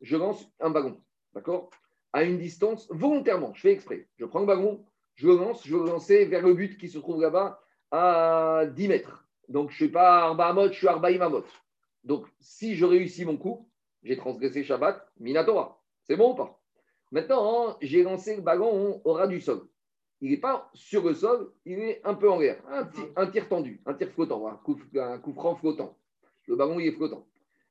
Je 0.00 0.16
lance 0.16 0.50
un 0.58 0.70
ballon, 0.70 1.00
d'accord? 1.34 1.68
À 2.14 2.24
une 2.24 2.38
distance, 2.38 2.88
volontairement, 2.90 3.52
je 3.52 3.60
fais 3.60 3.72
exprès. 3.72 4.08
Je 4.16 4.24
prends 4.24 4.40
le 4.40 4.46
ballon, 4.46 4.86
je 5.16 5.28
le 5.28 5.36
lance, 5.36 5.66
je 5.66 5.76
veux 5.76 5.84
le 5.84 5.90
lancer 5.90 6.24
vers 6.24 6.42
le 6.42 6.54
but 6.54 6.78
qui 6.78 6.88
se 6.88 6.98
trouve 6.98 7.20
là-bas 7.20 7.60
à 7.90 8.64
10 8.74 8.88
mètres. 8.88 9.26
Donc, 9.48 9.68
je 9.68 9.74
ne 9.74 9.76
suis 9.76 9.88
pas 9.88 10.24
Arba 10.24 10.46
Amot, 10.46 10.68
je 10.68 10.78
suis 10.78 10.88
Arba 10.88 11.10
Imamot. 11.10 11.44
Donc, 12.04 12.26
si 12.40 12.74
je 12.74 12.86
réussis 12.86 13.26
mon 13.26 13.36
coup, 13.36 13.68
j'ai 14.02 14.16
transgressé 14.16 14.64
Shabbat, 14.64 15.06
Minatora. 15.18 15.82
C'est 16.04 16.16
bon 16.16 16.32
ou 16.32 16.34
pas? 16.34 16.58
Maintenant, 17.10 17.76
j'ai 17.82 18.02
lancé 18.02 18.36
le 18.36 18.42
ballon 18.42 19.02
au 19.04 19.12
ras 19.12 19.26
du 19.26 19.42
sol. 19.42 19.68
Il 20.20 20.30
n'est 20.30 20.38
pas 20.38 20.70
sur 20.72 21.04
le 21.04 21.14
sol, 21.14 21.52
il 21.66 21.78
est 21.80 22.00
un 22.04 22.14
peu 22.14 22.30
en 22.30 22.38
l'air. 22.38 22.62
Un, 23.16 23.26
tir 23.26 23.48
tendu, 23.48 23.82
un 23.84 23.94
tir 23.94 24.10
flottant, 24.10 24.48
un 24.48 24.56
coup, 24.56 24.80
un 24.96 25.18
coup 25.18 25.32
franc 25.32 25.54
flottant. 25.56 25.98
Le 26.46 26.56
ballon, 26.56 26.80
il 26.80 26.86
est 26.86 26.92
flottant. 26.92 27.26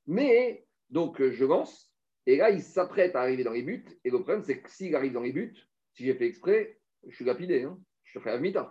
Mais, 0.05 0.66
donc, 0.89 1.21
je 1.21 1.45
lance, 1.45 1.91
et 2.25 2.35
là, 2.35 2.49
il 2.49 2.61
s'apprête 2.61 3.15
à 3.15 3.21
arriver 3.21 3.43
dans 3.43 3.53
les 3.53 3.63
buts. 3.63 3.85
Et 4.03 4.09
le 4.09 4.19
problème, 4.19 4.43
c'est 4.43 4.59
que 4.59 4.69
s'il 4.69 4.95
arrive 4.95 5.13
dans 5.13 5.21
les 5.21 5.31
buts, 5.31 5.55
si 5.93 6.05
j'ai 6.05 6.13
fait 6.13 6.27
exprès, 6.27 6.77
je 7.07 7.15
suis 7.15 7.25
lapidé, 7.25 7.63
hein, 7.63 7.79
je 8.03 8.19
à 8.19 8.37
mi-temps. 8.37 8.69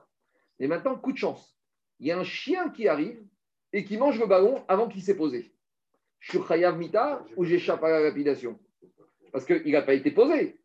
Et 0.59 0.67
maintenant, 0.67 0.97
coup 0.97 1.13
de 1.13 1.19
chance. 1.19 1.59
Il 1.99 2.07
y 2.07 2.13
a 2.13 2.19
un 2.19 2.25
chien 2.25 2.71
qui 2.71 2.87
arrive 2.89 3.23
et 3.73 3.85
qui 3.85 3.97
mange 3.97 4.21
le 4.21 4.27
ballon 4.27 4.63
avant 4.69 4.89
qu'il 4.89 5.03
s'est 5.03 5.17
posé. 5.17 5.55
Je 6.21 6.33
suis 6.33 6.47
Chayav 6.47 6.79
Mita 6.79 7.25
ou 7.37 7.45
j'échappe 7.45 7.83
à 7.83 7.91
la 7.91 8.01
lapidation 8.01 8.59
Parce 9.33 9.45
qu'il 9.45 9.71
n'a 9.71 9.83
pas 9.83 9.95
été 9.95 10.11
posé. 10.11 10.59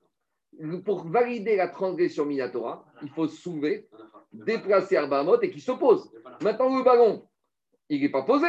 Pour 0.84 1.08
valider 1.08 1.56
la 1.56 1.70
transgression 1.70 2.26
Minatora, 2.26 2.86
il 3.02 3.10
faut 3.10 3.28
soulever, 3.28 3.88
déplacer 4.34 4.98
Arbamot 4.98 5.42
et 5.42 5.50
qu'il 5.50 5.62
se 5.62 5.72
pose. 5.72 6.12
Maintenant, 6.42 6.78
le 6.78 6.84
ballon, 6.84 7.26
il 7.92 8.02
n'est 8.02 8.10
pas 8.10 8.24
posé. 8.24 8.48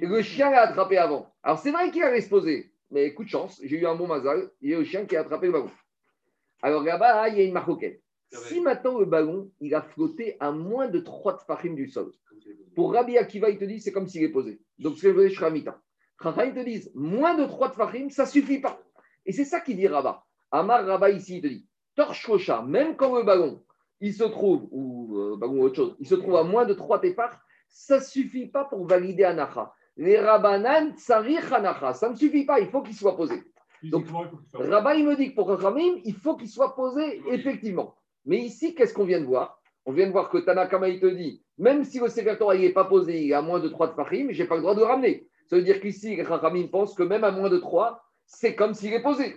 Le 0.00 0.22
chien 0.22 0.50
l'a 0.50 0.62
attrapé 0.62 0.98
avant. 0.98 1.32
Alors, 1.42 1.58
c'est 1.58 1.72
vrai 1.72 1.90
qu'il 1.90 2.02
allait 2.02 2.20
se 2.20 2.28
poser. 2.28 2.70
Mais 2.90 3.12
coup 3.12 3.24
de 3.24 3.28
chance, 3.28 3.60
j'ai 3.62 3.76
eu 3.76 3.86
un 3.86 3.96
bon 3.96 4.06
mazal. 4.06 4.50
Il 4.62 4.70
y 4.70 4.74
a 4.74 4.78
le 4.78 4.84
chien 4.84 5.04
qui 5.04 5.16
a 5.16 5.20
attrapé 5.20 5.46
le 5.46 5.52
ballon. 5.52 5.70
Alors 6.62 6.82
là-bas, 6.82 7.28
il 7.28 7.38
y 7.38 7.40
a 7.40 7.44
une 7.44 7.52
marcoquette. 7.52 8.00
Si 8.30 8.60
maintenant 8.60 8.98
le 8.98 9.04
ballon, 9.04 9.50
il 9.60 9.74
a 9.74 9.82
flotté 9.82 10.36
à 10.38 10.52
moins 10.52 10.88
de 10.88 11.00
3 11.00 11.38
tfachim 11.38 11.74
du 11.74 11.88
sol, 11.88 12.12
pour 12.74 12.92
Rabbi 12.92 13.16
Akiva, 13.16 13.48
il 13.48 13.58
te 13.58 13.64
dit 13.64 13.80
c'est 13.80 13.90
comme 13.90 14.06
s'il 14.06 14.22
est 14.22 14.28
posé. 14.28 14.60
Donc 14.78 14.98
c'est 14.98 15.12
le 15.12 15.28
Shramita. 15.28 15.80
Chacham, 16.22 16.48
ils 16.48 16.54
te 16.54 16.64
disent 16.64 16.90
moins 16.94 17.34
de 17.34 17.46
3 17.46 17.70
tfachim, 17.70 18.10
ça 18.10 18.24
ne 18.24 18.28
suffit 18.28 18.60
pas. 18.60 18.80
Et 19.24 19.32
c'est 19.32 19.44
ça 19.44 19.60
qu'il 19.60 19.76
dit 19.76 19.88
Rabat. 19.88 20.24
Amar 20.50 20.84
Rabat 20.84 21.10
ici, 21.10 21.36
il 21.36 21.42
te 21.42 21.46
dit 21.46 21.66
torche 21.94 22.30
même 22.66 22.96
quand 22.96 23.16
le 23.16 23.24
ballon, 23.24 23.62
il 24.00 24.14
se 24.14 24.24
trouve, 24.24 24.68
ou 24.70 25.18
euh, 25.18 25.36
ballon 25.36 25.62
autre 25.62 25.76
chose, 25.76 25.96
il 25.98 26.06
se 26.06 26.14
trouve 26.14 26.36
à 26.36 26.44
moins 26.44 26.64
de 26.64 26.74
3 26.74 27.00
tefach, 27.00 27.32
ça 27.68 27.98
ne 27.98 28.02
suffit 28.02 28.46
pas 28.46 28.64
pour 28.64 28.86
valider 28.86 29.24
Anacha. 29.24 29.72
Les 29.96 30.18
Rabanan, 30.18 30.94
Tsarich 30.96 31.52
Anacha, 31.52 31.94
ça 31.94 32.08
ne 32.08 32.14
suffit 32.14 32.44
pas, 32.44 32.60
il 32.60 32.68
faut 32.68 32.82
qu'il 32.82 32.94
soit 32.94 33.16
posé. 33.16 33.42
Donc, 33.82 34.06
Rabat, 34.52 34.96
il 34.96 35.06
me 35.06 35.16
dit 35.16 35.30
que 35.30 35.34
pour 35.36 35.48
Ramim, 35.48 36.00
il 36.04 36.14
faut 36.14 36.36
qu'il 36.36 36.48
soit 36.48 36.74
posé, 36.74 37.22
effectivement. 37.30 37.94
Mais 38.24 38.38
ici, 38.38 38.74
qu'est-ce 38.74 38.92
qu'on 38.92 39.04
vient 39.04 39.20
de 39.20 39.26
voir? 39.26 39.60
On 39.86 39.92
vient 39.92 40.06
de 40.06 40.12
voir 40.12 40.28
que 40.28 40.38
Tanakama, 40.38 40.88
il 40.88 41.00
te 41.00 41.06
dit, 41.06 41.42
même 41.56 41.84
si 41.84 41.98
le 41.98 42.08
sécrétaire 42.08 42.48
n'est 42.48 42.70
pas 42.70 42.84
posé, 42.84 43.22
il 43.22 43.30
est 43.30 43.34
à 43.34 43.42
moins 43.42 43.60
de 43.60 43.68
3 43.68 43.88
de 43.88 43.92
Fahim, 43.94 44.32
je 44.32 44.42
n'ai 44.42 44.48
pas 44.48 44.56
le 44.56 44.62
droit 44.62 44.74
de 44.74 44.80
le 44.80 44.86
ramener. 44.86 45.28
Ça 45.46 45.56
veut 45.56 45.62
dire 45.62 45.80
qu'ici, 45.80 46.20
Rachamim 46.20 46.68
pense 46.68 46.94
que 46.94 47.02
même 47.02 47.24
à 47.24 47.30
moins 47.30 47.48
de 47.48 47.58
3, 47.58 48.02
c'est 48.26 48.54
comme 48.54 48.74
s'il 48.74 48.92
est 48.92 49.02
posé. 49.02 49.36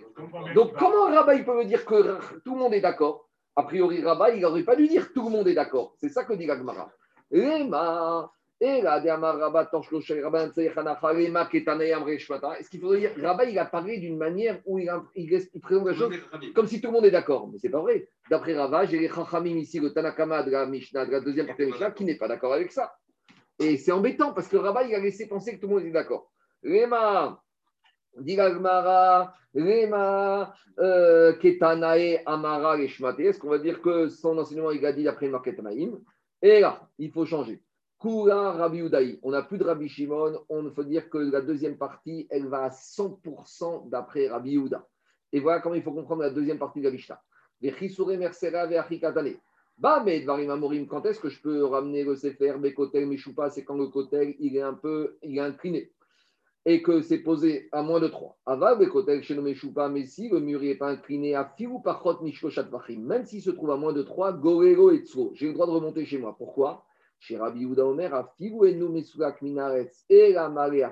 Donc, 0.54 0.74
comment 0.76 1.06
Rabat, 1.06 1.36
il 1.36 1.44
peut 1.44 1.56
me 1.56 1.64
dire 1.64 1.84
que 1.86 2.18
tout 2.44 2.54
le 2.54 2.60
monde 2.60 2.74
est 2.74 2.80
d'accord? 2.80 3.28
A 3.56 3.62
priori, 3.62 4.02
Rabat, 4.02 4.34
il 4.34 4.42
n'aurait 4.42 4.64
pas 4.64 4.76
dû 4.76 4.88
dire 4.88 5.12
tout 5.14 5.24
le 5.24 5.30
monde 5.30 5.48
est 5.48 5.54
d'accord. 5.54 5.94
C'est 5.96 6.10
ça 6.10 6.24
que 6.24 6.34
dit 6.34 6.46
Gagmara. 6.46 6.90
Est-ce 12.54 12.70
qu'il 12.70 12.80
faudrait 12.80 13.00
dire 13.00 13.10
Rabat, 13.20 13.46
il 13.46 13.58
a 13.58 13.64
parlé 13.64 13.98
d'une 13.98 14.16
manière 14.16 14.60
où 14.66 14.78
il, 14.78 14.88
présente 15.60 15.86
la 15.86 15.94
chose 15.94 16.14
comme 16.54 16.68
si 16.68 16.80
tout 16.80 16.86
le 16.88 16.92
monde 16.92 17.06
est 17.06 17.10
d'accord. 17.10 17.48
Mais 17.50 17.58
ce 17.58 17.66
n'est 17.66 17.72
pas 17.72 17.80
vrai. 17.80 18.08
D'après 18.30 18.54
Rabat, 18.54 18.84
j'ai 18.86 19.00
les 19.00 19.08
Chachamim 19.08 19.56
ici, 19.56 19.80
le 19.80 19.92
Tanakama 19.92 20.44
de 20.44 20.52
la 20.52 20.66
Mishnah, 20.66 21.06
de 21.06 21.10
la 21.10 21.20
deuxième 21.20 21.46
partie 21.46 21.62
de 21.62 21.66
la 21.68 21.72
Mishnah, 21.72 21.90
qui 21.90 22.04
n'est 22.04 22.18
pas 22.18 22.28
d'accord 22.28 22.52
avec 22.52 22.70
ça. 22.70 22.94
Et 23.58 23.76
c'est 23.78 23.90
embêtant 23.90 24.32
parce 24.32 24.46
que 24.46 24.56
Rabat, 24.56 24.84
il 24.84 24.94
a 24.94 25.00
laissé 25.00 25.26
penser 25.26 25.56
que 25.56 25.60
tout 25.60 25.66
le 25.66 25.74
monde 25.74 25.84
est 25.84 25.90
d'accord. 25.90 26.30
Lema, 26.62 27.42
dit 28.18 28.36
Lema, 29.54 30.54
euh, 30.78 31.32
Ketanae, 31.34 32.22
Amara, 32.26 32.78
Est-ce 32.78 33.38
qu'on 33.38 33.50
va 33.50 33.58
dire 33.58 33.82
que 33.82 34.08
son 34.08 34.38
enseignement, 34.38 34.70
il 34.70 34.86
a 34.86 34.92
dit 34.92 35.02
d'après 35.02 35.26
le 35.26 35.38
Ketanaïm 35.40 35.98
Et 36.42 36.60
là, 36.60 36.88
il 36.98 37.10
faut 37.10 37.24
changer. 37.24 37.62
Kura 38.00 38.52
Rabbi 38.52 38.78
Udaï. 38.78 39.20
On 39.22 39.30
n'a 39.30 39.42
plus 39.42 39.58
de 39.58 39.64
Rabbi 39.64 39.88
Shimon. 39.88 40.44
On 40.48 40.68
faut 40.72 40.82
dire 40.82 41.08
que 41.08 41.18
la 41.18 41.40
deuxième 41.40 41.78
partie, 41.78 42.26
elle 42.30 42.48
va 42.48 42.64
à 42.64 42.68
100% 42.68 43.88
d'après 43.88 44.28
Rabbi 44.28 44.56
Uda. 44.56 44.84
Et 45.32 45.38
voilà 45.38 45.60
comment 45.60 45.76
il 45.76 45.82
faut 45.82 45.92
comprendre 45.92 46.22
la 46.22 46.30
deuxième 46.30 46.58
partie 46.58 46.80
de 46.80 46.86
la 46.86 46.90
Mishnah. 46.90 47.22
Bah, 49.78 50.02
mais 50.04 50.24
quand 50.24 51.06
est-ce 51.06 51.20
que 51.20 51.28
je 51.28 51.40
peux 51.40 51.64
ramener 51.64 52.02
le 52.02 52.16
Sefer, 52.16 52.56
mes 52.58 52.74
kotel, 52.74 53.06
mes 53.06 53.16
choupas 53.16 53.50
C'est 53.50 53.64
quand 53.64 53.76
le 53.76 53.86
kotel, 53.86 54.34
il 54.40 54.56
est 54.56 54.62
un 54.62 54.74
peu 54.74 55.16
il 55.22 55.38
est 55.38 55.40
incliné 55.40 55.92
et 56.64 56.82
que 56.82 57.02
c'est 57.02 57.18
posé 57.18 57.68
à 57.72 57.82
moins 57.82 57.98
de 58.00 58.08
3. 58.08 58.38
Ava, 58.46 58.76
mes 58.76 58.88
kotel, 58.88 59.22
chez 59.22 59.34
mais 59.34 60.06
si 60.06 60.28
le 60.28 60.40
mur 60.40 60.60
n'est 60.60 60.76
pas 60.76 60.90
incliné 60.90 61.34
à 61.34 61.52
ou 61.68 61.80
par 61.80 62.02
même 62.98 63.26
s'il 63.26 63.42
se 63.42 63.50
trouve 63.50 63.70
à 63.72 63.76
moins 63.76 63.92
de 63.92 64.02
3, 64.02 64.34
goélo 64.34 64.90
et 64.92 65.04
j'ai 65.34 65.48
le 65.48 65.54
droit 65.54 65.66
de 65.66 65.72
remonter 65.72 66.04
chez 66.04 66.18
moi. 66.18 66.34
Pourquoi? 66.38 66.84
Chez 67.18 67.36
Rabbi 67.36 67.60
Yehuda 67.60 67.84
Omer, 67.84 68.28
et 70.08 70.32
la 70.32 70.88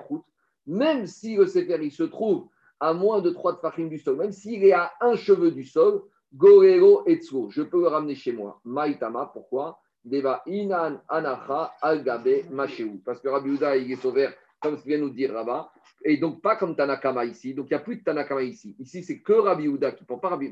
même 0.67 1.07
si 1.07 1.35
le 1.35 1.47
Sefer 1.47 1.79
il 1.81 1.91
se 1.91 2.03
trouve 2.03 2.47
à 2.79 2.93
moins 2.93 3.21
de 3.21 3.29
3 3.29 3.57
tfachim 3.57 3.87
du 3.87 3.97
sol, 3.97 4.17
même 4.17 4.31
s'il 4.31 4.63
est 4.63 4.73
à 4.73 4.91
un 5.01 5.15
cheveu 5.15 5.51
du 5.51 5.63
sol, 5.63 6.03
Gorero 6.33 7.03
Etzro, 7.07 7.49
je 7.49 7.61
peux 7.61 7.81
le 7.81 7.87
ramener 7.87 8.15
chez 8.15 8.31
moi. 8.31 8.59
Maïtama, 8.63 9.29
pourquoi? 9.33 9.79
Deva 10.03 10.41
Inan 10.47 11.01
Anacha 11.09 11.73
Algabe 11.81 12.49
Machéou. 12.49 13.01
Parce 13.05 13.19
que 13.19 13.27
Rabbi 13.27 13.49
Yehuda, 13.49 13.77
il 13.77 13.91
est 13.91 13.97
sauvé, 13.97 14.29
comme 14.61 14.75
vient 14.85 14.99
nous 14.99 15.09
dire 15.09 15.33
Rabba, 15.33 15.71
et 16.03 16.17
donc 16.17 16.41
pas 16.41 16.55
comme 16.55 16.75
Tanakama 16.75 17.25
ici. 17.25 17.53
Donc 17.53 17.67
il 17.69 17.73
n'y 17.73 17.77
a 17.77 17.79
plus 17.79 17.97
de 17.97 18.03
Tanakama 18.03 18.43
ici. 18.43 18.75
Ici, 18.79 19.03
c'est 19.03 19.19
que 19.19 19.33
Rabbi 19.33 19.63
Yehuda 19.63 19.91
qui 19.91 20.03
ne 20.03 20.07
prend 20.07 20.19
pas 20.19 20.29
Rabbi. 20.29 20.51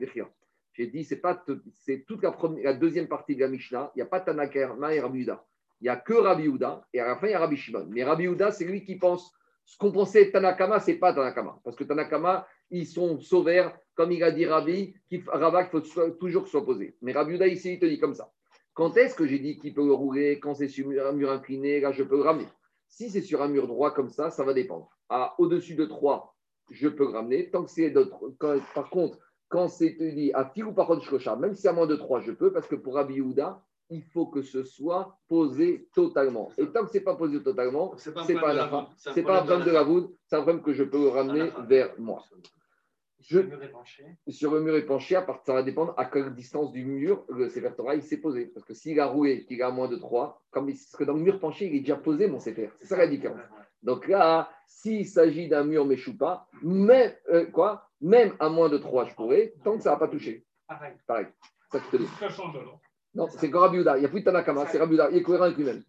J'ai 0.73 0.87
dit, 0.87 1.03
c'est 1.03 1.17
pas 1.17 1.35
toute 1.35 2.23
la, 2.23 2.31
première, 2.31 2.63
la 2.63 2.73
deuxième 2.73 3.07
partie 3.07 3.35
de 3.35 3.41
la 3.41 3.47
Mishnah. 3.47 3.91
Il 3.95 3.99
n'y 3.99 4.03
a 4.03 4.05
pas 4.05 4.19
Tanakama 4.19 4.93
et 4.93 4.99
Rabbi 4.99 5.19
Yehuda 5.19 5.45
il 5.81 5.85
n'y 5.85 5.89
a 5.89 5.95
que 5.95 6.13
Rabbi 6.13 6.47
Houda, 6.47 6.85
et 6.93 6.99
à 6.99 7.07
la 7.07 7.15
fin, 7.15 7.27
il 7.27 7.31
y 7.31 7.33
a 7.33 7.39
Rabbi 7.39 7.55
Shimon. 7.55 7.87
Mais 7.89 8.03
Rabbi 8.03 8.27
Houda, 8.27 8.51
c'est 8.51 8.65
lui 8.65 8.83
qui 8.83 8.95
pense, 8.97 9.31
ce 9.65 9.77
qu'on 9.77 9.91
pensait 9.91 10.31
Tanakama, 10.31 10.79
ce 10.79 10.91
n'est 10.91 10.97
pas 10.97 11.13
Tanakama. 11.13 11.59
Parce 11.63 11.75
que 11.75 11.83
Tanakama, 11.83 12.47
ils 12.69 12.85
sont 12.85 13.19
sauveurs, 13.19 13.77
comme 13.95 14.11
il 14.11 14.21
a 14.23 14.31
dit 14.31 14.45
Rabbi, 14.45 14.93
qu'il 15.07 15.23
faut 15.23 16.11
toujours 16.19 16.47
s'opposer. 16.47 16.95
Mais 17.01 17.13
Rabbi 17.13 17.35
Houda, 17.35 17.47
ici, 17.47 17.73
il 17.73 17.79
te 17.79 17.85
dit 17.85 17.99
comme 17.99 18.13
ça. 18.13 18.31
Quand 18.73 18.95
est-ce 18.97 19.15
que 19.15 19.25
j'ai 19.25 19.39
dit 19.39 19.57
qu'il 19.57 19.73
peut 19.73 19.85
le 19.85 19.93
rouler? 19.93 20.39
Quand 20.39 20.53
c'est 20.53 20.67
sur 20.67 20.87
un 21.05 21.11
mur 21.13 21.31
incliné, 21.31 21.79
là, 21.79 21.91
je 21.91 22.03
peux 22.03 22.21
ramener. 22.21 22.47
Si 22.89 23.09
c'est 23.09 23.21
sur 23.21 23.41
un 23.41 23.47
mur 23.47 23.67
droit 23.67 23.91
comme 23.91 24.09
ça, 24.09 24.29
ça 24.29 24.43
va 24.43 24.53
dépendre. 24.53 24.89
Au-dessus 25.37 25.75
de 25.75 25.85
3, 25.85 26.35
je 26.71 26.89
peux 26.89 27.05
le 27.05 27.11
ramener. 27.11 27.49
Tant 27.49 27.63
que 27.63 27.71
c'est 27.71 27.89
d'autres. 27.91 28.35
Par 28.75 28.89
contre, 28.89 29.17
quand 29.47 29.67
c'est 29.67 29.95
dit 29.99 30.31
à 30.33 30.51
ou 30.57 30.73
par 30.73 30.89
même 31.39 31.55
si 31.55 31.67
à 31.67 31.73
moins 31.73 31.87
de 31.87 31.95
3, 31.95 32.19
je 32.21 32.31
peux, 32.31 32.51
parce 32.51 32.67
que 32.67 32.75
pour 32.75 32.95
Rabbi 32.95 33.15
Yehuda, 33.15 33.63
il 33.89 34.03
faut 34.03 34.27
que 34.27 34.41
ce 34.41 34.63
soit 34.63 35.17
posé 35.27 35.87
totalement. 35.95 36.51
Et 36.57 36.67
tant 36.67 36.83
que 36.83 36.91
ce 36.91 36.97
n'est 36.97 37.03
pas 37.03 37.15
posé 37.15 37.41
totalement, 37.41 37.95
ce 37.97 38.09
n'est 38.09 39.23
pas 39.23 39.39
un 39.39 39.43
problème 39.43 39.65
de 39.65 39.71
la 39.71 39.83
voûte, 39.83 40.15
c'est 40.27 40.35
un 40.35 40.41
problème 40.41 40.61
que 40.61 40.73
je 40.73 40.83
peux 40.83 41.07
ramener 41.07 41.51
vers 41.67 41.93
moi. 41.99 42.23
Je, 43.21 43.39
sur 44.29 44.53
le 44.53 44.61
mur 44.61 44.75
épanché, 44.75 45.15
à 45.15 45.21
part, 45.21 45.41
ça 45.45 45.53
va 45.53 45.61
dépendre 45.61 45.93
à 45.97 46.05
quelle 46.05 46.33
distance 46.33 46.71
du 46.71 46.85
mur 46.85 47.25
le 47.29 47.49
Sefer 47.49 47.71
Torah 47.75 47.95
il 47.95 48.01
s'est 48.01 48.17
posé. 48.17 48.45
Parce 48.47 48.65
que 48.65 48.73
s'il 48.73 48.99
a 48.99 49.07
roué, 49.07 49.45
qu'il 49.45 49.61
a 49.61 49.71
moins 49.71 49.89
de 49.89 49.97
3, 49.97 50.41
comme, 50.51 50.67
parce 50.67 50.95
que 50.95 51.03
dans 51.03 51.13
le 51.13 51.19
mur 51.19 51.39
penché, 51.39 51.67
il 51.67 51.75
est 51.75 51.79
déjà 51.81 51.97
posé 51.97 52.27
mon 52.27 52.39
Sefer. 52.39 52.69
C'est 52.79 52.87
ça 52.87 52.97
la 52.97 53.07
différence. 53.07 53.41
Donc 53.83 54.07
là, 54.07 54.49
s'il 54.67 55.05
s'agit 55.05 55.47
d'un 55.47 55.63
mur 55.63 55.85
méchoupa, 55.85 56.47
même, 56.61 57.13
euh, 57.29 57.45
quoi, 57.47 57.89
même 58.01 58.35
à 58.39 58.49
moins 58.49 58.69
de 58.69 58.77
3, 58.77 59.05
je 59.05 59.15
pourrais, 59.15 59.53
tant 59.63 59.77
que 59.77 59.83
ça 59.83 59.91
ne 59.91 59.95
va 59.95 59.99
pas 59.99 60.07
toucher. 60.07 60.45
Pareil. 60.67 60.93
Pareil. 61.05 61.27
Ça, 61.71 61.79
te 61.79 61.97
Ça 62.19 62.29
change 62.29 62.55
alors. 62.55 62.79
Non, 63.13 63.27
c'est 63.29 63.49
comme 63.49 63.73
Il 63.73 63.81
n'y 63.81 64.05
a 64.05 64.09
plus 64.09 64.21
de 64.21 64.25
Tanakama, 64.25 64.67
c'est 64.67 64.77
Rabbi 64.77 64.97
Il 65.11 65.17
est 65.17 65.23
cohérent 65.23 65.45
avec 65.45 65.57
lui-même. 65.57 65.83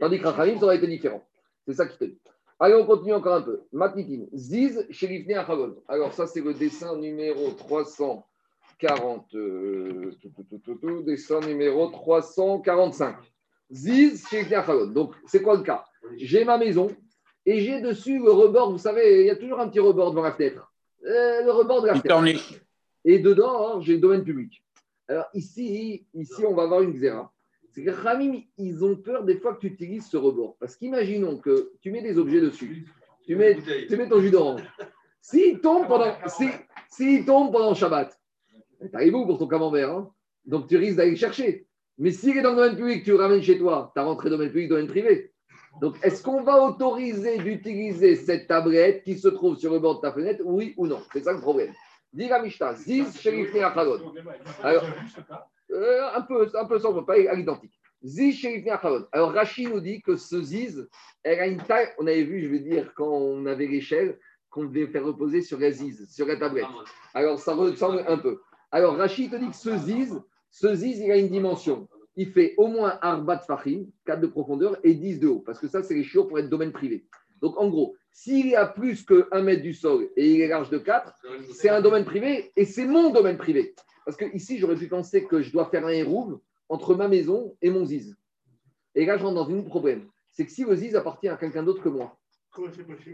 Tandis 0.00 0.18
que 0.18 0.26
Rachamim, 0.26 0.58
ça 0.58 0.64
aurait 0.64 0.76
été 0.76 0.86
différent. 0.86 1.24
C'est 1.66 1.74
ça 1.74 1.86
qui 1.86 1.96
te 1.96 2.04
dit. 2.04 2.20
Allez, 2.60 2.74
on 2.74 2.86
continue 2.86 3.14
encore 3.14 3.34
un 3.34 3.42
peu. 3.42 3.62
Matnitin. 3.72 4.26
Ziz, 4.32 4.86
Sherifne 4.90 5.34
Achagon. 5.34 5.76
Alors, 5.88 6.12
ça, 6.12 6.26
c'est 6.26 6.40
le 6.40 6.54
dessin 6.54 6.96
numéro 6.96 7.50
340. 7.50 9.34
Euh, 9.34 10.12
dessin 11.04 11.40
numéro 11.40 11.88
345. 11.88 13.16
Ziz, 13.72 14.26
Sherifne 14.28 14.54
Achagon. 14.54 14.86
Donc, 14.86 15.14
c'est 15.26 15.42
quoi 15.42 15.56
le 15.56 15.62
cas? 15.62 15.84
J'ai 16.16 16.44
ma 16.44 16.58
maison 16.58 16.90
et 17.44 17.60
j'ai 17.60 17.80
dessus 17.80 18.18
le 18.18 18.30
rebord. 18.30 18.70
Vous 18.70 18.78
savez, 18.78 19.22
il 19.22 19.26
y 19.26 19.30
a 19.30 19.36
toujours 19.36 19.60
un 19.60 19.68
petit 19.68 19.80
rebord 19.80 20.10
devant 20.10 20.22
la 20.22 20.32
fenêtre. 20.32 20.72
Euh, 21.04 21.44
le 21.44 21.50
rebord 21.50 21.82
de 21.82 21.88
la 21.88 21.94
fenêtre. 21.96 22.54
Et 23.04 23.18
dedans, 23.18 23.80
j'ai 23.80 23.94
le 23.94 24.00
domaine 24.00 24.24
public. 24.24 24.62
Alors 25.08 25.26
ici, 25.34 26.06
ici, 26.14 26.46
on 26.46 26.54
va 26.54 26.62
avoir 26.62 26.80
une 26.82 26.92
xéra. 26.92 27.30
C'est 27.74 27.82
que 27.82 27.90
Ramim, 27.90 28.40
ils 28.56 28.84
ont 28.84 28.94
peur 28.94 29.24
des 29.24 29.36
fois 29.36 29.54
que 29.54 29.60
tu 29.60 29.66
utilises 29.66 30.06
ce 30.06 30.16
rebord. 30.16 30.56
Parce 30.60 30.76
qu'imaginons 30.76 31.38
que 31.38 31.72
tu 31.80 31.90
mets 31.90 32.02
des 32.02 32.18
objets 32.18 32.40
dessus. 32.40 32.86
Tu 33.26 33.34
mets, 33.34 33.56
tu 33.88 33.96
mets 33.96 34.08
ton 34.08 34.20
jus 34.20 34.30
d'orange. 34.30 34.62
S'il 35.20 35.60
tombe 35.60 35.88
pendant, 35.88 36.14
si, 36.88 37.24
tombe 37.24 37.50
pendant 37.50 37.74
Shabbat, 37.74 38.16
t'arrives 38.92 39.14
où 39.16 39.26
pour 39.26 39.38
ton 39.38 39.48
camembert 39.48 39.90
hein? 39.90 40.10
Donc 40.44 40.68
tu 40.68 40.76
risques 40.76 40.98
d'aller 40.98 41.12
le 41.12 41.16
chercher. 41.16 41.66
Mais 41.98 42.12
s'il 42.12 42.36
est 42.36 42.42
dans 42.42 42.50
le 42.50 42.56
domaine 42.56 42.76
public, 42.76 43.02
tu 43.02 43.10
le 43.10 43.16
ramènes 43.16 43.42
chez 43.42 43.58
toi, 43.58 43.90
tu 43.92 44.00
as 44.00 44.04
rentré 44.04 44.30
dans 44.30 44.36
le 44.36 44.38
domaine 44.38 44.52
public, 44.52 44.68
domaine 44.68 44.86
privé. 44.86 45.32
Donc 45.80 45.96
est-ce 46.02 46.22
qu'on 46.22 46.42
va 46.42 46.62
autoriser 46.62 47.38
d'utiliser 47.38 48.14
cette 48.14 48.46
tablette 48.46 49.02
qui 49.02 49.18
se 49.18 49.26
trouve 49.28 49.56
sur 49.56 49.72
le 49.72 49.80
bord 49.80 49.96
de 49.96 50.00
ta 50.02 50.12
fenêtre, 50.12 50.42
oui 50.44 50.74
ou 50.76 50.86
non? 50.86 51.00
C'est 51.12 51.24
ça 51.24 51.32
le 51.32 51.40
problème. 51.40 51.72
Dis 52.12 52.28
la 52.28 52.40
Mishnah, 52.40 52.74
Ziz 52.74 53.08
Achadon. 53.26 54.12
Alors, 54.62 54.84
euh, 55.74 56.08
un 56.14 56.22
peu, 56.22 56.48
un 56.54 56.64
peu 56.64 56.78
sans 56.78 57.02
pas 57.02 57.14
à 57.14 57.34
l'identique. 57.34 57.72
Ziz. 58.04 58.46
Alors, 59.12 59.32
Rachid 59.32 59.70
nous 59.70 59.80
dit 59.80 60.02
que 60.02 60.16
ce 60.16 60.40
Ziz, 60.42 60.88
elle 61.22 61.40
a 61.40 61.46
une 61.46 61.62
taille, 61.62 61.88
on 61.98 62.06
avait 62.06 62.24
vu, 62.24 62.42
je 62.42 62.48
veux 62.48 62.58
dire, 62.58 62.92
quand 62.94 63.08
on 63.08 63.46
avait 63.46 63.66
l'échelle, 63.66 64.18
qu'on 64.50 64.64
devait 64.64 64.86
faire 64.86 65.04
reposer 65.04 65.40
sur 65.40 65.58
la 65.58 65.70
Ziz, 65.70 66.06
sur 66.10 66.26
la 66.26 66.36
tablette. 66.36 66.66
Alors, 67.14 67.38
ça 67.38 67.54
ressemble 67.54 68.04
un 68.06 68.18
peu. 68.18 68.40
Alors, 68.70 68.96
Rachid 68.96 69.30
te 69.30 69.36
dit 69.36 69.48
que 69.48 69.56
ce 69.56 69.76
Ziz, 69.78 70.20
ce 70.50 70.74
Ziz, 70.74 71.00
il 71.00 71.10
a 71.10 71.16
une 71.16 71.28
dimension. 71.28 71.88
Il 72.16 72.30
fait 72.30 72.54
au 72.58 72.68
moins 72.68 72.98
Arbat 73.00 73.38
Fahim, 73.38 73.86
4 74.06 74.20
de 74.20 74.26
profondeur, 74.26 74.76
et 74.84 74.94
10 74.94 75.20
de 75.20 75.28
haut, 75.28 75.40
parce 75.40 75.58
que 75.58 75.66
ça, 75.66 75.82
c'est 75.82 75.94
les 75.94 76.04
chiots 76.04 76.26
pour 76.26 76.38
être 76.38 76.48
domaine 76.48 76.72
privé. 76.72 77.06
Donc, 77.40 77.58
en 77.58 77.68
gros, 77.68 77.96
s'il 78.12 78.48
y 78.48 78.54
a 78.54 78.66
plus 78.66 79.02
que 79.02 79.26
1 79.32 79.42
mètre 79.42 79.62
du 79.62 79.74
sol 79.74 80.08
et 80.16 80.30
il 80.30 80.40
est 80.40 80.48
large 80.48 80.70
de 80.70 80.78
4, 80.78 81.12
c'est 81.52 81.68
un 81.68 81.80
domaine 81.80 82.04
privé 82.04 82.52
et 82.54 82.64
c'est 82.64 82.86
mon 82.86 83.10
domaine 83.10 83.36
privé. 83.36 83.74
Parce 84.04 84.16
que 84.16 84.24
ici, 84.34 84.58
j'aurais 84.58 84.76
pu 84.76 84.88
penser 84.88 85.24
que 85.24 85.42
je 85.42 85.50
dois 85.52 85.66
faire 85.66 85.86
un 85.86 85.90
hérouve 85.90 86.40
entre 86.68 86.94
ma 86.94 87.08
maison 87.08 87.56
et 87.62 87.70
mon 87.70 87.84
ziz. 87.84 88.16
Et 88.94 89.06
là, 89.06 89.16
je 89.16 89.24
rentre 89.24 89.34
dans 89.34 89.50
un 89.50 89.62
problème. 89.62 90.08
C'est 90.30 90.44
que 90.44 90.52
si 90.52 90.64
le 90.64 90.74
ziz 90.76 90.94
appartient 90.96 91.28
à 91.28 91.36
quelqu'un 91.36 91.62
d'autre 91.62 91.82
que 91.82 91.88
moi, 91.88 92.16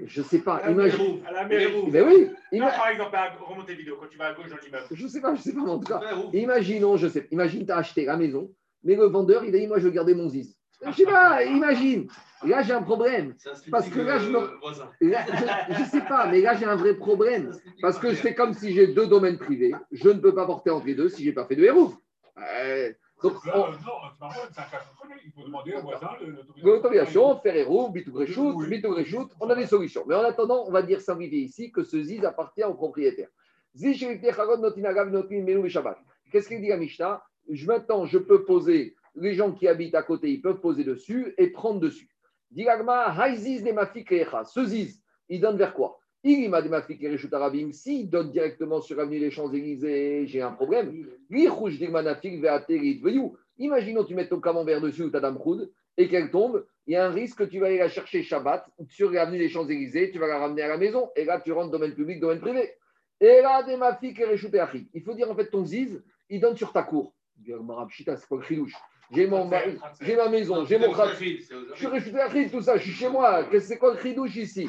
je 0.06 0.20
ne 0.20 0.26
sais 0.26 0.40
pas. 0.40 0.56
À 0.56 0.70
imagine. 0.70 1.22
À 1.26 1.32
la 1.32 1.46
mairie. 1.46 1.90
Mais 1.90 2.02
oui. 2.02 2.28
par 2.60 2.88
exemple, 2.88 3.16
à 3.16 3.34
remonter 3.36 3.74
vidéo, 3.74 3.96
quand 3.98 4.08
tu 4.08 4.18
vas 4.18 4.26
à 4.26 4.34
gauche 4.34 4.50
dans 4.50 4.56
l'immeuble. 4.56 4.84
Je 4.90 5.02
ne 5.02 5.08
sais 5.08 5.20
pas, 5.20 5.34
je 5.34 5.38
ne 5.38 5.42
sais 5.42 5.52
pas. 5.54 5.62
En 5.62 5.78
tout 5.78 5.86
cas, 5.86 6.00
imaginons, 6.32 6.96
je 6.96 7.08
sais. 7.08 7.26
Imagine, 7.30 7.64
tu 7.64 7.72
as 7.72 7.78
acheté 7.78 8.04
la 8.04 8.16
maison, 8.16 8.54
mais 8.82 8.96
le 8.96 9.06
vendeur, 9.06 9.44
il 9.44 9.54
a 9.54 9.58
dit 9.58 9.66
Moi, 9.66 9.78
je 9.78 9.84
veux 9.84 9.90
garder 9.90 10.14
mon 10.14 10.28
ziz. 10.28 10.59
Je 10.86 10.92
sais 10.92 11.04
pas, 11.04 11.44
imagine. 11.44 12.08
Là, 12.44 12.62
j'ai 12.62 12.72
un 12.72 12.82
problème. 12.82 13.34
Parce 13.70 13.88
que 13.88 14.00
là, 14.00 14.18
je 14.18 14.30
ne 14.30 14.38
je, 15.74 15.84
sais 15.90 16.00
pas, 16.00 16.26
mais 16.26 16.40
là, 16.40 16.54
j'ai 16.54 16.64
un 16.64 16.76
vrai 16.76 16.94
problème. 16.94 17.52
Parce 17.82 17.98
que 17.98 18.10
je 18.10 18.16
fais 18.16 18.34
comme 18.34 18.54
si 18.54 18.72
j'ai 18.72 18.86
deux 18.86 19.06
domaines 19.06 19.38
privés. 19.38 19.74
Je 19.92 20.08
ne 20.08 20.18
peux 20.20 20.34
pas 20.34 20.46
porter 20.46 20.70
entre 20.70 20.86
les 20.86 20.94
deux 20.94 21.08
si 21.08 21.22
je 21.22 21.28
n'ai 21.28 21.34
pas 21.34 21.44
fait 21.44 21.56
de 21.56 21.64
héros. 21.64 21.92
Euh, 22.38 22.92
donc, 23.22 23.44
non, 23.44 23.66
c'est 24.50 24.60
un 24.60 24.64
cas 24.64 24.80
Il 25.24 25.32
faut 25.32 25.44
demander 25.44 25.74
au 25.74 25.82
voisin 25.82 26.08
l'autorisation. 26.62 27.38
faire 27.40 27.56
héros, 27.56 27.90
bitou 27.90 28.12
bitou 28.12 29.28
On 29.40 29.50
a 29.50 29.54
des 29.54 29.66
solutions. 29.66 30.04
Mais 30.06 30.14
en 30.14 30.24
attendant, 30.24 30.64
on 30.66 30.70
va 30.70 30.80
dire 30.82 31.02
simplifier 31.02 31.40
ici 31.40 31.70
que 31.70 31.82
ce 31.82 32.02
ziz 32.02 32.24
appartient 32.24 32.64
au 32.64 32.72
propriétaire. 32.72 33.28
Qu'est-ce 36.32 36.48
qu'il 36.48 36.60
dit 36.60 36.72
à 36.72 36.76
Mishnah? 36.76 37.22
Maintenant, 37.66 38.06
je 38.06 38.18
peux 38.18 38.44
poser 38.44 38.96
les 39.14 39.34
gens 39.34 39.52
qui 39.52 39.68
habitent 39.68 39.94
à 39.94 40.02
côté, 40.02 40.30
ils 40.30 40.40
peuvent 40.40 40.60
poser 40.60 40.84
dessus 40.84 41.34
et 41.38 41.48
prendre 41.48 41.80
dessus. 41.80 42.08
Diragma, 42.50 43.14
ce 44.44 44.64
ziz, 44.64 45.02
il 45.28 45.40
donne 45.40 45.56
vers 45.56 45.74
quoi? 45.74 46.00
Il 46.22 46.50
m'a 46.50 46.60
arabim. 47.32 47.72
S'il 47.72 48.10
donne 48.10 48.30
directement 48.30 48.80
sur 48.80 48.96
l'avenue 48.96 49.20
des 49.20 49.30
Champs-Élysées, 49.30 50.26
j'ai 50.26 50.42
un 50.42 50.52
problème. 50.52 51.06
Imaginons 53.58 54.04
tu 54.04 54.14
mets 54.14 54.28
ton 54.28 54.40
camembert 54.40 54.80
dessus 54.80 55.04
ou 55.04 55.10
ta 55.10 55.20
dame 55.20 55.38
et 55.96 56.08
qu'elle 56.08 56.30
tombe, 56.30 56.66
il 56.86 56.94
y 56.94 56.96
a 56.96 57.06
un 57.06 57.10
risque 57.10 57.38
que 57.38 57.44
tu 57.44 57.58
vas 57.58 57.66
aller 57.66 57.78
la 57.78 57.88
chercher 57.88 58.22
Shabbat 58.22 58.66
sur 58.88 59.10
l'avenue 59.10 59.38
des 59.38 59.48
Champs-Élysées, 59.48 60.10
tu 60.10 60.18
vas 60.18 60.28
la 60.28 60.38
ramener 60.38 60.62
à 60.62 60.68
la 60.68 60.78
maison 60.78 61.10
et 61.14 61.24
là 61.24 61.40
tu 61.40 61.52
rentres 61.52 61.70
domaine 61.70 61.94
public, 61.94 62.20
domaine 62.20 62.40
privé. 62.40 62.70
Et 63.20 63.42
là, 63.42 63.62
il 63.68 65.02
faut 65.02 65.14
dire 65.14 65.30
en 65.30 65.34
fait 65.34 65.50
ton 65.50 65.64
ziz, 65.64 66.02
il 66.30 66.40
donne 66.40 66.56
sur 66.56 66.72
ta 66.72 66.82
cour. 66.82 67.14
C'est 67.44 67.52
quoi 68.28 68.38
le 68.38 68.80
j'ai 69.12 69.26
mon 69.26 69.50
j'ai 70.00 70.16
ma 70.16 70.28
maison, 70.28 70.64
j'ai 70.64 70.78
mon 70.78 70.92
Je 70.94 71.74
suis 71.74 71.86
réfugié 71.86 72.50
tout 72.50 72.62
ça, 72.62 72.76
je 72.76 72.82
suis 72.82 72.92
chez 72.92 73.08
moi. 73.08 73.44
C'est 73.60 73.78
quoi 73.78 73.94
le 73.94 74.00
chidouche 74.00 74.36
ici? 74.36 74.68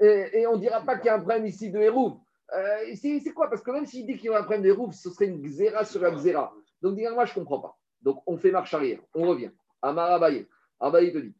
Et, 0.00 0.46
on 0.46 0.56
ne 0.56 0.60
dira 0.60 0.80
pas 0.80 0.96
qu'il 0.96 1.06
y 1.06 1.08
a 1.08 1.14
un 1.16 1.20
problème 1.20 1.46
ici 1.46 1.70
de 1.70 1.78
Hérouv. 1.78 2.18
Euh, 2.56 2.94
c'est 2.94 3.32
quoi? 3.34 3.50
Parce 3.50 3.62
que 3.62 3.70
même 3.70 3.86
s'il 3.86 4.06
dit 4.06 4.16
qu'il 4.16 4.30
y 4.30 4.34
a 4.34 4.38
un 4.38 4.42
problème 4.42 4.62
de 4.62 4.68
Hérouv, 4.68 4.92
ce 4.92 5.10
serait 5.10 5.26
une 5.26 5.42
xéra 5.42 5.84
sur 5.84 6.00
la 6.00 6.10
xéra. 6.12 6.52
Donc, 6.80 6.96
dis 6.96 7.04
moi, 7.12 7.24
je 7.24 7.32
ne 7.32 7.34
comprends 7.34 7.60
pas. 7.60 7.76
Donc, 8.02 8.22
on 8.26 8.36
fait 8.36 8.52
marche 8.52 8.72
arrière, 8.74 9.00
on 9.14 9.26
revient. 9.26 9.50
Amar 9.82 10.12
Abaye. 10.12 10.46
Abaye 10.80 11.12
te 11.12 11.18
dit 11.18 11.34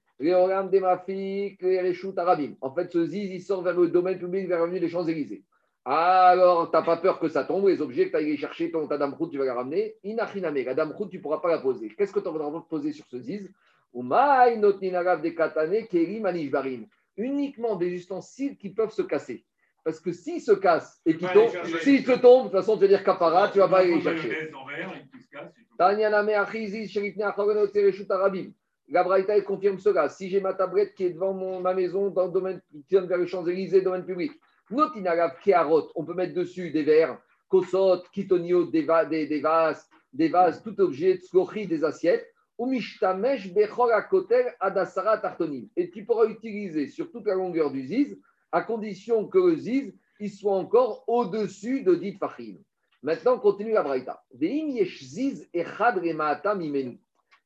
En 2.60 2.74
fait, 2.74 2.90
ce 2.90 3.06
ziz, 3.06 3.30
il 3.32 3.40
sort 3.40 3.62
vers 3.62 3.78
le 3.78 3.88
domaine 3.88 4.18
public, 4.18 4.48
vers 4.48 4.58
l'avenue 4.58 4.80
des 4.80 4.88
Champs-Élysées. 4.88 5.44
Alors, 5.90 6.70
tu 6.70 6.76
n'as 6.76 6.82
pas 6.82 6.98
peur 6.98 7.18
que 7.18 7.28
ça 7.28 7.44
tombe, 7.44 7.66
les 7.66 7.80
objets 7.80 8.04
que 8.06 8.10
tu 8.10 8.16
as 8.16 8.18
allé 8.18 8.36
chercher, 8.36 8.70
ton, 8.70 8.86
ta 8.86 8.98
dame 8.98 9.16
tu 9.30 9.38
vas 9.38 9.46
la 9.46 9.54
ramener. 9.54 9.96
Inachiname, 10.04 10.62
la 10.62 10.74
dame 10.74 10.94
tu 11.10 11.16
ne 11.16 11.22
pourras 11.22 11.38
pas 11.38 11.48
la 11.48 11.60
poser. 11.60 11.88
Qu'est-ce 11.96 12.12
que 12.12 12.20
tu 12.20 12.28
vas 12.28 12.66
poser 12.68 12.92
sur 12.92 13.06
ce 13.06 13.18
ziz? 13.18 13.50
Uniquement 17.16 17.76
des 17.76 17.88
ustensiles 17.88 18.58
qui 18.58 18.68
peuvent 18.68 18.92
se 18.92 19.00
casser. 19.00 19.46
Parce 19.82 19.98
que 19.98 20.12
s'ils 20.12 20.42
se 20.42 20.52
cassent 20.52 21.00
et 21.06 21.16
qu'ils 21.16 21.28
tombent, 21.28 21.56
s'ils 21.80 22.04
te 22.04 22.18
tombent, 22.18 22.48
de 22.48 22.50
toute 22.50 22.58
façon, 22.58 22.74
tu 22.74 22.82
vas 22.82 22.88
dire 22.88 23.02
capara, 23.02 23.48
tu 23.48 23.56
ne 23.56 23.62
vas 23.62 23.68
pas 23.70 23.78
aller 23.78 23.98
chercher. 24.02 24.50
La 28.90 29.04
Braïta 29.04 29.40
confirme 29.40 29.78
cela. 29.78 30.10
Si 30.10 30.28
j'ai 30.28 30.42
ma 30.42 30.52
tablette 30.52 30.92
qui 30.94 31.04
est 31.04 31.10
devant 31.10 31.32
mon, 31.32 31.60
ma 31.60 31.72
maison, 31.72 32.10
dans 32.10 32.26
le 32.26 32.32
domaine 32.32 32.60
qui 32.70 32.82
tient 32.82 33.06
vers 33.06 33.16
les 33.16 33.26
Champs-Élysées, 33.26 33.80
domaine 33.80 34.04
public, 34.04 34.32
on 34.70 36.04
peut 36.04 36.14
mettre 36.14 36.34
dessus 36.34 36.70
des 36.70 36.82
verres, 36.82 37.18
kosot, 37.48 38.02
kitonio, 38.12 38.64
des, 38.66 38.82
vases, 38.82 39.88
des 40.12 40.28
vases, 40.28 40.62
tout 40.62 40.80
objet, 40.80 41.16
tslochi, 41.16 41.66
des 41.66 41.84
assiettes. 41.84 42.26
Et 45.76 45.90
tu 45.90 46.04
pourras 46.04 46.26
utiliser 46.26 46.88
sur 46.88 47.10
toute 47.10 47.26
la 47.26 47.34
longueur 47.34 47.70
du 47.70 47.82
ziz, 47.86 48.18
à 48.50 48.62
condition 48.62 49.26
que 49.26 49.38
le 49.38 49.56
ziz 49.56 49.94
soit 50.26 50.56
encore 50.56 51.04
au-dessus 51.06 51.82
de 51.82 51.94
dit 51.94 52.14
fachim. 52.14 52.56
Maintenant, 53.02 53.36
on 53.36 53.38
continue 53.38 53.72
la 53.72 53.84
braïta. 53.84 54.24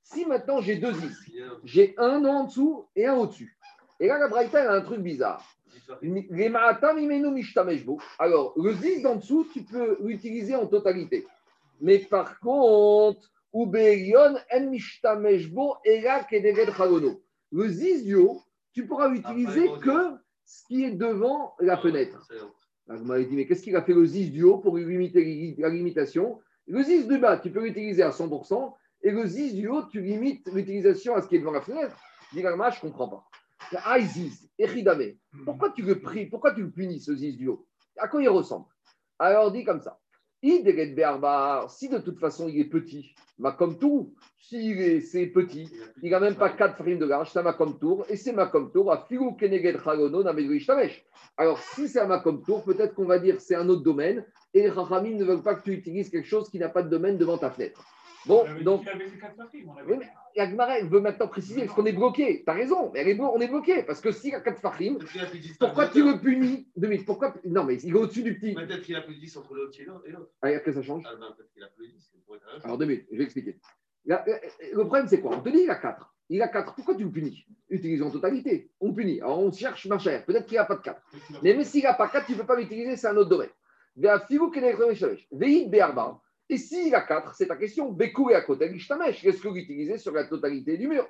Si 0.04 0.24
maintenant 0.26 0.60
j'ai 0.62 0.76
deux 0.76 0.94
ziz, 0.94 1.16
j'ai 1.64 1.94
un 1.98 2.24
en 2.24 2.44
dessous 2.44 2.88
et 2.96 3.06
un 3.06 3.14
au-dessus. 3.14 3.58
Et 4.00 4.06
là, 4.06 4.18
la 4.18 4.28
braïta 4.28 4.70
a 4.70 4.74
un 4.74 4.80
truc 4.80 5.00
bizarre. 5.00 5.44
Alors, 8.18 8.54
le 8.56 8.72
ziz 8.74 9.02
d'en 9.02 9.16
dessous, 9.16 9.46
tu 9.52 9.62
peux 9.62 9.96
l'utiliser 10.02 10.54
en 10.54 10.66
totalité. 10.66 11.26
Mais 11.80 11.98
par 11.98 12.38
contre, 12.40 13.30
le 17.52 17.68
ziz 17.68 18.04
du 18.04 18.14
haut, 18.16 18.42
tu 18.72 18.86
pourras 18.86 19.08
l'utiliser 19.08 19.68
que 19.82 20.16
ce 20.44 20.66
qui 20.66 20.84
est 20.84 20.92
devant 20.92 21.54
la 21.60 21.76
fenêtre. 21.76 22.26
vous 22.88 23.04
m'avez 23.04 23.26
dit, 23.26 23.36
mais 23.36 23.46
qu'est-ce 23.46 23.62
qu'il 23.62 23.76
a 23.76 23.82
fait 23.82 23.94
le 23.94 24.04
Ziz 24.04 24.30
du 24.30 24.42
haut 24.42 24.58
pour 24.58 24.76
limiter 24.76 25.54
la 25.58 25.68
limitation? 25.68 26.40
Le 26.66 26.82
Ziz 26.82 27.06
du 27.06 27.18
bas, 27.18 27.38
tu 27.38 27.50
peux 27.50 27.62
l'utiliser 27.62 28.02
à 28.02 28.10
100%, 28.10 28.74
et 29.02 29.10
le 29.10 29.26
Ziz 29.26 29.54
du 29.54 29.68
haut, 29.68 29.82
tu 29.84 30.00
limites 30.00 30.48
l'utilisation 30.52 31.14
à 31.14 31.22
ce 31.22 31.28
qui 31.28 31.36
est 31.36 31.40
devant 31.40 31.52
la 31.52 31.60
fenêtre. 31.60 31.96
Dit 32.32 32.40
je 32.40 32.46
ne 32.46 32.80
comprends 32.80 33.08
pas. 33.08 33.24
Ah, 33.84 34.00
Ziz, 34.00 34.48
Echidame, 34.58 35.14
pourquoi 35.44 35.70
tu 35.70 35.82
le 35.82 36.00
pries, 36.00 36.26
pourquoi 36.26 36.52
tu 36.52 36.62
le 36.62 36.70
punis, 36.70 37.00
ce 37.00 37.14
Ziz 37.14 37.36
du 37.36 37.48
haut? 37.48 37.66
À 37.98 38.08
quoi 38.08 38.22
il 38.22 38.28
ressemble? 38.28 38.66
Alors, 39.18 39.50
dit 39.52 39.64
comme 39.64 39.80
ça. 39.80 39.98
Si 40.44 40.60
de 41.88 41.98
toute 41.98 42.18
façon 42.18 42.48
il 42.48 42.58
est 42.58 42.64
petit, 42.64 43.14
ma 43.38 43.52
comme 43.52 43.78
tour, 43.78 44.10
si 44.40 45.00
c'est 45.02 45.28
petit, 45.28 45.70
il 46.02 46.10
n'a 46.10 46.18
même 46.18 46.34
pas 46.34 46.50
4 46.50 46.74
frames 46.74 46.98
de 46.98 47.04
large, 47.04 47.30
c'est 47.30 47.38
un 47.38 47.52
comme 47.52 47.78
tour, 47.78 48.04
et 48.08 48.16
c'est 48.16 48.32
ma 48.32 48.46
comme 48.46 48.72
tour, 48.72 48.90
à 48.92 49.06
Alors 51.36 51.58
si 51.60 51.88
c'est 51.88 52.00
un 52.00 52.06
ma 52.06 52.18
comme 52.18 52.42
tour, 52.42 52.64
peut-être 52.64 52.92
qu'on 52.94 53.04
va 53.04 53.20
dire 53.20 53.40
c'est 53.40 53.54
un 53.54 53.68
autre 53.68 53.84
domaine, 53.84 54.26
et 54.52 54.62
les 54.62 54.68
Rachamim 54.68 55.16
ne 55.16 55.24
veulent 55.24 55.44
pas 55.44 55.54
que 55.54 55.62
tu 55.62 55.74
utilises 55.74 56.10
quelque 56.10 56.26
chose 56.26 56.50
qui 56.50 56.58
n'a 56.58 56.68
pas 56.68 56.82
de 56.82 56.88
domaine 56.88 57.18
devant 57.18 57.38
ta 57.38 57.48
fenêtre. 57.48 57.86
Bon, 58.26 58.44
donc. 58.62 58.84
Yagmara, 60.34 60.78
elle 60.78 60.88
veut 60.88 61.00
maintenant 61.00 61.28
préciser 61.28 61.62
parce 61.62 61.74
qu'on 61.74 61.84
est 61.84 61.92
bloqué. 61.92 62.42
Tu 62.44 62.50
as 62.50 62.54
raison, 62.54 62.90
mais 62.92 63.20
on 63.20 63.40
est 63.40 63.48
bloqué. 63.48 63.82
Parce 63.82 64.00
que 64.00 64.12
s'il 64.12 64.34
a 64.34 64.40
4 64.40 64.60
fachim, 64.60 64.96
pourquoi 65.58 65.88
tu 65.88 66.02
le 66.02 66.18
punis? 66.18 66.68
Pourquoi... 67.04 67.34
Non, 67.44 67.64
mais 67.64 67.76
il 67.82 67.90
est 67.90 67.98
au-dessus 67.98 68.22
du 68.22 68.38
petit. 68.38 68.54
Peut-être 68.54 68.82
qu'il 68.82 68.96
a 68.96 69.02
plus 69.02 69.16
de 69.16 69.20
10 69.20 69.36
entre 69.36 69.54
l'autre 69.54 69.78
et 69.80 69.84
l'autre. 69.84 70.30
Ah, 70.40 70.48
après, 70.48 70.72
ça 70.72 70.82
change 70.82 71.02
ah, 71.06 71.14
ben, 71.18 71.26
Peut-être 71.36 71.52
qu'il 71.52 71.62
a 71.62 71.68
plus 71.68 71.88
de 71.88 71.92
10. 71.92 72.12
Alors, 72.64 72.78
deux 72.78 72.86
minutes, 72.86 73.06
je 73.12 73.18
vais 73.18 73.24
expliquer. 73.24 73.58
Euh, 74.10 74.16
le 74.72 74.84
problème, 74.84 75.06
c'est 75.06 75.20
quoi? 75.20 75.36
On 75.36 75.40
te 75.40 75.48
dit 75.50 75.58
qu'il 75.60 75.70
a 75.70 75.76
4. 75.76 76.14
Il 76.30 76.42
a 76.42 76.48
4. 76.48 76.74
Pourquoi 76.74 76.94
tu 76.94 77.04
le 77.04 77.10
punis? 77.10 77.46
Utilise 77.68 78.02
en 78.02 78.10
totalité. 78.10 78.70
On 78.80 78.92
punit. 78.94 79.20
Alors, 79.20 79.40
on 79.40 79.52
cherche 79.52 79.86
ma 79.86 79.98
chère. 79.98 80.24
Peut-être 80.24 80.46
qu'il 80.46 80.56
n'a 80.56 80.64
pas 80.64 80.76
de 80.76 80.82
4. 80.82 81.00
Mais, 81.42 81.54
mais 81.54 81.64
s'il 81.64 81.82
n'a 81.82 81.94
pas 81.94 82.08
4, 82.08 82.26
tu 82.26 82.32
ne 82.32 82.38
peux 82.38 82.46
pas 82.46 82.56
l'utiliser, 82.56 82.96
c'est 82.96 83.08
un 83.08 83.16
autre 83.16 83.30
domaine. 83.30 83.50
Et 86.48 86.58
s'il 86.58 86.94
a 86.94 87.00
4, 87.02 87.34
c'est 87.34 87.46
ta 87.46 87.56
question. 87.56 87.90
Bekou 87.90 88.30
et 88.30 88.34
à 88.34 88.42
côté, 88.42 88.70
Qu'est-ce 88.70 89.40
que 89.40 89.48
vous 89.48 89.56
utilisez 89.56 89.98
sur 89.98 90.12
la 90.12 90.24
totalité 90.24 90.76
du 90.76 90.88
mur? 90.88 91.06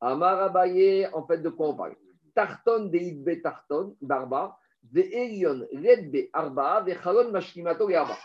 Amarabaye, 0.00 1.08
en 1.12 1.26
fait, 1.26 1.38
de 1.38 1.48
quoi 1.48 1.70
on 1.70 1.76
parle? 1.76 1.96
Tarton 2.34 2.86
de 2.86 2.98
Idbe 2.98 3.42
Tarton, 3.42 3.96
Barba, 4.00 4.58
de 4.82 5.00
Elion, 5.00 5.66
Redbe 5.72 6.28
Arba, 6.32 6.82
de 6.82 6.92
Chalon 6.92 7.30
Mashkimato 7.32 7.88
et 7.88 7.96
Arba. 7.96 8.16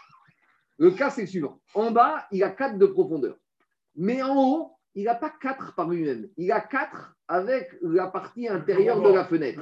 Le 0.78 0.92
cas, 0.92 1.10
c'est 1.10 1.22
le 1.22 1.28
suivant. 1.28 1.60
En 1.74 1.92
bas, 1.92 2.28
il 2.32 2.44
a 2.44 2.50
4 2.50 2.78
de 2.78 2.86
profondeur. 2.86 3.38
Mais 3.96 4.22
en 4.22 4.36
haut, 4.36 4.72
il 4.96 5.06
n'a 5.06 5.16
pas 5.16 5.32
4 5.42 5.76
par 5.76 5.90
lui-même. 5.90 6.30
Il 6.38 6.52
a 6.52 6.60
4 6.60 7.16
avec 7.28 7.70
la 7.82 8.08
partie 8.08 8.48
intérieure 8.48 9.02
de 9.02 9.14
la 9.14 9.26
fenêtre. 9.26 9.62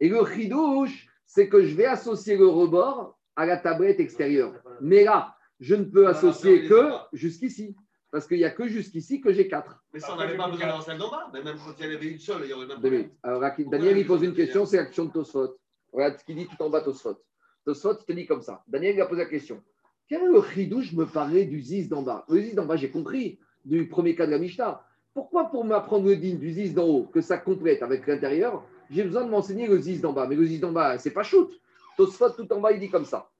Et 0.00 0.08
le 0.08 0.24
chidouche, 0.24 1.06
c'est 1.26 1.48
que 1.48 1.62
je 1.62 1.74
vais 1.74 1.86
associer 1.86 2.36
le 2.36 2.46
rebord 2.46 3.18
à 3.34 3.44
la 3.44 3.58
tablette 3.58 4.00
extérieure. 4.00 4.54
Mais 4.80 5.04
là, 5.04 5.35
je 5.60 5.74
ne 5.74 5.84
peux 5.84 6.06
associer 6.06 6.66
que 6.68 6.90
jusqu'ici. 7.12 7.76
Parce 8.10 8.26
qu'il 8.26 8.38
n'y 8.38 8.44
a 8.44 8.50
que 8.50 8.68
jusqu'ici 8.68 9.20
que 9.20 9.32
j'ai 9.32 9.48
4. 9.48 9.84
Mais 9.92 10.00
ça, 10.00 10.14
on 10.14 10.16
n'avait 10.16 10.36
pas 10.36 10.48
besoin 10.48 10.78
d'un 10.86 10.96
d'en 10.96 11.10
bas. 11.10 11.28
Mais 11.32 11.42
même 11.42 11.56
quand 11.58 11.74
il 11.78 11.84
y 11.84 11.88
en 11.88 11.94
avait 11.96 12.06
une 12.06 12.18
seule, 12.18 12.42
il 12.44 12.50
y 12.50 12.52
aurait 12.52 12.66
même 12.66 12.80
pas. 12.80 13.28
Alors, 13.28 13.42
Daniel, 13.66 13.98
il 13.98 14.06
pose 14.06 14.22
une 14.22 14.34
question 14.34 14.64
c'est 14.64 14.76
l'action 14.76 15.06
de 15.06 15.12
Tosfot. 15.12 15.58
Regarde 15.92 16.18
ce 16.18 16.24
qu'il 16.24 16.36
dit 16.36 16.46
tout 16.46 16.62
en 16.62 16.70
bas, 16.70 16.82
Tosfot. 16.82 17.18
Tosfot, 17.64 17.98
il 18.00 18.04
te 18.04 18.12
dit 18.12 18.26
comme 18.26 18.42
ça. 18.42 18.62
Daniel, 18.68 18.94
il 18.94 19.00
a 19.00 19.06
posé 19.06 19.22
la 19.22 19.28
question. 19.28 19.62
Quel 20.08 20.22
est 20.22 20.26
le 20.26 20.38
ridou 20.38 20.82
Je 20.82 20.94
me 20.94 21.04
parlais 21.04 21.46
du 21.46 21.60
Ziz 21.60 21.88
d'en 21.88 22.02
bas? 22.02 22.24
Le 22.28 22.40
Ziz 22.40 22.54
d'en 22.54 22.64
bas, 22.64 22.76
j'ai 22.76 22.90
compris, 22.90 23.38
du 23.64 23.88
premier 23.88 24.14
cas 24.14 24.26
de 24.26 24.30
la 24.30 24.38
Mishnah. 24.38 24.84
Pourquoi, 25.12 25.50
pour 25.50 25.64
m'apprendre 25.64 26.06
le 26.06 26.16
din 26.16 26.36
du 26.36 26.52
Ziz 26.52 26.74
d'en 26.74 26.84
haut, 26.84 27.04
que 27.06 27.20
ça 27.20 27.38
complète 27.38 27.82
avec 27.82 28.06
l'intérieur, 28.06 28.64
j'ai 28.90 29.02
besoin 29.02 29.24
de 29.24 29.30
m'enseigner 29.30 29.66
le 29.66 29.78
Ziz 29.78 30.00
d'en 30.00 30.12
bas? 30.12 30.26
Mais 30.26 30.36
le 30.36 30.44
Ziz 30.44 30.60
d'en 30.60 30.72
bas, 30.72 30.96
c'est 30.98 31.10
pas 31.10 31.22
shoot. 31.22 31.50
Tosfot, 31.96 32.30
tout 32.30 32.52
en 32.52 32.60
bas, 32.60 32.72
il 32.72 32.80
dit 32.80 32.90
comme 32.90 33.04
ça. 33.04 33.30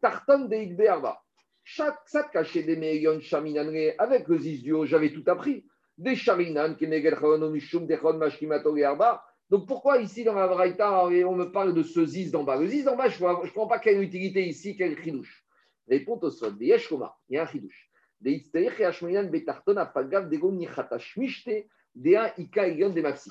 Tartan 0.00 0.46
de 0.46 0.86
Arba. 0.86 1.23
Chaque 1.66 1.98
sat 2.06 2.28
caché 2.30 2.62
des 2.62 2.76
meillons 2.76 3.20
chaminanre 3.20 3.94
avec 3.98 4.28
le 4.28 4.38
zis 4.38 4.60
du 4.60 4.72
haut, 4.72 4.84
j'avais 4.84 5.10
tout 5.10 5.24
appris. 5.26 5.64
Des 5.96 6.14
chaminan, 6.14 6.76
mishum, 7.50 7.86
des 7.86 7.96
mashkimato 7.96 8.76
arba. 8.84 9.24
Donc 9.48 9.66
pourquoi 9.66 9.98
ici 9.98 10.24
dans 10.24 10.34
la 10.34 10.46
Vraïta, 10.46 11.06
on 11.06 11.36
me 11.36 11.44
parle 11.44 11.72
de 11.72 11.82
ce 11.82 12.04
zis 12.04 12.30
d'en 12.30 12.44
bas? 12.44 12.56
Le 12.56 12.66
zis 12.66 12.84
d'en 12.84 12.96
bas, 12.96 13.08
je 13.08 13.22
ne 13.24 13.34
comprends 13.48 13.66
pas 13.66 13.78
quelle 13.78 14.02
utilité 14.02 14.44
ici, 14.46 14.76
quel 14.76 15.00
chidouche. 15.02 15.44
Réponse 15.88 16.24
au 16.24 16.30
sol, 16.30 16.58
des 16.58 16.66
yeshkoma, 16.66 17.16
il 17.28 17.36
y 17.36 17.38
a 17.38 17.44
un 17.44 17.46
chidouche. 17.46 17.90
Des 18.20 18.32
itzteich 18.32 18.80
et 18.80 18.84
ashmayan 18.84 19.24
betarton 19.24 19.76
afagav 19.76 20.28
des 20.28 20.38
gom 20.38 20.56
nichatash 20.56 21.16
mishte, 21.16 21.48
un 21.48 22.30
ika 22.38 22.70
des 22.70 23.02
maxi. 23.02 23.30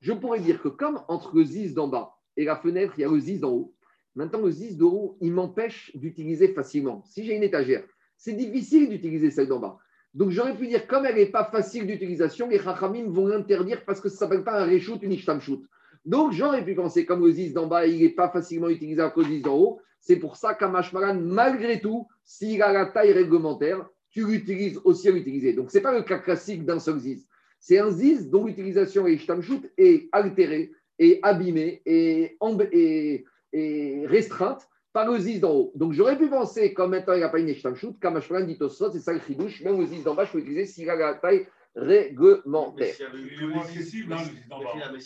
Je 0.00 0.12
pourrais 0.12 0.40
dire 0.40 0.62
que 0.62 0.68
comme 0.68 1.02
entre 1.08 1.36
le 1.36 1.44
zis 1.44 1.74
d'en 1.74 1.88
bas 1.88 2.14
et 2.36 2.44
la 2.44 2.56
fenêtre, 2.56 2.94
il 2.96 3.02
y 3.02 3.04
a 3.04 3.08
le 3.08 3.18
zis 3.18 3.38
d'en 3.38 3.50
haut, 3.50 3.74
Maintenant, 4.16 4.40
le 4.40 4.50
Ziz 4.50 4.76
d'eau, 4.76 5.16
il 5.20 5.30
m'empêche 5.30 5.92
d'utiliser 5.94 6.48
facilement. 6.48 7.02
Si 7.04 7.24
j'ai 7.24 7.36
une 7.36 7.42
étagère, 7.42 7.84
c'est 8.16 8.32
difficile 8.32 8.88
d'utiliser 8.88 9.30
celle 9.30 9.46
d'en 9.46 9.60
bas. 9.60 9.78
Donc, 10.14 10.30
j'aurais 10.30 10.56
pu 10.56 10.66
dire, 10.66 10.86
comme 10.86 11.04
elle 11.04 11.16
n'est 11.16 11.26
pas 11.26 11.44
facile 11.44 11.86
d'utilisation, 11.86 12.48
les 12.48 12.58
Chachamim 12.58 13.10
vont 13.10 13.26
l'interdire 13.26 13.84
parce 13.84 14.00
que 14.00 14.08
ça 14.08 14.14
ne 14.14 14.18
s'appelle 14.18 14.44
pas 14.44 14.62
un 14.62 14.64
reshoot, 14.64 14.98
une 15.02 15.12
ishtamshoot. 15.12 15.62
Donc, 16.06 16.32
j'aurais 16.32 16.64
pu 16.64 16.74
penser, 16.74 17.04
comme 17.04 17.26
le 17.26 17.30
Ziz 17.30 17.52
d'en 17.52 17.66
bas, 17.66 17.86
il 17.86 18.00
n'est 18.00 18.08
pas 18.08 18.30
facilement 18.30 18.70
utilisable 18.70 19.12
que 19.12 19.20
le 19.20 19.26
Ziz 19.26 19.42
d'en 19.42 19.58
haut, 19.58 19.80
c'est 20.00 20.16
pour 20.16 20.36
ça 20.36 20.54
qu'Amashmaran, 20.54 21.20
malgré 21.20 21.80
tout, 21.80 22.06
s'il 22.24 22.62
a 22.62 22.72
la 22.72 22.86
taille 22.86 23.12
réglementaire, 23.12 23.86
tu 24.08 24.24
l'utilises 24.24 24.80
aussi 24.84 25.08
à 25.08 25.10
l'utiliser. 25.10 25.52
Donc, 25.52 25.70
ce 25.70 25.76
n'est 25.76 25.82
pas 25.82 25.94
le 25.94 26.02
cas 26.02 26.18
classique 26.18 26.64
d'un 26.64 26.78
seul 26.78 26.98
Ziz. 26.98 27.26
C'est 27.60 27.78
un 27.78 27.90
Ziz 27.90 28.30
dont 28.30 28.46
l'utilisation 28.46 29.06
est 29.06 29.14
ishtamshoot 29.14 29.60
est 29.76 30.08
altérée, 30.12 30.72
et 30.98 31.20
abîmée, 31.22 31.82
et, 31.84 32.38
et 32.72 33.24
est 33.52 34.06
restreinte 34.06 34.68
par 34.92 35.10
le 35.10 35.18
zis 35.18 35.40
d'en 35.40 35.52
haut. 35.52 35.72
Donc 35.74 35.92
j'aurais 35.92 36.16
pu 36.16 36.28
penser, 36.28 36.72
comme 36.72 36.90
maintenant 36.90 37.14
il 37.14 37.18
n'y 37.18 37.24
a 37.24 37.28
pas 37.28 37.38
une 37.38 37.54
shoot, 37.54 37.96
comme 38.00 38.20
je 38.20 38.42
dit 38.44 38.58
au 38.60 38.68
c'est 38.68 39.00
ça 39.00 39.12
le 39.12 39.20
chidouche, 39.20 39.62
même 39.62 39.78
le 39.78 39.86
zis 39.86 40.02
d'en 40.02 40.14
bas, 40.14 40.24
je 40.24 40.32
peux 40.32 40.38
utiliser 40.38 40.66
s'il 40.66 40.88
a 40.88 40.96
la 40.96 41.14
taille 41.14 41.46
réglementaire. 41.74 42.86
Mais 42.86 42.92
s'il 42.92 43.06
n'y 43.06 43.12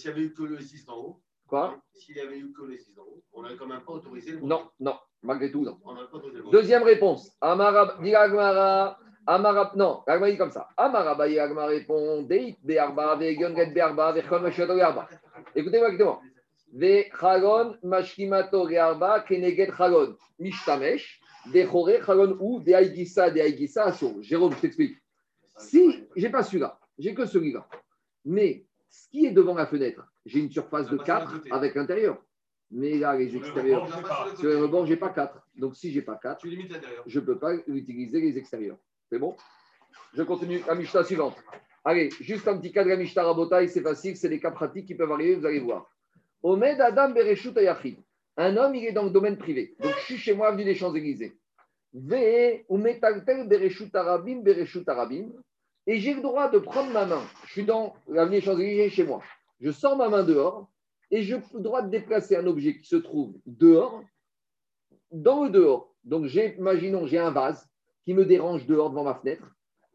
avait 0.08 0.22
eu 0.22 0.32
que 0.32 0.42
le 0.44 0.60
zis 0.60 0.84
d'en 0.86 0.96
haut, 0.96 1.20
Quoi? 1.50 1.76
S'il 1.92 2.14
n'y 2.14 2.20
avait 2.20 2.38
eu 2.38 2.52
que 2.52 2.62
le 2.62 2.76
zis 2.76 2.94
d'en 2.94 3.02
haut, 3.02 3.24
on 3.32 3.42
n'aurait 3.42 3.56
quand 3.56 3.66
même 3.66 3.80
pas 3.80 3.94
autorisé 3.94 4.30
le 4.30 4.40
Non, 4.40 4.70
non, 4.78 4.94
malgré 5.24 5.50
tout, 5.50 5.64
non. 5.64 5.78
Deuxième 6.52 6.84
réponse. 6.84 7.32
Amarab, 7.40 8.00
dit 8.04 8.14
Agmara. 8.14 8.96
Amarab, 9.26 9.74
non, 9.74 10.04
Agmara 10.06 10.30
dit 10.30 10.38
comme 10.38 10.52
ça. 10.52 10.68
Amarab, 10.76 11.20
Agmara 11.20 11.66
répond 11.66 12.22
Deit 12.22 12.56
Be'arba, 12.62 13.16
Ve'gon 13.16 13.56
Get 13.56 13.72
Be'arba, 13.72 14.12
Ve'chon 14.12 14.40
Be'arba. 14.40 15.08
Écoutez-moi, 15.56 15.88
écoutez-moi. 15.88 16.20
Ve 16.72 17.10
chagon 17.18 17.76
mashkimato 17.82 18.66
keneget 19.26 19.72
chagon. 19.76 20.16
Mishtamesh, 20.38 21.20
de 21.52 21.62
chore 21.64 22.04
chagon 22.04 22.36
ou 22.40 22.60
de 22.60 22.72
aigisa, 22.72 23.30
de 23.30 23.40
aigisa 23.40 23.84
asur. 23.84 24.22
Jérôme, 24.22 24.54
je 24.54 24.60
t'explique. 24.60 24.96
Si, 25.58 26.04
j'ai 26.16 26.30
pas 26.30 26.42
celui-là, 26.42 26.78
j'ai 26.98 27.14
que 27.14 27.26
celui-là. 27.26 27.66
Mais 28.24 28.64
ce 28.88 29.08
qui 29.08 29.26
est 29.26 29.32
devant 29.32 29.54
la 29.54 29.66
fenêtre, 29.66 30.06
j'ai 30.24 30.40
une 30.40 30.50
surface 30.50 30.88
de 30.88 30.96
4 30.96 31.42
avec 31.50 31.74
l'intérieur. 31.74 32.22
Mais 32.70 32.98
là, 32.98 33.16
les 33.16 33.36
extérieurs, 33.36 33.88
sur 34.36 34.48
le 34.48 34.62
rebord, 34.62 34.86
je 34.86 34.92
n'ai 34.92 34.96
pas 34.96 35.10
4. 35.10 35.36
Donc, 35.56 35.76
si 35.76 35.90
je 35.90 35.98
n'ai 35.98 36.04
pas 36.04 36.16
4, 36.16 36.46
je 37.06 37.18
ne 37.18 37.24
peux 37.24 37.38
pas 37.38 37.54
utiliser 37.66 38.20
les 38.20 38.38
extérieurs. 38.38 38.78
C'est 39.10 39.18
bon? 39.18 39.36
Je 40.14 40.22
continue 40.22 40.62
la 40.66 40.74
Mishnah 40.74 41.02
suivante. 41.02 41.36
Allez, 41.84 42.10
juste 42.20 42.46
un 42.46 42.56
petit 42.58 42.72
cas 42.72 42.84
de 42.84 42.90
la 42.90 42.96
Mishnah 42.96 43.24
Rabotai, 43.24 43.66
c'est 43.68 43.80
facile, 43.80 44.16
c'est 44.16 44.28
des 44.28 44.38
cas 44.38 44.50
pratiques 44.50 44.86
qui 44.86 44.94
peuvent 44.94 45.10
arriver, 45.10 45.34
vous 45.34 45.46
allez 45.46 45.60
voir. 45.60 45.90
Omed 46.42 46.80
Adam 46.80 47.10
Bereshut 47.10 47.56
Ayachid. 47.56 47.98
Un 48.36 48.56
homme, 48.56 48.74
il 48.74 48.84
est 48.84 48.92
dans 48.92 49.04
le 49.04 49.10
domaine 49.10 49.36
privé. 49.36 49.74
Donc, 49.80 49.92
je 49.98 50.04
suis 50.04 50.16
chez 50.16 50.34
moi, 50.34 50.48
avenue 50.48 50.64
des 50.64 50.74
Champs-Élysées. 50.74 51.36
Ve 51.92 52.64
Umetaltel 52.70 53.46
Bereshut 53.48 53.94
Arabim 53.94 54.40
Bereshut 54.40 54.88
Arabim. 54.88 55.30
Et 55.86 55.98
j'ai 55.98 56.14
le 56.14 56.22
droit 56.22 56.48
de 56.48 56.58
prendre 56.58 56.90
ma 56.92 57.04
main. 57.04 57.22
Je 57.46 57.52
suis 57.52 57.64
dans 57.64 57.94
l'avenue 58.08 58.36
des 58.36 58.44
Champs-Élysées 58.44 58.90
chez 58.90 59.04
moi. 59.04 59.22
Je 59.60 59.70
sors 59.70 59.96
ma 59.96 60.08
main 60.08 60.22
dehors 60.22 60.70
et 61.10 61.22
j'ai 61.22 61.40
le 61.52 61.60
droit 61.60 61.82
de 61.82 61.90
déplacer 61.90 62.36
un 62.36 62.46
objet 62.46 62.78
qui 62.78 62.86
se 62.86 62.96
trouve 62.96 63.34
dehors, 63.44 64.02
dans 65.10 65.44
le 65.44 65.50
dehors. 65.50 65.92
Donc, 66.04 66.32
imaginons, 66.34 67.06
j'ai 67.06 67.18
un 67.18 67.30
vase 67.30 67.68
qui 68.04 68.14
me 68.14 68.24
dérange 68.24 68.66
dehors 68.66 68.90
devant 68.90 69.04
ma 69.04 69.14
fenêtre, 69.14 69.44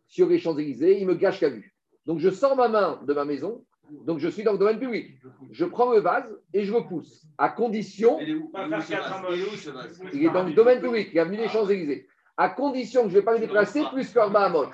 sur 0.08 0.28
les 0.28 0.38
Champs-Élysées, 0.38 1.00
il 1.00 1.08
me 1.08 1.16
gâche 1.16 1.42
la 1.42 1.50
vue. 1.50 1.76
Donc, 2.06 2.20
je 2.20 2.30
sors 2.30 2.56
ma 2.56 2.68
main 2.68 3.02
de 3.08 3.14
ma 3.14 3.26
maison 3.26 3.66
donc 4.06 4.20
je 4.20 4.28
suis 4.28 4.44
dans 4.44 4.54
le 4.54 4.58
domaine 4.58 4.80
public. 4.80 5.18
Je 5.52 5.66
prends 5.66 5.92
le 5.92 6.00
vase 6.00 6.36
et 6.54 6.64
je 6.64 6.74
repousse, 6.74 7.26
à 7.38 7.50
condition. 7.50 8.20
Il 8.20 10.26
est 10.26 10.30
dans 10.30 10.44
le 10.44 10.54
domaine 10.54 10.82
public, 10.82 11.10
il 11.12 11.16
y 11.16 11.20
a 11.20 11.26
venu 11.26 11.38
les 11.38 11.48
Champs-Élysées. 11.48 12.08
À 12.38 12.50
condition 12.50 13.04
que 13.04 13.10
je 13.10 13.16
ne 13.16 13.20
vais 13.20 13.26
pas 13.26 13.34
le 13.34 13.40
déplacer 13.40 13.84
plus 13.92 14.12
que 14.12 14.20
à 14.20 14.50
mode. 14.50 14.70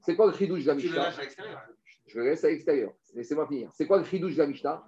C'est 0.00 0.16
quoi 0.16 0.26
le 0.26 0.32
chidouche 0.32 0.64
de 0.64 0.68
la 0.68 0.74
Mishnah? 0.74 1.10
Je 2.06 2.18
le 2.18 2.24
laisse 2.24 2.44
à 2.44 2.48
l'extérieur. 2.48 2.92
Laissez-moi 3.14 3.46
finir. 3.46 3.70
C'est 3.72 3.86
quoi 3.86 3.98
le 3.98 4.04
chidouche 4.04 4.34
de 4.34 4.38
la 4.38 4.46
Mishnah? 4.46 4.84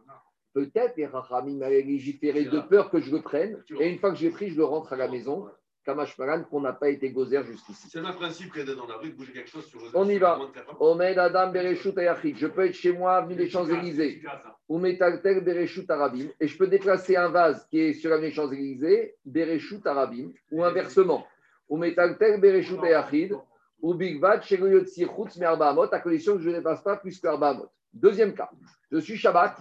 Peut-être 0.52 0.96
les 0.96 1.06
Rachamim 1.06 1.58
m'avaient 1.58 1.82
légiféré 1.82 2.44
de 2.44 2.60
peur 2.60 2.90
que 2.90 3.00
je 3.00 3.10
le 3.10 3.22
prenne. 3.22 3.62
Et 3.78 3.90
une 3.90 3.98
fois 3.98 4.10
que 4.10 4.16
j'ai 4.16 4.30
pris, 4.30 4.50
je 4.50 4.56
le 4.56 4.64
rentre 4.64 4.92
à 4.92 4.96
la 4.96 5.08
maison. 5.08 5.48
Kamashmaran, 5.88 6.44
qu'on 6.44 6.60
n'a 6.60 6.74
pas 6.74 6.90
été 6.90 7.08
gozer 7.08 7.42
jusqu'ici. 7.44 7.88
C'est 7.90 8.00
le 8.00 8.12
principe 8.12 8.52
qu'il 8.52 8.68
y 8.68 8.70
a 8.70 8.74
dans 8.74 8.86
la 8.86 8.96
rue 8.96 9.08
de 9.08 9.16
bouger 9.16 9.32
quelque 9.32 9.48
chose 9.48 9.64
sur 9.64 9.80
On 9.94 10.06
y 10.06 10.18
va. 10.18 10.38
Omed 10.80 11.18
Adam 11.18 11.50
Bereshut 11.50 11.96
Ayachid. 11.96 12.36
Je 12.36 12.46
peux 12.46 12.66
être 12.66 12.74
chez 12.74 12.92
moi, 12.92 13.16
avenue 13.16 13.36
des 13.36 13.48
Champs-Élysées, 13.48 14.20
ou 14.68 14.78
Metalter 14.78 15.40
Bereshut 15.40 15.90
Arabim, 15.90 16.26
et 16.38 16.46
je 16.46 16.58
peux 16.58 16.66
déplacer 16.66 17.16
un 17.16 17.30
vase 17.30 17.66
qui 17.70 17.80
est 17.80 17.92
sur 17.94 18.10
l'avenue 18.10 18.28
des 18.28 18.34
Champs-Élysées, 18.34 19.14
Bereshut 19.24 19.86
Arabim, 19.86 20.30
ou 20.52 20.62
inversement. 20.62 21.26
Ou 21.70 21.78
Metalter 21.78 22.36
Bereshut 22.36 22.84
Ayachid, 22.84 23.34
ou 23.80 23.94
Big 23.94 24.20
Vat, 24.20 24.42
Shegoyotsi 24.42 25.06
Chutz 25.06 25.38
Merbahamot, 25.38 25.88
à 25.90 26.00
condition 26.00 26.36
que 26.36 26.42
je 26.42 26.50
ne 26.50 26.56
dépasse 26.56 26.82
pas 26.82 26.98
plus 26.98 27.18
que 27.18 27.26
Arbahamot. 27.28 27.70
Deuxième 27.94 28.34
cas, 28.34 28.50
je 28.92 28.98
suis 28.98 29.16
Shabbat, 29.16 29.56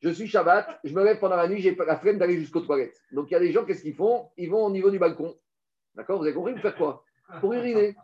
je 0.00 0.10
suis 0.10 0.28
Shabbat, 0.28 0.78
je 0.84 0.94
me 0.94 1.02
lève 1.02 1.18
pendant 1.18 1.34
la 1.34 1.48
nuit, 1.48 1.60
j'ai 1.60 1.72
pas 1.72 1.84
la 1.84 1.96
flemme 1.96 2.18
d'aller 2.18 2.38
jusqu'aux 2.38 2.60
toilettes. 2.60 3.00
Donc 3.10 3.28
il 3.30 3.32
y 3.32 3.36
a 3.36 3.40
des 3.40 3.50
gens, 3.50 3.64
qu'est-ce 3.64 3.82
qu'ils 3.82 3.96
font? 3.96 4.28
Ils 4.36 4.48
vont 4.48 4.64
au 4.64 4.70
niveau 4.70 4.90
du 4.90 5.00
balcon. 5.00 5.34
D'accord 5.94 6.18
Vous 6.18 6.24
avez 6.24 6.34
compris 6.34 6.52
Vous 6.52 6.60
faites 6.60 6.76
quoi? 6.76 7.02
Pour 7.40 7.52
uriner. 7.52 7.96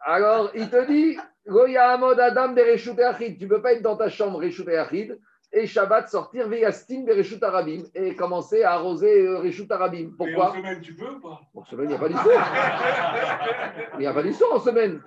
Alors, 0.00 0.50
il 0.54 0.68
te 0.68 0.86
dit, 0.86 1.18
Goya 1.46 1.90
Amod 1.90 2.18
Adam 2.18 2.52
Bereshut 2.52 2.98
Achid, 3.00 3.38
tu 3.38 3.44
ne 3.44 3.48
peux 3.48 3.62
pas 3.62 3.72
être 3.74 3.82
dans 3.82 3.96
ta 3.96 4.08
chambre 4.08 4.40
Reshut 4.40 4.68
Achid 4.68 5.18
et 5.52 5.66
Shabbat 5.66 6.08
sortir 6.08 6.48
Veyastin 6.48 7.04
Bereshut 7.04 7.42
Arabim 7.42 7.82
et 7.94 8.16
commencer 8.16 8.62
à 8.62 8.72
arroser 8.72 9.26
euh, 9.26 9.38
Reshut 9.38 9.70
Arabim. 9.70 10.12
Pourquoi 10.16 10.50
en 10.50 10.54
semaine, 10.54 10.80
tu 10.80 10.94
peux 10.94 11.10
ou 11.10 11.20
pas? 11.20 11.40
En 11.54 11.64
semaine, 11.64 11.86
il 11.86 11.88
n'y 11.90 11.94
a 11.94 11.98
pas 11.98 12.08
d'histoire. 12.08 12.52
Il 13.94 13.98
n'y 14.00 14.06
a 14.06 14.14
pas 14.14 14.22
d'histoire 14.22 14.54
en 14.54 14.60
semaine. 14.60 15.00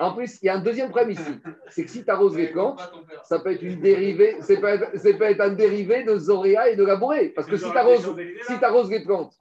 En 0.00 0.12
plus, 0.12 0.42
il 0.42 0.46
y 0.46 0.48
a 0.48 0.56
un 0.56 0.60
deuxième 0.60 0.90
problème 0.90 1.12
ici. 1.12 1.40
C'est 1.68 1.84
que 1.84 1.90
si 1.90 2.04
tu 2.04 2.10
arroses 2.10 2.36
les 2.36 2.48
plantes, 2.48 2.80
ça 3.24 3.38
peut 3.38 3.52
être 3.52 3.62
une 3.62 3.80
dérivée, 3.80 4.36
c'est 4.40 4.60
peut 4.60 4.66
être, 4.66 4.90
c'est 4.96 5.14
peut 5.14 5.24
être 5.24 5.40
un 5.40 5.50
dérivé 5.50 6.02
de 6.02 6.18
Zoria 6.18 6.68
et 6.68 6.76
de 6.76 6.84
la 6.84 6.96
bourrée. 6.96 7.28
Parce 7.28 7.46
que 7.46 7.56
si 7.56 7.70
tu 7.70 7.78
arroses, 7.78 8.14
si 8.48 8.58
t'arroses 8.58 8.90
les 8.90 9.04
plantes, 9.04 9.32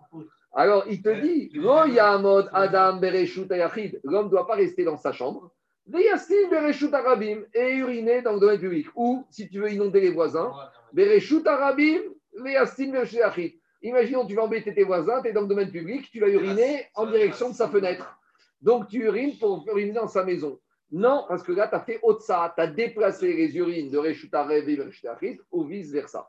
alors 0.56 0.86
il 0.90 1.02
te 1.02 1.10
dit 1.10 1.52
yamod 1.54 2.50
Adam 2.54 2.96
bereshut 2.98 3.52
ayachid. 3.52 4.00
L'homme 4.04 4.28
ne 4.28 4.32
doit 4.32 4.48
pas 4.48 4.56
rester 4.56 4.86
dans 4.86 4.98
sa 4.98 5.12
chambre. 5.12 5.52
Bereshut 5.86 6.94
arabim 6.94 7.44
et 7.54 7.76
uriner 7.76 8.22
dans 8.22 8.34
le 8.34 8.40
domaine 8.40 8.60
public. 8.60 8.88
Ou, 8.96 9.26
si 9.30 9.50
tu 9.50 9.60
veux 9.60 9.72
inonder 9.72 10.00
les 10.00 10.12
voisins, 10.12 10.52
bereshut 10.94 11.46
arabim, 11.46 12.00
bereshut 12.34 13.18
ayachid. 13.18 13.54
Imaginons, 13.82 14.26
tu 14.26 14.34
vas 14.34 14.44
embêter 14.44 14.74
tes 14.74 14.84
voisins, 14.84 15.22
tu 15.22 15.28
es 15.28 15.34
dans 15.34 15.42
le 15.42 15.48
domaine 15.48 15.70
public, 15.70 16.10
tu 16.10 16.20
vas 16.20 16.30
uriner 16.30 16.88
en 16.96 17.06
direction 17.06 17.50
de 17.50 17.54
sa 17.54 17.68
fenêtre. 17.68 18.18
Donc 18.62 18.88
tu 18.88 19.04
urines 19.04 19.38
pour 19.38 19.64
uriner 19.68 19.92
dans 19.92 20.08
sa 20.08 20.24
maison. 20.24 20.60
Non, 20.92 21.26
parce 21.28 21.44
que 21.44 21.52
là, 21.52 21.68
tu 21.68 21.76
as 21.76 21.82
fait 21.82 22.00
Otsa, 22.04 22.54
tu 22.56 22.62
as 22.62 22.68
déplacé 22.68 23.34
les 23.34 23.56
urines 23.58 23.90
de 23.90 23.98
Reshut 23.98 24.34
Arev 24.34 24.70
et 24.70 24.82
Reshut 24.82 25.08
Achid, 25.08 25.40
ou 25.52 25.66
vice-versa. 25.66 26.28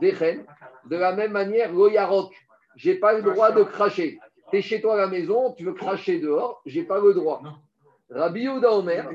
Dechen, 0.00 0.44
de 0.88 0.96
la 0.96 1.12
même 1.12 1.32
manière, 1.32 1.72
Loyarok, 1.72 2.32
j'ai 2.76 2.94
pas 2.94 3.14
le 3.14 3.22
droit 3.22 3.50
de 3.50 3.64
cracher. 3.64 4.20
Tu 4.50 4.58
es 4.58 4.62
chez 4.62 4.80
toi 4.80 4.94
à 4.94 4.98
la 4.98 5.06
maison, 5.08 5.52
tu 5.54 5.64
veux 5.64 5.72
cracher 5.72 6.20
dehors, 6.20 6.62
j'ai 6.64 6.84
pas 6.84 7.00
le 7.00 7.14
droit. 7.14 7.42
Rabbi 8.08 8.42
Yehuda 8.42 8.72
Omer, 8.72 9.10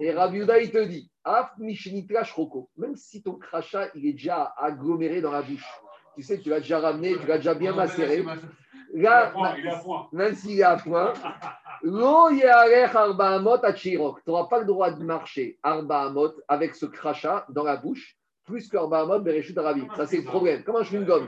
et 0.00 0.12
Rabbi 0.12 0.38
Yehuda, 0.38 0.60
il 0.60 0.70
te 0.70 0.82
dit, 0.82 1.10
Af 1.22 1.52
même 1.58 2.96
si 2.96 3.22
ton 3.22 3.34
crachat, 3.34 3.88
il 3.94 4.06
est 4.06 4.12
déjà 4.12 4.54
aggloméré 4.56 5.20
dans 5.20 5.32
la 5.32 5.42
bouche, 5.42 5.68
tu 6.16 6.22
sais, 6.22 6.38
tu 6.38 6.48
l'as 6.48 6.60
déjà 6.60 6.80
ramené, 6.80 7.18
tu 7.18 7.26
l'as 7.26 7.36
déjà 7.36 7.54
bien 7.54 7.74
macéré. 7.74 8.24
Là, 8.94 9.32
même 10.12 10.34
s'il 10.34 10.58
est 10.58 10.62
à 10.62 10.76
point. 10.76 11.12
Tu 11.82 11.88
n'auras 11.88 12.30
pas 14.48 14.58
le 14.58 14.64
droit 14.64 14.90
de 14.90 15.04
marcher 15.04 15.58
arba 15.62 16.02
amot 16.02 16.32
avec 16.48 16.74
ce 16.74 16.86
crachat 16.86 17.44
dans 17.50 17.64
la 17.64 17.76
bouche, 17.76 18.16
plus 18.50 18.68
que 18.68 18.76
arba 18.76 19.00
amot 19.02 19.20
bereshut 19.20 19.56
arabim. 19.56 19.86
Ça, 19.96 20.06
c'est 20.06 20.18
le 20.18 20.24
problème. 20.24 20.62
Comme 20.64 20.76
un 20.76 20.82
chewing-gum. 20.82 21.26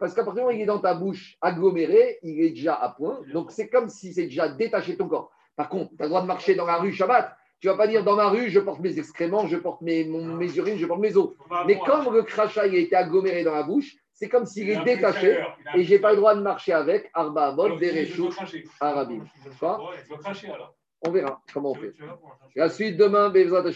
Parce 0.00 0.12
qu'à 0.14 0.24
partir 0.24 0.34
du 0.34 0.40
moment 0.40 0.48
où 0.52 0.58
il 0.58 0.62
est 0.62 0.66
dans 0.66 0.80
ta 0.80 0.94
bouche 0.94 1.36
aggloméré, 1.40 2.18
il 2.22 2.40
est 2.44 2.50
déjà 2.50 2.74
à 2.74 2.88
point. 2.90 3.20
Donc, 3.32 3.50
c'est 3.52 3.68
comme 3.68 3.88
si 3.88 4.12
c'est 4.12 4.24
déjà 4.24 4.48
détaché 4.48 4.92
de 4.92 4.98
ton 4.98 5.08
corps. 5.08 5.30
Par 5.56 5.68
contre, 5.68 5.90
tu 5.96 6.02
as 6.02 6.04
le 6.04 6.08
droit 6.10 6.22
de 6.22 6.26
marcher 6.26 6.54
dans 6.54 6.66
la 6.66 6.76
rue 6.76 6.92
Shabbat. 6.92 7.36
Tu 7.60 7.68
vas 7.68 7.76
pas 7.76 7.86
dire 7.86 8.04
dans 8.04 8.16
ma 8.16 8.28
rue, 8.28 8.50
je 8.50 8.60
porte 8.60 8.80
mes 8.80 8.98
excréments, 8.98 9.46
je 9.46 9.56
porte 9.56 9.80
mes, 9.80 10.04
mon- 10.04 10.34
mes 10.36 10.54
urines, 10.56 10.76
je 10.76 10.84
porte 10.86 11.00
mes 11.00 11.16
os. 11.16 11.30
Mais 11.66 11.78
comme 11.78 12.12
le 12.12 12.22
crachat 12.22 12.66
il 12.66 12.74
a 12.74 12.78
été 12.78 12.94
aggloméré 12.96 13.42
dans 13.44 13.54
la 13.54 13.62
bouche, 13.62 13.94
c'est 14.12 14.28
comme 14.28 14.44
s'il 14.46 14.68
est 14.68 14.84
détaché 14.84 15.38
et 15.74 15.82
j'ai 15.84 15.98
pas 15.98 16.10
le 16.10 16.16
droit 16.18 16.34
de 16.34 16.42
marcher 16.42 16.72
avec 16.72 17.10
arba 17.14 17.48
amot 17.48 17.76
bereshut 17.78 18.30
alors. 18.80 19.08
On 21.06 21.10
verra 21.10 21.42
comment 21.52 21.72
on 21.72 21.74
fait. 21.74 21.92
La 22.56 22.68
suite 22.70 22.96
demain, 22.96 23.28
Bezrat 23.30 23.66